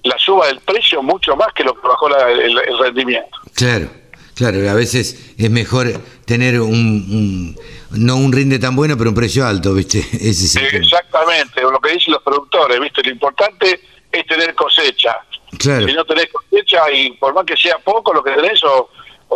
la 0.03 0.19
suba 0.19 0.47
del 0.47 0.61
precio 0.61 1.03
mucho 1.03 1.37
más 1.37 1.53
que 1.55 1.65
lo 1.65 1.75
que 1.75 1.87
bajó 1.87 2.09
el, 2.27 2.79
rendimiento. 2.79 3.39
Claro, 3.55 3.91
claro, 4.35 4.71
a 4.71 4.75
veces 4.75 5.35
es 5.37 5.51
mejor 5.51 5.89
tener 6.25 6.61
un, 6.61 7.57
no 7.91 8.17
un 8.17 8.33
rinde 8.33 8.59
tan 8.59 8.75
bueno, 8.75 8.97
pero 8.97 9.11
un 9.11 9.17
precio 9.17 9.47
alto, 9.47 9.75
¿viste? 9.75 9.99
Ese 10.13 10.61
Exactamente, 10.77 11.61
lo 11.63 11.79
que 11.81 11.93
dicen 11.93 12.15
los 12.15 12.23
productores, 12.23 12.81
¿viste? 12.81 13.03
Lo 13.03 13.11
importante 13.11 13.81
es 14.11 14.27
tener 14.27 14.55
cosecha. 14.55 15.17
Claro. 15.59 15.87
Si 15.87 15.95
no 15.95 16.05
tenés 16.05 16.29
cosecha 16.29 16.91
y 16.91 17.13
por 17.13 17.35
más 17.35 17.45
que 17.45 17.57
sea 17.57 17.79
poco 17.79 18.13
lo 18.13 18.23
que 18.23 18.33
tenés 18.33 18.63
o, 18.65 18.89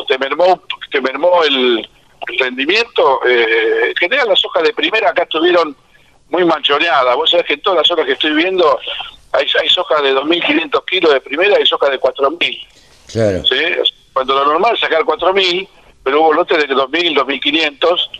te 0.06 0.18
mermó, 0.18 0.62
te 0.90 1.00
mermó 1.00 1.42
el, 1.44 1.88
rendimiento, 2.38 3.20
eh, 3.26 3.90
en 3.90 3.96
general 3.96 4.28
las 4.30 4.42
hojas 4.46 4.62
de 4.62 4.72
primera 4.72 5.10
acá 5.10 5.24
estuvieron 5.24 5.76
muy 6.30 6.42
manchoneadas. 6.44 7.14
Vos 7.16 7.30
sabés 7.30 7.44
que 7.44 7.54
en 7.54 7.60
todas 7.60 7.80
las 7.80 7.90
hojas 7.90 8.06
que 8.06 8.12
estoy 8.12 8.32
viendo 8.32 8.78
hay, 9.32 9.46
hay 9.60 9.68
soja 9.68 10.00
de 10.00 10.14
2.500 10.14 10.84
kilos 10.86 11.12
de 11.12 11.20
primera 11.20 11.60
y 11.60 11.66
soja 11.66 11.90
de 11.90 12.00
4.000. 12.00 12.66
Claro. 13.12 13.42
Cuando 14.12 14.34
lo 14.34 14.46
normal 14.46 14.74
es 14.74 14.80
sacar 14.80 15.02
4.000, 15.02 15.68
pero 16.02 16.20
hubo 16.20 16.32
lotes 16.32 16.58
de 16.58 16.68
2.000, 16.68 17.16
2.500, 17.16 18.10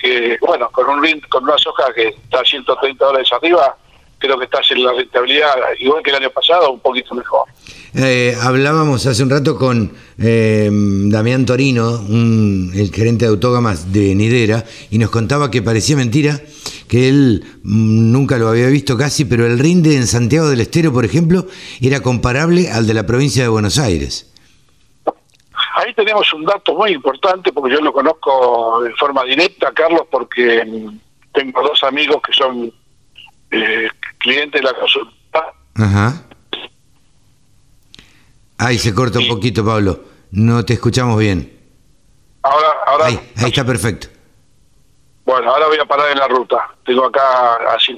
que 0.00 0.38
bueno, 0.40 0.70
con 0.70 0.88
un 0.88 1.20
con 1.28 1.44
una 1.44 1.58
soja 1.58 1.92
que 1.92 2.08
está 2.08 2.40
a 2.40 2.44
130 2.44 3.04
dólares 3.04 3.32
arriba, 3.32 3.76
creo 4.20 4.38
que 4.38 4.44
está 4.44 4.60
en 4.70 4.84
la 4.84 4.92
rentabilidad, 4.92 5.54
igual 5.78 6.02
que 6.02 6.10
el 6.10 6.16
año 6.16 6.30
pasado, 6.30 6.70
un 6.70 6.80
poquito 6.80 7.14
mejor. 7.14 7.48
Eh, 7.94 8.36
hablábamos 8.40 9.04
hace 9.06 9.22
un 9.24 9.30
rato 9.30 9.56
con 9.56 9.92
eh, 10.18 10.68
Damián 10.70 11.44
Torino, 11.44 12.00
el 12.08 12.92
gerente 12.94 13.24
de 13.24 13.30
autógamas 13.30 13.92
de 13.92 14.14
Nidera, 14.14 14.64
y 14.90 14.98
nos 14.98 15.10
contaba 15.10 15.50
que 15.50 15.62
parecía 15.62 15.96
mentira 15.96 16.40
que 16.86 17.08
él 17.08 17.44
mm, 17.62 18.12
nunca 18.12 18.36
lo 18.36 18.48
había 18.48 18.68
visto 18.68 18.96
casi, 18.96 19.24
pero 19.24 19.46
el 19.46 19.58
rinde 19.58 19.96
en 19.96 20.06
Santiago 20.06 20.48
del 20.48 20.60
Estero, 20.60 20.92
por 20.92 21.04
ejemplo, 21.04 21.46
era 21.80 22.00
comparable 22.00 22.70
al 22.70 22.86
de 22.86 22.94
la 22.94 23.06
provincia 23.06 23.42
de 23.42 23.48
Buenos 23.48 23.78
Aires. 23.78 24.26
Ahí 25.76 25.94
tenemos 25.94 26.32
un 26.34 26.44
dato 26.44 26.74
muy 26.74 26.92
importante, 26.92 27.52
porque 27.52 27.74
yo 27.74 27.80
lo 27.80 27.92
conozco 27.92 28.82
de 28.82 28.92
forma 28.94 29.24
directa, 29.24 29.72
Carlos, 29.72 30.02
porque 30.10 30.64
mm, 30.64 30.98
tengo 31.32 31.62
dos 31.62 31.82
amigos 31.84 32.20
que 32.26 32.32
son 32.32 32.72
eh, 33.50 33.88
clientes 34.20 34.60
de 34.60 34.66
la 34.66 34.74
consulta. 34.74 35.52
Ajá. 35.74 36.22
Ahí 38.58 38.78
se 38.78 38.94
corta 38.94 39.18
un 39.18 39.28
poquito, 39.28 39.64
Pablo. 39.64 40.04
No 40.30 40.64
te 40.64 40.74
escuchamos 40.74 41.18
bien. 41.18 41.58
Ahora, 42.42 42.68
ahora. 42.86 43.06
Ahí, 43.06 43.20
ahí 43.36 43.46
está 43.46 43.64
perfecto. 43.64 44.08
Bueno, 45.24 45.50
ahora 45.50 45.66
voy 45.66 45.78
a 45.78 45.84
parar 45.84 46.12
en 46.12 46.18
la 46.18 46.28
ruta. 46.28 46.56
Tengo 46.84 47.06
acá 47.06 47.56
así 47.74 47.96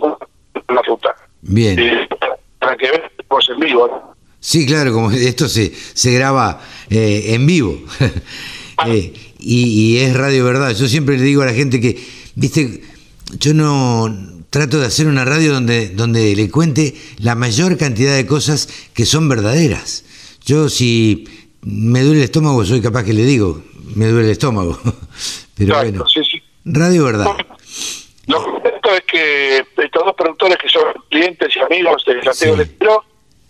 la 0.68 0.82
ruta. 0.82 1.14
Bien. 1.42 2.08
para 2.58 2.76
que 2.76 2.90
veas 2.90 3.10
pues 3.28 3.48
en 3.48 3.58
vivo. 3.58 4.14
Sí, 4.38 4.66
claro, 4.66 4.92
como 4.92 5.10
esto 5.12 5.48
se, 5.48 5.74
se 5.74 6.12
graba 6.12 6.60
eh, 6.88 7.34
en 7.34 7.46
vivo. 7.46 7.78
Ah. 8.78 8.88
Eh, 8.88 9.12
y, 9.38 9.98
y, 9.98 9.98
es 9.98 10.16
radio 10.16 10.46
verdad. 10.46 10.70
Yo 10.70 10.88
siempre 10.88 11.18
le 11.18 11.24
digo 11.24 11.42
a 11.42 11.46
la 11.46 11.52
gente 11.52 11.78
que, 11.78 12.02
viste, 12.34 12.82
yo 13.38 13.52
no 13.52 14.08
trato 14.52 14.78
de 14.78 14.86
hacer 14.86 15.06
una 15.06 15.24
radio 15.24 15.54
donde, 15.54 15.88
donde 15.88 16.36
le 16.36 16.50
cuente 16.50 16.94
la 17.18 17.34
mayor 17.34 17.78
cantidad 17.78 18.14
de 18.14 18.26
cosas 18.26 18.68
que 18.94 19.06
son 19.06 19.26
verdaderas. 19.26 20.04
Yo 20.44 20.68
si 20.68 21.24
me 21.62 22.02
duele 22.02 22.18
el 22.18 22.24
estómago, 22.24 22.62
soy 22.66 22.82
capaz 22.82 23.04
que 23.04 23.14
le 23.14 23.22
digo, 23.22 23.62
me 23.96 24.08
duele 24.08 24.26
el 24.26 24.32
estómago. 24.32 24.78
Pero 25.56 25.76
bueno, 25.76 26.04
radio 26.66 27.04
verdad. 27.04 27.28
Lo 28.26 28.60
cierto 28.60 28.94
es 28.94 29.00
que 29.10 29.64
estos 29.78 30.04
dos 30.04 30.14
productores 30.14 30.58
que 30.58 30.68
son 30.68 30.84
clientes 31.08 31.56
y 31.56 31.58
amigos 31.58 32.04
de 32.04 32.22
Santiago 32.22 32.56
del 32.56 32.66
Estero 32.66 33.04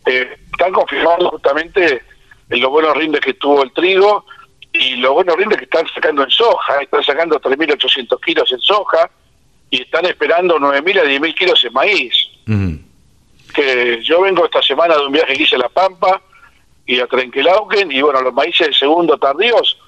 eh, 0.06 0.38
están 0.52 0.72
confirmando 0.72 1.30
justamente 1.30 2.00
los 2.48 2.70
buenos 2.70 2.96
rindes 2.96 3.20
que 3.20 3.34
tuvo 3.34 3.64
el 3.64 3.72
trigo 3.72 4.24
y 4.72 4.94
los 4.96 5.14
buenos 5.14 5.36
rindes 5.36 5.58
que 5.58 5.64
están 5.64 5.84
sacando 5.92 6.22
en 6.22 6.30
soja. 6.30 6.80
Están 6.80 7.02
sacando 7.02 7.40
3.800 7.40 8.20
kilos 8.24 8.52
en 8.52 8.60
soja 8.60 9.10
y 9.72 9.80
están 9.80 10.04
esperando 10.04 10.58
9.000 10.58 11.00
a 11.00 11.04
10.000 11.04 11.34
kilos 11.34 11.64
en 11.64 11.72
maíz. 11.72 12.28
Que 13.54 14.00
yo 14.04 14.20
vengo 14.20 14.44
esta 14.44 14.60
semana 14.62 14.94
de 14.96 15.06
un 15.06 15.12
viaje 15.12 15.32
que 15.32 15.42
hice 15.44 15.56
a 15.56 15.60
La 15.60 15.70
Pampa 15.70 16.20
y 16.84 17.00
a 17.00 17.06
Trenquelauquen, 17.06 17.90
y 17.90 18.02
bueno, 18.02 18.20
los 18.20 18.34
maíces 18.34 18.66
de 18.68 18.74
segundo 18.74 19.16
tardíos 19.16 19.78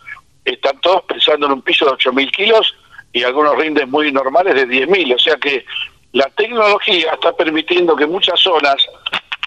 están 0.43 0.81
todos 0.81 1.03
pensando 1.03 1.47
en 1.47 1.53
un 1.53 1.63
piso 1.63 1.85
de 1.85 1.93
8.000 1.93 2.31
kilos 2.31 2.75
y 3.13 3.25
algunos 3.25 3.57
rindes 3.59 3.87
muy 3.87 4.11
normales 4.11 4.55
de 4.55 4.67
10.000, 4.67 5.17
o 5.17 5.19
sea 5.19 5.37
que 5.37 5.67
la 6.13 6.31
tecnología 6.31 7.13
está 7.13 7.37
permitiendo 7.37 7.95
que 7.95 8.07
muchas 8.07 8.41
zonas 8.41 8.77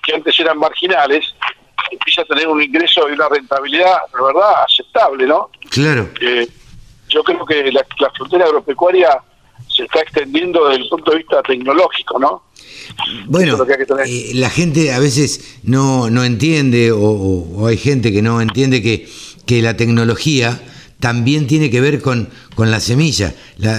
que 0.05 0.14
antes 0.14 0.39
eran 0.39 0.59
marginales 0.59 1.34
empiecen 1.89 2.26
a 2.26 2.27
tener 2.27 2.47
un 2.47 2.61
ingreso 2.61 3.09
y 3.09 3.14
una 3.14 3.27
rentabilidad, 3.27 3.97
de 4.14 4.23
verdad, 4.23 4.64
aceptable, 4.64 5.26
¿no? 5.26 5.49
Claro. 5.72 6.07
Eh, 6.22 6.47
yo 7.07 7.23
creo 7.23 7.43
que 7.43 7.72
la, 7.72 7.84
la 7.99 8.11
frontera 8.11 8.45
agropecuaria 8.45 9.19
se 9.78 9.84
está 9.84 10.02
extendiendo 10.02 10.68
desde 10.68 10.84
el 10.84 10.90
punto 10.90 11.12
de 11.12 11.18
vista 11.18 11.41
tecnológico, 11.44 12.20
¿no? 12.20 12.44
Bueno, 13.28 13.58
eh, 14.06 14.32
la 14.34 14.49
gente 14.49 14.91
a 14.91 14.99
veces 14.99 15.60
no, 15.64 16.10
no 16.10 16.24
entiende 16.24 16.91
o, 16.91 17.68
hay 17.68 17.78
gente 17.78 18.12
que 18.12 18.22
no 18.22 18.41
entiende 18.41 18.82
que, 18.82 19.08
que 19.45 19.62
la 19.62 19.78
tecnología 19.78 20.60
también 20.99 21.45
tiene 21.45 21.70
que 21.70 21.80
ver 21.80 22.02
con, 22.02 22.30
con 22.56 22.72
la 22.72 22.80
semilla. 22.80 23.36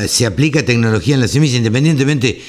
se 0.07 0.27
aplica 0.27 0.65
tecnología 0.65 1.15
en 1.15 1.21
la 1.21 1.29
semilla 1.29 1.57
independientemente 1.57 2.41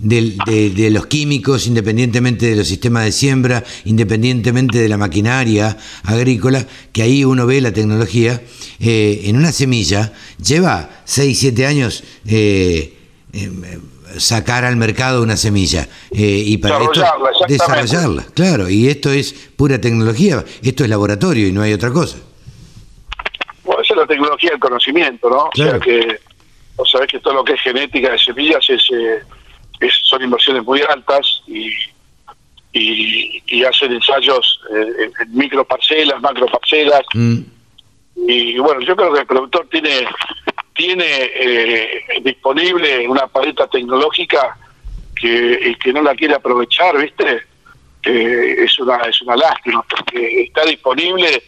de, 0.00 0.72
de, 0.74 0.90
los 0.90 1.06
químicos, 1.06 1.66
independientemente 1.66 2.46
de 2.46 2.56
los 2.56 2.66
sistemas 2.66 3.04
de 3.04 3.12
siembra, 3.12 3.62
independientemente 3.84 4.78
de 4.78 4.88
la 4.88 4.96
maquinaria 4.96 5.76
agrícola, 6.04 6.66
que 6.92 7.02
ahí 7.02 7.24
uno 7.24 7.46
ve 7.46 7.60
la 7.60 7.72
tecnología. 7.72 8.40
Eh, 8.80 9.22
en 9.24 9.36
una 9.36 9.52
semilla 9.52 10.12
lleva 10.42 10.88
6, 11.04 11.38
7 11.38 11.66
años. 11.66 12.04
Eh, 12.26 12.96
sacar 14.18 14.64
al 14.64 14.76
mercado 14.76 15.22
una 15.22 15.36
semilla 15.36 15.86
eh, 16.10 16.42
y 16.44 16.56
para 16.58 16.78
desarrollarla, 16.80 17.30
esto 17.30 17.44
desarrollarla, 17.48 18.26
claro, 18.34 18.68
y 18.68 18.88
esto 18.88 19.10
es 19.10 19.32
pura 19.56 19.80
tecnología, 19.80 20.44
esto 20.62 20.82
es 20.82 20.90
laboratorio 20.90 21.46
y 21.46 21.52
no 21.52 21.62
hay 21.62 21.72
otra 21.72 21.92
cosa. 21.92 22.18
Bueno, 23.62 23.82
esa 23.82 23.94
es 23.94 24.00
la 24.00 24.06
tecnología 24.06 24.50
del 24.50 24.58
conocimiento, 24.58 25.30
¿no? 25.30 25.44
O 25.44 25.50
sea 25.54 25.78
que 25.78 26.18
vos 26.76 26.90
sabés 26.90 27.08
que 27.08 27.20
todo 27.20 27.34
lo 27.34 27.44
que 27.44 27.52
es 27.52 27.60
genética 27.60 28.10
de 28.10 28.18
semillas 28.18 28.68
es, 28.68 28.82
eh, 29.80 29.90
son 30.02 30.22
inversiones 30.22 30.64
muy 30.64 30.80
altas 30.82 31.42
y, 31.46 31.72
y, 32.72 33.64
hacen 33.64 33.92
ensayos 33.92 34.60
eh, 34.74 35.10
en 35.20 35.36
microparcelas, 35.36 36.20
macroparcelas. 36.20 37.02
Mm. 37.14 37.40
Y 38.28 38.58
bueno, 38.58 38.80
yo 38.82 38.94
creo 38.94 39.12
que 39.12 39.20
el 39.20 39.26
productor 39.26 39.68
tiene 39.70 40.06
tiene 40.74 41.04
eh, 41.06 42.04
disponible 42.22 43.06
una 43.08 43.26
paleta 43.26 43.66
tecnológica 43.66 44.56
que 45.14 45.76
que 45.82 45.92
no 45.92 46.02
la 46.02 46.14
quiere 46.14 46.34
aprovechar, 46.34 46.96
¿viste? 46.98 47.42
es 48.02 48.78
una 48.78 48.96
es 48.96 49.20
una 49.22 49.36
lástima 49.36 49.84
porque 49.88 50.44
está 50.44 50.64
disponible 50.64 51.42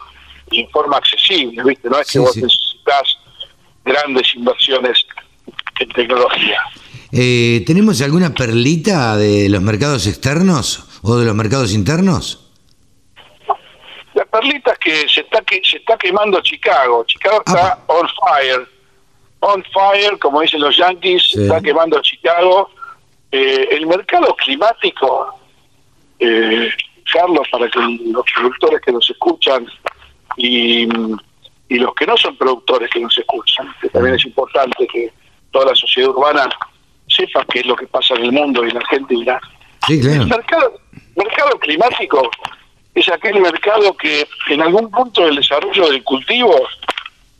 en 0.51 0.69
forma 0.69 0.97
accesible, 0.97 1.63
¿viste? 1.63 1.89
No 1.89 1.99
es 1.99 2.11
que 2.11 2.19
vos 2.19 2.35
necesitas 2.35 3.17
grandes 3.83 4.35
inversiones 4.35 5.05
en 5.79 5.89
tecnología. 5.89 6.61
Eh, 7.15 7.63
¿Tenemos 7.67 8.01
alguna 8.01 8.33
perlita 8.33 9.15
de 9.15 9.47
los 9.47 9.61
mercados 9.61 10.07
externos 10.07 10.99
o 11.03 11.15
de 11.15 11.25
los 11.25 11.35
mercados 11.35 11.71
internos? 11.73 12.51
La 14.15 14.25
perlita 14.25 14.71
es 14.71 14.79
que 14.79 15.07
se 15.07 15.21
está 15.21 15.41
que 15.41 15.61
se 15.63 15.77
está 15.77 15.95
quemando 15.97 16.41
Chicago. 16.41 17.03
Chicago 17.05 17.43
está 17.45 17.83
on 17.87 18.07
fire 18.07 18.67
on 19.43 19.63
fire, 19.73 20.17
como 20.19 20.41
dicen 20.41 20.61
los 20.61 20.75
Yankees, 20.75 21.35
está 21.35 21.61
quemando 21.61 22.01
Chicago. 22.01 22.69
Eh, 23.31 23.67
el 23.71 23.85
mercado 23.87 24.35
climático, 24.35 25.39
eh, 26.19 26.69
Carlos, 27.11 27.47
para 27.51 27.69
que 27.69 27.79
los 27.79 28.23
productores 28.33 28.81
que 28.81 28.91
nos 28.91 29.09
escuchan 29.09 29.67
y, 30.37 30.87
y 31.67 31.77
los 31.79 31.93
que 31.95 32.05
no 32.05 32.15
son 32.15 32.37
productores 32.37 32.89
que 32.89 32.99
nos 32.99 33.17
escuchan, 33.17 33.73
que 33.81 33.89
también 33.89 34.15
es 34.15 34.25
importante 34.25 34.87
que 34.87 35.11
toda 35.51 35.67
la 35.67 35.75
sociedad 35.75 36.09
urbana 36.09 36.49
sepa 37.15 37.45
qué 37.51 37.59
es 37.59 37.65
lo 37.65 37.75
que 37.75 37.87
pasa 37.87 38.15
en 38.15 38.23
el 38.25 38.31
mundo 38.31 38.65
y 38.65 38.69
en 38.69 38.77
Argentina. 38.77 39.39
Sí, 39.87 39.99
claro. 39.99 40.21
El 40.21 40.27
mercado, 40.27 40.79
mercado 41.15 41.59
climático 41.59 42.29
es 42.95 43.09
aquel 43.09 43.39
mercado 43.41 43.95
que 43.97 44.27
en 44.49 44.61
algún 44.61 44.89
punto 44.91 45.25
del 45.25 45.35
desarrollo 45.35 45.89
del 45.89 46.03
cultivo 46.03 46.55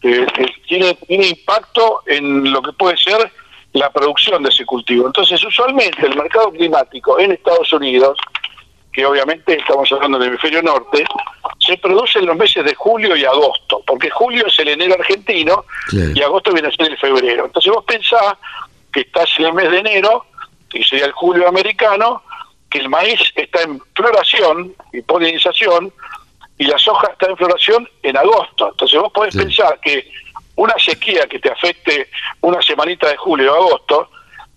eh, 0.02 0.26
eh, 0.38 0.46
tiene, 0.68 0.94
tiene 1.08 1.28
impacto 1.28 2.02
en 2.08 2.52
lo 2.52 2.62
que 2.62 2.74
puede 2.74 2.98
ser 2.98 3.32
la 3.74 3.92
producción 3.92 4.44
de 4.44 4.50
ese 4.50 4.66
cultivo. 4.66 5.08
Entonces, 5.08 5.44
usualmente 5.44 6.06
el 6.06 6.16
mercado 6.16 6.52
climático 6.52 7.20
en 7.20 7.32
Estados 7.32 7.72
Unidos, 7.74 8.18
que 8.92 9.06
obviamente 9.06 9.58
estamos 9.58 9.92
hablando 9.92 10.20
del 10.20 10.30
hemisferio 10.30 10.62
norte, 10.62 11.06
se 11.60 11.78
produce 11.78 12.20
en 12.20 12.28
los 12.28 12.36
meses 12.36 12.64
de 12.66 12.76
julio 12.76 13.16
y 13.16 13.26
agosto, 13.26 13.82
porque 13.88 14.10
julio 14.10 14.46
es 14.46 14.60
el 14.60 14.70
enero 14.70 14.96
argentino 15.00 15.66
y 15.92 16.22
agosto 16.22 16.52
viene 16.52 16.68
a 16.68 16.72
ser 16.72 16.92
el 16.92 16.98
febrero. 16.98 17.46
Entonces 17.46 17.72
vos 17.74 17.84
pensás 17.86 18.36
que 18.94 19.02
estás 19.02 19.30
en 19.40 19.46
el 19.46 19.54
mes 19.54 19.72
de 19.72 19.80
enero, 19.80 20.26
que 20.70 20.84
sería 20.84 21.06
el 21.06 21.12
julio 21.12 21.48
americano, 21.48 22.24
que 22.70 22.80
el 22.80 22.90
maíz 22.90 23.20
está 23.36 23.62
en 23.64 23.82
floración 23.94 24.74
y 24.94 25.02
polinización, 25.02 25.92
y 26.58 26.66
la 26.66 26.78
soja 26.78 27.08
está 27.12 27.28
en 27.28 27.38
floración 27.38 27.90
en 28.04 28.16
agosto. 28.16 28.70
Entonces 28.72 29.00
vos 29.00 29.12
podés 29.12 29.36
pensar 29.36 29.80
que 29.82 30.08
una 30.56 30.76
sequía 30.78 31.28
que 31.28 31.40
te 31.40 31.52
afecte 31.52 32.10
una 32.42 32.62
semanita 32.62 33.10
de 33.10 33.18
julio 33.18 33.54
o 33.54 33.68
agosto, 33.68 34.10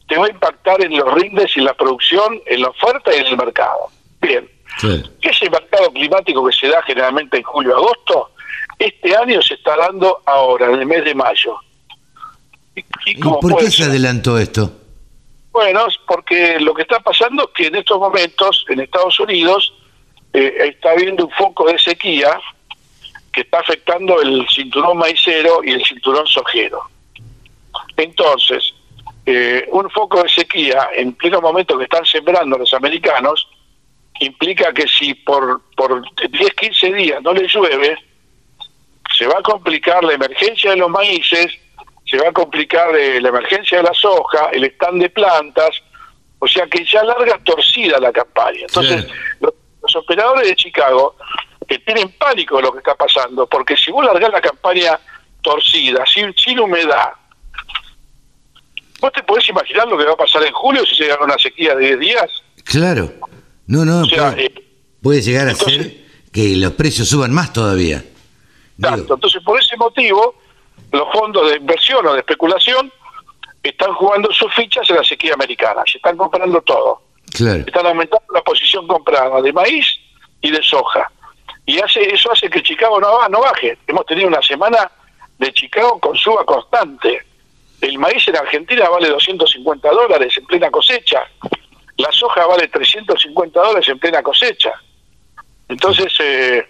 te 0.06 0.16
va 0.16 0.26
a 0.26 0.30
impactar 0.30 0.82
en 0.84 0.96
los 0.96 1.14
rindes 1.14 1.56
y 1.56 1.60
en 1.60 1.66
la 1.66 1.74
producción, 1.74 2.40
en 2.46 2.62
la 2.62 2.68
oferta 2.68 3.14
y 3.14 3.20
en 3.20 3.26
el 3.26 3.36
mercado. 3.36 3.88
Bien. 4.20 4.48
¿Qué 4.80 5.30
es 5.30 5.42
el 5.42 5.50
mercado 5.50 5.90
climático 5.90 6.46
que 6.46 6.54
se 6.54 6.68
da 6.68 6.82
generalmente 6.82 7.38
en 7.38 7.42
julio-agosto? 7.42 8.30
Este 8.78 9.16
año 9.16 9.40
se 9.40 9.54
está 9.54 9.74
dando 9.76 10.22
ahora, 10.26 10.66
en 10.66 10.80
el 10.80 10.86
mes 10.86 11.04
de 11.04 11.14
mayo. 11.14 11.58
¿Y, 13.06 13.14
por 13.14 13.56
qué 13.56 13.70
se 13.70 13.84
adelantó 13.84 14.38
esto? 14.38 14.70
Bueno, 15.50 15.86
porque 16.06 16.60
lo 16.60 16.74
que 16.74 16.82
está 16.82 17.00
pasando 17.00 17.44
es 17.44 17.50
que 17.54 17.66
en 17.68 17.76
estos 17.76 17.98
momentos 17.98 18.64
en 18.68 18.80
Estados 18.80 19.18
Unidos 19.18 19.72
eh, 20.32 20.54
está 20.60 20.90
habiendo 20.90 21.24
un 21.24 21.32
foco 21.32 21.66
de 21.66 21.78
sequía 21.78 22.38
que 23.32 23.40
está 23.40 23.60
afectando 23.60 24.20
el 24.20 24.46
cinturón 24.48 24.98
maicero 24.98 25.64
y 25.64 25.72
el 25.72 25.84
cinturón 25.84 26.26
sojero. 26.26 26.82
Entonces, 27.96 28.74
eh, 29.24 29.66
un 29.72 29.90
foco 29.90 30.22
de 30.22 30.28
sequía 30.28 30.88
en 30.94 31.14
pleno 31.14 31.40
momento 31.40 31.76
que 31.78 31.84
están 31.84 32.04
sembrando 32.04 32.58
los 32.58 32.72
americanos 32.74 33.48
implica 34.20 34.72
que 34.72 34.86
si 34.86 35.14
por, 35.14 35.62
por 35.74 36.02
10, 36.30 36.54
15 36.54 36.92
días 36.92 37.22
no 37.22 37.32
le 37.32 37.46
llueve, 37.48 37.96
se 39.16 39.26
va 39.26 39.34
a 39.38 39.42
complicar 39.42 40.04
la 40.04 40.14
emergencia 40.14 40.70
de 40.70 40.76
los 40.76 40.90
maíces, 40.90 41.46
se 42.06 42.18
va 42.18 42.28
a 42.28 42.32
complicar 42.32 42.94
eh, 42.94 43.20
la 43.20 43.28
emergencia 43.28 43.78
de 43.78 43.84
la 43.84 43.94
soja, 43.94 44.50
el 44.52 44.64
stand 44.64 45.02
de 45.02 45.10
plantas, 45.10 45.70
o 46.38 46.46
sea 46.46 46.66
que 46.66 46.84
ya 46.84 47.02
larga 47.02 47.38
torcida 47.44 47.98
la 47.98 48.12
campaña. 48.12 48.60
Entonces, 48.60 49.06
los, 49.40 49.52
operadores 49.94 50.48
de 50.48 50.56
Chicago 50.56 51.16
que 51.68 51.78
tienen 51.78 52.10
pánico 52.18 52.56
de 52.56 52.62
lo 52.62 52.72
que 52.72 52.78
está 52.78 52.94
pasando, 52.94 53.46
porque 53.46 53.76
si 53.76 53.90
vos 53.90 54.04
largás 54.04 54.30
la 54.30 54.40
campaña 54.40 54.98
torcida, 55.42 56.04
sin, 56.06 56.34
sin 56.36 56.58
humedad, 56.58 57.10
¿vos 59.00 59.12
te 59.12 59.22
podés 59.22 59.48
imaginar 59.48 59.86
lo 59.88 59.96
que 59.96 60.04
va 60.04 60.12
a 60.12 60.16
pasar 60.16 60.44
en 60.44 60.52
julio 60.52 60.84
si 60.84 60.94
se 60.96 61.04
llega 61.04 61.24
una 61.24 61.38
sequía 61.38 61.74
de 61.74 61.86
10 61.86 61.98
días? 62.00 62.30
Claro. 62.64 63.12
No, 63.66 63.84
no, 63.84 64.04
eh, 64.04 64.52
puede, 65.02 65.22
llegar 65.22 65.48
a 65.48 65.54
ser 65.54 66.04
que 66.32 66.56
los 66.56 66.72
precios 66.72 67.08
suban 67.08 67.32
más 67.32 67.52
todavía. 67.52 68.04
Entonces 68.78 69.42
por 69.42 69.60
ese 69.60 69.76
motivo 69.76 70.36
los 70.96 71.12
fondos 71.12 71.50
de 71.50 71.56
inversión 71.56 72.06
o 72.06 72.12
de 72.12 72.20
especulación 72.20 72.92
están 73.62 73.92
jugando 73.94 74.32
sus 74.32 74.52
fichas 74.54 74.88
en 74.90 74.96
la 74.96 75.04
sequía 75.04 75.34
americana, 75.34 75.82
se 75.90 75.98
están 75.98 76.16
comprando 76.16 76.60
todo. 76.62 77.02
Claro. 77.32 77.64
Están 77.66 77.86
aumentando 77.86 78.26
la 78.32 78.42
posición 78.42 78.86
comprada 78.86 79.42
de 79.42 79.52
maíz 79.52 79.86
y 80.40 80.50
de 80.50 80.62
soja. 80.62 81.10
Y 81.64 81.80
hace 81.80 82.14
eso 82.14 82.30
hace 82.30 82.48
que 82.48 82.62
Chicago 82.62 83.00
no, 83.00 83.28
no 83.28 83.40
baje. 83.40 83.76
Hemos 83.86 84.06
tenido 84.06 84.28
una 84.28 84.40
semana 84.42 84.90
de 85.38 85.52
Chicago 85.52 85.98
con 85.98 86.16
suba 86.16 86.44
constante. 86.44 87.22
El 87.80 87.98
maíz 87.98 88.26
en 88.28 88.36
Argentina 88.36 88.88
vale 88.88 89.08
250 89.08 89.90
dólares 89.90 90.38
en 90.38 90.46
plena 90.46 90.70
cosecha 90.70 91.26
la 91.98 92.12
soja 92.12 92.46
vale 92.46 92.68
350 92.68 93.60
dólares 93.60 93.88
en 93.88 93.98
plena 93.98 94.22
cosecha. 94.22 94.72
Entonces, 95.68 96.12
eh, 96.20 96.66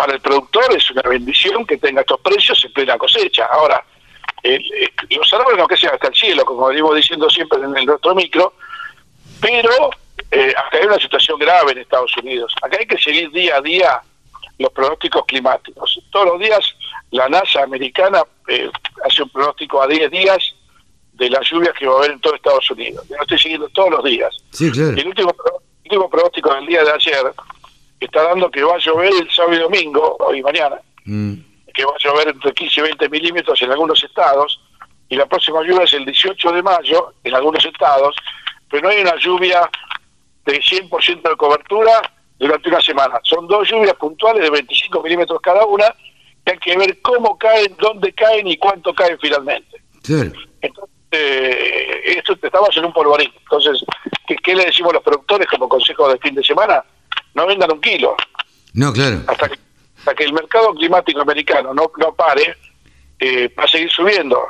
para 0.00 0.14
el 0.14 0.20
productor 0.20 0.64
es 0.74 0.90
una 0.92 1.02
bendición 1.02 1.66
que 1.66 1.76
tenga 1.76 2.00
estos 2.00 2.18
precios 2.22 2.64
en 2.64 2.72
plena 2.72 2.96
cosecha. 2.96 3.44
Ahora, 3.44 3.84
eh, 4.42 4.58
los 5.10 5.30
árboles 5.34 5.58
no 5.58 5.66
crecen 5.66 5.90
hasta 5.90 6.08
el 6.08 6.14
cielo, 6.14 6.42
como 6.46 6.68
venimos 6.68 6.96
diciendo 6.96 7.28
siempre 7.28 7.58
en 7.58 7.76
el 7.76 7.84
nuestro 7.84 8.14
micro, 8.14 8.54
pero 9.42 9.90
eh, 10.30 10.54
acá 10.56 10.78
hay 10.78 10.86
una 10.86 10.98
situación 10.98 11.38
grave 11.38 11.72
en 11.72 11.78
Estados 11.80 12.16
Unidos. 12.16 12.54
Acá 12.62 12.78
hay 12.80 12.86
que 12.86 12.96
seguir 12.96 13.30
día 13.30 13.56
a 13.56 13.60
día 13.60 14.00
los 14.58 14.72
pronósticos 14.72 15.26
climáticos. 15.26 16.00
Todos 16.10 16.28
los 16.28 16.40
días 16.40 16.64
la 17.10 17.28
NASA 17.28 17.62
americana 17.62 18.22
eh, 18.48 18.70
hace 19.04 19.22
un 19.22 19.28
pronóstico 19.28 19.82
a 19.82 19.86
10 19.86 20.10
días 20.10 20.54
de 21.12 21.28
las 21.28 21.46
lluvias 21.46 21.74
que 21.78 21.86
va 21.86 21.96
a 21.96 21.98
haber 21.98 22.12
en 22.12 22.20
todo 22.20 22.34
Estados 22.36 22.70
Unidos. 22.70 23.06
Yo 23.06 23.16
lo 23.16 23.22
estoy 23.22 23.38
siguiendo 23.38 23.68
todos 23.68 23.90
los 23.90 24.04
días. 24.04 24.34
El 24.98 25.08
último, 25.08 25.34
último 25.84 26.08
pronóstico 26.08 26.54
del 26.54 26.64
día 26.64 26.84
de 26.84 26.90
ayer 26.90 27.34
está 28.06 28.22
dando 28.22 28.50
que 28.50 28.62
va 28.62 28.74
a 28.74 28.78
llover 28.78 29.12
el 29.20 29.30
sábado 29.30 29.56
y 29.56 29.60
domingo, 29.60 30.16
hoy 30.20 30.38
y 30.38 30.42
mañana, 30.42 30.80
mm. 31.04 31.34
que 31.74 31.84
va 31.84 31.92
a 31.92 31.98
llover 31.98 32.28
entre 32.28 32.52
15 32.52 32.80
y 32.80 32.82
20 32.82 33.08
milímetros 33.08 33.60
en 33.62 33.70
algunos 33.70 34.02
estados, 34.02 34.60
y 35.08 35.16
la 35.16 35.26
próxima 35.26 35.62
lluvia 35.62 35.84
es 35.84 35.92
el 35.94 36.04
18 36.04 36.52
de 36.52 36.62
mayo 36.62 37.14
en 37.24 37.34
algunos 37.34 37.64
estados, 37.64 38.14
pero 38.70 38.84
no 38.84 38.88
hay 38.90 39.00
una 39.00 39.16
lluvia 39.16 39.68
de 40.46 40.60
100% 40.60 41.28
de 41.28 41.36
cobertura 41.36 42.00
durante 42.38 42.68
una 42.68 42.80
semana. 42.80 43.20
Son 43.24 43.46
dos 43.46 43.68
lluvias 43.68 43.94
puntuales 43.94 44.42
de 44.42 44.50
25 44.50 45.02
milímetros 45.02 45.40
cada 45.42 45.66
una, 45.66 45.94
que 46.44 46.52
hay 46.52 46.58
que 46.58 46.76
ver 46.76 47.00
cómo 47.02 47.36
caen, 47.36 47.76
dónde 47.78 48.12
caen 48.12 48.46
y 48.46 48.56
cuánto 48.56 48.94
caen 48.94 49.18
finalmente. 49.20 49.82
Entonces, 50.62 50.94
eh, 51.10 52.14
esto 52.16 52.36
estamos 52.40 52.76
en 52.76 52.84
un 52.84 52.92
polvorín. 52.92 53.32
Entonces, 53.42 53.84
¿qué, 54.26 54.54
le 54.54 54.64
decimos 54.64 54.92
a 54.92 54.94
los 54.94 55.02
productores 55.02 55.48
como 55.48 55.68
consejo 55.68 56.08
de 56.08 56.18
fin 56.18 56.34
de 56.34 56.44
semana? 56.44 56.84
No 57.34 57.46
vendan 57.46 57.72
un 57.72 57.80
kilo. 57.80 58.16
No, 58.74 58.92
claro. 58.92 59.22
Hasta 59.26 59.48
que, 59.48 59.58
hasta 59.98 60.14
que 60.14 60.24
el 60.24 60.32
mercado 60.32 60.74
climático 60.74 61.20
americano 61.20 61.74
no, 61.74 61.90
no 61.98 62.14
pare, 62.14 62.56
eh, 63.18 63.52
va 63.58 63.64
a 63.64 63.68
seguir 63.68 63.90
subiendo. 63.90 64.40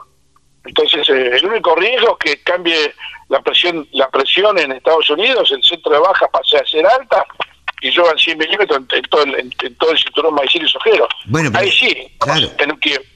Entonces, 0.65 1.09
eh, 1.09 1.37
el 1.37 1.47
único 1.47 1.75
riesgo 1.75 2.17
es 2.19 2.33
que 2.33 2.43
cambie 2.43 2.95
la 3.29 3.41
presión 3.41 3.87
la 3.93 4.11
presión 4.11 4.59
en 4.59 4.73
Estados 4.73 5.09
Unidos, 5.11 5.51
el 5.53 5.63
centro 5.63 5.93
de 5.93 5.99
baja 5.99 6.29
pase 6.29 6.59
a 6.59 6.67
ser 6.67 6.87
alta 6.87 7.25
y 7.81 7.91
lluevan 7.91 8.19
100 8.19 8.39
milímetros 8.39 8.83
en, 8.93 9.03
todo 9.05 9.23
el, 9.23 9.35
en, 9.37 9.75
todo 9.77 9.93
el 9.93 9.99
cinturón 9.99 10.35
maicil 10.35 10.65
y 10.65 10.69
sojero. 10.69 11.09
Bueno, 11.27 11.51
ahí 11.55 11.71
sí, 11.71 11.97
claro. 12.19 12.51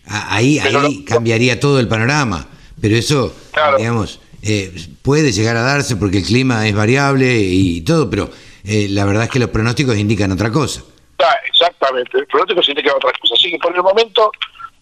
Ahí, 0.07 0.59
ahí 0.59 1.05
cambiaría 1.05 1.61
todo 1.61 1.81
el 1.81 1.89
panorama. 1.89 2.49
Pero 2.81 2.97
eso, 2.97 3.35
digamos, 3.79 4.21
eh, 4.43 4.73
puede 5.03 5.33
llegar 5.33 5.57
a 5.57 5.63
darse 5.63 5.97
porque 5.97 6.19
el 6.19 6.25
clima 6.25 6.67
es 6.67 6.75
variable 6.75 7.39
y 7.39 7.83
todo, 7.83 8.11
pero 8.11 8.31
eh, 8.65 8.87
la 8.91 9.05
verdad 9.05 9.25
es 9.25 9.31
que 9.31 9.39
los 9.39 9.51
pronósticos 9.51 9.97
indican 9.97 10.33
otra 10.33 10.51
cosa. 10.51 10.83
Ah, 11.19 11.37
exactamente, 11.47 12.19
los 12.19 12.29
pronósticos 12.29 12.69
indican 12.69 12.95
otra 12.97 13.13
cosa. 13.21 13.35
Así 13.35 13.51
que 13.51 13.59
por 13.59 13.75
el 13.75 13.83
momento, 13.83 14.31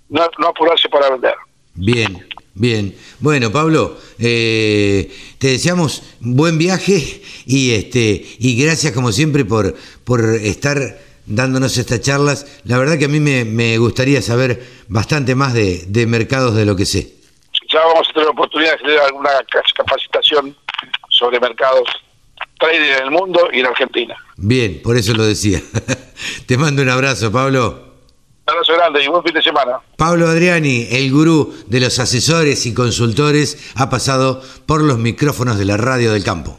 no, 0.08 0.22
apurarse 0.46 0.88
para 0.88 1.10
vender. 1.10 1.34
Bien, 1.74 2.26
bien. 2.54 2.94
Bueno, 3.20 3.50
Pablo, 3.50 3.96
eh, 4.18 5.10
te 5.38 5.48
deseamos 5.48 6.02
buen 6.20 6.58
viaje 6.58 7.22
y 7.46 7.72
este 7.72 8.24
y 8.38 8.62
gracias 8.62 8.92
como 8.92 9.10
siempre 9.10 9.44
por, 9.44 9.74
por 10.04 10.20
estar 10.36 10.98
dándonos 11.26 11.76
estas 11.78 12.00
charlas. 12.00 12.60
La 12.64 12.78
verdad 12.78 12.98
que 12.98 13.06
a 13.06 13.08
mí 13.08 13.20
me, 13.20 13.44
me 13.44 13.78
gustaría 13.78 14.20
saber 14.22 14.62
bastante 14.88 15.34
más 15.34 15.54
de, 15.54 15.84
de 15.86 16.06
mercados 16.06 16.54
de 16.54 16.66
lo 16.66 16.76
que 16.76 16.84
sé 16.84 17.22
ya 17.72 17.80
vamos 17.86 18.08
a 18.08 18.12
tener 18.12 18.26
la 18.26 18.32
oportunidad 18.32 18.72
de 18.72 18.78
generar 18.78 19.06
alguna 19.06 19.30
capacitación 19.74 20.54
sobre 21.08 21.40
mercados 21.40 21.88
trading 22.62 22.92
en 22.96 23.02
el 23.04 23.10
mundo 23.10 23.40
y 23.52 23.60
en 23.60 23.66
Argentina. 23.66 24.14
Bien, 24.36 24.80
por 24.82 24.96
eso 24.96 25.12
lo 25.14 25.24
decía. 25.24 25.60
Te 26.46 26.56
mando 26.56 26.82
un 26.82 26.88
abrazo, 26.88 27.32
Pablo. 27.32 27.92
Un 28.46 28.52
abrazo 28.52 28.72
grande 28.74 29.04
y 29.04 29.08
buen 29.08 29.22
fin 29.22 29.34
de 29.34 29.42
semana. 29.42 29.80
Pablo 29.96 30.28
Adriani, 30.28 30.88
el 30.90 31.12
gurú 31.12 31.54
de 31.66 31.80
los 31.80 31.98
asesores 31.98 32.66
y 32.66 32.74
consultores, 32.74 33.72
ha 33.76 33.90
pasado 33.90 34.42
por 34.66 34.82
los 34.82 34.98
micrófonos 34.98 35.58
de 35.58 35.64
la 35.64 35.76
Radio 35.76 36.12
del 36.12 36.24
Campo. 36.24 36.58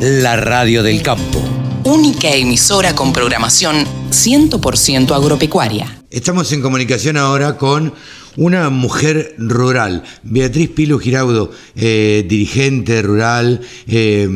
La 0.00 0.36
Radio 0.36 0.82
del 0.82 1.02
Campo. 1.02 1.40
Única 1.84 2.28
emisora 2.30 2.94
con 2.94 3.12
programación 3.12 3.84
100% 4.10 5.14
agropecuaria. 5.14 6.03
Estamos 6.14 6.52
en 6.52 6.62
comunicación 6.62 7.16
ahora 7.16 7.56
con 7.56 7.92
una 8.36 8.70
mujer 8.70 9.34
rural, 9.36 10.04
Beatriz 10.22 10.70
Pilu 10.70 11.00
Giraudo, 11.00 11.50
eh, 11.74 12.24
dirigente 12.28 13.02
rural, 13.02 13.60
eh, 13.88 14.28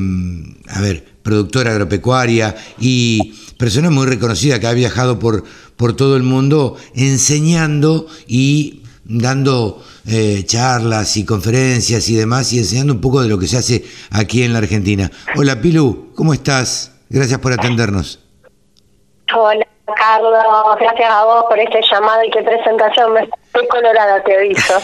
a 0.66 0.80
ver, 0.80 1.04
productora 1.22 1.70
agropecuaria 1.70 2.56
y 2.80 3.32
persona 3.58 3.90
muy 3.90 4.06
reconocida 4.06 4.58
que 4.58 4.66
ha 4.66 4.72
viajado 4.72 5.20
por, 5.20 5.44
por 5.76 5.94
todo 5.94 6.16
el 6.16 6.24
mundo 6.24 6.76
enseñando 6.96 8.08
y 8.26 8.82
dando 9.04 9.80
eh, 10.04 10.42
charlas 10.46 11.16
y 11.16 11.22
conferencias 11.22 12.08
y 12.08 12.16
demás 12.16 12.52
y 12.52 12.58
enseñando 12.58 12.92
un 12.92 13.00
poco 13.00 13.22
de 13.22 13.28
lo 13.28 13.38
que 13.38 13.46
se 13.46 13.56
hace 13.56 13.84
aquí 14.10 14.42
en 14.42 14.52
la 14.52 14.58
Argentina. 14.58 15.12
Hola 15.36 15.60
Pilu, 15.60 16.10
¿cómo 16.16 16.34
estás? 16.34 16.90
Gracias 17.08 17.38
por 17.38 17.52
atendernos. 17.52 18.18
Hola 19.34 19.66
Carlos, 19.96 20.32
gracias 20.80 21.10
a 21.10 21.24
vos 21.24 21.44
por 21.48 21.58
este 21.58 21.80
llamado 21.90 22.22
y 22.24 22.30
qué 22.30 22.42
presentación. 22.42 23.12
Me 23.12 23.20
estoy 23.20 23.68
colorada, 23.68 24.22
te 24.22 24.36
aviso. 24.36 24.74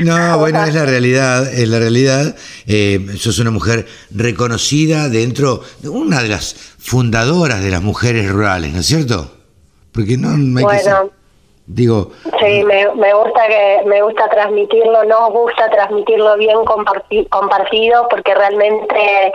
no, 0.02 0.38
bueno, 0.38 0.64
es 0.64 0.74
la 0.74 0.84
realidad, 0.84 1.52
es 1.52 1.68
la 1.68 1.78
realidad. 1.78 2.36
Eh, 2.66 3.06
sos 3.18 3.38
una 3.38 3.50
mujer 3.50 3.86
reconocida 4.10 5.08
dentro, 5.08 5.62
una 5.84 6.22
de 6.22 6.28
las 6.28 6.54
fundadoras 6.78 7.62
de 7.62 7.70
las 7.70 7.82
mujeres 7.82 8.30
rurales, 8.30 8.72
¿no 8.72 8.80
es 8.80 8.86
cierto? 8.86 9.36
Porque 9.92 10.16
no, 10.16 10.30
hay 10.30 10.64
bueno, 10.64 11.10
Digo, 11.74 12.10
sí, 12.38 12.64
me, 12.64 13.14
gusta 13.14 13.46
que 13.48 13.82
me 13.86 14.02
gusta 14.02 14.28
transmitirlo, 14.28 15.04
nos 15.04 15.30
gusta 15.30 15.70
transmitirlo 15.70 16.36
bien 16.36 16.58
compartido 17.30 18.06
porque 18.10 18.34
realmente 18.34 19.32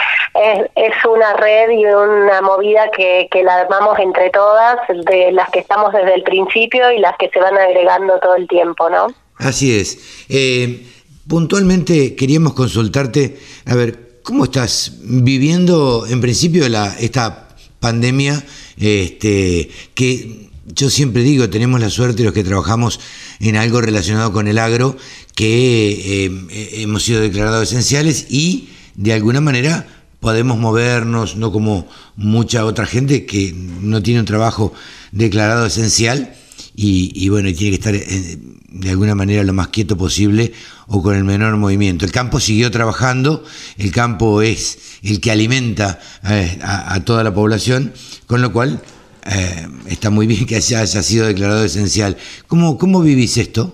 es, 0.75 0.93
una 1.05 1.33
red 1.33 1.71
y 1.71 1.85
una 1.85 2.41
movida 2.41 2.91
que, 2.91 3.27
que 3.31 3.43
la 3.43 3.61
armamos 3.61 3.97
entre 3.97 4.29
todas, 4.29 4.77
de 4.87 5.31
las 5.31 5.49
que 5.49 5.59
estamos 5.59 5.91
desde 5.93 6.13
el 6.13 6.21
principio 6.21 6.91
y 6.91 6.99
las 6.99 7.17
que 7.17 7.29
se 7.29 7.39
van 7.39 7.57
agregando 7.57 8.19
todo 8.19 8.35
el 8.35 8.47
tiempo, 8.47 8.87
¿no? 8.87 9.07
Así 9.37 9.79
es. 9.79 10.27
Eh, 10.29 10.85
puntualmente 11.27 12.15
queríamos 12.15 12.53
consultarte, 12.53 13.37
a 13.65 13.73
ver, 13.73 14.21
¿cómo 14.21 14.43
estás 14.43 14.99
viviendo 15.01 16.05
en 16.07 16.21
principio 16.21 16.69
la, 16.69 16.93
esta 16.99 17.47
pandemia 17.79 18.43
este, 18.79 19.69
que 19.95 20.46
yo 20.67 20.89
siempre 20.89 21.23
digo, 21.23 21.49
tenemos 21.49 21.79
la 21.79 21.89
suerte 21.89 22.23
los 22.23 22.33
que 22.33 22.43
trabajamos 22.43 22.99
en 23.39 23.55
algo 23.55 23.81
relacionado 23.81 24.33
con 24.33 24.47
el 24.47 24.57
agro, 24.57 24.97
que 25.33 26.25
eh, 26.25 26.81
hemos 26.81 27.03
sido 27.03 27.21
declarados 27.21 27.71
esenciales 27.71 28.27
y 28.29 28.69
de 28.95 29.13
alguna 29.13 29.39
manera 29.39 29.87
podemos 30.19 30.57
movernos, 30.57 31.37
no 31.37 31.51
como 31.51 31.87
mucha 32.15 32.65
otra 32.65 32.85
gente 32.85 33.25
que 33.25 33.53
no 33.53 34.01
tiene 34.03 34.19
un 34.19 34.25
trabajo 34.25 34.73
declarado 35.11 35.65
esencial 35.67 36.33
y, 36.75 37.27
bueno, 37.29 37.51
tiene 37.53 37.71
que 37.71 37.75
estar 37.75 37.95
eh, 37.95 38.37
de 38.69 38.89
alguna 38.89 39.15
manera 39.15 39.43
lo 39.43 39.53
más 39.53 39.69
quieto 39.69 39.97
posible 39.97 40.53
o 40.87 41.01
con 41.01 41.15
el 41.15 41.23
menor 41.23 41.55
movimiento. 41.57 42.05
El 42.05 42.11
campo 42.11 42.39
siguió 42.39 42.69
trabajando, 42.71 43.43
el 43.77 43.91
campo 43.91 44.41
es 44.41 44.77
el 45.01 45.19
que 45.19 45.31
alimenta 45.31 45.99
eh, 46.23 46.59
a 46.61 46.99
toda 47.03 47.23
la 47.23 47.33
población, 47.33 47.93
con 48.27 48.41
lo 48.41 48.51
cual 48.51 48.81
eh, 49.27 49.67
está 49.89 50.09
muy 50.09 50.27
bien 50.27 50.45
que 50.45 50.55
haya, 50.55 50.85
sido 50.85 51.27
declarado 51.27 51.63
esencial. 51.63 52.17
¿Cómo, 52.47 52.77
¿Cómo 52.77 53.01
vivís 53.01 53.37
esto? 53.37 53.73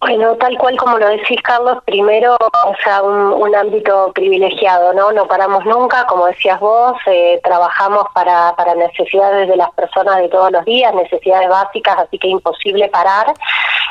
Bueno, 0.00 0.34
tal 0.36 0.56
cual 0.56 0.78
como 0.78 0.96
lo 0.98 1.08
decís, 1.08 1.38
Carlos, 1.42 1.76
primero, 1.84 2.34
o 2.34 2.74
sea, 2.82 3.02
un, 3.02 3.54
ámbito 3.54 4.12
privilegiado, 4.14 4.94
¿no? 4.94 5.12
No 5.12 5.26
paramos 5.26 5.66
nunca, 5.66 6.06
como 6.06 6.26
decías 6.26 6.58
vos, 6.58 6.94
eh, 7.06 7.38
trabajamos 7.44 8.04
para, 8.14 8.54
para 8.56 8.74
necesidades 8.74 9.46
de 9.48 9.56
las 9.56 9.70
personas 9.72 10.16
de 10.18 10.28
todos 10.28 10.50
los 10.52 10.64
días, 10.64 10.94
necesidades 10.94 11.48
básicas, 11.50 11.98
así 11.98 12.18
que 12.18 12.28
imposible 12.28 12.88
parar. 12.88 13.34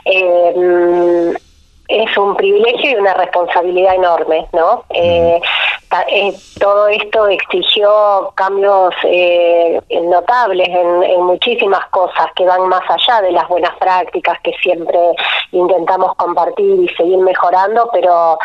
Eh, 0.06 1.34
es 1.90 2.16
un 2.18 2.36
privilegio 2.36 2.92
y 2.92 2.96
una 2.96 3.16
responsabilidad 3.16 3.96
enorme, 3.96 4.48
¿no? 4.54 4.84
Eh, 4.92 5.42
eh, 6.08 6.34
todo 6.60 6.88
esto 6.88 7.28
exigió 7.28 8.32
cambios 8.36 8.94
eh, 9.06 9.82
notables 10.04 10.70
en, 10.70 11.24
muchísimas 11.24 11.86
cosas 11.88 12.28
que 12.36 12.46
van 12.46 12.68
más 12.68 12.84
allá 12.90 13.22
de 13.22 13.32
las 13.32 13.48
buenas 13.48 13.76
prácticas 13.78 14.40
que 14.42 14.52
siempre 14.62 15.00
intentamos 15.52 16.16
compartir 16.16 16.84
y 16.84 16.88
seguir 16.96 17.18
mejorando, 17.20 17.90
pero 17.92 18.38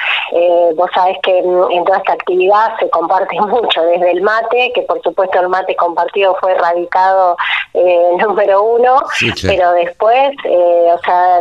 vos 0.74 0.90
sabés 0.94 1.16
que 1.22 1.38
en, 1.38 1.84
toda 1.84 1.98
esta 1.98 2.12
actividad 2.12 2.76
se 2.78 2.90
comparte 2.90 3.36
mucho, 3.40 3.82
desde 3.82 4.10
el 4.10 4.22
mate, 4.22 4.72
que 4.74 4.82
por 4.82 5.00
supuesto 5.02 5.40
el 5.40 5.48
mate 5.48 5.76
compartido 5.76 6.36
fue 6.40 6.52
erradicado 6.52 7.36
número 8.18 8.62
uno, 8.62 9.02
pero 9.42 9.72
después, 9.72 10.30
o 10.44 10.98
sea, 11.04 11.40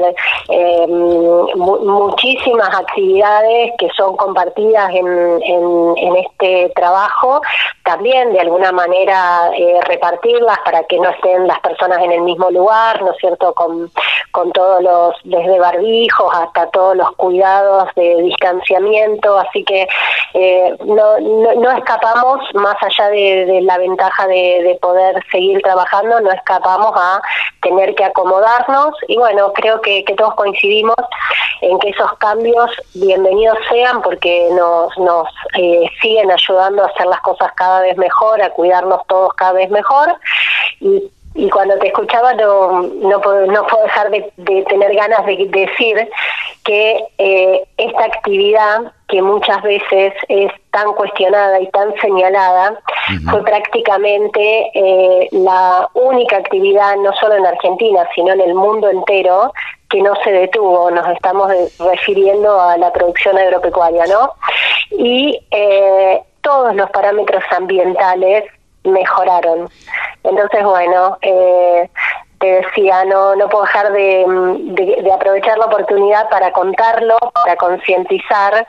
muchísimas 1.56 2.70
actividades 2.70 3.72
que 3.78 3.90
son 3.96 4.16
compartidas 4.18 4.90
en, 4.92 5.08
en, 5.44 6.16
este 6.16 6.72
trabajo, 6.76 7.42
también 7.84 8.34
de 8.34 8.40
alguna 8.42 8.72
manera 8.72 9.52
eh, 9.58 9.80
repartirlas 9.86 10.60
para 10.64 10.84
que 10.84 11.00
no 11.00 11.10
estén 11.10 11.48
las 11.48 11.60
personas 11.60 12.00
en 12.02 12.12
el 12.12 12.22
mismo 12.22 12.50
lugar, 12.52 13.02
¿no 13.02 13.12
es 13.12 13.18
cierto?, 13.18 13.54
con, 13.54 13.92
con 14.32 14.52
todos 14.52 14.82
los, 14.82 15.16
desde 15.24 15.60
barbijos 15.60 16.34
hasta 16.34 16.68
todos 16.68 16.96
los 16.96 17.12
cuidados 17.14 17.90
de 17.96 18.22
distanciamiento, 18.24 18.83
así 19.40 19.64
que 19.64 19.88
eh, 20.34 20.76
no, 20.86 21.20
no, 21.20 21.72
escapamos, 21.72 22.40
más 22.54 22.76
allá 22.82 23.10
de, 23.10 23.62
la 23.62 23.78
ventaja 23.78 24.28
de, 24.28 24.64
de 24.64 24.78
poder 24.82 25.24
seguir 25.32 25.62
trabajando, 25.62 26.20
no 26.22 26.32
escapamos 26.32 26.92
a 26.96 27.22
tener 27.62 27.96
que 27.96 28.04
acomodarnos. 28.04 28.96
Y 29.08 29.18
bueno, 29.18 29.52
creo 29.54 29.82
que, 29.82 30.04
que 30.04 30.16
todos 30.16 30.36
coincidimos 30.36 30.96
en 31.62 31.80
que 31.80 31.90
esos 31.90 32.12
cambios 32.18 32.70
bienvenidos 32.94 33.58
sean 33.70 34.02
porque 34.02 34.50
nos, 34.52 34.98
nos 34.98 35.28
eh, 35.58 35.86
siguen 36.02 36.32
ayudando 36.32 36.84
a 36.84 36.88
hacer 36.88 37.06
las 37.06 37.22
cosas 37.22 37.52
cada 37.56 37.82
vez 37.82 37.98
mejor, 37.98 38.42
a 38.42 38.50
cuidarnos 38.52 39.06
todos 39.08 39.34
cada 39.36 39.54
vez 39.54 39.70
mejor. 39.70 40.16
Y 40.80 41.04
y 41.36 41.50
cuando 41.50 41.78
te 41.80 41.88
escuchaba 41.88 42.34
no, 42.34 42.84
no, 42.84 43.22
puedo, 43.22 43.48
no 43.48 43.66
puedo 43.68 43.84
dejar 43.84 44.12
de, 44.12 44.32
tener 44.70 44.96
ganas 44.96 45.26
de 45.26 45.48
decir 45.50 46.10
que 46.64 47.04
eh, 47.18 47.64
esta 47.78 48.06
actividad 48.06 48.94
que 49.08 49.22
muchas 49.22 49.62
veces 49.64 50.14
es 50.28 50.52
tan 50.72 50.94
cuestionada 50.94 51.60
y 51.60 51.68
tan 51.72 51.94
señalada, 52.02 52.80
fue 53.30 53.44
prácticamente 53.44 54.72
eh, 54.74 55.28
la 55.32 55.88
única 55.94 56.38
actividad, 56.38 56.96
no 56.98 57.14
solo 57.14 57.36
en 57.36 57.46
Argentina, 57.46 58.08
sino 58.16 58.34
en 58.34 58.42
el 58.42 58.56
mundo 58.56 58.90
entero, 58.90 59.54
que 59.90 60.02
no 60.02 60.16
se 60.24 60.32
detuvo. 60.32 60.90
Nos 60.90 61.08
estamos 61.10 61.52
refiriendo 61.78 62.60
a 62.60 62.78
la 62.78 62.92
producción 62.92 63.38
agropecuaria, 63.38 64.06
¿no? 64.08 64.32
Y 64.98 65.40
eh, 65.52 66.22
todos 66.42 66.74
los 66.76 66.90
parámetros 66.90 67.44
ambientales 67.52 68.46
mejoraron. 68.84 69.70
Entonces, 70.24 70.64
bueno, 70.64 71.18
eh, 71.22 71.90
te 72.40 72.48
decía, 72.48 73.06
no, 73.06 73.36
no 73.38 73.48
puedo 73.48 73.64
dejar 73.64 73.94
de, 73.94 75.12
aprovechar 75.14 75.58
la 75.58 75.66
oportunidad 75.66 76.30
para 76.30 76.52
contarlo, 76.52 77.16
para 77.34 77.56
concientizar 77.56 78.68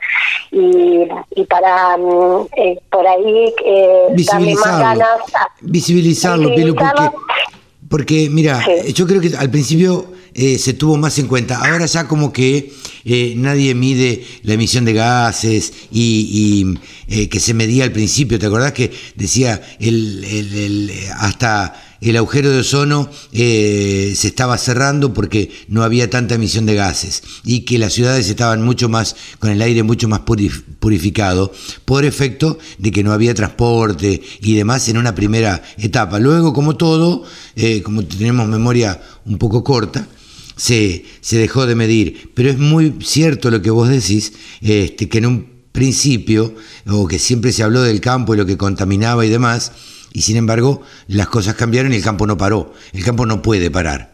y, 0.52 1.08
y 1.34 1.44
para 1.46 1.96
mm, 1.96 2.46
eh, 2.56 2.80
por 2.88 3.04
ahí 3.04 3.52
eh, 3.64 4.06
darle 4.30 4.54
más 4.54 4.78
ganas. 4.78 5.08
visibilizarlo, 5.60 6.50
porque, 6.50 7.10
porque 7.94 8.28
mira, 8.28 8.60
yo 8.92 9.06
creo 9.06 9.20
que 9.20 9.36
al 9.36 9.52
principio 9.52 10.10
eh, 10.34 10.58
se 10.58 10.72
tuvo 10.72 10.96
más 10.96 11.16
en 11.20 11.28
cuenta. 11.28 11.58
Ahora 11.58 11.86
ya 11.86 12.08
como 12.08 12.32
que 12.32 12.72
eh, 13.04 13.34
nadie 13.36 13.72
mide 13.76 14.26
la 14.42 14.54
emisión 14.54 14.84
de 14.84 14.94
gases 14.94 15.72
y, 15.92 16.74
eh, 17.06 17.28
que 17.28 17.38
se 17.38 17.54
medía 17.54 17.84
al 17.84 17.92
principio. 17.92 18.36
¿Te 18.36 18.46
acordás 18.46 18.72
que 18.72 18.90
decía 19.14 19.62
el, 19.78 20.24
el, 20.24 20.90
hasta 21.18 21.93
el 22.10 22.16
agujero 22.16 22.50
de 22.50 22.60
ozono 22.60 23.08
se 23.32 24.12
estaba 24.12 24.58
cerrando 24.58 25.12
porque 25.12 25.50
no 25.68 25.82
había 25.82 26.10
tanta 26.10 26.34
emisión 26.34 26.66
de 26.66 26.74
gases 26.74 27.22
y 27.44 27.60
que 27.60 27.78
las 27.78 27.92
ciudades 27.92 28.28
estaban 28.28 28.62
mucho 28.62 28.88
más 28.88 29.16
con 29.38 29.50
el 29.50 29.62
aire 29.62 29.82
mucho 29.82 30.08
más 30.08 30.20
purificado 30.20 31.52
por 31.84 32.04
efecto 32.04 32.58
de 32.78 32.92
que 32.92 33.02
no 33.02 33.12
había 33.12 33.34
transporte 33.34 34.22
y 34.40 34.54
demás 34.54 34.88
en 34.88 34.98
una 34.98 35.14
primera 35.14 35.62
etapa. 35.78 36.18
Luego, 36.18 36.52
como 36.52 36.76
todo, 36.76 37.24
como 37.82 38.04
tenemos 38.04 38.48
memoria 38.48 39.00
un 39.24 39.38
poco 39.38 39.64
corta, 39.64 40.06
se, 40.56 41.04
se 41.20 41.38
dejó 41.38 41.66
de 41.66 41.74
medir. 41.74 42.30
Pero 42.34 42.50
es 42.50 42.58
muy 42.58 42.94
cierto 43.02 43.50
lo 43.50 43.62
que 43.62 43.70
vos 43.70 43.88
decís, 43.88 44.32
este, 44.60 45.08
que 45.08 45.18
en 45.18 45.26
un 45.26 45.53
principio, 45.74 46.54
o 46.86 47.08
que 47.08 47.18
siempre 47.18 47.50
se 47.50 47.64
habló 47.64 47.82
del 47.82 48.00
campo 48.00 48.32
y 48.32 48.36
lo 48.36 48.46
que 48.46 48.56
contaminaba 48.56 49.26
y 49.26 49.28
demás, 49.28 49.72
y 50.12 50.22
sin 50.22 50.36
embargo 50.36 50.82
las 51.08 51.26
cosas 51.26 51.56
cambiaron 51.56 51.92
y 51.92 51.96
el 51.96 52.02
campo 52.02 52.28
no 52.28 52.38
paró. 52.38 52.72
El 52.92 53.04
campo 53.04 53.26
no 53.26 53.42
puede 53.42 53.72
parar. 53.72 54.13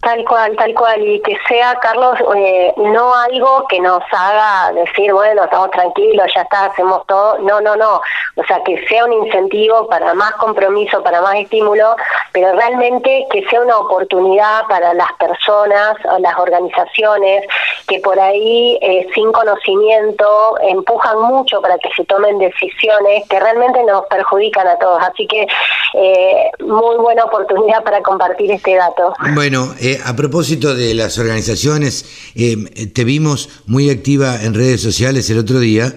Tal 0.00 0.24
cual, 0.24 0.54
tal 0.56 0.72
cual, 0.74 1.04
y 1.04 1.20
que 1.22 1.36
sea, 1.48 1.74
Carlos, 1.80 2.16
eh, 2.36 2.72
no 2.76 3.12
algo 3.12 3.66
que 3.66 3.80
nos 3.80 4.02
haga 4.12 4.72
decir, 4.72 5.12
bueno, 5.12 5.42
estamos 5.42 5.70
tranquilos, 5.72 6.26
ya 6.32 6.42
está, 6.42 6.66
hacemos 6.66 7.04
todo. 7.06 7.38
No, 7.38 7.60
no, 7.60 7.74
no. 7.74 8.00
O 8.36 8.44
sea, 8.46 8.62
que 8.62 8.86
sea 8.86 9.04
un 9.04 9.12
incentivo 9.14 9.88
para 9.88 10.14
más 10.14 10.32
compromiso, 10.34 11.02
para 11.02 11.20
más 11.22 11.34
estímulo, 11.36 11.96
pero 12.32 12.52
realmente 12.52 13.26
que 13.32 13.44
sea 13.48 13.62
una 13.62 13.78
oportunidad 13.78 14.66
para 14.68 14.94
las 14.94 15.12
personas 15.14 15.96
o 16.04 16.18
las 16.20 16.38
organizaciones 16.38 17.44
que 17.88 17.98
por 18.00 18.20
ahí, 18.20 18.78
eh, 18.82 19.08
sin 19.14 19.32
conocimiento, 19.32 20.56
empujan 20.62 21.20
mucho 21.22 21.60
para 21.60 21.78
que 21.78 21.88
se 21.96 22.04
tomen 22.04 22.38
decisiones 22.38 23.26
que 23.28 23.40
realmente 23.40 23.82
nos 23.84 24.06
perjudican 24.06 24.68
a 24.68 24.78
todos. 24.78 25.02
Así 25.02 25.26
que 25.26 25.48
eh, 25.94 26.50
muy 26.60 26.96
buena 26.96 27.24
oportunidad 27.24 27.82
para 27.82 28.02
compartir 28.02 28.52
este 28.52 28.76
dato. 28.76 29.14
Bueno, 29.34 29.65
eh, 29.80 30.00
a 30.04 30.14
propósito 30.16 30.74
de 30.74 30.94
las 30.94 31.18
organizaciones, 31.18 32.04
eh, 32.34 32.90
te 32.92 33.04
vimos 33.04 33.48
muy 33.66 33.90
activa 33.90 34.42
en 34.42 34.54
redes 34.54 34.80
sociales 34.80 35.28
el 35.30 35.38
otro 35.38 35.60
día. 35.60 35.96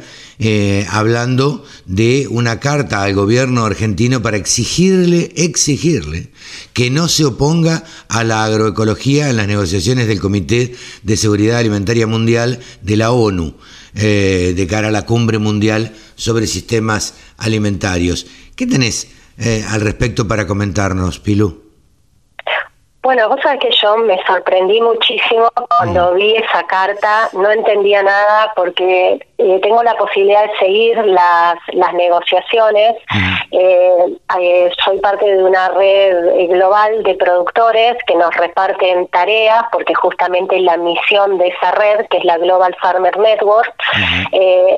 hablando 0.89 1.65
de 1.85 2.25
una 2.29 2.61
carta 2.61 3.03
al 3.03 3.13
gobierno 3.13 3.65
argentino 3.65 4.21
para 4.21 4.37
exigirle, 4.37 5.33
exigirle 5.35 6.29
que 6.71 6.89
no 6.89 7.09
se 7.09 7.25
oponga 7.25 7.83
a 8.07 8.23
la 8.23 8.45
agroecología 8.45 9.29
en 9.29 9.35
las 9.35 9.49
negociaciones 9.49 10.07
del 10.07 10.21
Comité 10.21 10.73
de 11.03 11.17
Seguridad 11.17 11.57
Alimentaria 11.57 12.07
Mundial 12.07 12.59
de 12.81 12.95
la 12.95 13.11
ONU, 13.11 13.57
de 13.93 14.67
cara 14.69 14.87
a 14.87 14.91
la 14.91 15.05
cumbre 15.05 15.39
mundial 15.39 15.93
sobre 16.15 16.47
sistemas 16.47 17.15
alimentarios. 17.37 18.25
¿Qué 18.55 18.65
tenés 18.65 19.07
eh, 19.39 19.63
al 19.69 19.79
respecto 19.79 20.27
para 20.27 20.45
comentarnos, 20.45 21.19
Pilu? 21.19 21.68
Bueno, 23.09 23.27
vos 23.27 23.39
sabés 23.41 23.59
que 23.59 23.71
yo 23.71 23.97
me 23.97 24.23
sorprendí 24.23 24.79
muchísimo 24.81 25.49
cuando 25.79 26.13
vi 26.13 26.35
esa 26.35 26.61
carta, 26.67 27.27
no 27.33 27.49
entendía 27.49 28.03
nada 28.03 28.53
porque 28.55 29.19
eh, 29.41 29.57
tengo 29.63 29.81
la 29.83 29.95
posibilidad 29.95 30.43
de 30.43 30.57
seguir 30.59 30.97
las, 31.05 31.55
las 31.71 31.93
negociaciones. 31.93 32.97
Eh, 33.51 34.17
eh, 34.37 34.69
soy 34.83 34.99
parte 34.99 35.25
de 35.25 35.41
una 35.41 35.69
red 35.69 36.49
global 36.49 37.03
de 37.03 37.15
productores 37.15 37.95
que 38.05 38.15
nos 38.15 38.35
reparten 38.35 39.07
tareas 39.07 39.63
porque 39.71 39.95
justamente 39.95 40.59
la 40.59 40.75
misión 40.75 41.37
de 41.37 41.47
esa 41.47 41.71
red, 41.71 42.05
que 42.07 42.17
es 42.17 42.25
la 42.25 42.37
Global 42.37 42.75
Farmer 42.81 43.17
Network, 43.17 43.73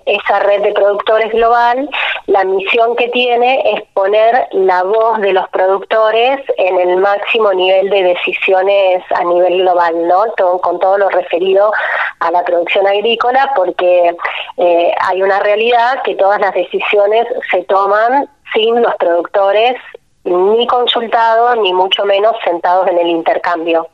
esa 0.05 0.39
red 0.39 0.61
de 0.61 0.73
productores 0.73 1.31
global, 1.31 1.89
la 2.27 2.43
misión 2.43 2.95
que 2.95 3.09
tiene 3.09 3.73
es 3.73 3.81
poner 3.93 4.47
la 4.51 4.83
voz 4.83 5.19
de 5.21 5.33
los 5.33 5.49
productores 5.49 6.39
en 6.57 6.79
el 6.79 6.97
máximo 6.97 7.51
nivel 7.53 7.89
de 7.89 8.03
decisiones 8.03 9.03
a 9.15 9.23
nivel 9.23 9.57
global, 9.57 10.07
¿no? 10.07 10.25
con 10.61 10.79
todo 10.79 10.99
lo 10.99 11.09
referido 11.09 11.71
a 12.19 12.31
la 12.31 12.43
producción 12.43 12.85
agrícola, 12.87 13.51
porque 13.55 14.15
eh, 14.57 14.91
hay 15.01 15.21
una 15.21 15.39
realidad 15.39 16.01
que 16.03 16.15
todas 16.15 16.39
las 16.39 16.53
decisiones 16.53 17.25
se 17.49 17.63
toman 17.63 18.29
sin 18.53 18.81
los 18.81 18.95
productores 18.95 19.75
ni 20.23 20.67
consultados, 20.67 21.57
ni 21.57 21.73
mucho 21.73 22.05
menos 22.05 22.35
sentados 22.43 22.87
en 22.87 22.99
el 22.99 23.07
intercambio. 23.07 23.87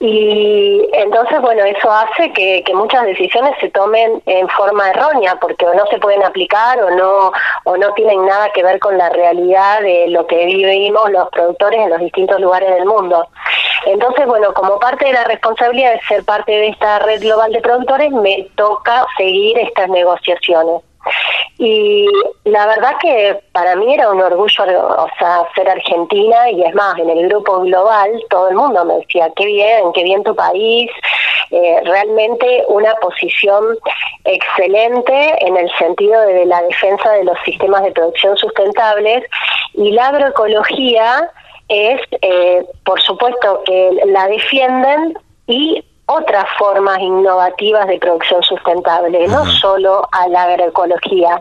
Y 0.00 0.88
entonces, 0.92 1.40
bueno, 1.40 1.64
eso 1.64 1.90
hace 1.90 2.32
que, 2.32 2.62
muchas 2.72 3.04
decisiones 3.04 3.54
se 3.60 3.68
tomen 3.70 4.22
en 4.26 4.48
forma 4.50 4.90
errónea, 4.90 5.36
porque 5.40 5.66
o 5.66 5.74
no 5.74 5.84
se 5.86 5.98
pueden 5.98 6.22
aplicar 6.22 6.80
o 6.80 6.90
no, 6.90 7.32
o 7.64 7.76
no 7.76 7.92
tienen 7.94 8.24
nada 8.24 8.50
que 8.52 8.62
ver 8.62 8.78
con 8.78 8.96
la 8.96 9.08
realidad 9.10 9.80
de 9.80 10.06
lo 10.08 10.26
que 10.26 10.46
vivimos 10.46 11.10
los 11.10 11.28
productores 11.30 11.80
en 11.80 11.90
los 11.90 11.98
distintos 11.98 12.40
lugares 12.40 12.72
del 12.74 12.84
mundo. 12.84 13.26
Entonces, 13.86 14.26
bueno, 14.26 14.54
como 14.54 14.78
parte 14.78 15.06
de 15.06 15.14
la 15.14 15.24
responsabilidad 15.24 15.94
de 15.94 16.00
ser 16.02 16.24
parte 16.24 16.52
de 16.52 16.68
esta 16.68 17.00
red 17.00 17.20
global 17.20 17.50
de 17.52 17.60
productores, 17.60 18.12
me 18.12 18.48
toca 18.54 19.04
seguir 19.16 19.58
estas 19.58 19.88
negociaciones. 19.88 20.87
Y 21.58 22.06
la 22.44 22.66
verdad 22.66 22.92
que 23.00 23.40
para 23.52 23.74
mí 23.74 23.92
era 23.92 24.10
un 24.10 24.20
orgullo, 24.20 24.64
o 24.64 25.08
sea, 25.18 25.42
ser 25.54 25.68
argentina 25.68 26.50
y 26.50 26.62
es 26.62 26.74
más, 26.74 26.96
en 26.98 27.10
el 27.10 27.28
grupo 27.28 27.60
global 27.60 28.10
todo 28.30 28.48
el 28.48 28.54
mundo 28.54 28.84
me 28.84 28.94
decía, 28.98 29.28
qué 29.34 29.46
bien, 29.46 29.92
qué 29.92 30.04
bien 30.04 30.22
tu 30.22 30.36
país, 30.36 30.88
eh, 31.50 31.80
realmente 31.84 32.64
una 32.68 32.94
posición 32.96 33.76
excelente 34.24 35.46
en 35.46 35.56
el 35.56 35.70
sentido 35.78 36.20
de 36.22 36.46
la 36.46 36.62
defensa 36.62 37.10
de 37.12 37.24
los 37.24 37.38
sistemas 37.44 37.82
de 37.82 37.92
producción 37.92 38.36
sustentables. 38.36 39.24
Y 39.74 39.92
la 39.92 40.08
agroecología 40.08 41.30
es, 41.68 42.00
eh, 42.22 42.64
por 42.84 43.00
supuesto, 43.00 43.62
que 43.64 43.90
la 44.06 44.28
defienden 44.28 45.18
y 45.46 45.82
otras 46.08 46.46
formas 46.58 46.98
innovativas 47.00 47.86
de 47.86 47.98
producción 47.98 48.42
sustentable, 48.42 49.26
no 49.28 49.44
solo 49.46 50.08
a 50.10 50.26
la 50.28 50.44
agroecología. 50.44 51.38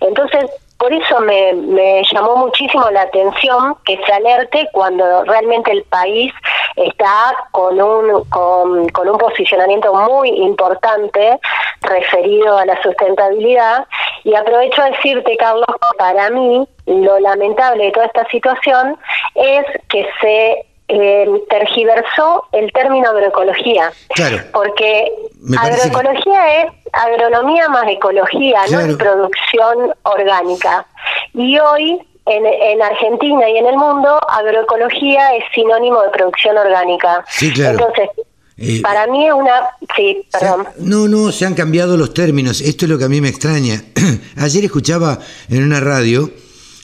Entonces, 0.00 0.50
por 0.78 0.92
eso 0.92 1.20
me, 1.20 1.54
me, 1.54 2.02
llamó 2.12 2.36
muchísimo 2.36 2.88
la 2.90 3.02
atención 3.02 3.76
que 3.84 3.98
se 4.04 4.12
alerte 4.12 4.68
cuando 4.72 5.24
realmente 5.24 5.72
el 5.72 5.82
país 5.84 6.32
está 6.76 7.34
con 7.50 7.80
un, 7.80 8.24
con, 8.28 8.88
con 8.90 9.08
un 9.08 9.18
posicionamiento 9.18 9.94
muy 9.94 10.28
importante 10.28 11.40
referido 11.80 12.58
a 12.58 12.66
la 12.66 12.80
sustentabilidad. 12.82 13.86
Y 14.24 14.34
aprovecho 14.34 14.82
a 14.82 14.90
decirte, 14.90 15.36
Carlos, 15.38 15.66
para 15.98 16.28
mí 16.30 16.68
lo 16.84 17.18
lamentable 17.20 17.84
de 17.84 17.92
toda 17.92 18.06
esta 18.06 18.26
situación 18.28 18.98
es 19.34 19.64
que 19.88 20.06
se 20.20 20.65
eh, 20.88 21.26
tergiversó 21.50 22.44
el 22.52 22.72
término 22.72 23.08
agroecología. 23.10 23.92
Claro. 24.14 24.38
Porque 24.52 25.12
agroecología 25.58 26.62
es 26.62 26.72
agronomía 26.92 27.68
más 27.68 27.88
ecología, 27.88 28.60
no 28.70 28.80
es 28.80 28.96
producción 28.96 29.94
orgánica. 30.02 30.86
Y 31.34 31.58
hoy 31.58 32.00
en, 32.26 32.46
en, 32.46 32.82
Argentina 32.82 33.48
y 33.48 33.56
en 33.56 33.66
el 33.66 33.76
mundo, 33.76 34.18
agroecología 34.28 35.36
es 35.36 35.44
sinónimo 35.54 36.02
de 36.02 36.10
producción 36.10 36.56
orgánica. 36.58 37.24
Sí, 37.28 37.52
claro. 37.52 37.78
Entonces, 37.78 38.10
eh, 38.58 38.80
para 38.82 39.06
mí 39.06 39.26
es 39.26 39.32
una... 39.32 39.68
Sí, 39.94 40.26
perdón. 40.32 40.66
no, 40.78 41.08
no, 41.08 41.30
se 41.30 41.46
han 41.46 41.54
cambiado 41.54 41.96
los 41.96 42.14
términos. 42.14 42.60
Esto 42.60 42.84
es 42.86 42.90
lo 42.90 42.98
que 42.98 43.04
a 43.04 43.08
mí 43.08 43.20
me 43.20 43.28
extraña. 43.28 43.82
Ayer 44.38 44.64
escuchaba 44.64 45.18
en 45.48 45.62
una 45.62 45.80
radio, 45.80 46.30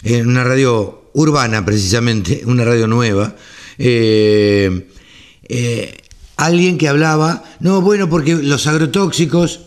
en 0.05 0.29
una 0.29 0.45
radio 0.45 1.03
urbana 1.15 1.65
precisamente, 1.65 2.43
una 2.47 2.65
radio 2.65 2.87
nueva, 2.87 3.35
eh, 3.79 4.89
eh, 5.49 5.97
alguien 6.37 6.79
que 6.79 6.89
hablaba, 6.89 7.45
no, 7.61 7.81
bueno, 7.81 8.09
porque 8.09 8.35
los 8.35 8.67
agrotóxicos, 8.67 9.61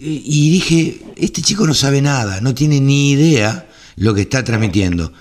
y 0.00 0.50
dije, 0.50 1.00
este 1.16 1.42
chico 1.42 1.66
no 1.66 1.74
sabe 1.74 2.00
nada, 2.00 2.40
no 2.40 2.54
tiene 2.54 2.80
ni 2.80 3.10
idea 3.10 3.68
lo 3.96 4.14
que 4.14 4.22
está 4.22 4.42
transmitiendo. 4.44 5.12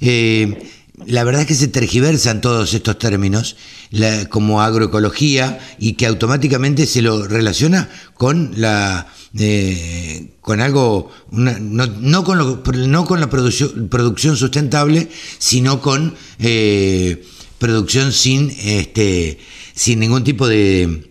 Eh, 0.00 0.70
la 1.06 1.24
verdad 1.24 1.42
es 1.42 1.48
que 1.48 1.54
se 1.54 1.68
tergiversan 1.68 2.40
todos 2.40 2.72
estos 2.74 2.98
términos 2.98 3.56
como 4.28 4.62
agroecología 4.62 5.58
y 5.78 5.94
que 5.94 6.06
automáticamente 6.06 6.86
se 6.86 7.02
lo 7.02 7.26
relaciona 7.26 7.88
con 8.14 8.52
la 8.56 9.08
con 10.40 10.60
algo 10.60 11.10
no, 11.30 12.24
con 12.24 12.62
no 12.90 13.04
con 13.04 13.20
la 13.20 13.26
producción, 13.28 13.88
producción 13.88 14.36
sustentable 14.36 15.08
sino 15.38 15.80
con 15.80 16.14
eh, 16.38 17.24
producción 17.58 18.12
sin 18.12 18.50
este 18.50 19.38
sin 19.74 19.98
ningún 19.98 20.22
tipo 20.22 20.46
de 20.46 21.10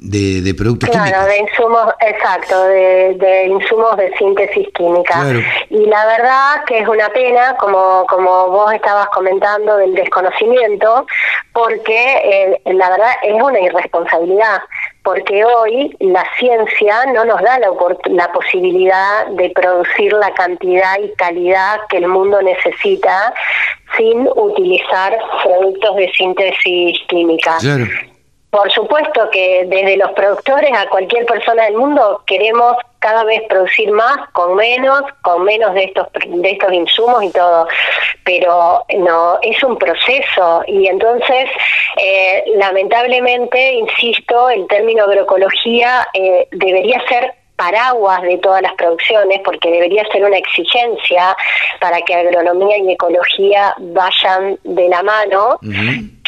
de, 0.00 0.40
de 0.40 0.54
productos 0.54 0.88
claro, 0.88 1.26
de 1.26 1.38
insumos, 1.38 1.94
exacto, 2.00 2.64
de, 2.64 3.46
insumos 3.46 3.96
de 3.96 4.10
síntesis 4.16 4.68
química. 4.74 5.24
Y 5.68 5.84
la 5.86 6.06
verdad 6.06 6.64
que 6.66 6.78
es 6.78 6.88
una 6.88 7.08
pena, 7.10 7.56
como, 7.58 8.06
como 8.08 8.48
vos 8.48 8.72
estabas 8.72 9.08
comentando, 9.08 9.76
del 9.76 9.94
desconocimiento, 9.94 11.06
porque 11.52 12.60
eh, 12.64 12.72
la 12.72 12.90
verdad 12.90 13.10
es 13.22 13.42
una 13.42 13.60
irresponsabilidad, 13.60 14.62
porque 15.02 15.44
hoy 15.44 15.96
la 16.00 16.24
ciencia 16.38 17.06
no 17.14 17.24
nos 17.24 17.40
da 17.42 17.58
la, 17.58 17.68
la 18.06 18.32
posibilidad 18.32 19.26
de 19.28 19.50
producir 19.50 20.12
la 20.12 20.32
cantidad 20.34 20.98
y 21.02 21.10
calidad 21.14 21.80
que 21.88 21.98
el 21.98 22.08
mundo 22.08 22.42
necesita 22.42 23.32
sin 23.96 24.28
utilizar 24.36 25.18
productos 25.42 25.96
de 25.96 26.12
síntesis 26.12 26.98
química. 27.08 27.56
Claro. 27.60 27.86
Por 28.50 28.70
supuesto 28.72 29.30
que 29.30 29.64
desde 29.66 29.96
los 29.96 30.10
productores 30.12 30.72
a 30.76 30.88
cualquier 30.88 31.24
persona 31.24 31.64
del 31.64 31.76
mundo 31.76 32.22
queremos 32.26 32.76
cada 32.98 33.24
vez 33.24 33.42
producir 33.48 33.90
más 33.92 34.28
con 34.32 34.56
menos, 34.56 35.02
con 35.22 35.44
menos 35.44 35.72
de 35.74 35.84
estos 35.84 36.08
de 36.26 36.50
estos 36.50 36.72
insumos 36.72 37.22
y 37.22 37.30
todo, 37.30 37.68
pero 38.24 38.84
no 38.98 39.38
es 39.40 39.62
un 39.62 39.78
proceso 39.78 40.64
y 40.66 40.88
entonces 40.88 41.48
eh, 41.96 42.44
lamentablemente, 42.56 43.72
insisto, 43.72 44.50
el 44.50 44.66
término 44.66 45.04
agroecología 45.04 46.08
eh, 46.12 46.48
debería 46.50 47.00
ser 47.08 47.34
paraguas 47.56 48.22
de 48.22 48.38
todas 48.38 48.62
las 48.62 48.72
producciones, 48.72 49.40
porque 49.44 49.70
debería 49.70 50.02
ser 50.10 50.24
una 50.24 50.38
exigencia 50.38 51.36
para 51.78 52.00
que 52.00 52.14
agronomía 52.14 52.78
y 52.78 52.92
ecología 52.92 53.74
vayan 53.78 54.58
de 54.64 54.88
la 54.88 55.02
mano, 55.02 55.58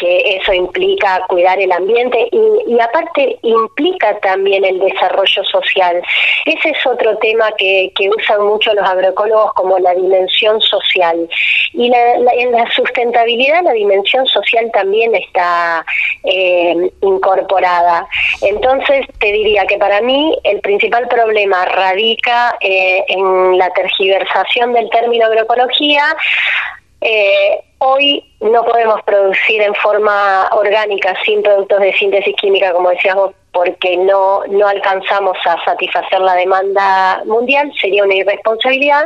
que 0.03 0.35
eso 0.35 0.51
implica 0.51 1.25
cuidar 1.29 1.57
el 1.61 1.71
ambiente 1.71 2.27
y, 2.29 2.77
aparte 2.77 3.39
implica 3.41 4.19
también 4.19 4.65
el 4.65 4.79
desarrollo 4.79 5.43
social. 5.45 6.01
Ese 6.45 6.71
es 6.71 6.85
otro 6.85 7.17
tema 7.19 7.49
que, 7.57 7.91
usan 8.17 8.45
mucho 8.45 8.73
los 8.73 8.85
agroecólogos 8.85 9.53
como 9.53 9.79
la 9.79 9.95
dimensión 9.95 10.59
social. 10.59 11.29
Y 11.71 11.85
en 11.85 12.51
la 12.51 12.69
sustentabilidad 12.71 13.63
la 13.63 13.71
dimensión 13.71 14.25
social 14.27 14.69
también 14.73 15.15
está 15.15 15.85
eh, 16.25 16.91
incorporada. 17.01 18.05
Entonces 18.41 19.05
te 19.19 19.31
diría 19.31 19.65
que 19.65 19.77
para 19.77 20.01
mí 20.01 20.37
el 20.43 20.59
principal 20.59 21.07
problema 21.07 21.63
radica 21.63 22.57
eh, 22.59 23.05
en 23.07 23.57
la 23.57 23.69
tergiversación 23.69 24.73
del 24.73 24.89
término 24.89 25.27
agroecología. 25.27 26.03
Eh, 27.05 27.61
hoy 27.79 28.23
no 28.39 28.63
podemos 28.63 29.01
producir 29.03 29.61
en 29.61 29.75
forma 29.75 30.47
orgánica 30.53 31.13
sin 31.25 31.43
productos 31.43 31.81
de 31.81 31.93
síntesis 31.93 32.35
química, 32.37 32.71
como 32.71 32.89
decías 32.89 33.15
vos, 33.15 33.33
porque 33.53 33.95
no, 33.97 34.41
no 34.49 34.67
alcanzamos 34.67 35.37
a 35.45 35.63
satisfacer 35.63 36.19
la 36.19 36.33
demanda 36.33 37.21
mundial, 37.25 37.71
sería 37.79 38.03
una 38.03 38.15
irresponsabilidad. 38.15 39.05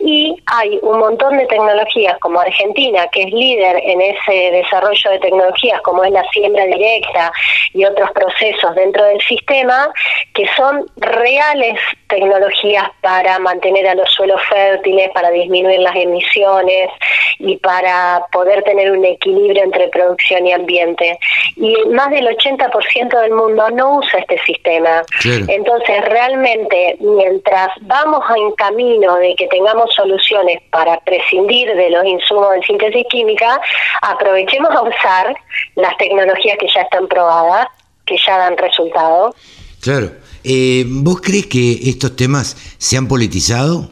Y 0.00 0.36
hay 0.46 0.78
un 0.82 0.98
montón 0.98 1.38
de 1.38 1.46
tecnologías 1.46 2.18
como 2.18 2.40
Argentina, 2.40 3.06
que 3.12 3.22
es 3.22 3.32
líder 3.32 3.80
en 3.84 4.00
ese 4.00 4.50
desarrollo 4.50 5.10
de 5.12 5.18
tecnologías, 5.20 5.80
como 5.82 6.02
es 6.04 6.10
la 6.10 6.24
siembra 6.30 6.66
directa 6.66 7.32
y 7.72 7.84
otros 7.84 8.10
procesos 8.10 8.74
dentro 8.74 9.04
del 9.04 9.20
sistema, 9.20 9.88
que 10.34 10.46
son 10.56 10.84
reales 10.96 11.78
tecnologías 12.08 12.84
para 13.00 13.38
mantener 13.38 13.86
a 13.86 13.94
los 13.94 14.10
suelos 14.10 14.40
fértiles, 14.48 15.10
para 15.14 15.30
disminuir 15.30 15.78
las 15.80 15.94
emisiones 15.94 16.90
y 17.38 17.56
para 17.58 18.26
poder 18.32 18.62
tener 18.64 18.90
un 18.90 19.04
equilibrio 19.04 19.62
entre 19.62 19.88
producción 19.88 20.46
y 20.46 20.52
ambiente. 20.52 21.18
Y 21.56 21.76
más 21.90 22.10
del 22.10 22.26
80% 22.26 23.20
del 23.20 23.32
mundo 23.32 23.70
no 23.70 23.83
usa 23.84 24.18
este 24.20 24.38
sistema. 24.44 25.02
Entonces, 25.24 26.04
realmente, 26.06 26.96
mientras 27.00 27.68
vamos 27.82 28.24
en 28.36 28.52
camino 28.52 29.16
de 29.16 29.34
que 29.36 29.46
tengamos 29.48 29.92
soluciones 29.94 30.62
para 30.70 31.00
prescindir 31.00 31.74
de 31.74 31.90
los 31.90 32.04
insumos 32.04 32.52
de 32.52 32.62
síntesis 32.62 33.06
química, 33.10 33.60
aprovechemos 34.02 34.70
a 34.70 34.82
usar 34.82 35.36
las 35.76 35.96
tecnologías 35.96 36.56
que 36.58 36.68
ya 36.68 36.82
están 36.82 37.08
probadas, 37.08 37.66
que 38.06 38.16
ya 38.26 38.38
dan 38.38 38.56
resultados. 38.56 39.34
Claro. 39.80 40.10
Eh, 40.44 40.84
¿Vos 40.86 41.20
crees 41.22 41.46
que 41.46 41.72
estos 41.88 42.16
temas 42.16 42.54
se 42.78 42.96
han 42.96 43.08
politizado? 43.08 43.90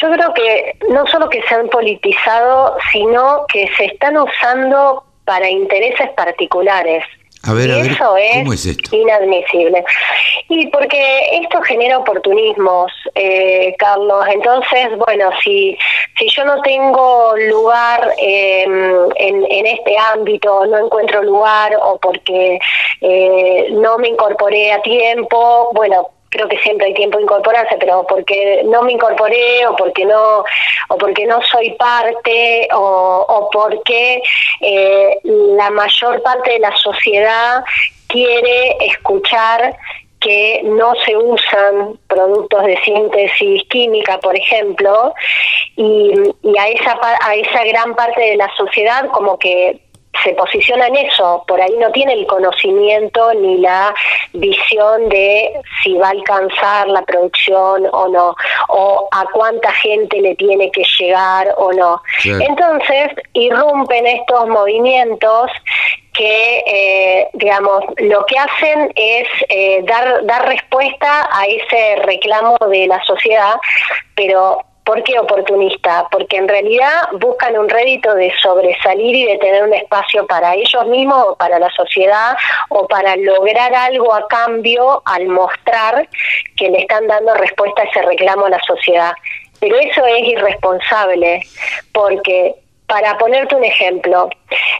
Yo 0.00 0.12
creo 0.12 0.32
que 0.32 0.78
no 0.90 1.06
solo 1.08 1.28
que 1.28 1.42
se 1.42 1.54
han 1.54 1.68
politizado, 1.68 2.76
sino 2.92 3.44
que 3.52 3.68
se 3.76 3.86
están 3.86 4.16
usando 4.16 5.04
para 5.24 5.50
intereses 5.50 6.08
particulares. 6.16 7.04
A 7.44 7.52
ver, 7.52 7.70
a 7.70 7.76
ver, 7.76 7.92
eso 7.92 8.16
es, 8.16 8.92
inadmisible. 8.92 9.84
Y 10.48 10.66
porque 10.68 11.40
esto 11.40 11.62
genera 11.62 11.98
oportunismos, 11.98 12.90
eh, 13.14 13.74
Carlos. 13.78 14.24
Entonces, 14.32 14.88
bueno, 15.06 15.30
si, 15.42 15.76
si 16.18 16.28
yo 16.30 16.44
no 16.44 16.60
tengo 16.62 17.34
lugar 17.48 18.12
em, 18.18 19.08
en, 19.16 19.46
en 19.50 19.66
este 19.66 19.96
ámbito, 20.12 20.66
no 20.66 20.78
encuentro 20.86 21.22
lugar 21.22 21.76
o 21.80 21.98
porque 21.98 22.58
eh, 23.00 23.68
no 23.72 23.98
me 23.98 24.08
incorporé 24.08 24.72
a 24.72 24.82
tiempo, 24.82 25.70
bueno, 25.74 26.10
creo 26.30 26.48
que 26.48 26.58
siempre 26.58 26.88
hay 26.88 26.94
tiempo 26.94 27.18
de 27.18 27.24
incorporarse, 27.24 27.76
pero 27.78 28.06
porque 28.06 28.62
no 28.66 28.82
me 28.82 28.92
incorporé 28.92 29.66
o 29.66 29.76
porque 29.76 30.04
no 30.04 30.44
o 30.88 30.96
porque 30.98 31.26
no 31.26 31.40
soy 31.42 31.70
parte 31.72 32.68
o, 32.74 33.26
o 33.28 33.50
porque 33.50 34.22
eh, 34.60 35.18
la 35.24 35.70
mayor 35.70 36.22
parte 36.22 36.52
de 36.52 36.58
la 36.60 36.76
sociedad 36.76 37.64
quiere 38.08 38.76
escuchar 38.80 39.76
que 40.20 40.62
no 40.64 40.94
se 41.06 41.16
usan 41.16 41.98
productos 42.08 42.64
de 42.64 42.76
síntesis 42.82 43.62
química, 43.68 44.18
por 44.18 44.36
ejemplo, 44.36 45.14
y, 45.76 46.12
y 46.42 46.58
a 46.58 46.68
esa 46.68 46.98
a 47.22 47.34
esa 47.36 47.64
gran 47.64 47.94
parte 47.94 48.20
de 48.20 48.36
la 48.36 48.50
sociedad 48.56 49.06
como 49.12 49.38
que 49.38 49.80
se 50.22 50.34
posiciona 50.34 50.86
en 50.86 50.96
eso, 50.96 51.44
por 51.46 51.60
ahí 51.60 51.74
no 51.78 51.90
tiene 51.92 52.14
el 52.14 52.26
conocimiento 52.26 53.32
ni 53.34 53.58
la 53.58 53.94
visión 54.32 55.08
de 55.08 55.52
si 55.82 55.94
va 55.94 56.08
a 56.08 56.10
alcanzar 56.10 56.88
la 56.88 57.02
producción 57.02 57.86
o 57.92 58.08
no, 58.08 58.34
o 58.68 59.08
a 59.12 59.24
cuánta 59.32 59.72
gente 59.72 60.20
le 60.20 60.34
tiene 60.36 60.70
que 60.70 60.82
llegar 60.98 61.54
o 61.56 61.72
no. 61.72 62.02
Entonces, 62.24 63.10
irrumpen 63.32 64.06
estos 64.06 64.48
movimientos 64.48 65.50
que, 66.12 66.64
eh, 66.66 67.28
digamos, 67.34 67.84
lo 67.98 68.26
que 68.26 68.36
hacen 68.38 68.92
es 68.96 69.28
eh, 69.48 69.82
dar, 69.84 70.26
dar 70.26 70.48
respuesta 70.48 71.28
a 71.32 71.46
ese 71.46 71.96
reclamo 72.02 72.56
de 72.68 72.88
la 72.88 73.00
sociedad, 73.04 73.54
pero 74.16 74.58
¿Por 74.88 75.02
qué 75.02 75.18
oportunista? 75.18 76.08
Porque 76.10 76.38
en 76.38 76.48
realidad 76.48 77.10
buscan 77.20 77.58
un 77.58 77.68
rédito 77.68 78.14
de 78.14 78.32
sobresalir 78.40 79.14
y 79.16 79.26
de 79.26 79.36
tener 79.36 79.62
un 79.62 79.74
espacio 79.74 80.26
para 80.26 80.54
ellos 80.54 80.86
mismos 80.86 81.26
o 81.28 81.36
para 81.36 81.58
la 81.58 81.68
sociedad 81.72 82.34
o 82.70 82.88
para 82.88 83.14
lograr 83.16 83.74
algo 83.74 84.14
a 84.14 84.26
cambio 84.28 85.02
al 85.04 85.26
mostrar 85.26 86.08
que 86.56 86.70
le 86.70 86.78
están 86.78 87.06
dando 87.06 87.34
respuesta 87.34 87.82
a 87.82 87.84
ese 87.84 88.00
reclamo 88.00 88.46
a 88.46 88.48
la 88.48 88.60
sociedad. 88.60 89.12
Pero 89.60 89.76
eso 89.76 90.06
es 90.06 90.26
irresponsable 90.26 91.42
porque 91.92 92.54
para 92.88 93.18
ponerte 93.18 93.54
un 93.54 93.64
ejemplo, 93.64 94.30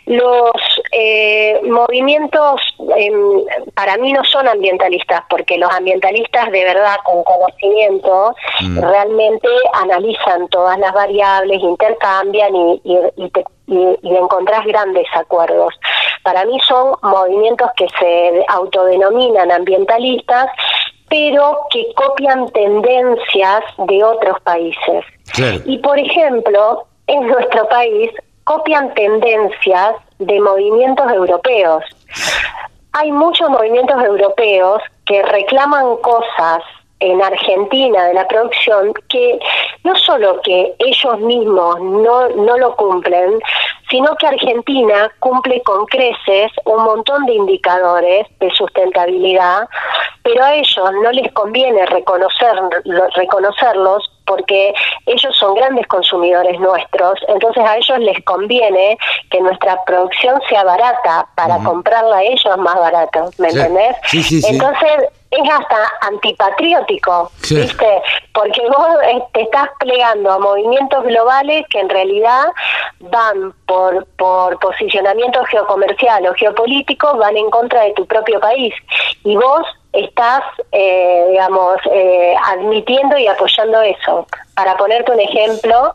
los 0.06 0.52
eh, 0.92 1.60
movimientos 1.64 2.60
em, 2.96 3.44
para 3.74 3.98
mí 3.98 4.12
no 4.14 4.24
son 4.24 4.48
ambientalistas, 4.48 5.22
porque 5.28 5.58
los 5.58 5.70
ambientalistas 5.70 6.50
de 6.50 6.64
verdad 6.64 6.96
con 7.04 7.22
conocimiento 7.22 8.34
mm. 8.62 8.80
realmente 8.80 9.48
analizan 9.74 10.48
todas 10.48 10.78
las 10.78 10.92
variables, 10.94 11.60
intercambian 11.62 12.56
y, 12.56 12.80
y, 12.84 13.30
y, 13.66 14.16
encontrás 14.16 14.64
grandes 14.64 15.06
acuerdos. 15.14 15.74
Para 16.24 16.46
mí 16.46 16.58
son 16.66 16.94
movimientos 17.02 17.68
que 17.76 17.86
se 18.00 18.44
autodenominan 18.48 19.52
ambientalistas, 19.52 20.46
pero 21.10 21.58
que 21.70 21.92
copian 21.94 22.48
tendencias 22.52 23.64
de 23.86 24.02
otros 24.02 24.40
países. 24.40 25.04
Y 25.66 25.78
por 25.78 25.98
ejemplo, 25.98 26.87
en 27.08 27.26
nuestro 27.26 27.68
país 27.68 28.10
copian 28.44 28.94
tendencias 28.94 29.96
de 30.18 30.40
movimientos 30.40 31.10
europeos. 31.12 31.84
Hay 32.92 33.12
muchos 33.12 33.50
movimientos 33.50 34.02
europeos 34.02 34.82
que 35.04 35.22
reclaman 35.22 35.96
cosas 35.96 36.62
en 37.00 37.22
Argentina 37.22 38.06
de 38.06 38.14
la 38.14 38.26
producción 38.26 38.92
que 39.08 39.38
no 39.84 39.94
solo 39.96 40.40
que 40.42 40.74
ellos 40.78 41.20
mismos 41.20 41.80
no, 41.80 42.28
no 42.30 42.58
lo 42.58 42.74
cumplen, 42.76 43.38
sino 43.90 44.14
que 44.16 44.26
Argentina 44.26 45.10
cumple 45.18 45.62
con 45.62 45.86
creces 45.86 46.52
un 46.64 46.84
montón 46.84 47.26
de 47.26 47.34
indicadores 47.34 48.26
de 48.38 48.50
sustentabilidad, 48.50 49.68
pero 50.22 50.44
a 50.44 50.54
ellos 50.54 50.92
no 51.02 51.10
les 51.12 51.32
conviene 51.32 51.86
reconocer, 51.86 52.52
reconocerlos 53.14 54.10
porque 54.26 54.74
ellos 55.06 55.34
son 55.38 55.54
grandes 55.54 55.86
consumidores 55.86 56.60
nuestros, 56.60 57.18
entonces 57.28 57.64
a 57.64 57.76
ellos 57.76 57.98
les 58.00 58.22
conviene 58.24 58.98
que 59.30 59.40
nuestra 59.40 59.82
producción 59.84 60.38
sea 60.50 60.64
barata 60.64 61.26
para 61.34 61.58
comprarla 61.64 62.18
a 62.18 62.22
ellos 62.22 62.58
más 62.58 62.74
barato, 62.74 63.30
¿me 63.38 63.48
entendés? 63.48 63.96
entonces 64.44 65.08
es 65.30 65.50
hasta 65.50 65.92
antipatriótico, 66.00 67.30
¿viste? 67.50 68.02
Porque 68.32 68.62
vos 68.68 68.88
eh, 69.04 69.22
te 69.32 69.42
estás 69.42 69.68
plegando 69.78 70.32
a 70.32 70.38
movimientos 70.38 71.04
globales 71.04 71.66
que 71.70 71.80
en 71.80 71.88
realidad 71.88 72.46
van 73.00 73.52
por, 73.66 74.06
por 74.16 74.58
posicionamiento 74.58 75.44
geocomercial 75.44 76.26
o 76.26 76.34
geopolítico, 76.34 77.16
van 77.16 77.36
en 77.36 77.50
contra 77.50 77.82
de 77.82 77.92
tu 77.92 78.06
propio 78.06 78.40
país. 78.40 78.72
Y 79.24 79.36
vos 79.36 79.66
estás, 79.92 80.42
eh, 80.72 81.26
digamos, 81.30 81.76
eh, 81.90 82.34
admitiendo 82.46 83.18
y 83.18 83.26
apoyando 83.26 83.82
eso. 83.82 84.26
Para 84.54 84.76
ponerte 84.76 85.12
un 85.12 85.20
ejemplo, 85.20 85.94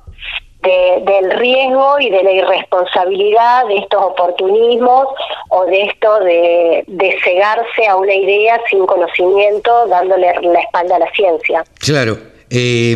del 0.64 1.32
riesgo 1.32 2.00
y 2.00 2.10
de 2.10 2.24
la 2.24 2.32
irresponsabilidad 2.32 3.68
de 3.68 3.78
estos 3.80 4.02
oportunismos 4.02 5.08
o 5.50 5.66
de 5.66 5.84
esto 5.84 6.20
de, 6.20 7.18
cegarse 7.24 7.88
a 7.88 7.96
una 7.96 8.14
idea 8.14 8.60
sin 8.70 8.86
conocimiento, 8.86 9.88
dándole 9.88 10.34
la 10.42 10.60
espalda 10.60 10.96
a 10.96 11.00
la 11.00 11.12
ciencia. 11.12 11.64
Claro. 11.80 12.18
Eh, 12.50 12.96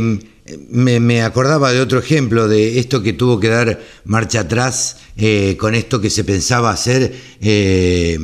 me, 0.70 1.24
acordaba 1.24 1.72
de 1.72 1.82
otro 1.82 2.00
ejemplo 2.00 2.48
de 2.48 2.80
esto 2.80 3.04
que 3.04 3.14
tuvo 3.14 3.40
que 3.40 3.50
dar 3.50 3.80
marcha 4.06 4.42
atrás 4.42 5.02
eh, 5.18 5.58
con 5.60 5.76
esto 5.76 6.00
que 6.00 6.10
se 6.10 6.24
pensaba 6.24 6.70
hacer 6.70 7.14
eh, 7.42 8.18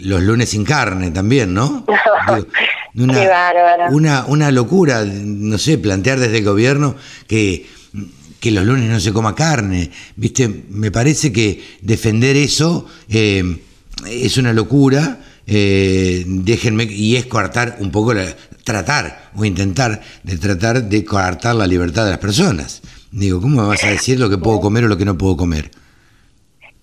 los 0.00 0.22
lunes 0.22 0.50
sin 0.50 0.64
carne 0.64 1.10
también, 1.10 1.54
¿no? 1.54 1.84
una, 2.96 3.88
una, 3.90 4.24
una 4.26 4.50
locura, 4.50 5.04
no 5.04 5.58
sé, 5.58 5.78
plantear 5.78 6.18
desde 6.18 6.38
el 6.38 6.44
gobierno 6.44 6.96
que 7.28 7.66
que 8.46 8.52
los 8.52 8.64
lunes 8.64 8.88
no 8.88 9.00
se 9.00 9.12
coma 9.12 9.34
carne. 9.34 9.90
¿Viste? 10.14 10.48
Me 10.70 10.90
parece 10.92 11.32
que 11.32 11.60
defender 11.80 12.36
eso 12.36 12.86
eh, 13.10 13.42
es 14.06 14.36
una 14.36 14.52
locura. 14.52 15.18
Eh, 15.48 16.24
déjenme, 16.26 16.84
y 16.84 17.16
es 17.16 17.26
coartar 17.26 17.76
un 17.80 17.90
poco, 17.90 18.14
la, 18.14 18.24
tratar 18.62 19.30
o 19.36 19.44
intentar 19.44 20.00
de 20.22 20.38
tratar 20.38 20.82
de 20.82 21.04
coartar 21.04 21.56
la 21.56 21.66
libertad 21.66 22.04
de 22.04 22.10
las 22.10 22.20
personas. 22.20 22.82
Digo, 23.10 23.40
¿cómo 23.40 23.62
me 23.62 23.68
vas 23.68 23.82
a 23.84 23.90
decir 23.90 24.20
lo 24.20 24.30
que 24.30 24.38
puedo 24.38 24.60
comer 24.60 24.84
o 24.84 24.88
lo 24.88 24.96
que 24.96 25.04
no 25.04 25.18
puedo 25.18 25.36
comer? 25.36 25.70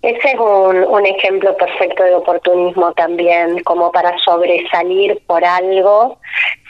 Ese 0.01 0.31
es 0.33 0.39
un, 0.39 1.05
ejemplo 1.05 1.55
perfecto 1.55 2.03
de 2.03 2.15
oportunismo 2.15 2.91
también, 2.91 3.63
como 3.63 3.89
para 3.89 4.13
sobresalir 4.19 5.21
por 5.27 5.45
algo 5.45 6.17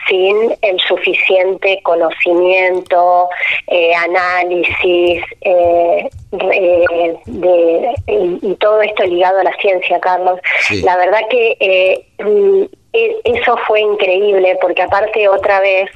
sin 0.07 0.55
el 0.61 0.79
suficiente 0.79 1.79
conocimiento, 1.83 3.29
eh, 3.67 3.93
análisis 3.95 5.23
eh, 5.41 6.09
de, 6.31 7.95
y, 8.07 8.55
todo 8.55 8.81
esto 8.81 9.03
ligado 9.03 9.39
a 9.39 9.43
la 9.43 9.53
ciencia, 9.57 9.99
Carlos. 9.99 10.39
La 10.83 10.97
verdad 10.97 11.21
que 11.29 11.57
eh, 11.59 12.05
mm, 12.23 12.63
e, 12.93 13.21
eso 13.25 13.57
fue 13.67 13.81
increíble 13.81 14.57
porque 14.61 14.81
aparte 14.81 15.27
otra 15.27 15.59
vez 15.59 15.89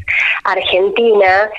Argentina 0.44 1.50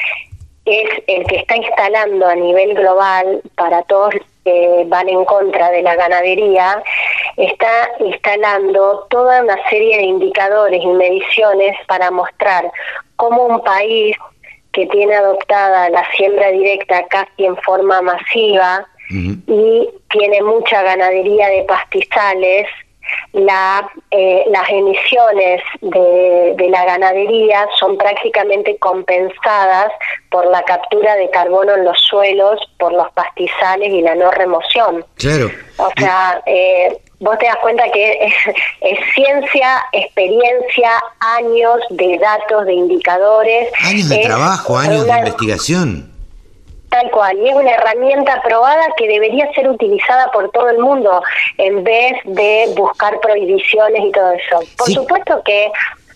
es 0.64 1.02
el 1.06 1.26
que 1.26 1.36
está 1.36 1.56
instalando 1.56 2.26
a 2.26 2.34
nivel 2.34 2.74
global 2.74 3.40
para 3.56 3.82
todos 3.84 4.14
que 4.44 4.84
van 4.86 5.08
en 5.08 5.24
contra 5.24 5.70
de 5.70 5.82
la 5.82 5.94
ganadería, 5.94 6.82
está 7.38 7.90
instalando 8.00 9.06
toda 9.10 9.42
una 9.42 9.56
serie 9.70 9.98
de 9.98 10.02
indicadores 10.04 10.82
y 10.82 10.86
mediciones 10.88 11.76
para 11.86 12.10
mostrar 12.10 12.70
cómo 13.16 13.44
un 13.44 13.62
país 13.62 14.16
que 14.72 14.86
tiene 14.86 15.14
adoptada 15.14 15.88
la 15.90 16.04
siembra 16.16 16.50
directa 16.50 17.06
casi 17.08 17.46
en 17.46 17.56
forma 17.58 18.02
masiva 18.02 18.86
y 19.10 19.88
tiene 20.10 20.42
mucha 20.42 20.82
ganadería 20.82 21.48
de 21.48 21.62
pastizales, 21.62 22.66
la, 23.32 23.90
eh, 24.10 24.44
las 24.50 24.68
emisiones 24.68 25.62
de, 25.80 26.54
de, 26.56 26.68
la 26.68 26.84
ganadería 26.84 27.66
son 27.78 27.96
prácticamente 27.96 28.76
compensadas 28.76 29.90
por 30.30 30.44
la 30.46 30.62
captura 30.64 31.14
de 31.16 31.30
carbono 31.30 31.74
en 31.74 31.86
los 31.86 31.98
suelos, 32.00 32.60
por 32.78 32.92
los 32.92 33.10
pastizales 33.12 33.88
y 33.88 34.02
la 34.02 34.14
no 34.14 34.30
remoción. 34.30 35.06
Claro. 35.14 35.50
O 35.78 35.90
sea, 35.96 36.42
eh, 36.44 36.98
vos 37.20 37.38
te 37.38 37.46
das 37.46 37.56
cuenta 37.56 37.84
que 37.90 38.26
es, 38.26 38.34
es, 38.80 38.98
ciencia, 39.14 39.84
experiencia, 39.92 40.90
años 41.20 41.80
de 41.90 42.18
datos, 42.18 42.66
de 42.66 42.74
indicadores. 42.74 43.72
Años 43.84 44.08
de 44.08 44.18
trabajo, 44.18 44.76
años 44.78 45.04
de 45.04 45.18
investigación. 45.18 46.12
Tal 46.90 47.10
cual, 47.10 47.36
y 47.36 47.50
es 47.50 47.54
una 47.54 47.70
herramienta 47.70 48.40
probada 48.42 48.86
que 48.96 49.06
debería 49.06 49.52
ser 49.52 49.68
utilizada 49.68 50.30
por 50.32 50.50
todo 50.52 50.70
el 50.70 50.78
mundo 50.78 51.22
en 51.58 51.84
vez 51.84 52.14
de 52.24 52.72
buscar 52.74 53.20
prohibiciones 53.20 54.04
y 54.04 54.10
todo 54.10 54.32
eso. 54.32 54.60
Por 54.78 54.90
supuesto 54.90 55.42
que 55.44 55.70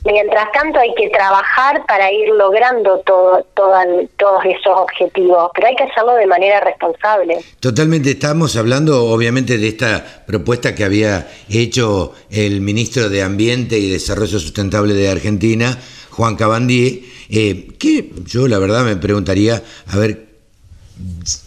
mientras 0.05 0.51
tanto 0.53 0.79
hay 0.79 0.95
que 0.95 1.09
trabajar 1.11 1.85
para 1.87 2.11
ir 2.13 2.29
logrando 2.31 2.99
todo, 3.07 3.47
todos 3.55 4.45
esos 4.45 4.77
objetivos, 4.77 5.51
pero 5.55 5.69
hay 5.69 5.77
que 5.77 5.85
hacerlo 5.85 6.15
de 6.15 6.27
manera 6.27 6.61
responsable. 6.61 7.39
Totalmente, 7.61 8.11
estamos 8.13 8.57
hablando 8.57 9.05
obviamente 9.07 9.59
de 9.59 9.69
esta 9.69 10.25
propuesta 10.27 10.75
que 10.75 10.85
había 10.85 11.29
hecho 11.49 12.15
el 12.31 12.61
ministro 12.61 13.09
de 13.09 13.23
Ambiente 13.23 13.79
y 13.79 13.91
Desarrollo 13.91 14.39
Sustentable 14.39 14.95
de 14.95 15.11
Argentina, 15.11 15.79
Juan 16.11 16.37
Cabandier, 16.37 17.01
eh, 17.31 17.69
que 17.79 18.11
yo 18.27 18.49
la 18.49 18.59
verdad 18.59 18.85
me 18.85 18.97
preguntaría, 18.97 19.63
a 19.87 19.97
ver, 19.97 20.32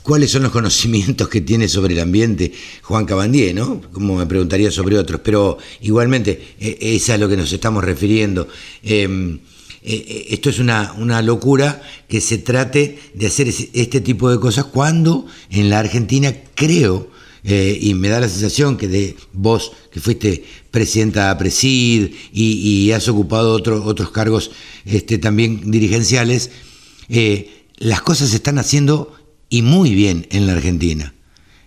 cuáles 0.04 0.32
son 0.32 0.44
los 0.44 0.52
conocimientos 0.52 1.30
que 1.30 1.42
tiene 1.42 1.68
sobre 1.68 1.94
el 1.94 2.00
ambiente 2.00 2.52
Juan 2.84 3.06
Cabandier, 3.06 3.56
¿no? 3.56 3.82
Como 3.92 4.16
me 4.16 4.26
preguntaría 4.26 4.72
sobre 4.72 4.98
otros, 4.98 5.22
pero 5.24 5.58
igualmente 5.82 6.56
e, 6.60 6.78
es 6.96 7.10
a 7.10 7.18
lo 7.18 7.30
que 7.30 7.38
nos 7.38 7.52
estamos 7.52 7.84
refiriendo. 7.84 8.48
Em, 8.84 9.40
e, 9.84 9.94
e, 9.94 10.34
esto 10.34 10.50
es 10.50 10.60
una, 10.60 10.94
una, 10.94 11.22
locura 11.22 11.82
que 12.08 12.22
se 12.22 12.38
trate 12.38 13.00
de 13.14 13.28
hacer 13.28 13.48
este 13.48 14.02
tipo 14.02 14.30
de 14.30 14.40
cosas 14.40 14.66
cuando 14.66 15.28
en 15.50 15.70
la 15.70 15.80
Argentina 15.80 16.34
creo, 16.56 17.10
eh, 17.44 17.78
y 17.80 17.94
me 17.94 18.10
da 18.10 18.20
la 18.20 18.28
sensación 18.28 18.76
que 18.76 18.88
de 18.88 19.16
vos, 19.32 19.72
que 19.92 20.00
fuiste 20.00 20.44
presidenta 20.72 21.30
de 21.30 21.36
Presid 21.36 22.10
y, 22.34 22.92
has 22.92 23.08
ocupado 23.08 23.54
otros 23.54 24.10
cargos 24.10 24.50
este, 24.84 25.20
también 25.20 25.70
dirigenciales, 25.70 26.50
eh, 27.08 27.66
las 27.78 28.02
cosas 28.02 28.30
se 28.30 28.38
están 28.38 28.58
haciendo 28.58 29.14
y 29.56 29.62
muy 29.62 29.96
bien 29.96 30.28
en 30.32 30.48
la 30.48 30.52
Argentina. 30.52 31.14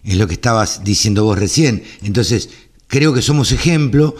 Es 0.05 0.17
lo 0.17 0.27
que 0.27 0.35
estabas 0.35 0.85
diciendo 0.85 1.25
vos 1.25 1.39
recién. 1.39 1.83
Entonces, 2.03 2.51
creo 2.87 3.15
que 3.15 3.23
somos 3.23 3.51
ejemplo, 3.51 4.15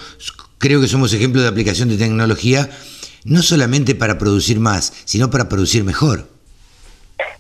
creo 0.57 0.81
que 0.81 0.89
somos 0.89 1.13
ejemplo 1.13 1.43
de 1.43 1.49
aplicación 1.49 1.91
de 1.91 1.99
tecnología, 1.99 2.71
no 3.25 3.43
solamente 3.43 3.95
para 3.95 4.17
producir 4.17 4.59
más, 4.59 4.95
sino 5.05 5.31
para 5.31 5.51
producir 5.51 5.85
mejor. 5.85 6.31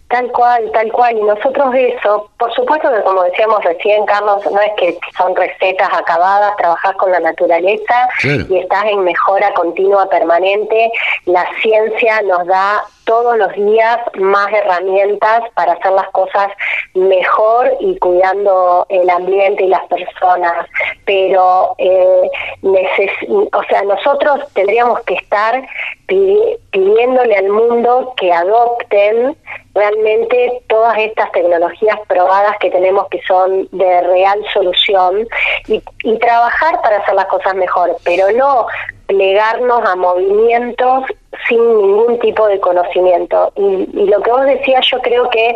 Tal 0.09 0.33
cual, 0.33 0.71
tal 0.73 0.91
cual. 0.91 1.19
Y 1.19 1.23
nosotros 1.23 1.75
eso, 1.75 2.31
por 2.39 2.53
supuesto 2.55 2.91
que 2.91 3.03
como 3.03 3.25
decíamos 3.25 3.63
recién, 3.63 4.07
Carlos, 4.07 4.43
no 4.51 4.59
es 4.61 4.73
que 4.79 4.99
son 5.17 5.37
recetas 5.37 5.91
acabadas, 5.93 6.57
trabajas 6.57 6.97
con 6.97 7.13
la 7.13 7.21
naturaleza 7.21 8.09
y 8.25 8.59
estás 8.59 8.85
en 8.87 9.05
mejora 9.05 9.53
continua, 9.53 10.09
permanente. 10.09 10.91
La 11.27 11.47
ciencia 11.61 12.23
nos 12.23 12.47
da 12.47 12.85
todos 13.05 13.37
los 13.37 13.53
días 13.55 13.99
más 14.19 14.53
herramientas 14.53 15.43
para 15.55 15.73
hacer 15.73 15.93
las 15.93 16.09
cosas 16.11 16.49
mejor 16.95 17.71
y 17.81 17.99
cuidando 17.99 18.87
el 18.89 19.09
ambiente 19.11 19.65
y 19.65 19.69
las 19.69 19.87
personas. 19.89 20.67
Pero, 21.05 21.75
eh, 21.79 22.31
o 22.63 23.63
sea, 23.69 23.83
nosotros 23.83 24.41
tendríamos 24.55 25.01
que 25.01 25.15
estar 25.15 25.63
pidiéndole 26.07 27.37
al 27.37 27.49
mundo 27.49 28.15
que 28.17 28.33
adopten 28.33 29.37
realmente 29.79 30.63
todas 30.67 30.99
estas 30.99 31.31
tecnologías 31.33 31.99
probadas 32.09 32.57
que 32.59 32.71
tenemos 32.71 33.07
que 33.09 33.21
son 33.23 33.69
de 33.71 34.01
real 34.03 34.45
solución 34.53 35.27
y, 35.69 35.83
y 36.03 36.19
trabajar 36.19 36.83
para 36.83 36.99
hacer 36.99 37.15
las 37.15 37.27
cosas 37.27 37.55
mejor, 37.55 37.97
pero 38.05 38.31
no 38.33 38.67
plegarnos 39.09 39.83
a 39.89 39.97
movimientos 39.97 41.05
sin 41.49 41.59
ningún 41.59 42.19
tipo 42.21 42.47
de 42.47 42.61
conocimiento. 42.61 43.53
Y, 43.57 43.87
lo 44.07 44.21
que 44.21 44.31
vos 44.31 44.45
decías, 44.45 44.87
yo 44.91 45.01
creo 45.01 45.29
que 45.31 45.55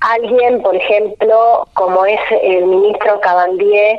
alguien, 0.00 0.62
por 0.62 0.76
ejemplo, 0.76 1.66
como 1.74 2.04
es 2.04 2.20
el 2.42 2.66
ministro 2.66 3.20
Cabandier, 3.20 3.98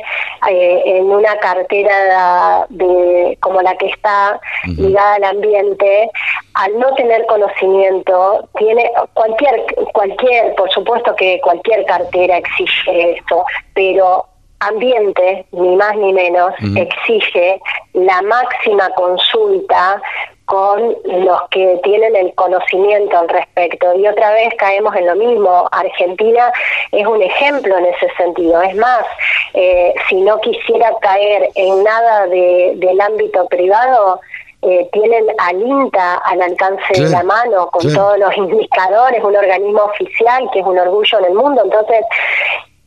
eh, 0.49 0.83
en 0.85 1.05
una 1.09 1.35
cartera 1.37 2.65
de, 2.69 3.37
como 3.41 3.61
la 3.61 3.75
que 3.77 3.87
está 3.87 4.39
ligada 4.65 5.15
al 5.15 5.23
ambiente, 5.23 6.09
al 6.53 6.79
no 6.79 6.93
tener 6.93 7.25
conocimiento, 7.25 8.47
tiene 8.57 8.91
cualquier, 9.13 9.63
cualquier, 9.93 10.55
por 10.55 10.69
supuesto 10.71 11.15
que 11.15 11.39
cualquier 11.41 11.85
cartera 11.85 12.37
exige 12.37 13.17
eso, 13.17 13.43
pero 13.73 14.25
ambiente, 14.61 15.45
ni 15.51 15.75
más 15.75 15.95
ni 15.97 16.13
menos, 16.13 16.53
exige 16.75 17.61
la 17.93 18.21
máxima 18.21 18.89
consulta 18.91 20.01
con 20.45 20.95
los 21.05 21.41
que 21.49 21.79
tienen 21.83 22.15
el 22.15 22.33
conocimiento 22.35 23.17
al 23.17 23.29
respecto. 23.29 23.95
Y 23.95 24.07
otra 24.07 24.33
vez 24.33 24.49
caemos 24.57 24.95
en 24.95 25.07
lo 25.07 25.15
mismo. 25.15 25.67
Argentina 25.71 26.51
es 26.91 27.07
un 27.07 27.21
ejemplo 27.21 27.77
en 27.77 27.85
ese 27.85 28.07
sentido. 28.17 28.61
Es 28.61 28.75
más, 28.75 29.05
eh, 29.53 29.93
si 30.09 30.15
no 30.21 30.39
quisiera 30.41 30.91
caer 31.01 31.49
en 31.55 31.83
nada 31.83 32.27
del 32.27 33.01
ámbito 33.01 33.47
privado, 33.47 34.19
eh, 34.63 34.87
tienen 34.91 35.25
al 35.39 35.59
INTA 35.59 36.17
al 36.17 36.41
alcance 36.41 37.01
de 37.01 37.09
la 37.09 37.23
mano 37.23 37.67
con 37.71 37.81
todos 37.81 38.19
los 38.19 38.35
indicadores, 38.37 39.23
un 39.23 39.35
organismo 39.35 39.83
oficial 39.85 40.47
que 40.53 40.59
es 40.59 40.65
un 40.65 40.77
orgullo 40.77 41.17
en 41.19 41.25
el 41.25 41.33
mundo. 41.33 41.61
Entonces, 41.63 42.05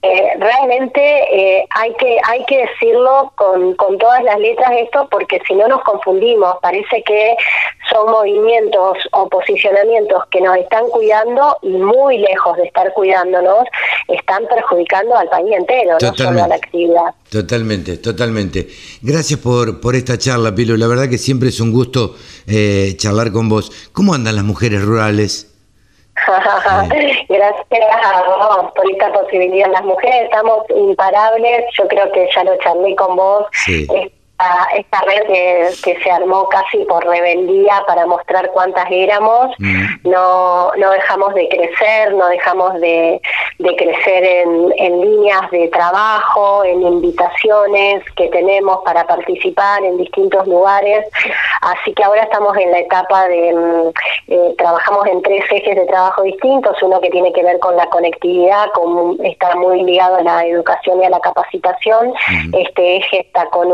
eh, 0.04 0.36
realmente 0.38 1.00
eh, 1.00 1.66
hay 1.70 1.94
que 1.94 2.18
hay 2.28 2.44
que 2.44 2.58
decirlo 2.58 3.32
con, 3.36 3.74
con 3.76 3.96
todas 3.96 4.22
las 4.22 4.38
letras 4.38 4.70
esto 4.76 5.08
porque 5.10 5.40
si 5.48 5.54
no 5.54 5.66
nos 5.66 5.82
confundimos. 5.82 6.56
Parece 6.60 7.02
que 7.04 7.36
son 7.90 8.10
movimientos 8.10 8.98
o 9.12 9.28
posicionamientos 9.30 10.24
que 10.30 10.42
nos 10.42 10.58
están 10.58 10.88
cuidando 10.90 11.56
y 11.62 11.70
muy 11.70 12.18
lejos 12.18 12.56
de 12.58 12.64
estar 12.64 12.92
cuidándonos 12.92 13.64
están 14.08 14.46
perjudicando 14.46 15.16
al 15.16 15.28
país 15.30 15.56
entero 15.56 15.96
no 15.98 16.14
solo 16.14 16.44
a 16.44 16.48
la 16.48 16.56
actividad. 16.56 17.14
Totalmente 17.30 17.96
totalmente. 17.96 18.68
Gracias 19.00 19.40
por 19.40 19.80
por 19.80 19.94
esta 19.94 20.18
charla 20.18 20.54
Pilo. 20.54 20.76
La 20.76 20.86
verdad 20.86 21.08
que 21.08 21.16
siempre 21.16 21.48
es 21.48 21.60
un 21.60 21.72
gusto 21.72 22.14
eh, 22.46 22.92
charlar 22.98 23.32
con 23.32 23.48
vos. 23.48 23.72
Cómo 23.92 24.12
andan 24.12 24.36
las 24.36 24.44
mujeres 24.44 24.82
rurales 24.82 25.53
Gracias 27.28 27.94
a 28.04 28.72
por 28.74 28.90
esta 28.90 29.12
posibilidad. 29.12 29.70
Las 29.70 29.84
mujeres 29.84 30.24
estamos 30.24 30.64
imparables, 30.70 31.64
yo 31.76 31.86
creo 31.88 32.10
que 32.12 32.28
ya 32.34 32.44
lo 32.44 32.56
charlé 32.58 32.94
con 32.96 33.16
vos. 33.16 33.46
Esta, 34.34 34.66
esta 34.76 35.00
red 35.02 35.72
que, 35.82 35.96
se 36.02 36.10
armó 36.10 36.48
casi 36.48 36.78
por 36.86 37.06
rebeldía 37.06 37.84
para 37.86 38.04
mostrar 38.04 38.50
cuántas 38.50 38.86
éramos, 38.90 39.54
mm. 39.58 40.10
no, 40.10 40.72
no 40.74 40.90
dejamos 40.90 41.34
de 41.34 41.48
crecer, 41.48 42.12
no 42.14 42.26
dejamos 42.26 42.74
de, 42.80 43.22
de 43.60 43.76
crecer 43.76 44.24
en, 44.24 44.74
en 44.76 45.00
líneas 45.00 45.48
de 45.52 45.68
trabajo, 45.68 46.64
en 46.64 46.82
invitaciones 46.82 48.02
que 48.16 48.28
tenemos 48.28 48.78
para 48.84 49.06
participar 49.06 49.84
en 49.84 49.98
distintos 49.98 50.46
lugares. 50.48 51.06
Así 51.60 51.92
que 51.94 52.02
ahora 52.02 52.22
estamos 52.24 52.56
en 52.56 52.72
la 52.72 52.80
etapa 52.80 53.28
de, 53.28 53.52
mm, 53.52 54.32
eh, 54.32 54.54
trabajamos 54.58 55.06
en 55.06 55.22
tres 55.22 55.44
ejes 55.48 55.76
de 55.76 55.86
trabajo 55.86 56.22
distintos, 56.22 56.82
uno 56.82 57.00
que 57.00 57.10
tiene 57.10 57.32
que 57.32 57.42
ver 57.44 57.60
con 57.60 57.76
la 57.76 57.86
conectividad, 57.86 58.66
con, 58.72 59.24
está 59.24 59.54
muy 59.54 59.82
ligado 59.84 60.16
a 60.16 60.22
la 60.22 60.44
educación 60.44 61.00
y 61.02 61.04
a 61.04 61.10
la 61.10 61.20
capacitación. 61.20 62.12
Este 62.52 62.96
eje 62.96 63.20
está 63.20 63.46
con 63.46 63.70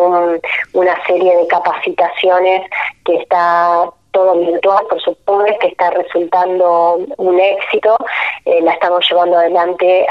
una 0.73 0.95
serie 1.07 1.37
de 1.37 1.47
capacitaciones 1.47 2.69
que 3.05 3.17
está 3.17 3.91
todo 4.13 4.35
virtual, 4.39 4.85
por 4.89 5.01
supuesto, 5.01 5.59
que 5.61 5.69
está 5.69 5.91
resultando 5.91 6.99
un 7.17 7.41
éxito. 7.41 7.97
Eh, 8.45 8.61
la 8.63 8.73
estamos 8.73 9.09
llevando 9.09 9.39
adelante 9.39 10.07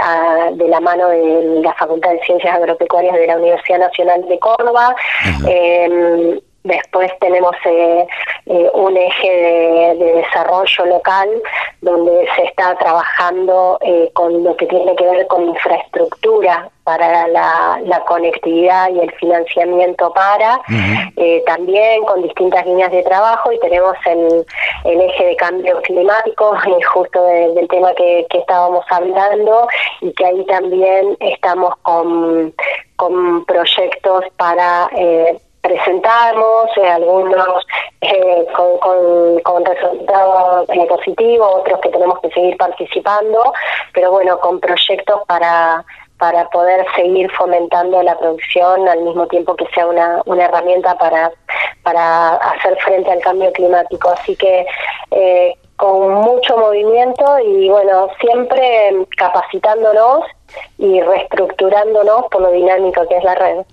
de 0.53 0.67
la 0.67 0.79
mano 0.79 1.09
de 1.09 1.61
la 1.61 1.73
Facultad 1.73 2.11
de 2.11 2.21
Ciencias 2.21 2.55
Agropecuarias 2.55 3.15
de 3.15 3.27
la 3.27 3.37
Universidad 3.37 3.79
Nacional 3.79 4.27
de 4.27 4.39
Córdoba. 4.39 4.95
Después 6.63 7.11
tenemos 7.19 7.55
eh, 7.65 8.07
eh, 8.45 8.69
un 8.73 8.97
eje 8.97 9.95
de, 9.95 10.13
desarrollo 10.15 10.85
local 10.85 11.29
donde 11.81 12.27
se 12.35 12.43
está 12.43 12.75
trabajando 12.75 13.79
con 14.13 14.43
lo 14.43 14.55
que 14.57 14.65
tiene 14.65 14.95
que 14.95 15.05
ver 15.05 15.27
con 15.27 15.47
infraestructura 15.47 16.69
para 16.89 17.27
la, 17.27 18.03
conectividad 18.07 18.89
y 18.89 18.99
el 18.99 19.11
financiamiento 19.11 20.11
para, 20.11 20.59
eh, 21.17 21.43
también 21.45 22.03
con 22.05 22.23
distintas 22.23 22.65
líneas 22.65 22.89
de 22.91 23.03
trabajo 23.03 23.51
y 23.51 23.59
tenemos 23.59 23.95
el, 24.05 24.43
el 24.85 25.01
eje 25.01 25.25
de 25.25 25.35
cambio 25.35 25.79
climático, 25.83 26.57
justo 26.93 27.23
del 27.23 27.67
tema 27.67 27.93
que, 27.93 28.25
estábamos 28.33 28.83
hablando, 28.89 29.67
y 30.01 30.11
que 30.13 30.25
ahí 30.25 30.43
también 30.45 31.15
estamos 31.19 31.75
con, 31.83 32.55
con 32.95 33.45
proyectos 33.45 34.25
para... 34.37 34.89
Eh, 34.95 35.37
presentamos, 35.61 36.69
eh, 36.77 36.87
algunos 36.87 37.65
eh, 38.01 38.45
con, 38.53 39.65
resultados 39.65 40.67
positivos, 40.87 41.55
otros 41.55 41.79
que 41.81 41.89
tenemos 41.89 42.19
que 42.21 42.29
seguir 42.31 42.57
participando, 42.57 43.53
pero 43.93 44.11
bueno, 44.11 44.39
con 44.39 44.59
proyectos 44.59 45.21
para 45.27 45.85
para 46.19 46.49
poder 46.49 46.85
seguir 46.95 47.31
fomentando 47.31 48.03
la 48.03 48.17
producción 48.19 48.87
al 48.89 49.01
mismo 49.03 49.25
tiempo 49.27 49.55
que 49.55 49.65
sea 49.73 49.87
una, 49.87 50.21
una 50.25 50.45
herramienta 50.45 50.97
para, 50.97 51.31
para 51.81 52.35
hacer 52.35 52.77
frente 52.81 53.09
al 53.09 53.21
cambio 53.21 53.51
climático. 53.53 54.09
Así 54.09 54.35
que 54.35 54.67
eh, 55.11 55.55
con 55.77 56.13
mucho 56.15 56.57
movimiento 56.57 57.39
y 57.39 57.69
bueno, 57.69 58.09
siempre 58.19 59.05
capacitándonos 59.15 60.25
y 60.77 60.99
reestructurándonos 60.99 62.25
por 62.29 62.41
lo 62.41 62.51
dinámico 62.51 63.07
que 63.07 63.17
es 63.17 63.23
la 63.23 63.35
red. 63.35 63.65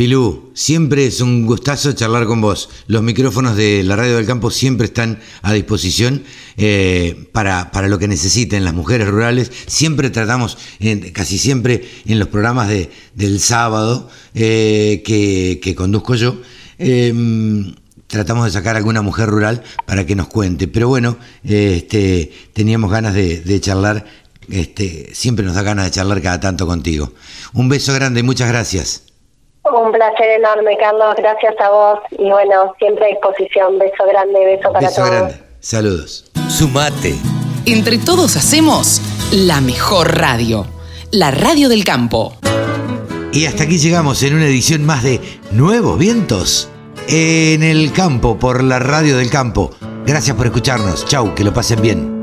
Pilú, 0.00 0.50
siempre 0.54 1.04
es 1.04 1.20
un 1.20 1.44
gustazo 1.44 1.92
charlar 1.92 2.24
con 2.24 2.40
vos. 2.40 2.70
Los 2.86 3.02
micrófonos 3.02 3.54
de 3.54 3.82
la 3.84 3.96
Radio 3.96 4.16
del 4.16 4.24
Campo 4.24 4.50
siempre 4.50 4.86
están 4.86 5.18
a 5.42 5.52
disposición 5.52 6.22
eh, 6.56 7.28
para, 7.32 7.70
para, 7.70 7.86
lo 7.86 7.98
que 7.98 8.08
necesiten 8.08 8.64
las 8.64 8.72
mujeres 8.72 9.08
rurales. 9.08 9.52
Siempre 9.66 10.08
tratamos, 10.08 10.56
casi 11.12 11.36
siempre 11.36 11.86
en 12.06 12.18
los 12.18 12.28
programas 12.28 12.68
de, 12.68 12.90
del 13.14 13.40
sábado 13.40 14.08
eh, 14.34 15.02
que, 15.04 15.74
conduzco 15.74 16.14
yo, 16.14 16.40
em, 16.78 17.74
tratamos 18.06 18.46
de 18.46 18.52
sacar 18.52 18.76
a 18.76 18.78
alguna 18.78 19.02
mujer 19.02 19.28
rural 19.28 19.62
para 19.86 20.06
que 20.06 20.16
nos 20.16 20.28
cuente. 20.28 20.66
Pero 20.66 20.88
bueno, 20.88 21.18
este, 21.44 22.32
teníamos 22.54 22.90
ganas 22.90 23.12
de, 23.12 23.42
de 23.42 23.60
charlar. 23.60 24.06
Este, 24.48 25.10
siempre 25.12 25.44
nos 25.44 25.56
da 25.56 25.60
ganas 25.60 25.84
de 25.84 25.90
charlar 25.90 26.22
cada 26.22 26.40
tanto 26.40 26.66
contigo. 26.66 27.12
Un 27.52 27.68
beso 27.68 27.92
grande 27.92 28.20
y 28.20 28.22
muchas 28.22 28.48
gracias. 28.48 29.09
Un 29.72 29.92
placer 29.92 30.30
enorme, 30.38 30.76
Carlos. 30.78 31.14
Gracias 31.16 31.54
a 31.60 31.70
vos. 31.70 32.00
Y 32.10 32.30
bueno, 32.30 32.74
siempre 32.78 33.06
a 33.06 33.08
disposición. 33.08 33.78
Beso 33.78 34.04
grande, 34.08 34.44
beso 34.44 34.72
para 34.72 34.88
beso 34.88 35.04
Grande. 35.04 35.34
Saludos. 35.60 36.30
Sumate. 36.48 37.14
Entre 37.66 37.98
todos 37.98 38.36
hacemos 38.36 39.00
la 39.32 39.60
mejor 39.60 40.18
radio. 40.18 40.66
La 41.12 41.30
radio 41.30 41.68
del 41.68 41.84
campo. 41.84 42.34
Y 43.32 43.46
hasta 43.46 43.64
aquí 43.64 43.78
llegamos 43.78 44.22
en 44.22 44.34
una 44.34 44.46
edición 44.46 44.84
más 44.84 45.04
de 45.04 45.20
Nuevos 45.52 45.98
Vientos 45.98 46.68
en 47.08 47.62
el 47.62 47.92
campo 47.92 48.38
por 48.38 48.62
la 48.62 48.78
radio 48.78 49.16
del 49.16 49.30
campo. 49.30 49.70
Gracias 50.06 50.36
por 50.36 50.46
escucharnos. 50.46 51.04
Chau, 51.06 51.34
que 51.34 51.44
lo 51.44 51.52
pasen 51.52 51.82
bien. 51.82 52.19